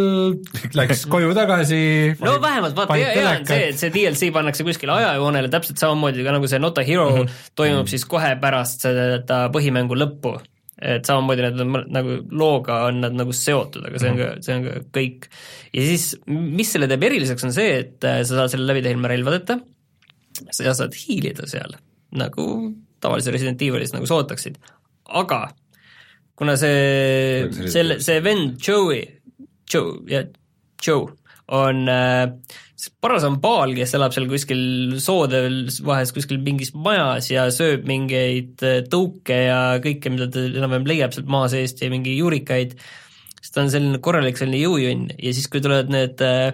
läks 0.79 1.07
koju 1.15 1.33
tagasi. 1.39 1.81
no 2.25 2.37
vähemalt 2.43 2.77
vaata, 2.79 2.99
hea, 2.99 3.25
on 3.37 3.49
see, 3.49 3.73
et 3.73 3.81
see 3.81 3.95
DLC 3.95 4.33
pannakse 4.35 4.67
kuskile 4.67 4.97
ajajoonele 4.99 5.53
täpselt 5.53 5.83
samamoodi 5.83 6.27
ka 6.27 6.37
nagu 6.37 6.51
see 6.51 6.63
Not 6.63 6.79
a 6.83 6.87
Hero 6.87 7.09
mm 7.11 7.25
-hmm. 7.25 7.43
toimub 7.55 7.81
mm 7.81 7.85
-hmm. 7.85 7.91
siis 7.97 8.05
kohe 8.05 8.37
pärast 8.41 8.87
seda 8.89 9.47
põhimängu 9.55 9.97
lõppu 9.99 10.39
et 10.79 11.09
samamoodi 11.09 11.45
need 11.45 11.63
on 11.63 11.73
nagu 11.91 12.19
looga 12.31 12.83
on 12.89 13.01
nad 13.03 13.17
nagu 13.19 13.35
seotud, 13.35 13.89
aga 13.89 13.99
see 14.01 14.13
on 14.13 14.21
ka, 14.21 14.29
see 14.45 14.55
on 14.55 14.67
ka 14.67 14.77
kõik. 14.95 15.27
ja 15.75 15.87
siis, 15.91 16.07
mis 16.29 16.71
selle 16.75 16.89
teeb 16.91 17.07
eriliseks, 17.09 17.47
on 17.49 17.55
see, 17.55 17.81
et 17.83 18.07
äh, 18.07 18.21
sa 18.23 18.43
saad 18.43 18.55
selle 18.55 18.69
läbi 18.71 18.85
teha 18.85 18.95
ilma 18.95 19.11
relvadeta 19.11 19.59
sa 20.51 20.75
saad 20.77 20.97
hiilida 20.97 21.47
seal, 21.51 21.77
nagu 22.17 22.49
tavalises 23.03 23.33
Resident 23.35 23.63
Evilis 23.63 23.95
nagu 23.95 24.09
sa 24.09 24.21
ootaksid, 24.21 24.59
aga 25.21 25.47
kuna 26.39 26.55
see, 26.59 27.49
selle, 27.71 27.99
see 28.05 28.23
vend 28.25 28.59
Joey, 28.63 29.03
Joe, 29.69 29.99
jah, 30.11 30.29
Joe 30.83 31.11
on 31.49 31.89
äh, 31.89 32.29
paras 33.03 33.25
on 33.27 33.39
baal, 33.43 33.73
kes 33.77 33.95
elab 33.97 34.15
seal 34.15 34.29
kuskil 34.31 34.99
soode 35.03 35.41
vahes 35.87 36.13
kuskil 36.15 36.41
mingis 36.45 36.75
majas 36.77 37.31
ja 37.33 37.49
sööb 37.55 37.89
mingeid 37.89 38.63
äh, 38.67 38.81
tõuke 38.91 39.39
ja 39.49 39.61
kõike, 39.85 40.13
mida 40.15 40.29
ta 40.33 40.45
enam-vähem 40.47 40.89
leiab 40.89 41.17
sealt 41.17 41.31
maa 41.33 41.49
seest 41.53 41.83
ja 41.83 41.91
mingi 41.93 42.15
juurikaid, 42.19 42.77
siis 43.41 43.55
ta 43.55 43.65
on 43.65 43.73
selline 43.73 44.03
korralik 44.05 44.39
selline 44.39 44.61
jõujunn 44.63 45.09
ja 45.17 45.35
siis, 45.35 45.49
kui 45.51 45.65
tulevad 45.65 45.91
need 45.95 46.23
äh, 46.25 46.53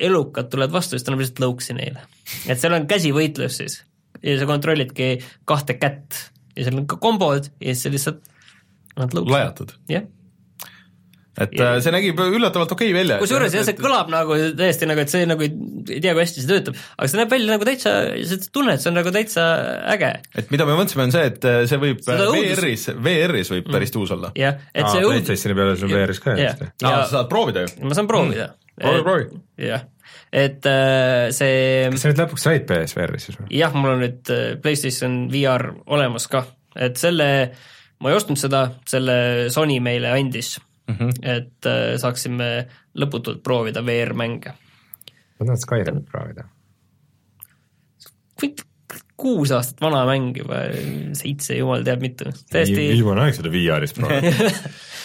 elukad 0.00 0.50
tulevad 0.52 0.74
vastu, 0.74 0.96
siis 0.96 1.06
ta 1.06 1.12
annab 1.12 1.24
lihtsalt 1.24 1.44
lõuksi 1.44 1.76
neile. 1.76 2.02
et 2.48 2.60
seal 2.60 2.76
on 2.76 2.88
käsivõitlus 2.90 3.60
siis 3.62 3.80
ja 4.22 4.38
sa 4.40 4.48
kontrollidki 4.48 5.16
kahte 5.48 5.78
kätt 5.80 6.20
ja 6.56 6.66
seal 6.66 6.82
on 6.82 6.90
ka 6.90 7.00
kombod 7.00 7.48
ja 7.60 7.72
siis 7.72 7.86
sa 7.86 7.94
lihtsalt 7.94 8.20
annad 8.96 9.16
lõuksi. 9.16 9.34
lajatad? 9.36 9.74
jah 9.92 10.12
et 11.36 11.52
ja. 11.52 11.74
Äh, 11.74 11.78
see 11.84 11.92
nägib 11.92 12.20
üllatavalt 12.20 12.72
okei 12.72 12.90
okay 12.90 12.96
välja. 12.96 13.18
kusjuures 13.20 13.52
jah, 13.52 13.64
see 13.68 13.76
kõlab 13.76 14.08
nagu 14.12 14.36
täiesti 14.56 14.88
nagu, 14.88 15.02
et 15.04 15.12
see 15.12 15.26
nagu 15.28 15.44
ei, 15.44 15.52
ei 15.92 16.00
tea, 16.00 16.14
kui 16.16 16.22
hästi 16.22 16.42
see 16.42 16.48
töötab, 16.48 16.78
aga 16.96 17.08
see 17.12 17.20
näeb 17.20 17.32
välja 17.34 17.52
nagu 17.52 17.68
täitsa, 17.68 17.94
sa 18.30 18.38
tunned, 18.56 18.80
see 18.80 18.90
on 18.90 18.96
nagu 18.96 19.12
täitsa 19.12 19.46
äge. 19.92 20.12
et 20.40 20.52
mida 20.54 20.68
me 20.68 20.76
mõtlesime, 20.80 21.08
on 21.10 21.16
see, 21.16 21.24
et 21.32 21.48
äh, 21.48 21.62
see 21.68 21.80
võib 21.82 22.04
VR-is, 22.08 22.88
VR-is 22.96 23.52
võib 23.52 23.68
päris 23.68 23.92
mm. 23.92 23.96
tuus 23.98 24.14
olla. 24.16 24.32
jah, 24.38 24.62
et 24.72 24.88
see 24.88 25.04
õudus 25.04 25.26
PlayStationi 25.28 25.58
peal 25.60 25.74
on 25.74 25.82
sul 25.82 25.92
VR-is 25.92 26.22
ka 26.24 26.38
jah. 26.40 26.62
aa, 26.64 27.02
sa 27.04 27.18
saad 27.18 27.32
proovida 27.32 27.66
ju? 27.66 27.74
ma 27.84 27.98
saan 27.98 28.08
proovida 28.08 28.48
mm 28.48 28.62
proovi, 28.80 29.02
proovi. 29.02 29.40
jah, 29.66 29.86
et 30.32 30.68
äh, 30.68 31.30
see 31.34 31.88
kas 31.92 32.04
sa 32.04 32.12
nüüd 32.12 32.20
lõpuks 32.22 32.46
said 32.46 32.66
PSVR-i 32.68 33.22
siis 33.22 33.38
või? 33.40 33.48
jah, 33.56 33.74
mul 33.76 33.94
on 33.94 34.04
nüüd 34.04 34.32
äh, 34.34 34.44
PlayStation 34.62 35.24
VR 35.32 35.70
olemas 35.86 36.28
ka, 36.32 36.44
et 36.76 37.00
selle, 37.00 37.28
ma 38.02 38.12
ei 38.12 38.18
ostnud 38.18 38.40
seda, 38.40 38.66
selle 38.88 39.16
Sony 39.54 39.78
meile 39.84 40.12
andis 40.14 40.56
mm, 40.58 40.98
-hmm. 40.98 41.16
et 41.22 41.70
äh, 41.70 41.96
saaksime 42.02 42.50
lõputult 42.98 43.42
proovida 43.46 43.84
VR-mänge. 43.86 44.54
ma 45.38 45.44
tahan 45.44 45.62
Skyrimit 45.64 46.08
proovida. 46.12 46.48
kuus 49.16 49.50
aastat 49.56 49.80
vana 49.80 50.04
mäng 50.04 50.36
juba, 50.36 50.66
seitse, 51.16 51.56
jumal 51.56 51.84
teab 51.84 52.02
mitu, 52.04 52.28
täiesti 52.52 52.90
viimane 52.92 53.24
aeg 53.24 53.38
seda 53.38 53.48
VR-is 53.48 53.96
proovida 53.96 54.52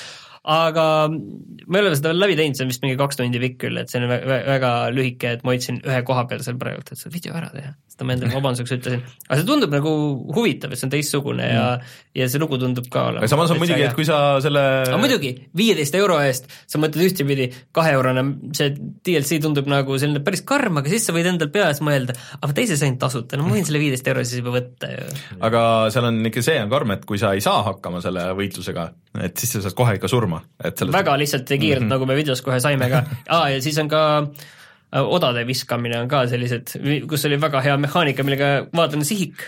aga 0.42 0.86
me 1.12 1.80
oleme 1.80 1.98
seda 1.98 2.16
läbi 2.16 2.34
teinud, 2.38 2.58
see 2.58 2.66
on 2.66 2.72
vist 2.72 2.82
mingi 2.82 2.98
kaks 2.98 3.20
tundi 3.20 3.40
pikk 3.44 3.60
küll, 3.62 3.78
et 3.78 3.92
see 3.92 4.00
on 4.02 4.10
väga, 4.10 4.40
väga 4.48 4.72
lühike, 4.96 5.36
et 5.38 5.44
ma 5.46 5.54
hoidsin 5.54 5.78
ühe 5.86 6.00
koha 6.08 6.24
peal 6.30 6.42
seal 6.42 6.58
praegu, 6.62 6.82
et 6.82 6.98
see 6.98 7.12
video 7.14 7.36
ära 7.38 7.52
teha. 7.54 7.76
seda 7.92 8.08
ma 8.08 8.16
endale 8.16 8.34
vabanduseks 8.40 8.74
ütlesin. 8.74 9.04
aga 9.28 9.38
see 9.38 9.48
tundub 9.48 9.76
nagu 9.76 9.92
huvitav, 10.34 10.74
et 10.74 10.82
see 10.82 10.88
on 10.88 10.94
teistsugune 10.96 11.46
mm. 11.46 11.54
ja, 11.54 12.24
ja 12.24 12.30
see 12.32 12.42
lugu 12.42 12.58
tundub 12.62 12.88
ka 12.92 13.04
olema. 13.12 13.30
samas 13.30 13.54
on 13.54 13.62
muidugi, 13.62 13.86
et 13.86 13.98
kui 13.98 14.08
sa 14.08 14.18
selle 14.42 14.64
aga 14.88 14.98
muidugi, 15.04 15.32
viieteist 15.62 16.00
euro 16.00 16.18
eest 16.26 16.50
sa 16.66 16.82
mõtled 16.82 17.06
ühtepidi, 17.06 17.52
kaheeurone, 17.78 18.26
see 18.58 18.74
DLC 18.74 19.38
tundub 19.46 19.70
nagu 19.70 20.00
selline 20.02 20.24
päris 20.26 20.42
karm, 20.48 20.82
aga 20.82 20.90
siis 20.90 21.06
sa 21.06 21.14
võid 21.14 21.30
endal 21.36 21.54
peas 21.54 21.84
mõelda, 21.86 22.18
aga 22.42 22.58
teise 22.58 22.80
sain 22.82 22.98
tasuta, 23.02 23.38
no 23.38 23.46
ma 23.46 23.54
võin 23.60 23.70
selle 23.70 23.84
viieteist 23.84 24.10
euro 24.10 24.26
siis 24.26 24.42
juba 24.42 24.58
võtta 24.58 24.90
ju. 24.96 25.06
aga 25.38 25.64
seal 25.94 26.10
on 26.10 26.20
ikka 26.32 26.46
see 26.50 26.58
on 26.66 26.74
karm, 26.74 26.98
et 26.98 27.06
kui 27.06 27.22
sa 27.22 27.36
ei 27.38 27.46
saa 27.46 27.62
hakkama 27.70 28.02
selle 28.02 28.32
võitlusega, 28.42 28.90
et 29.22 29.38
siis 29.38 29.54
sa 29.60 29.66
saad 29.68 29.78
kohe 29.78 30.00
ikka 30.00 30.10
surma 30.10 30.31
surma, 30.32 30.42
et 30.64 30.78
selles 30.78 30.96
väga 30.96 31.16
lihtsalt 31.20 31.50
ja 31.50 31.58
kiirelt 31.58 31.84
mm, 31.84 31.88
-hmm. 31.88 31.96
nagu 31.96 32.06
me 32.06 32.16
videos 32.16 32.42
kohe 32.42 32.60
saime 32.60 32.90
ka 32.90 33.04
ah,, 33.28 33.48
ja 33.54 33.62
siis 33.62 33.78
on 33.78 33.90
ka 33.92 34.04
äh, 34.22 35.02
odade 35.02 35.46
viskamine 35.48 36.00
on 36.00 36.08
ka 36.08 36.28
sellised, 36.28 36.78
kus 37.08 37.26
oli 37.26 37.42
väga 37.42 37.62
hea 37.62 37.78
mehaanika, 37.78 38.24
millega 38.24 38.68
vaatan 38.74 39.06
sihik 39.06 39.44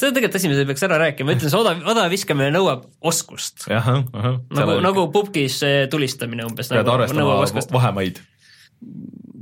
see 0.00 0.08
on 0.08 0.14
tegelikult 0.16 0.38
asi, 0.38 0.48
mida 0.48 0.64
peaks 0.64 0.84
ära 0.86 0.98
rääkima, 0.98 1.28
ma 1.28 1.36
ütlen, 1.36 1.50
see 1.52 1.60
odav, 1.60 1.82
odav 1.92 2.10
viskamine 2.12 2.50
nõuab 2.54 2.86
oskust. 3.04 3.66
nagu, 3.68 4.78
nagu 4.80 5.08
pubgis 5.12 5.60
tulistamine 5.90 6.46
umbes. 6.46 6.70
pead 6.72 6.86
nagu, 6.86 7.34
arvestama 7.36 7.80
vahemaid. 7.80 8.22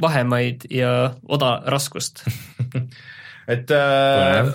vahemaid 0.02 0.66
ja 0.70 1.14
oda 1.28 1.62
raskust 1.66 2.24
et 3.54 3.70
äh, 3.70 4.50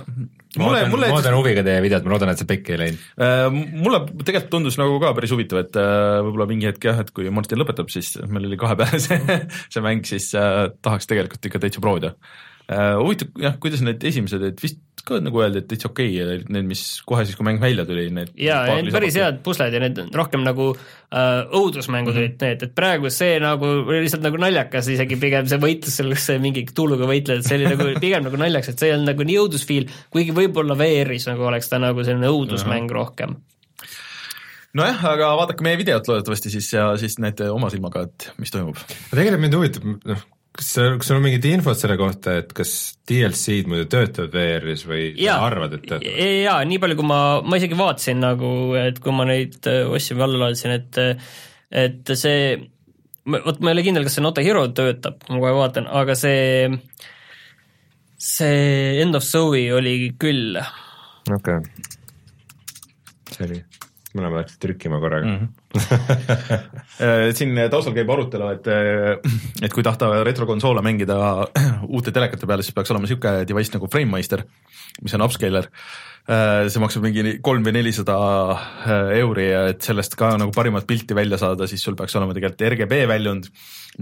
mulle, 0.61 0.83
mulle 0.91 1.11
ma 1.11 1.19
ootan 1.19 1.37
huviga 1.37 1.63
teie 1.65 1.83
videot, 1.85 2.07
ma 2.07 2.15
loodan, 2.15 2.33
et 2.33 2.41
see 2.41 2.49
pekki 2.49 2.75
ei 2.75 2.81
läinud 2.83 3.05
äh,. 3.23 3.45
mulle 3.83 4.01
tegelikult 4.23 4.51
tundus 4.53 4.79
nagu 4.81 4.97
ka 5.03 5.13
päris 5.17 5.33
huvitav, 5.35 5.61
et 5.65 5.79
äh, 5.79 6.17
võib-olla 6.25 6.49
mingi 6.49 6.69
hetk 6.69 6.89
jah, 6.89 7.03
et 7.03 7.13
kui 7.15 7.31
Martin 7.33 7.61
lõpetab, 7.61 7.91
siis 7.93 8.15
meil 8.25 8.49
oli 8.49 8.59
kahe 8.59 8.77
peale 8.79 9.01
see, 9.03 9.39
see 9.73 9.85
mäng, 9.85 10.05
siis 10.09 10.31
äh, 10.37 10.67
tahaks 10.85 11.09
tegelikult 11.09 11.49
ikka 11.49 11.63
täitsa 11.63 11.83
proovida 11.83 12.15
huvitav 12.67 13.31
jah, 13.39 13.53
kuidas 13.63 13.79
need 13.85 14.01
esimesed, 14.03 14.43
et 14.43 14.59
vist 14.59 14.81
ka 15.07 15.19
nagu 15.23 15.41
öeldi, 15.41 15.63
et 15.63 15.69
täitsa 15.71 15.89
okei 15.89 16.11
okay,, 16.21 16.41
need, 16.53 16.67
mis 16.69 16.83
kohe 17.07 17.25
siis, 17.25 17.37
kui 17.39 17.47
mäng 17.47 17.61
välja 17.63 17.85
tuli, 17.87 18.07
need 18.13 18.33
jaa, 18.41 18.65
need 18.75 18.93
päris 18.93 19.17
head 19.19 19.41
pusled 19.45 19.73
ja 19.73 19.81
need 19.83 20.01
rohkem 20.15 20.45
nagu 20.45 20.69
äh, 20.75 21.43
õudusmängud 21.45 22.13
mm 22.13 22.17
-hmm. 22.17 22.23
olid 22.25 22.45
need, 22.45 22.65
et 22.67 22.75
praegu 22.77 23.11
see 23.13 23.39
nagu 23.43 23.71
oli 23.79 24.03
lihtsalt 24.05 24.25
nagu 24.27 24.41
naljakas 24.41 24.91
isegi 24.93 25.19
pigem 25.21 25.49
see 25.49 25.61
võitlus 25.63 25.99
seal, 25.99 26.13
kus 26.15 26.29
sa 26.31 26.39
mingi 26.43 26.65
tuuluga 26.75 27.09
võitled, 27.09 27.45
see 27.47 27.59
oli 27.59 27.73
nagu 27.73 27.91
pigem 28.05 28.27
nagu 28.27 28.39
naljakas, 28.43 28.73
et 28.73 28.79
see 28.79 28.91
ei 28.91 28.97
olnud 28.97 29.11
nagu 29.13 29.27
nii 29.31 29.37
õudusfiil, 29.43 29.91
kuigi 30.13 30.35
võib-olla 30.35 30.77
VR-is 30.77 31.27
nagu 31.31 31.47
oleks 31.51 31.69
ta 31.69 31.79
nagu 31.81 32.03
selline 32.03 32.27
õudusmäng 32.27 32.87
mm 32.87 32.89
-hmm. 32.89 32.99
rohkem 32.99 33.37
nojah, 34.77 35.03
aga 35.13 35.33
vaadake 35.39 35.65
meie 35.65 35.77
videot 35.79 36.07
loodetavasti 36.09 36.51
siis 36.53 36.71
ja 36.73 36.89
siis 36.99 37.17
näete 37.23 37.49
oma 37.53 37.69
silmaga, 37.73 38.05
et 38.07 38.31
mis 38.37 38.51
toimub. 38.53 38.77
tegelikult 39.11 39.41
mind 39.41 39.57
huvitab, 39.57 39.87
noh, 40.11 40.25
kas, 40.57 40.69
kas 40.99 41.09
sul 41.09 41.19
on 41.19 41.25
mingit 41.25 41.45
infot 41.49 41.77
selle 41.79 41.97
kohta, 41.99 42.37
et 42.41 42.53
kas 42.55 42.71
DLC-d 43.07 43.69
muidu 43.71 43.87
töötavad 43.91 44.33
VR-is 44.35 44.85
või 44.89 45.09
ja, 45.21 45.37
arvad, 45.45 45.77
et 45.77 45.85
töötavad? 45.85 46.23
jaa, 46.43 46.57
nii 46.69 46.79
palju, 46.83 46.97
kui 46.99 47.09
ma, 47.09 47.19
ma 47.45 47.59
isegi 47.59 47.77
vaatasin 47.79 48.23
nagu, 48.23 48.49
et 48.79 49.01
kui 49.03 49.15
ma 49.15 49.27
neid 49.29 49.59
äh, 49.69 49.83
ostsin 49.87 50.19
või 50.19 50.27
alla 50.27 50.41
laadisin, 50.45 50.75
et 50.77 51.01
et 51.67 52.13
see, 52.15 52.53
vot 53.27 53.59
ma 53.59 53.71
ei 53.71 53.77
ole 53.77 53.85
kindel, 53.85 54.07
kas 54.07 54.17
see 54.17 54.25
Not 54.25 54.39
a 54.39 54.45
Hero 54.45 54.65
töötab, 54.75 55.19
ma 55.29 55.41
kohe 55.43 55.55
vaatan, 55.57 55.89
aga 56.01 56.15
see, 56.17 56.69
see 58.29 59.01
End 59.03 59.19
of 59.19 59.25
Zoe 59.27 59.67
oli 59.75 59.97
küll. 60.19 60.57
okei 61.27 61.61
okay., 61.61 61.93
selge 63.37 63.63
mõlemad 64.15 64.43
läksid 64.43 64.61
trükkima 64.63 64.99
korraga 65.03 65.27
mm. 65.27 65.39
-hmm. 65.39 65.56
siin 67.37 67.57
taustal 67.71 67.95
käib 67.95 68.09
arutelu, 68.13 68.49
et, 68.57 68.69
et 69.67 69.73
kui 69.73 69.85
tahta 69.85 70.09
retrokonsoole 70.27 70.83
mängida 70.85 71.17
uute 71.87 72.13
telekate 72.15 72.49
peale, 72.49 72.65
siis 72.65 72.75
peaks 72.75 72.93
olema 72.93 73.07
niisugune 73.07 73.47
device 73.49 73.75
nagu 73.75 73.89
FrameMeister, 73.91 74.45
mis 75.03 75.17
on 75.17 75.25
upscaler. 75.27 75.69
See 76.27 76.81
maksab 76.83 77.05
mingi 77.05 77.37
kolm 77.39 77.63
või 77.63 77.71
nelisada 77.77 78.15
euri 79.15 79.45
ja 79.47 79.61
et 79.71 79.85
sellest 79.85 80.17
ka 80.19 80.33
nagu 80.35 80.51
parimat 80.51 80.83
pilti 80.87 81.15
välja 81.15 81.39
saada, 81.39 81.69
siis 81.71 81.85
sul 81.87 81.95
peaks 81.95 82.17
olema 82.19 82.35
tegelikult 82.35 82.65
RGB 82.73 82.99
väljund, 83.07 83.47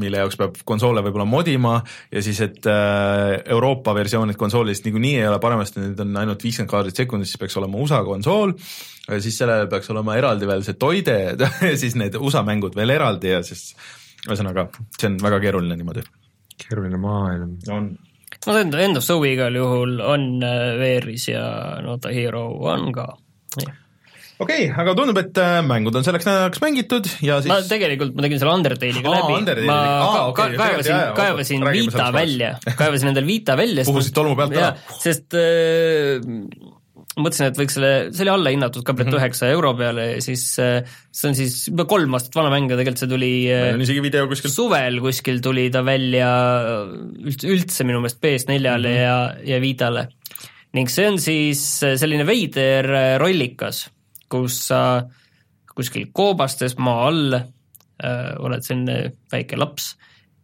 mille 0.01 0.23
jaoks 0.23 0.39
peab 0.39 0.57
konsoole 0.65 1.03
võib-olla 1.05 1.27
modima 1.29 1.75
ja 2.09 2.23
siis, 2.25 2.41
et 2.41 2.65
Euroopa 2.65 3.93
versioonid 3.93 4.39
konsoolist 4.41 4.89
niikuinii 4.89 5.19
ei 5.19 5.29
ole 5.29 5.37
paremasti, 5.43 5.83
need 5.83 6.01
on 6.01 6.17
ainult 6.23 6.41
viiskümmend 6.41 6.73
kaadrit 6.73 6.97
sekundis, 6.97 7.29
siis 7.29 7.43
peaks 7.43 7.59
olema 7.61 7.77
USA 7.85 8.01
konsool 8.07 8.57
siis 9.21 9.37
sellele 9.37 9.69
peaks 9.69 9.89
olema 9.93 10.17
eraldi 10.17 10.49
veel 10.49 10.65
see 10.65 10.79
toide 10.81 11.17
ja 11.69 11.77
siis 11.77 11.95
need 11.99 12.17
USA 12.19 12.43
mängud 12.47 12.75
veel 12.77 12.95
eraldi 12.95 13.33
ja 13.35 13.43
siis 13.45 13.73
ühesõnaga, 14.25 14.69
see 14.97 15.11
on 15.11 15.19
väga 15.21 15.39
keeruline 15.43 15.77
niimoodi. 15.77 16.05
keeruline 16.65 16.97
maailm. 16.97 17.57
on. 17.69 17.89
No 18.47 18.57
End, 18.59 18.75
End 18.75 18.99
of 18.99 19.05
Zoe 19.05 19.33
igal 19.33 19.55
juhul 19.57 19.97
on 20.03 20.27
äh, 20.43 20.75
VR-is 20.79 21.29
ja 21.31 21.45
Not 21.85 22.05
a 22.05 22.13
Hero 22.13 22.47
on 22.71 22.91
ka. 22.95 23.07
okei 23.55 23.75
okay,, 24.39 24.63
aga 24.75 24.95
tundub, 24.97 25.19
et 25.21 25.37
äh, 25.39 25.59
mängud 25.65 25.95
on 25.95 26.05
selleks 26.05 26.27
nädalaks 26.27 26.61
mängitud 26.63 27.07
ja 27.23 27.39
siis 27.43 27.53
ma 27.53 27.61
tegelikult, 27.69 28.15
ma 28.17 28.25
tegin 28.25 28.41
selle 28.41 28.55
Undertale'iga 28.59 29.13
läbi, 29.15 29.67
ma 29.69 29.77
Aa, 29.79 30.23
okay, 30.31 30.55
ka, 30.55 30.63
kaevasin, 30.63 31.03
kaevasin 31.19 31.67
Vita 31.71 32.09
välja, 32.15 32.55
kaevasin 32.75 33.13
endale 33.13 33.29
Vita 33.29 33.55
välja 33.59 33.87
puhusid 33.87 34.15
tolmu 34.17 34.35
pealt 34.39 34.57
ära? 34.59 34.73
sest 34.99 35.37
äh, 35.39 36.19
mõtlesin, 37.15 37.47
et 37.49 37.59
võiks 37.59 37.77
selle, 37.77 37.91
see 38.11 38.25
oli 38.25 38.33
allahinnatud 38.33 38.83
ka 38.85 38.95
praegu 38.95 39.13
mhm. 39.13 39.21
üheksa 39.21 39.45
mm 39.45 39.49
-hmm. 39.49 39.57
euro 39.57 39.73
peale 39.79 40.05
ja 40.09 40.21
siis 40.23 40.43
äh, 40.59 40.95
see 41.11 41.29
on 41.29 41.37
siis 41.37 41.55
juba 41.69 41.85
kolm 41.89 42.17
aastat 42.17 42.35
vana 42.35 42.51
mäng 42.53 42.69
ja 42.69 42.77
tegelikult 42.79 43.03
see 43.03 43.11
tuli 43.11 43.31
meil 43.49 43.79
on 43.79 43.85
isegi 43.85 44.03
video 44.03 44.27
kuskil. 44.31 44.51
suvel 44.51 44.99
kuskil 45.03 45.41
tuli 45.43 45.69
ta 45.71 45.83
välja 45.85 46.29
üldse, 47.23 47.47
üldse 47.47 47.87
minu 47.87 48.01
meelest 48.03 48.19
PS4-le 48.23 48.77
mm 48.77 48.85
-hmm. 48.85 49.01
ja, 49.01 49.35
ja 49.55 49.61
Vitale. 49.61 50.07
ning 50.73 50.91
see 50.91 51.07
on 51.07 51.19
siis 51.19 51.61
selline 51.79 52.25
veider 52.27 52.91
äh, 52.91 53.11
rollikas, 53.21 53.89
kus 54.29 54.67
sa 54.67 54.81
kuskil 55.75 56.09
koobastes 56.11 56.77
maa 56.77 57.07
all 57.07 57.33
äh, 57.35 58.33
oled 58.39 58.63
selline 58.63 59.15
väike 59.31 59.55
laps 59.59 59.95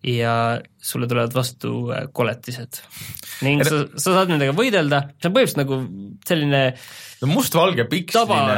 ja 0.03 0.61
sulle 0.81 1.07
tulevad 1.07 1.33
vastu 1.33 1.91
äh, 1.91 2.07
koletised. 2.13 2.81
ning 3.45 3.61
sa, 3.65 3.83
sa 3.95 4.15
saad 4.15 4.31
nendega 4.33 4.53
võidelda, 4.57 5.03
see 5.21 5.29
on 5.29 5.35
põhimõtteliselt 5.35 5.61
nagu 5.61 5.77
selline 6.27 6.61
no 7.21 7.29
mustvalge 7.29 7.85
piksline 7.89 8.57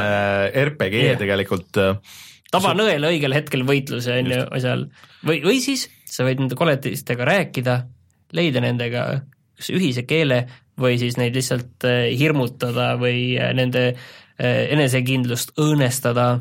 RPG 0.70 1.02
yeah. 1.02 1.20
tegelikult. 1.20 1.80
Äh, 1.80 2.16
tabanõel 2.54 3.08
õigel 3.10 3.36
hetkel 3.36 3.66
võitluse 3.68 4.18
on 4.22 4.32
ju 4.32 4.40
asjal 4.56 4.86
või, 5.26 5.42
või 5.44 5.60
siis 5.64 5.88
sa 6.08 6.24
võid 6.26 6.40
nende 6.40 6.56
koletistega 6.56 7.26
rääkida, 7.28 7.78
leida 8.36 8.62
nendega 8.64 9.06
kas 9.54 9.70
ühise 9.74 10.06
keele 10.08 10.46
või 10.80 10.96
siis 11.02 11.18
neid 11.20 11.36
lihtsalt 11.36 11.84
äh, 11.88 12.08
hirmutada 12.16 12.94
või 13.00 13.34
nende 13.56 13.92
enesekindlust 14.34 15.52
õõnestada 15.62 16.40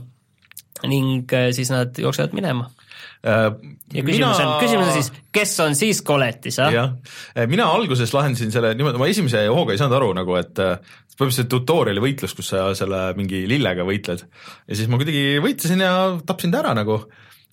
ning 0.89 1.29
siis 1.53 1.69
nad 1.69 1.93
jooksevad 2.01 2.31
minema 2.33 2.65
Äh, 2.65 2.82
ja 3.23 4.03
küsimus 4.03 4.35
mina... 4.37 4.47
on, 4.49 4.57
küsimus 4.59 4.89
on 4.89 4.95
siis, 4.97 5.09
kes 5.35 5.53
on 5.63 5.77
siis 5.79 6.01
koletis, 6.05 6.57
ah? 6.59 6.73
jah, 6.73 6.93
äh, 7.37 7.47
mina 7.49 7.69
alguses 7.71 8.11
lahendasin 8.15 8.51
selle 8.51 8.73
niimoodi, 8.75 8.99
ma 8.99 9.07
esimese 9.11 9.45
hooga 9.47 9.75
ei 9.75 9.79
saanud 9.79 9.95
aru 9.99 10.09
nagu, 10.17 10.35
et 10.39 10.59
äh, 10.59 10.95
põhimõtteliselt 11.13 11.51
tutorial'i 11.51 12.03
võitlus, 12.03 12.33
kus 12.35 12.51
sa 12.51 12.65
selle 12.77 13.05
mingi 13.17 13.45
lillega 13.49 13.85
võitled 13.87 14.25
ja 14.25 14.79
siis 14.79 14.89
ma 14.91 14.99
kuidagi 14.99 15.37
võitlesin 15.43 15.85
ja 15.85 15.93
tapsin 16.27 16.53
ta 16.53 16.63
ära 16.63 16.73
nagu 16.77 16.99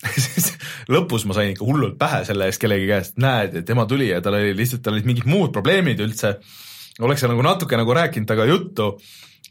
siis 0.25 0.51
lõpus 0.91 1.27
ma 1.29 1.37
sain 1.37 1.53
ikka 1.53 1.65
hullult 1.67 1.95
pähe 2.01 2.23
selle 2.27 2.49
eest 2.49 2.61
kellegi 2.61 2.89
käest, 2.89 3.17
näed, 3.21 3.61
et 3.61 3.67
tema 3.67 3.85
tuli 3.89 4.09
ja 4.09 4.21
tal 4.25 4.39
oli 4.39 4.55
lihtsalt, 4.57 4.83
tal 4.83 4.97
olid 4.97 5.07
mingid 5.07 5.29
muud 5.29 5.53
probleemid 5.55 6.01
üldse. 6.03 6.39
oleks 6.99 7.21
sa 7.23 7.29
nagu 7.31 7.45
natuke 7.45 7.77
nagu 7.79 7.93
rääkinud 7.95 8.27
temaga 8.27 8.49
juttu 8.49 8.95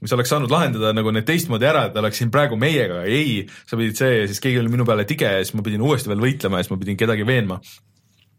mis 0.01 0.15
oleks 0.17 0.33
saanud 0.33 0.53
lahendada 0.53 0.95
nagu 0.97 1.13
need 1.15 1.27
teistmoodi 1.29 1.69
ära, 1.69 1.87
et 1.87 1.95
ta 1.95 2.03
oleks 2.03 2.21
siin 2.23 2.33
praegu 2.33 2.59
meiega, 2.61 3.03
ei, 3.05 3.45
sa 3.69 3.79
pidid 3.81 4.01
see 4.01 4.23
ja 4.23 4.27
siis 4.31 4.43
keegi 4.43 4.63
oli 4.63 4.73
minu 4.73 4.87
peale 4.89 5.07
tige 5.09 5.29
ja 5.37 5.45
siis 5.45 5.57
ma 5.59 5.65
pidin 5.67 5.85
uuesti 5.85 6.13
veel 6.13 6.25
võitlema 6.25 6.61
ja 6.61 6.67
siis 6.67 6.75
ma 6.75 6.81
pidin 6.83 7.01
kedagi 7.01 7.27
veenma. 7.29 7.61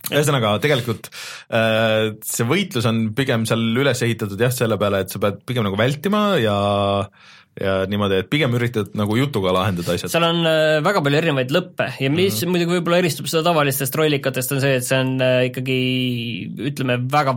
Ühesõnaga, 0.09 0.55
tegelikult 0.57 1.11
äh, 1.53 2.15
see 2.25 2.47
võitlus 2.49 2.87
on 2.89 3.03
pigem 3.17 3.45
seal 3.45 3.61
üles 3.77 4.01
ehitatud 4.01 4.39
jah, 4.41 4.53
selle 4.55 4.79
peale, 4.81 5.03
et 5.05 5.13
sa 5.13 5.21
pead 5.21 5.43
pigem 5.45 5.67
nagu 5.67 5.77
vältima 5.77 6.23
ja 6.41 6.57
äh, 7.05 7.31
ja 7.59 7.73
niimoodi, 7.89 8.21
et 8.21 8.29
pigem 8.31 8.53
üritad 8.55 8.93
nagu 8.95 9.15
jutuga 9.19 9.51
lahendada 9.51 9.95
asjad. 9.97 10.11
seal 10.13 10.23
on 10.23 10.39
äh, 10.47 10.77
väga 10.83 11.01
palju 11.03 11.19
erinevaid 11.19 11.51
lõppe 11.51 11.87
ja 11.99 12.11
mis 12.13 12.37
mm 12.37 12.37
-hmm. 12.37 12.53
muidugi 12.53 12.77
võib-olla 12.77 13.01
eristab 13.01 13.27
seda 13.27 13.43
tavalistest 13.49 13.97
rollikatest, 13.99 14.53
on 14.55 14.61
see, 14.63 14.77
et 14.79 14.87
see 14.87 14.99
on 15.03 15.11
äh, 15.19 15.39
ikkagi 15.49 15.79
ütleme, 16.71 16.97
väga, 17.11 17.35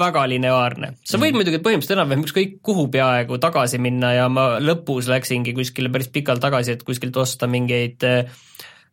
väga 0.00 0.26
lineaarne. 0.34 0.94
sa 1.04 1.16
võid 1.16 1.20
mm 1.20 1.30
-hmm. 1.30 1.38
muidugi 1.38 1.62
põhimõtteliselt 1.62 1.96
enam-vähem 1.98 2.26
ükskõik 2.26 2.58
kuhu 2.62 2.88
peaaegu 2.88 3.38
tagasi 3.38 3.78
minna 3.78 4.12
ja 4.14 4.28
ma 4.28 4.58
lõpus 4.58 5.08
läksingi 5.12 5.54
kuskile 5.54 5.88
päris 5.88 6.10
pikalt 6.10 6.42
tagasi, 6.42 6.74
et 6.74 6.82
kuskilt 6.82 7.16
osta 7.16 7.46
mingeid 7.46 8.02
äh, 8.02 8.26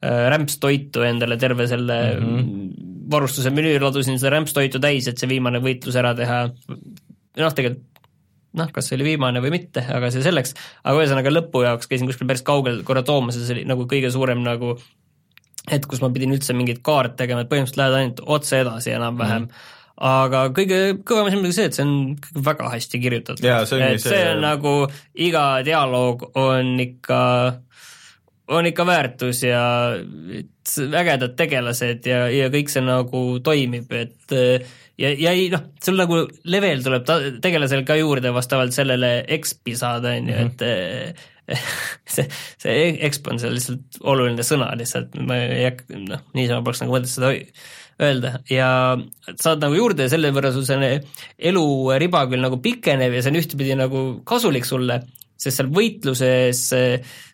rämpstoitu 0.01 1.01
endale 1.01 1.37
terve 1.37 1.67
selle 1.67 2.19
mm 2.19 2.37
-hmm. 2.37 3.09
varustuse 3.09 3.49
menüü, 3.49 3.79
ladusin 3.81 4.19
seda 4.19 4.37
rämpstoitu 4.37 4.79
täis, 4.79 5.07
et 5.07 5.17
see 5.17 5.29
viimane 5.29 5.59
võitlus 5.59 5.97
ära 5.97 6.13
teha. 6.13 6.49
noh, 7.37 7.53
tegelikult 7.53 7.90
noh, 8.59 8.71
kas 8.75 8.89
see 8.89 8.97
oli 8.99 9.11
viimane 9.13 9.43
või 9.43 9.53
mitte, 9.53 9.83
aga 9.95 10.09
see 10.13 10.23
selleks, 10.25 10.55
aga 10.83 10.97
ühesõnaga 10.99 11.33
lõpu 11.33 11.63
jaoks 11.65 11.91
käisin 11.91 12.09
kuskil 12.09 12.29
päris 12.29 12.45
kaugel 12.47 12.81
korra 12.87 13.03
toomas 13.07 13.39
ja 13.39 13.45
see 13.45 13.59
oli 13.59 13.67
nagu 13.69 13.87
kõige 13.89 14.11
suurem 14.13 14.43
nagu 14.45 14.75
hetk, 15.69 15.87
kus 15.91 16.01
ma 16.01 16.09
pidin 16.13 16.33
üldse 16.35 16.55
mingeid 16.57 16.81
kaarte 16.85 17.19
tegema, 17.21 17.43
et 17.43 17.51
põhimõtteliselt 17.51 17.83
lähed 17.83 17.99
ainult 17.99 18.25
otse 18.39 18.63
edasi 18.65 18.97
enam-vähem 18.97 19.45
mm. 19.45 19.53
-hmm 19.53 19.77
aga 20.01 20.47
kõige 20.55 20.77
kõvem 21.05 21.27
asi 21.27 21.37
on 21.37 21.43
muidugi 21.43 21.57
see, 21.57 21.67
et 21.69 21.77
see 21.77 21.85
on 21.85 22.45
väga 22.47 22.69
hästi 22.73 23.01
kirjutatud. 23.03 23.45
et 23.45 23.69
see, 23.69 23.99
see 24.01 24.21
on 24.31 24.41
nagu, 24.41 24.73
iga 25.13 25.43
dialoog 25.65 26.23
on 26.41 26.71
ikka, 26.81 27.21
on 28.57 28.69
ikka 28.71 28.85
väärtus 28.87 29.43
ja 29.45 29.63
ägedad 31.01 31.35
tegelased 31.37 32.09
ja, 32.09 32.23
ja 32.33 32.49
kõik 32.53 32.73
see 32.73 32.81
nagu 32.85 33.23
toimib, 33.45 33.93
et 33.93 34.37
ja, 34.99 35.11
ja 35.11 35.33
ei 35.35 35.49
noh, 35.53 35.67
sul 35.83 35.99
nagu 35.99 36.23
level 36.51 36.83
tuleb 36.85 37.05
ta-, 37.07 37.19
tegelasel 37.43 37.85
ka 37.87 37.99
juurde 37.99 38.33
vastavalt 38.35 38.75
sellele 38.75 39.21
XP 39.39 39.75
saada, 39.79 40.15
on 40.17 40.31
ju, 40.31 40.39
et 40.47 40.65
see, 42.13 42.25
see 42.61 42.87
exp 43.07 43.27
on 43.31 43.39
seal 43.41 43.55
lihtsalt 43.57 44.01
oluline 44.07 44.45
sõna 44.45 44.71
lihtsalt, 44.79 45.15
ma 45.27 45.37
ei 45.41 45.67
hakka, 45.69 46.01
noh, 46.07 46.25
niisama 46.37 46.65
poleks 46.65 46.83
nagu 46.83 46.95
mõtet 46.95 47.11
seda 47.11 47.31
öelda. 48.01 48.35
Ja 48.49 48.69
saad 49.35 49.63
nagu 49.63 49.77
juurde 49.77 50.07
ja 50.07 50.11
selle 50.13 50.31
võrra 50.35 50.53
sul 50.55 50.65
see 50.67 50.95
eluriba 51.51 52.25
küll 52.31 52.43
nagu 52.43 52.61
pikeneb 52.63 53.13
ja 53.15 53.23
see 53.23 53.33
on 53.33 53.41
ühtepidi 53.41 53.77
nagu 53.77 54.05
kasulik 54.27 54.67
sulle, 54.67 55.01
sest 55.41 55.57
seal 55.57 55.71
võitluses 55.73 56.67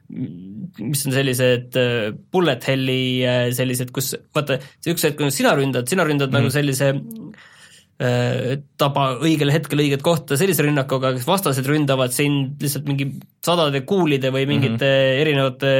mis 0.07 1.03
on 1.03 1.15
sellised 1.15 1.75
äh, 1.79 2.13
bullet 2.31 2.63
hell'i 2.69 3.01
äh, 3.27 3.43
sellised, 3.55 3.91
kus 3.95 4.13
vaata, 4.35 4.59
üks 4.87 5.03
hetk, 5.03 5.19
kui 5.19 5.33
sina 5.35 5.51
ründad, 5.57 5.89
sina 5.91 6.05
ründad 6.07 6.31
mm. 6.31 6.39
nagu 6.39 6.53
sellise 6.53 6.93
taba 8.77 9.03
õigel 9.25 9.49
hetkel 9.49 9.79
õiget 9.81 10.03
kohta 10.05 10.35
sellise 10.37 10.61
rünnakuga, 10.61 11.15
kes 11.15 11.23
vastased 11.25 11.65
ründavad 11.65 12.11
sind 12.13 12.61
lihtsalt 12.61 12.85
mingi 12.85 13.07
sadade 13.41 13.81
kuulide 13.89 14.29
või 14.29 14.45
mingite 14.45 14.85
mm 14.85 14.91
-hmm. 14.91 15.21
erinevate 15.23 15.71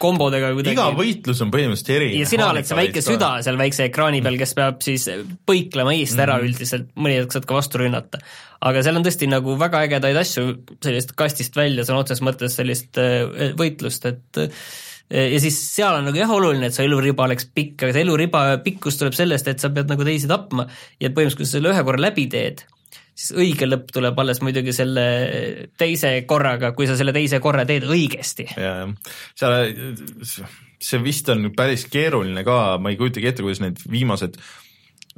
kombodega 0.00 0.52
kuidagi. 0.56 0.74
iga 0.76 0.88
võitlus 0.96 1.42
on 1.44 1.52
põhimõtteliselt 1.54 1.92
erinev. 1.96 2.16
ja 2.22 2.30
sina 2.30 2.48
oled 2.52 2.68
see 2.68 2.78
väike 2.78 3.04
süda 3.04 3.30
seal 3.44 3.60
väikse 3.60 3.88
ekraani 3.90 4.22
peal, 4.24 4.38
kes 4.40 4.56
peab 4.58 4.80
siis 4.84 5.06
põiklema 5.46 5.94
eest 5.98 6.18
ära 6.18 6.38
mm 6.38 6.44
üldiselt, 6.44 6.90
mõni 6.98 7.20
hetk 7.20 7.32
saad 7.32 7.46
ka 7.48 7.56
vastu 7.56 7.80
rünnata 7.80 8.18
aga 8.64 8.82
seal 8.84 8.98
on 8.98 9.04
tõesti 9.04 9.28
nagu 9.30 9.58
väga 9.60 9.84
ägedaid 9.88 10.18
asju 10.20 10.46
sellist 10.84 11.14
kastist 11.18 11.56
välja 11.58 11.84
sõna 11.86 12.02
otseses 12.04 12.24
mõttes 12.24 12.56
sellist 12.58 13.00
äh, 13.00 13.52
võitlust, 13.58 14.06
et 14.08 14.40
äh, 14.40 14.66
ja 15.34 15.40
siis 15.42 15.58
seal 15.74 15.98
on 15.98 16.08
nagu 16.08 16.18
jah, 16.18 16.30
oluline, 16.32 16.68
et 16.68 16.76
su 16.76 16.84
eluriba 16.84 17.26
oleks 17.26 17.48
pikk, 17.54 17.84
aga 17.84 17.96
see 17.96 18.04
eluriba 18.06 18.44
pikkus 18.64 18.98
tuleb 19.00 19.16
sellest, 19.16 19.50
et 19.50 19.62
sa 19.62 19.70
pead 19.74 19.90
nagu 19.92 20.06
teisi 20.06 20.30
tapma 20.30 20.66
ja 21.02 21.10
põhimõtteliselt, 21.10 21.42
kui 21.42 21.48
sa 21.48 21.58
selle 21.58 21.74
ühe 21.74 21.84
korra 21.86 22.06
läbi 22.06 22.26
teed, 22.32 22.64
siis 23.14 23.34
õige 23.38 23.68
lõpp 23.68 23.92
tuleb 23.94 24.18
alles 24.20 24.42
muidugi 24.44 24.74
selle 24.74 25.06
teise 25.80 26.16
korraga, 26.28 26.72
kui 26.76 26.88
sa 26.90 26.98
selle 26.98 27.14
teise 27.16 27.40
korra 27.42 27.64
teed 27.68 27.86
õigesti. 27.86 28.48
ja, 28.58 28.74
seal, 29.38 29.72
see 30.82 31.02
vist 31.04 31.30
on 31.32 31.48
päris 31.56 31.86
keeruline 31.90 32.44
ka, 32.46 32.76
ma 32.82 32.92
ei 32.92 33.00
kujutagi 33.00 33.30
ette, 33.30 33.46
kuidas 33.46 33.62
need 33.64 33.82
viimased 33.90 34.38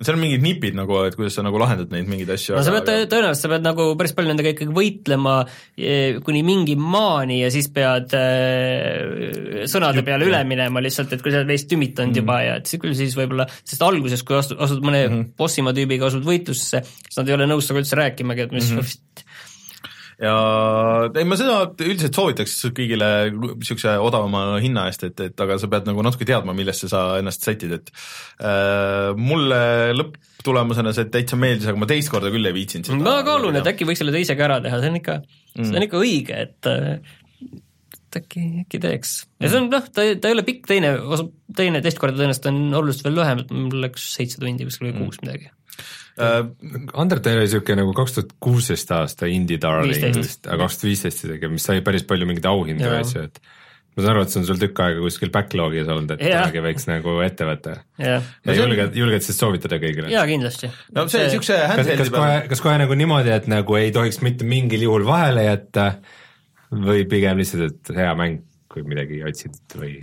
seal 0.05 0.16
on 0.18 0.20
mingid 0.20 0.43
nipid 0.44 0.77
nagu, 0.77 0.98
et 1.09 1.14
kuidas 1.16 1.39
sa 1.39 1.44
nagu 1.44 1.56
lahendad 1.60 1.93
neid 1.94 2.09
mingeid 2.10 2.32
asju. 2.35 2.56
no 2.59 2.64
sa 2.64 2.74
pead 2.74 2.90
aga... 2.93 3.06
tõenäoliselt, 3.12 3.43
sa 3.47 3.51
pead 3.52 3.64
nagu 3.64 3.86
päris 3.97 4.12
palju 4.16 4.28
nendega 4.32 4.52
ikkagi 4.52 4.74
võitlema 4.77 5.36
eh, 5.47 6.18
kuni 6.27 6.43
mingi 6.44 6.77
maani 6.77 7.39
ja 7.40 7.48
siis 7.55 7.70
pead 7.73 8.12
äh, 8.18 9.64
sõnade 9.73 10.05
peale 10.06 10.28
üle 10.28 10.43
minema 10.48 10.85
lihtsalt, 10.85 11.16
et 11.16 11.24
kui 11.24 11.32
sa 11.32 11.40
oled 11.40 11.52
veist 11.55 11.70
tümitanud 11.73 12.12
mm 12.12 12.12
-hmm. 12.12 12.27
juba 12.27 12.40
ja 12.44 12.59
et 12.60 12.68
siis 12.68 12.82
küll 12.82 12.98
siis 12.98 13.16
võib-olla, 13.16 13.48
sest 13.64 13.86
alguses, 13.86 14.24
kui 14.27 14.36
astud, 14.36 14.60
asud 14.60 14.85
mõne 14.85 15.06
mm 15.06 15.14
-hmm. 15.14 15.32
bossimaa 15.39 15.77
tüübiga, 15.77 16.12
asud 16.12 16.28
võitlusse, 16.28 16.85
siis 16.85 17.16
nad 17.16 17.28
ei 17.28 17.39
ole 17.39 17.48
nõus 17.48 17.64
sinuga 17.64 17.85
üldse 17.85 17.97
rääkimagi, 17.97 18.48
et 18.48 18.52
mis 18.52 18.70
mm 18.70 18.78
-hmm 18.78 19.26
ja 20.22 20.34
ei, 21.10 21.26
ma 21.28 21.36
seda 21.38 21.59
üldiselt 21.84 22.16
soovitaks 22.16 22.55
kõigile 22.76 23.09
niisuguse 23.34 23.97
odavama 24.01 24.60
hinna 24.62 24.86
eest, 24.90 25.05
et, 25.09 25.20
et 25.28 25.44
aga 25.44 25.59
sa 25.60 25.68
pead 25.72 25.90
nagu 25.90 26.05
natuke 26.05 26.28
teadma, 26.28 26.55
millesse 26.56 26.88
sa 26.93 27.02
ennast 27.20 27.44
sätid, 27.44 27.74
et 27.76 27.93
äh, 28.40 29.12
mulle 29.18 29.60
lõpptulemusena 29.97 30.94
see 30.97 31.10
täitsa 31.12 31.38
meeldis, 31.40 31.68
aga 31.68 31.82
ma 31.82 31.90
teist 31.90 32.12
korda 32.12 32.32
küll 32.32 32.48
ei 32.48 32.56
viitsinud 32.56 32.88
seda. 32.88 33.02
ma 33.05 33.20
kaalun, 33.26 33.60
et 33.60 33.68
äkki 33.72 33.88
võiks 33.88 34.01
selle 34.05 34.14
teisega 34.16 34.48
ära 34.48 34.59
teha, 34.64 34.80
see 34.80 34.93
on 34.94 34.98
ikka 35.02 35.20
mm., 35.20 35.60
see 35.60 35.68
on 35.68 35.78
mm. 35.78 35.86
ikka 35.90 36.02
õige, 36.02 36.43
et 36.47 36.72
et 38.06 38.20
äkki, 38.22 38.47
äkki 38.64 38.80
teeks. 38.80 39.18
ja 39.43 39.52
see 39.52 39.60
on 39.60 39.68
noh, 39.72 39.84
ta, 39.93 40.06
ta 40.16 40.32
ei 40.32 40.38
ole 40.38 40.47
pikk, 40.47 40.64
teine, 40.70 40.97
teine 41.56 41.84
teist 41.84 42.01
korda 42.01 42.22
tõenäoliselt 42.22 42.48
on 42.52 42.64
oluliselt 42.80 43.10
veel 43.10 43.20
lühem, 43.20 43.44
et 43.44 43.52
mul 43.52 43.84
läks 43.84 44.09
seitse 44.16 44.40
tundi 44.40 44.64
kuskil 44.64 44.93
või 44.93 44.98
kuus 45.02 45.20
midagi 45.20 45.52
Uh, 45.65 45.65
Undertale 46.16 47.43
oli 47.43 47.44
niisugune 47.44 47.82
nagu 47.82 47.93
kaks 47.97 48.16
tuhat 48.16 48.32
kuusteist 48.40 48.90
aasta 48.97 49.28
indie 49.28 49.60
darling 49.60 50.16
vist, 50.16 50.47
aga 50.48 50.64
kaks 50.64 50.80
tuhat 50.80 50.90
viisteist 50.90 51.26
isegi, 51.26 51.51
mis 51.52 51.66
sai 51.68 51.82
päris 51.84 52.06
palju 52.09 52.28
mingeid 52.28 52.48
auhindu 52.48 52.86
ja 52.88 53.02
asju, 53.02 53.26
et 53.28 53.40
ma 53.97 54.05
saan 54.05 54.12
aru, 54.14 54.24
et 54.24 54.32
see 54.32 54.40
on 54.40 54.47
sul 54.48 54.60
tükk 54.60 54.80
aega 54.84 55.05
kuskil 55.05 55.32
backlog'is 55.34 55.93
olnud, 55.93 56.14
et 56.16 56.24
kunagi 56.24 56.64
võiks 56.64 56.88
nagu 56.88 57.18
ette 57.24 57.48
võtta. 57.48 57.76
ja, 58.01 58.16
ja 58.48 58.56
julged, 58.56 58.97
julged 58.97 59.28
siis 59.28 59.40
soovitada 59.40 59.80
kõigile? 59.82 60.09
jaa, 60.12 60.24
kindlasti. 60.28 60.72
no 60.97 61.06
see 61.12 61.26
niisuguse 61.26 61.60
handheld'i 61.62 62.01
kas, 62.01 62.10
kas 62.10 62.16
kohe, 62.16 62.43
kas 62.55 62.64
kohe 62.64 62.80
nagu 62.80 62.98
niimoodi, 63.05 63.32
et 63.36 63.48
nagu 63.52 63.78
ei 63.80 63.93
tohiks 63.97 64.22
mitte 64.24 64.48
mingil 64.48 64.88
juhul 64.88 65.05
vahele 65.09 65.44
jätta 65.51 65.90
või 66.72 67.05
pigem 67.09 67.40
lihtsalt, 67.40 67.76
et 67.76 67.97
hea 68.01 68.12
mäng, 68.16 68.44
kui 68.72 68.88
midagi 68.88 69.20
otsid 69.28 69.76
või? 69.76 69.98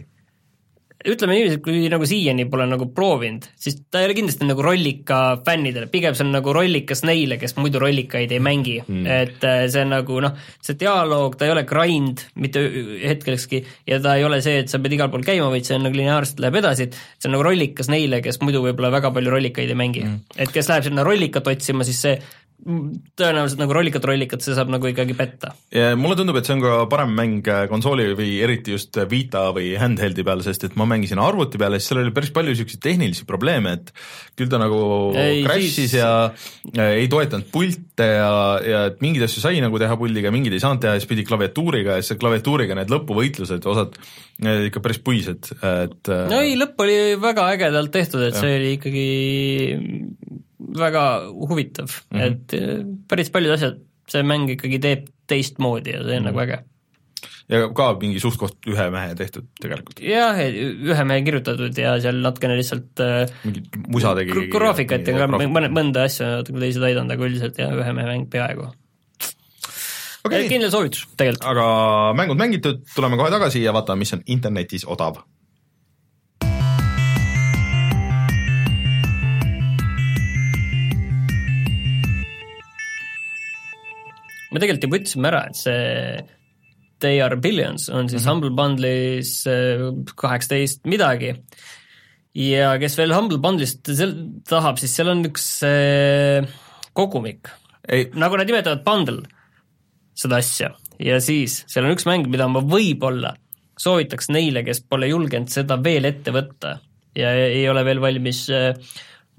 Ütleme 1.03 1.35
niiviisi, 1.35 1.57
et 1.59 1.63
kui 1.65 1.88
nagu 1.91 2.07
siiani 2.07 2.45
pole 2.51 2.65
nagu 2.69 2.88
proovinud, 2.95 3.45
siis 3.59 3.80
ta 3.91 4.01
ei 4.01 4.07
ole 4.07 4.15
kindlasti 4.17 4.47
nagu 4.47 4.63
rollika 4.63 5.19
fännidele, 5.45 5.89
pigem 5.91 6.15
see 6.15 6.25
on 6.25 6.34
nagu 6.35 6.53
rollikas 6.55 7.03
neile, 7.07 7.38
kes 7.41 7.57
muidu 7.59 7.81
rollikaid 7.84 8.31
ei 8.31 8.41
mängi. 8.43 8.77
Mm., 8.85 9.07
et 9.07 9.47
äh, 9.47 9.65
see 9.73 9.84
on 9.84 9.93
nagu 9.95 10.19
noh, 10.23 10.38
see 10.63 10.77
dialoog, 10.80 11.38
ta 11.39 11.47
ei 11.47 11.53
ole 11.55 11.65
grind 11.69 12.23
mitte 12.39 12.63
hetkelekski 13.03 13.63
ja 13.89 13.99
ta 14.03 14.15
ei 14.19 14.27
ole 14.27 14.39
see, 14.45 14.63
et 14.63 14.71
sa 14.71 14.80
pead 14.84 14.97
igal 14.97 15.11
pool 15.13 15.25
käima, 15.27 15.49
vaid 15.53 15.67
see 15.67 15.77
on 15.77 15.88
nagu 15.88 15.99
lineaarselt 15.99 16.43
läheb 16.43 16.61
edasi, 16.61 16.88
et 16.88 16.99
see 17.17 17.30
on 17.30 17.38
nagu 17.38 17.47
rollikas 17.49 17.91
neile, 17.91 18.21
kes 18.23 18.39
muidu 18.43 18.63
võib-olla 18.65 18.93
väga 18.93 19.11
palju 19.15 19.35
rollikaid 19.35 19.73
ei 19.73 19.80
mängi. 19.80 20.05
Mm.. 20.07 20.23
et 20.38 20.55
kes 20.55 20.71
läheb 20.71 20.88
sinna 20.88 21.05
rollikat 21.07 21.51
otsima, 21.51 21.88
siis 21.88 22.01
see 22.07 22.15
tõenäoliselt 22.63 23.59
nagu 23.59 23.75
rollikat 23.75 24.05
rollikat, 24.07 24.43
see 24.43 24.55
saab 24.55 24.69
nagu 24.71 24.88
ikkagi 24.88 25.15
petta. 25.17 25.51
ja 25.73 25.97
mulle 25.99 26.15
tundub, 26.19 26.38
et 26.39 26.47
see 26.47 26.55
on 26.55 26.61
ka 26.63 26.75
parem 26.91 27.11
mäng 27.17 27.47
äh, 27.51 27.65
konsooli 27.71 28.05
või 28.15 28.38
eriti 28.45 28.75
just 28.75 28.95
Vita 29.11 29.49
või 29.55 29.73
handheld'i 29.80 30.23
peal, 30.23 30.43
sest 30.45 30.63
et 30.69 30.77
ma 30.80 30.88
mängisin 30.88 31.19
arvuti 31.19 31.59
peal 31.59 31.75
ja 31.75 31.81
siis 31.81 31.91
seal 31.91 32.03
oli 32.03 32.13
päris 32.15 32.31
palju 32.35 32.53
niisuguseid 32.53 32.84
tehnilisi 32.85 33.27
probleeme, 33.27 33.75
et 33.75 33.91
küll 34.39 34.51
ta 34.51 34.61
nagu 34.61 34.80
crash'is 35.13 35.75
siis... 35.81 35.97
ja 35.99 36.11
äh, 36.30 37.01
ei 37.01 37.09
toetanud 37.11 37.49
pilte 37.51 38.07
ja, 38.07 38.31
ja 38.63 38.85
et 38.91 39.03
mingeid 39.03 39.27
asju 39.27 39.43
sai 39.43 39.59
nagu 39.63 39.81
teha 39.81 39.99
puldiga, 39.99 40.31
mingeid 40.34 40.55
ei 40.55 40.63
saanud 40.63 40.84
teha, 40.85 40.95
siis 40.99 41.09
pidi 41.09 41.27
klaviatuuriga 41.27 41.99
ja 41.99 42.05
siis 42.05 42.21
klaviatuuriga 42.21 42.80
need 42.80 42.93
lõpuvõitlused, 42.93 43.67
osad 43.73 43.99
ikka 44.43 44.81
päris 44.84 45.03
puised, 45.03 45.51
et 45.59 46.13
äh, 46.13 46.23
no 46.31 46.39
ei, 46.39 46.55
lõpp 46.59 46.80
oli 46.85 46.97
väga 47.21 47.51
ägedalt 47.57 47.91
tehtud, 47.93 48.23
et 48.23 48.38
ja. 48.38 48.45
see 48.45 48.57
oli 48.61 48.73
ikkagi 48.80 49.07
väga 50.59 51.05
huvitav 51.31 51.89
mm, 51.89 52.19
-hmm. 52.19 52.27
et 52.27 52.53
äh, 52.57 52.85
päris 53.09 53.31
paljud 53.34 53.55
asjad 53.55 53.81
see 54.09 54.23
mäng 54.27 54.51
ikkagi 54.51 54.80
teeb 54.84 55.09
teistmoodi 55.30 55.95
ja 55.95 56.03
see 56.03 56.17
on 56.17 56.23
mm 56.23 56.30
-hmm. 56.30 56.31
nagu 56.31 56.39
äge. 56.39 56.59
ja 57.49 57.69
ka 57.75 57.88
mingi 58.01 58.19
suht-koht 58.19 58.67
ühe 58.67 58.89
mehe 58.91 59.15
tehtud 59.15 59.47
tegelikult? 59.61 59.99
jah, 59.99 60.38
ühe 60.91 61.03
mehe 61.03 61.25
kirjutatud 61.25 61.77
ja 61.77 61.97
seal 62.03 62.21
natukene 62.23 62.57
lihtsalt 62.59 63.03
äh, 63.03 63.27
mingi 63.43 63.63
musa 63.88 64.15
tegi 64.15 64.47
graafikat 64.53 65.07
ja 65.07 65.17
ka 65.17 65.27
mõne, 65.27 65.69
mõnda 65.69 66.07
asja 66.07 66.38
natuke 66.38 66.59
teised 66.59 66.84
aidanud, 66.84 67.11
aga 67.11 67.30
üldiselt 67.30 67.59
jah, 67.59 67.73
ühe 67.73 67.93
mehe 67.93 68.07
mäng 68.07 68.30
peaaegu 68.30 68.69
okay.. 70.23 70.47
kindel 70.49 70.71
soovitus 70.71 71.07
tegelikult. 71.17 71.47
aga 71.51 71.67
mängud 72.17 72.39
mängitud, 72.39 72.84
tuleme 72.95 73.19
kohe 73.19 73.31
tagasi 73.34 73.63
ja 73.63 73.73
vaatame, 73.75 74.03
mis 74.03 74.13
on 74.17 74.23
internetis 74.25 74.88
odav 74.88 75.23
me 84.53 84.61
tegelikult 84.61 84.88
juba 84.88 85.01
ütlesime 85.01 85.30
ära, 85.31 85.43
et 85.49 85.59
see 85.59 86.23
They 87.03 87.19
are 87.19 87.35
billions 87.35 87.89
on 87.89 88.07
siis 88.07 88.21
mm 88.21 88.25
-hmm. 88.25 88.30
Humble 88.31 88.53
Bundle'is 88.59 89.31
äh, 89.49 89.81
kaheksateist 90.15 90.85
midagi. 90.85 91.35
ja 92.35 92.77
kes 92.80 92.97
veel 92.97 93.13
Humble 93.13 93.38
Bundle'ist 93.38 93.89
tahab, 94.49 94.80
siis 94.80 94.95
seal 94.95 95.09
on 95.09 95.25
üks 95.25 95.63
äh, 95.67 96.47
kogumik, 96.93 97.49
nagu 98.13 98.38
nad 98.38 98.47
nimetavad 98.47 98.84
bundle, 98.85 99.27
seda 100.15 100.38
asja. 100.38 100.73
ja 100.99 101.19
siis 101.21 101.63
seal 101.67 101.85
on 101.85 101.91
üks 101.91 102.05
mäng, 102.05 102.27
mida 102.27 102.47
ma 102.47 102.59
võib-olla 102.59 103.35
soovitaks 103.77 104.30
neile, 104.30 104.63
kes 104.63 104.81
pole 104.89 105.07
julgenud 105.07 105.49
seda 105.49 105.77
veel 105.84 106.05
ette 106.05 106.31
võtta 106.31 106.80
ja 107.15 107.34
ei 107.34 107.69
ole 107.69 107.84
veel 107.85 108.01
valmis 108.01 108.45
äh, 108.49 108.73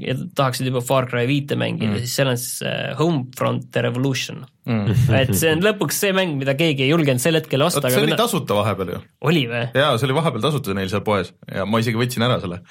ja 0.03 0.17
tahaksid 0.37 0.69
juba 0.71 0.83
Far 0.85 1.07
Cry 1.11 1.29
viite 1.31 1.59
mängida 1.59 1.93
mm., 1.93 2.03
siis 2.03 2.17
seal 2.19 2.33
on 2.33 2.41
siis 2.41 2.65
äh, 2.67 2.91
Homefront 2.99 3.77
Revolution 3.87 4.43
mm. 4.67 5.05
et 5.21 5.35
see 5.39 5.53
on 5.55 5.63
lõpuks 5.65 6.01
see 6.07 6.17
mäng, 6.17 6.35
mida 6.41 6.57
keegi 6.59 6.87
ei 6.87 6.91
julgenud 6.91 7.23
sel 7.23 7.39
hetkel 7.39 7.63
osta. 7.67 7.87
see 7.89 8.03
oli 8.03 8.13
mina... 8.13 8.19
tasuta 8.25 8.59
vahepeal 8.59 8.97
ju. 8.97 9.05
oli 9.31 9.47
või? 9.51 9.69
jaa, 9.71 9.95
see 9.99 10.11
oli 10.11 10.19
vahepeal 10.19 10.49
tasuta 10.49 10.77
neil 10.77 10.91
seal 10.93 11.07
poes 11.07 11.33
ja 11.51 11.67
ma 11.69 11.83
isegi 11.83 12.01
võtsin 12.01 12.27
ära 12.27 12.41
selle 12.43 12.63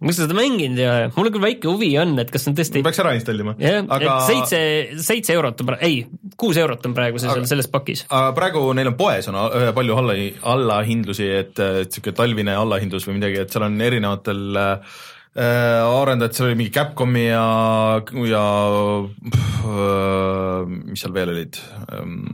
miks 0.00 0.16
sa 0.16 0.24
seda 0.24 0.36
mänginud 0.36 0.80
ei 0.80 0.86
ole, 0.88 1.08
mul 1.16 1.28
küll 1.32 1.44
väike 1.44 1.68
huvi 1.68 1.90
on, 2.00 2.14
et 2.20 2.30
kas 2.32 2.46
on 2.48 2.54
tõesti 2.56 2.80
peaks 2.84 3.00
ära 3.02 3.12
installima. 3.16 3.56
jah 3.60 3.80
aga..., 3.84 4.14
et 4.14 4.28
seitse, 4.28 4.60
seitse 5.08 5.36
eurot 5.36 5.60
on 5.64 5.72
praegu, 5.72 5.88
ei, 5.88 6.30
kuus 6.40 6.60
eurot 6.60 6.84
on 6.88 6.96
praegu 6.96 7.20
see 7.20 7.28
aga... 7.32 7.44
selles 7.48 7.68
pakis. 7.72 8.04
aga 8.08 8.32
praegu 8.36 8.64
neil 8.76 8.92
on 8.92 8.96
poes 9.00 9.28
on 9.32 9.40
palju 9.76 9.98
alla, 10.00 10.16
allahindlusi, 10.54 11.28
et 11.40 11.60
niisugune 11.60 12.16
talvine 12.16 12.56
allahindlus 12.56 13.08
või 13.08 13.20
midagi, 13.20 13.42
et 13.44 13.52
seal 13.52 13.68
on 13.68 13.76
erinevatel 13.88 14.60
Äh, 14.60 14.98
arendajad, 15.38 16.34
seal 16.34 16.48
oli 16.48 16.58
mingi 16.58 16.72
Capcomi 16.74 17.26
ja, 17.28 17.44
ja 18.26 18.44
pff, 19.30 19.60
äh, 19.70 20.72
mis 20.90 21.04
seal 21.04 21.14
veel 21.14 21.30
olid, 21.30 21.58
ähm, 21.94 22.24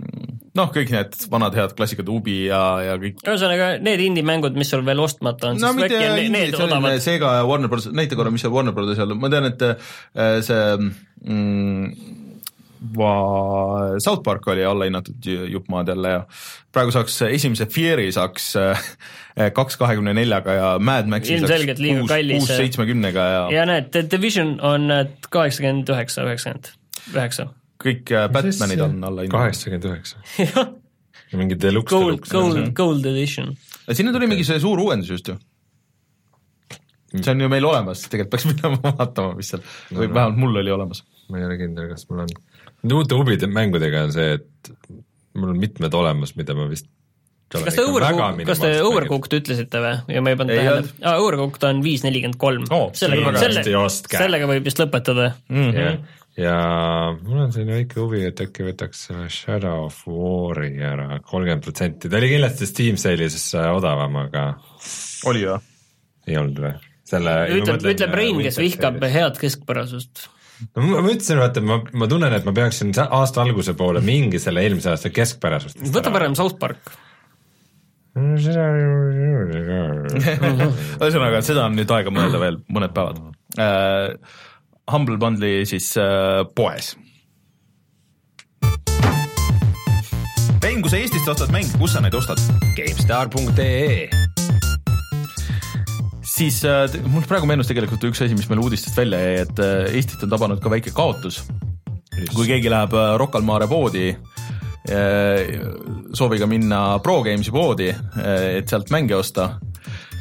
noh, 0.56 0.70
kõik 0.72 0.92
need 0.94 1.18
vanad 1.32 1.58
head 1.58 1.74
klassikad, 1.76 2.08
Ubi 2.08 2.38
ja, 2.46 2.62
ja 2.86 2.96
kõik. 3.02 3.20
ühesõnaga 3.20 3.74
need 3.84 4.00
indie-mängud, 4.06 4.56
mis 4.56 4.72
sul 4.72 4.84
veel 4.86 5.02
ostmata 5.04 5.52
on, 5.52 5.60
no, 5.60 5.74
siis 5.76 5.90
äkki 5.90 6.02
on 6.08 6.36
need 6.38 6.56
odavad. 6.56 7.00
Sega 7.04 7.36
ja 7.38 7.48
Warner 7.48 7.72
Bros, 7.72 7.90
näita 7.92 8.16
korra, 8.16 8.32
mis 8.32 8.46
see 8.46 8.52
Warner 8.52 8.76
Bros 8.76 8.96
seal, 8.96 9.12
ma 9.20 9.32
tean, 9.32 9.50
et 9.52 9.66
äh, 9.68 10.38
see 10.46 10.62
mm, 10.80 12.24
South 13.98 14.22
Park 14.24 14.46
oli 14.48 14.64
allahinnatud 14.64 15.24
ju- 15.26 15.46
jupp 15.52 15.68
maad 15.72 15.88
jälle 15.88 16.08
ja 16.10 16.22
praegu 16.72 16.90
saaks 16.94 17.20
esimese 17.28 17.66
Fear'i 17.66 18.10
saaks 18.12 18.50
äh, 18.60 18.82
kaks 19.54 19.76
kahekümne 19.80 20.14
neljaga 20.14 20.52
ja 20.56 20.70
Mad 20.78 21.06
Maxi 21.12 21.34
Ilmselgelt 21.36 21.78
liiga 21.78 22.06
kallis. 22.08 22.38
kuus 22.44 22.56
seitsmekümnega 22.56 23.26
ja, 23.34 23.42
ja 23.58 23.66
näed, 23.66 23.90
The 23.94 24.04
Division 24.12 24.56
on 24.60 24.88
kaheksakümmend 25.30 25.88
üheksa, 25.94 26.24
üheksakümmend 26.28 26.72
üheksa. 27.14 27.48
kõik 27.84 28.12
äh, 28.12 28.28
Batmanid 28.32 28.80
on 28.80 28.98
allahinnatud. 29.04 29.38
kaheksakümmend 29.38 29.84
üheksa. 29.90 30.16
mingi 31.36 31.56
deluxe, 31.60 31.90
Gold, 31.96 32.06
deluxe. 32.06 32.32
Gold, 32.32 32.72
Gold 32.78 33.04
Edition. 33.12 33.54
sinna 33.92 34.12
tuli 34.12 34.26
mingi 34.30 34.44
see 34.44 34.60
suur 34.62 34.80
uuendus 34.80 35.10
just 35.10 35.28
ju. 35.28 35.36
see 37.16 37.30
on 37.32 37.40
ju 37.40 37.48
meil 37.48 37.64
olemas, 37.64 38.02
tegelikult 38.10 38.30
peaks 38.36 38.46
minema 38.50 38.92
vaatama, 38.98 39.34
mis 39.38 39.48
seal, 39.52 39.62
või 39.92 40.08
vähemalt 40.12 40.36
mul 40.40 40.56
oli 40.62 40.70
olemas. 40.74 41.02
Ma 41.30 41.40
ei 41.40 41.48
ole 41.48 41.56
kindel, 41.60 41.88
kas 41.92 42.06
mul 42.10 42.24
on. 42.24 42.34
Nende 42.82 42.98
uute 43.00 43.18
huvide 43.18 43.48
mängudega 43.50 44.04
on 44.06 44.14
see, 44.14 44.36
et 44.38 44.92
mul 45.36 45.54
on 45.54 45.60
mitmed 45.60 45.96
olemas, 45.96 46.34
mida 46.38 46.56
ma 46.56 46.68
vist 46.70 46.88
kas 47.52 47.76
te 47.76 47.84
Overcooked, 47.86 48.42
kas 48.48 48.60
te 48.62 48.70
Overcooked 48.82 49.36
ütlesite 49.38 49.80
või 49.82 50.16
ja 50.16 50.22
ma 50.24 50.32
ei 50.32 50.38
pannud 50.38 50.58
tähele 50.58 50.82
aa, 51.06 51.16
Overcooked 51.22 51.66
on 51.68 51.82
viis 51.84 52.02
nelikümmend 52.02 52.38
kolm 52.42 52.66
sellega, 52.98 53.34
selle 53.38 53.62
sellega 53.94 54.48
võib 54.50 54.66
vist 54.66 54.80
lõpetada. 54.82 55.28
ja, 55.76 55.92
ja 56.40 56.56
mul 57.20 57.44
on 57.44 57.54
selline 57.54 57.78
väike 57.78 58.00
huvi, 58.02 58.24
et 58.26 58.42
äkki 58.42 58.66
võtaks 58.66 59.06
selle 59.08 59.28
Shadow 59.32 59.86
of 59.86 60.02
War'i 60.10 60.74
ära, 60.82 61.20
kolmkümmend 61.22 61.62
protsenti, 61.66 62.10
ta 62.10 62.18
oli 62.18 62.32
kindlasti 62.34 62.70
Steam 62.72 62.98
sale'is 63.00 63.38
äh, 63.54 63.70
odavam, 63.78 64.18
aga 64.26 64.48
oli 65.30 65.46
või? 65.46 65.60
ei 66.26 66.40
olnud 66.42 66.62
või? 66.66 66.74
selle 67.06 67.36
ütleb, 67.54 67.86
ütleb 67.94 68.16
Rein, 68.18 68.42
kes 68.42 68.58
vihkab 68.58 68.98
head 69.12 69.38
keskpärasust. 69.38 70.26
No 70.76 70.84
ma 70.84 71.02
ma 71.04 71.12
ütlesin, 71.12 71.40
vaata, 71.40 71.62
ma, 71.64 71.80
ma 71.92 72.08
tunnen, 72.10 72.32
et 72.36 72.46
ma 72.46 72.54
peaksin 72.56 72.92
aasta 73.04 73.42
alguse 73.44 73.76
poole 73.78 74.02
mingi 74.04 74.40
selle 74.42 74.64
eelmise 74.64 74.92
aasta 74.92 75.12
keskpärasust 75.14 75.82
võta 75.94 76.12
parem 76.14 76.36
South 76.38 76.58
Park. 76.60 76.92
ühesõnaga, 81.04 81.42
seda 81.44 81.66
on 81.68 81.76
nüüd 81.76 81.90
aega 81.92 82.12
mõelda 82.14 82.42
veel 82.42 82.60
mõned 82.72 82.96
päevad 82.96 83.24
uh,. 83.24 84.44
Humble 84.86 85.16
Bundle'i 85.18 85.64
siis 85.66 85.88
uh, 85.98 86.44
poes. 86.54 86.92
Rein, 90.62 90.78
kui 90.82 90.90
sa 90.90 90.98
Eestist 90.98 91.28
ostad 91.30 91.50
mänge, 91.54 91.74
kus 91.78 91.94
sa 91.96 92.02
neid 92.04 92.14
ostad? 92.14 92.42
GameStar.ee 92.78 94.25
siis 96.36 96.60
uh, 96.68 96.84
mul 97.10 97.24
praegu 97.28 97.48
meenus 97.48 97.68
tegelikult 97.70 98.04
üks 98.10 98.22
asi, 98.24 98.36
mis 98.36 98.48
meil 98.50 98.62
uudistest 98.64 98.98
välja 98.98 99.20
jäi, 99.22 99.36
et 99.46 99.62
uh, 99.62 99.86
Eestit 99.88 100.22
on 100.26 100.32
tabanud 100.32 100.60
ka 100.62 100.72
väike 100.72 100.92
kaotus. 100.96 101.42
kui 102.34 102.46
keegi 102.48 102.72
läheb 102.72 102.94
uh, 102.96 103.14
Rocca 103.20 103.40
al 103.40 103.46
Mare 103.48 103.68
poodi 103.68 104.08
uh, 104.12 105.40
sooviga 106.16 106.48
minna 106.48 106.98
Pro 107.04 107.22
Games'i 107.24 107.52
poodi 107.54 107.90
uh,, 107.92 108.32
et 108.56 108.68
sealt 108.68 108.92
mänge 108.94 109.16
osta, 109.16 109.56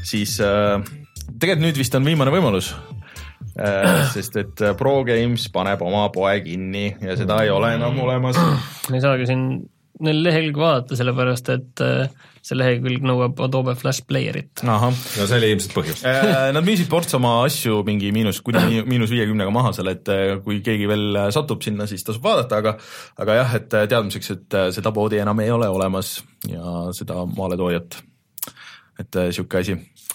siis 0.04 0.38
uh, 0.44 0.80
tegelikult 1.40 1.68
nüüd 1.68 1.80
vist 1.80 1.96
on 1.96 2.08
viimane 2.08 2.34
võimalus 2.34 2.72
uh. 2.74 4.08
sest 4.16 4.40
et 4.42 4.66
uh, 4.66 4.74
Pro 4.80 5.02
Games 5.08 5.48
paneb 5.54 5.84
oma 5.86 6.08
poe 6.16 6.40
kinni 6.46 6.90
ja 7.04 7.16
seda 7.20 7.44
ei 7.44 7.54
ole 7.54 7.76
enam 7.78 8.00
olemas. 8.04 8.40
me 8.90 9.00
ei 9.00 9.04
saagi 9.04 9.28
siin 9.30 9.48
neil 10.04 10.24
lehekülge 10.26 10.60
vaadata, 10.60 10.96
sellepärast 11.00 11.50
et 11.54 11.82
äh, 11.86 12.10
see 12.46 12.58
lehekülg 12.58 13.02
nõuab 13.08 13.40
Adobe 13.46 13.74
Flash 13.80 14.04
Playerit. 14.08 14.62
ahah 14.68 14.92
no 14.92 15.26
see 15.28 15.38
oli 15.38 15.52
ilmselt 15.56 15.74
põhjus. 15.78 16.02
Äh, 16.06 16.52
Nad 16.54 16.66
müüsid 16.68 16.90
ports 16.92 17.16
oma 17.18 17.32
asju 17.46 17.80
mingi 17.88 18.12
miinus, 18.16 18.42
kuni 18.46 18.60
mi- 18.70 18.84
miinus 18.96 19.14
viiekümnega 19.16 19.54
maha 19.56 19.72
seal, 19.78 19.88
et 19.94 20.12
äh, 20.12 20.36
kui 20.46 20.60
keegi 20.66 20.90
veel 20.92 21.20
satub 21.34 21.64
sinna, 21.66 21.88
siis 21.90 22.04
tasub 22.06 22.24
vaadata, 22.28 22.60
aga 22.62 22.76
aga 23.24 23.40
jah, 23.40 23.56
et 23.62 23.70
teadmiseks, 23.72 24.32
et 24.36 24.60
seda 24.78 24.92
poodi 24.96 25.22
enam 25.24 25.40
ei 25.46 25.52
ole 25.56 25.70
olemas 25.72 26.18
ja 26.52 26.90
seda 26.94 27.24
maaletoojat. 27.26 28.02
et 29.00 29.18
sihuke 29.36 29.58
asi. 29.60 29.74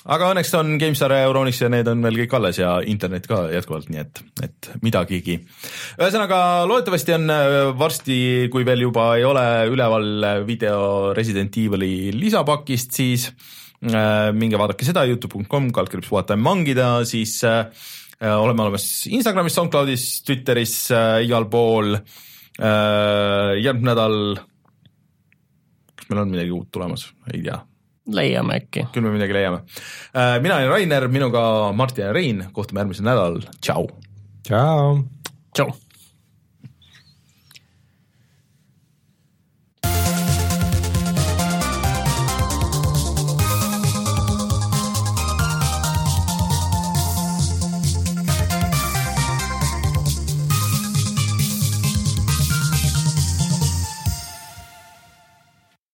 Aga 0.09 0.31
õnneks 0.33 0.53
on 0.57 0.73
GameStar 0.81 1.13
ja 1.13 1.27
Euronix 1.27 1.61
ja 1.61 1.69
need 1.73 1.89
on 1.91 2.01
veel 2.05 2.23
kõik 2.23 2.35
alles 2.39 2.61
ja 2.61 2.73
internet 2.89 3.27
ka 3.29 3.43
jätkuvalt, 3.53 3.91
nii 3.93 4.01
et, 4.01 4.23
et 4.47 4.71
midagigi. 4.85 5.37
ühesõnaga, 6.01 6.41
loodetavasti 6.71 7.17
on 7.19 7.35
äh, 7.35 7.57
varsti, 7.77 8.19
kui 8.53 8.65
veel 8.69 8.87
juba 8.87 9.11
ei 9.19 9.27
ole 9.29 9.45
üleval 9.69 10.09
äh, 10.25 10.43
video 10.49 11.13
Resident 11.17 11.57
Evil'i 11.61 12.11
lisapakist, 12.17 12.97
siis 12.97 13.29
äh, 13.29 14.31
minge 14.37 14.61
vaadake 14.61 14.89
seda 14.89 15.05
Youtube.com, 15.11 15.69
kaldkriips 15.77 16.09
puhata 16.09 16.39
ja 16.39 16.45
mangida, 16.49 16.91
siis 17.09 17.37
äh, 17.45 17.67
äh, 18.23 18.37
oleme 18.37 18.65
olemas 18.65 18.89
Instagramis, 19.11 19.59
SoundCloudis, 19.59 20.11
Twitteris 20.25 20.77
äh,, 20.97 21.17
igal 21.29 21.51
pool 21.53 21.99
äh,. 21.99 23.59
järgmine 23.61 23.93
nädal, 23.93 24.23
kas 25.93 26.09
meil 26.09 26.25
on 26.25 26.33
midagi 26.39 26.57
uut 26.57 26.73
tulemas, 26.73 27.11
ei 27.35 27.45
tea 27.45 27.61
leiame 28.17 28.61
äkki. 28.61 28.87
küll 28.95 29.05
me 29.07 29.15
midagi 29.15 29.37
leiame. 29.37 29.63
mina 30.43 30.57
olen 30.57 30.71
Rainer, 30.71 31.09
minuga 31.09 31.73
Martin 31.73 32.05
ja 32.05 32.13
Rein, 32.13 32.45
kohtume 32.53 32.81
järgmisel 32.81 33.05
nädalal, 33.05 33.41
tšau. 33.61 33.87
tšau. 34.47 35.05
tšau. 35.55 35.90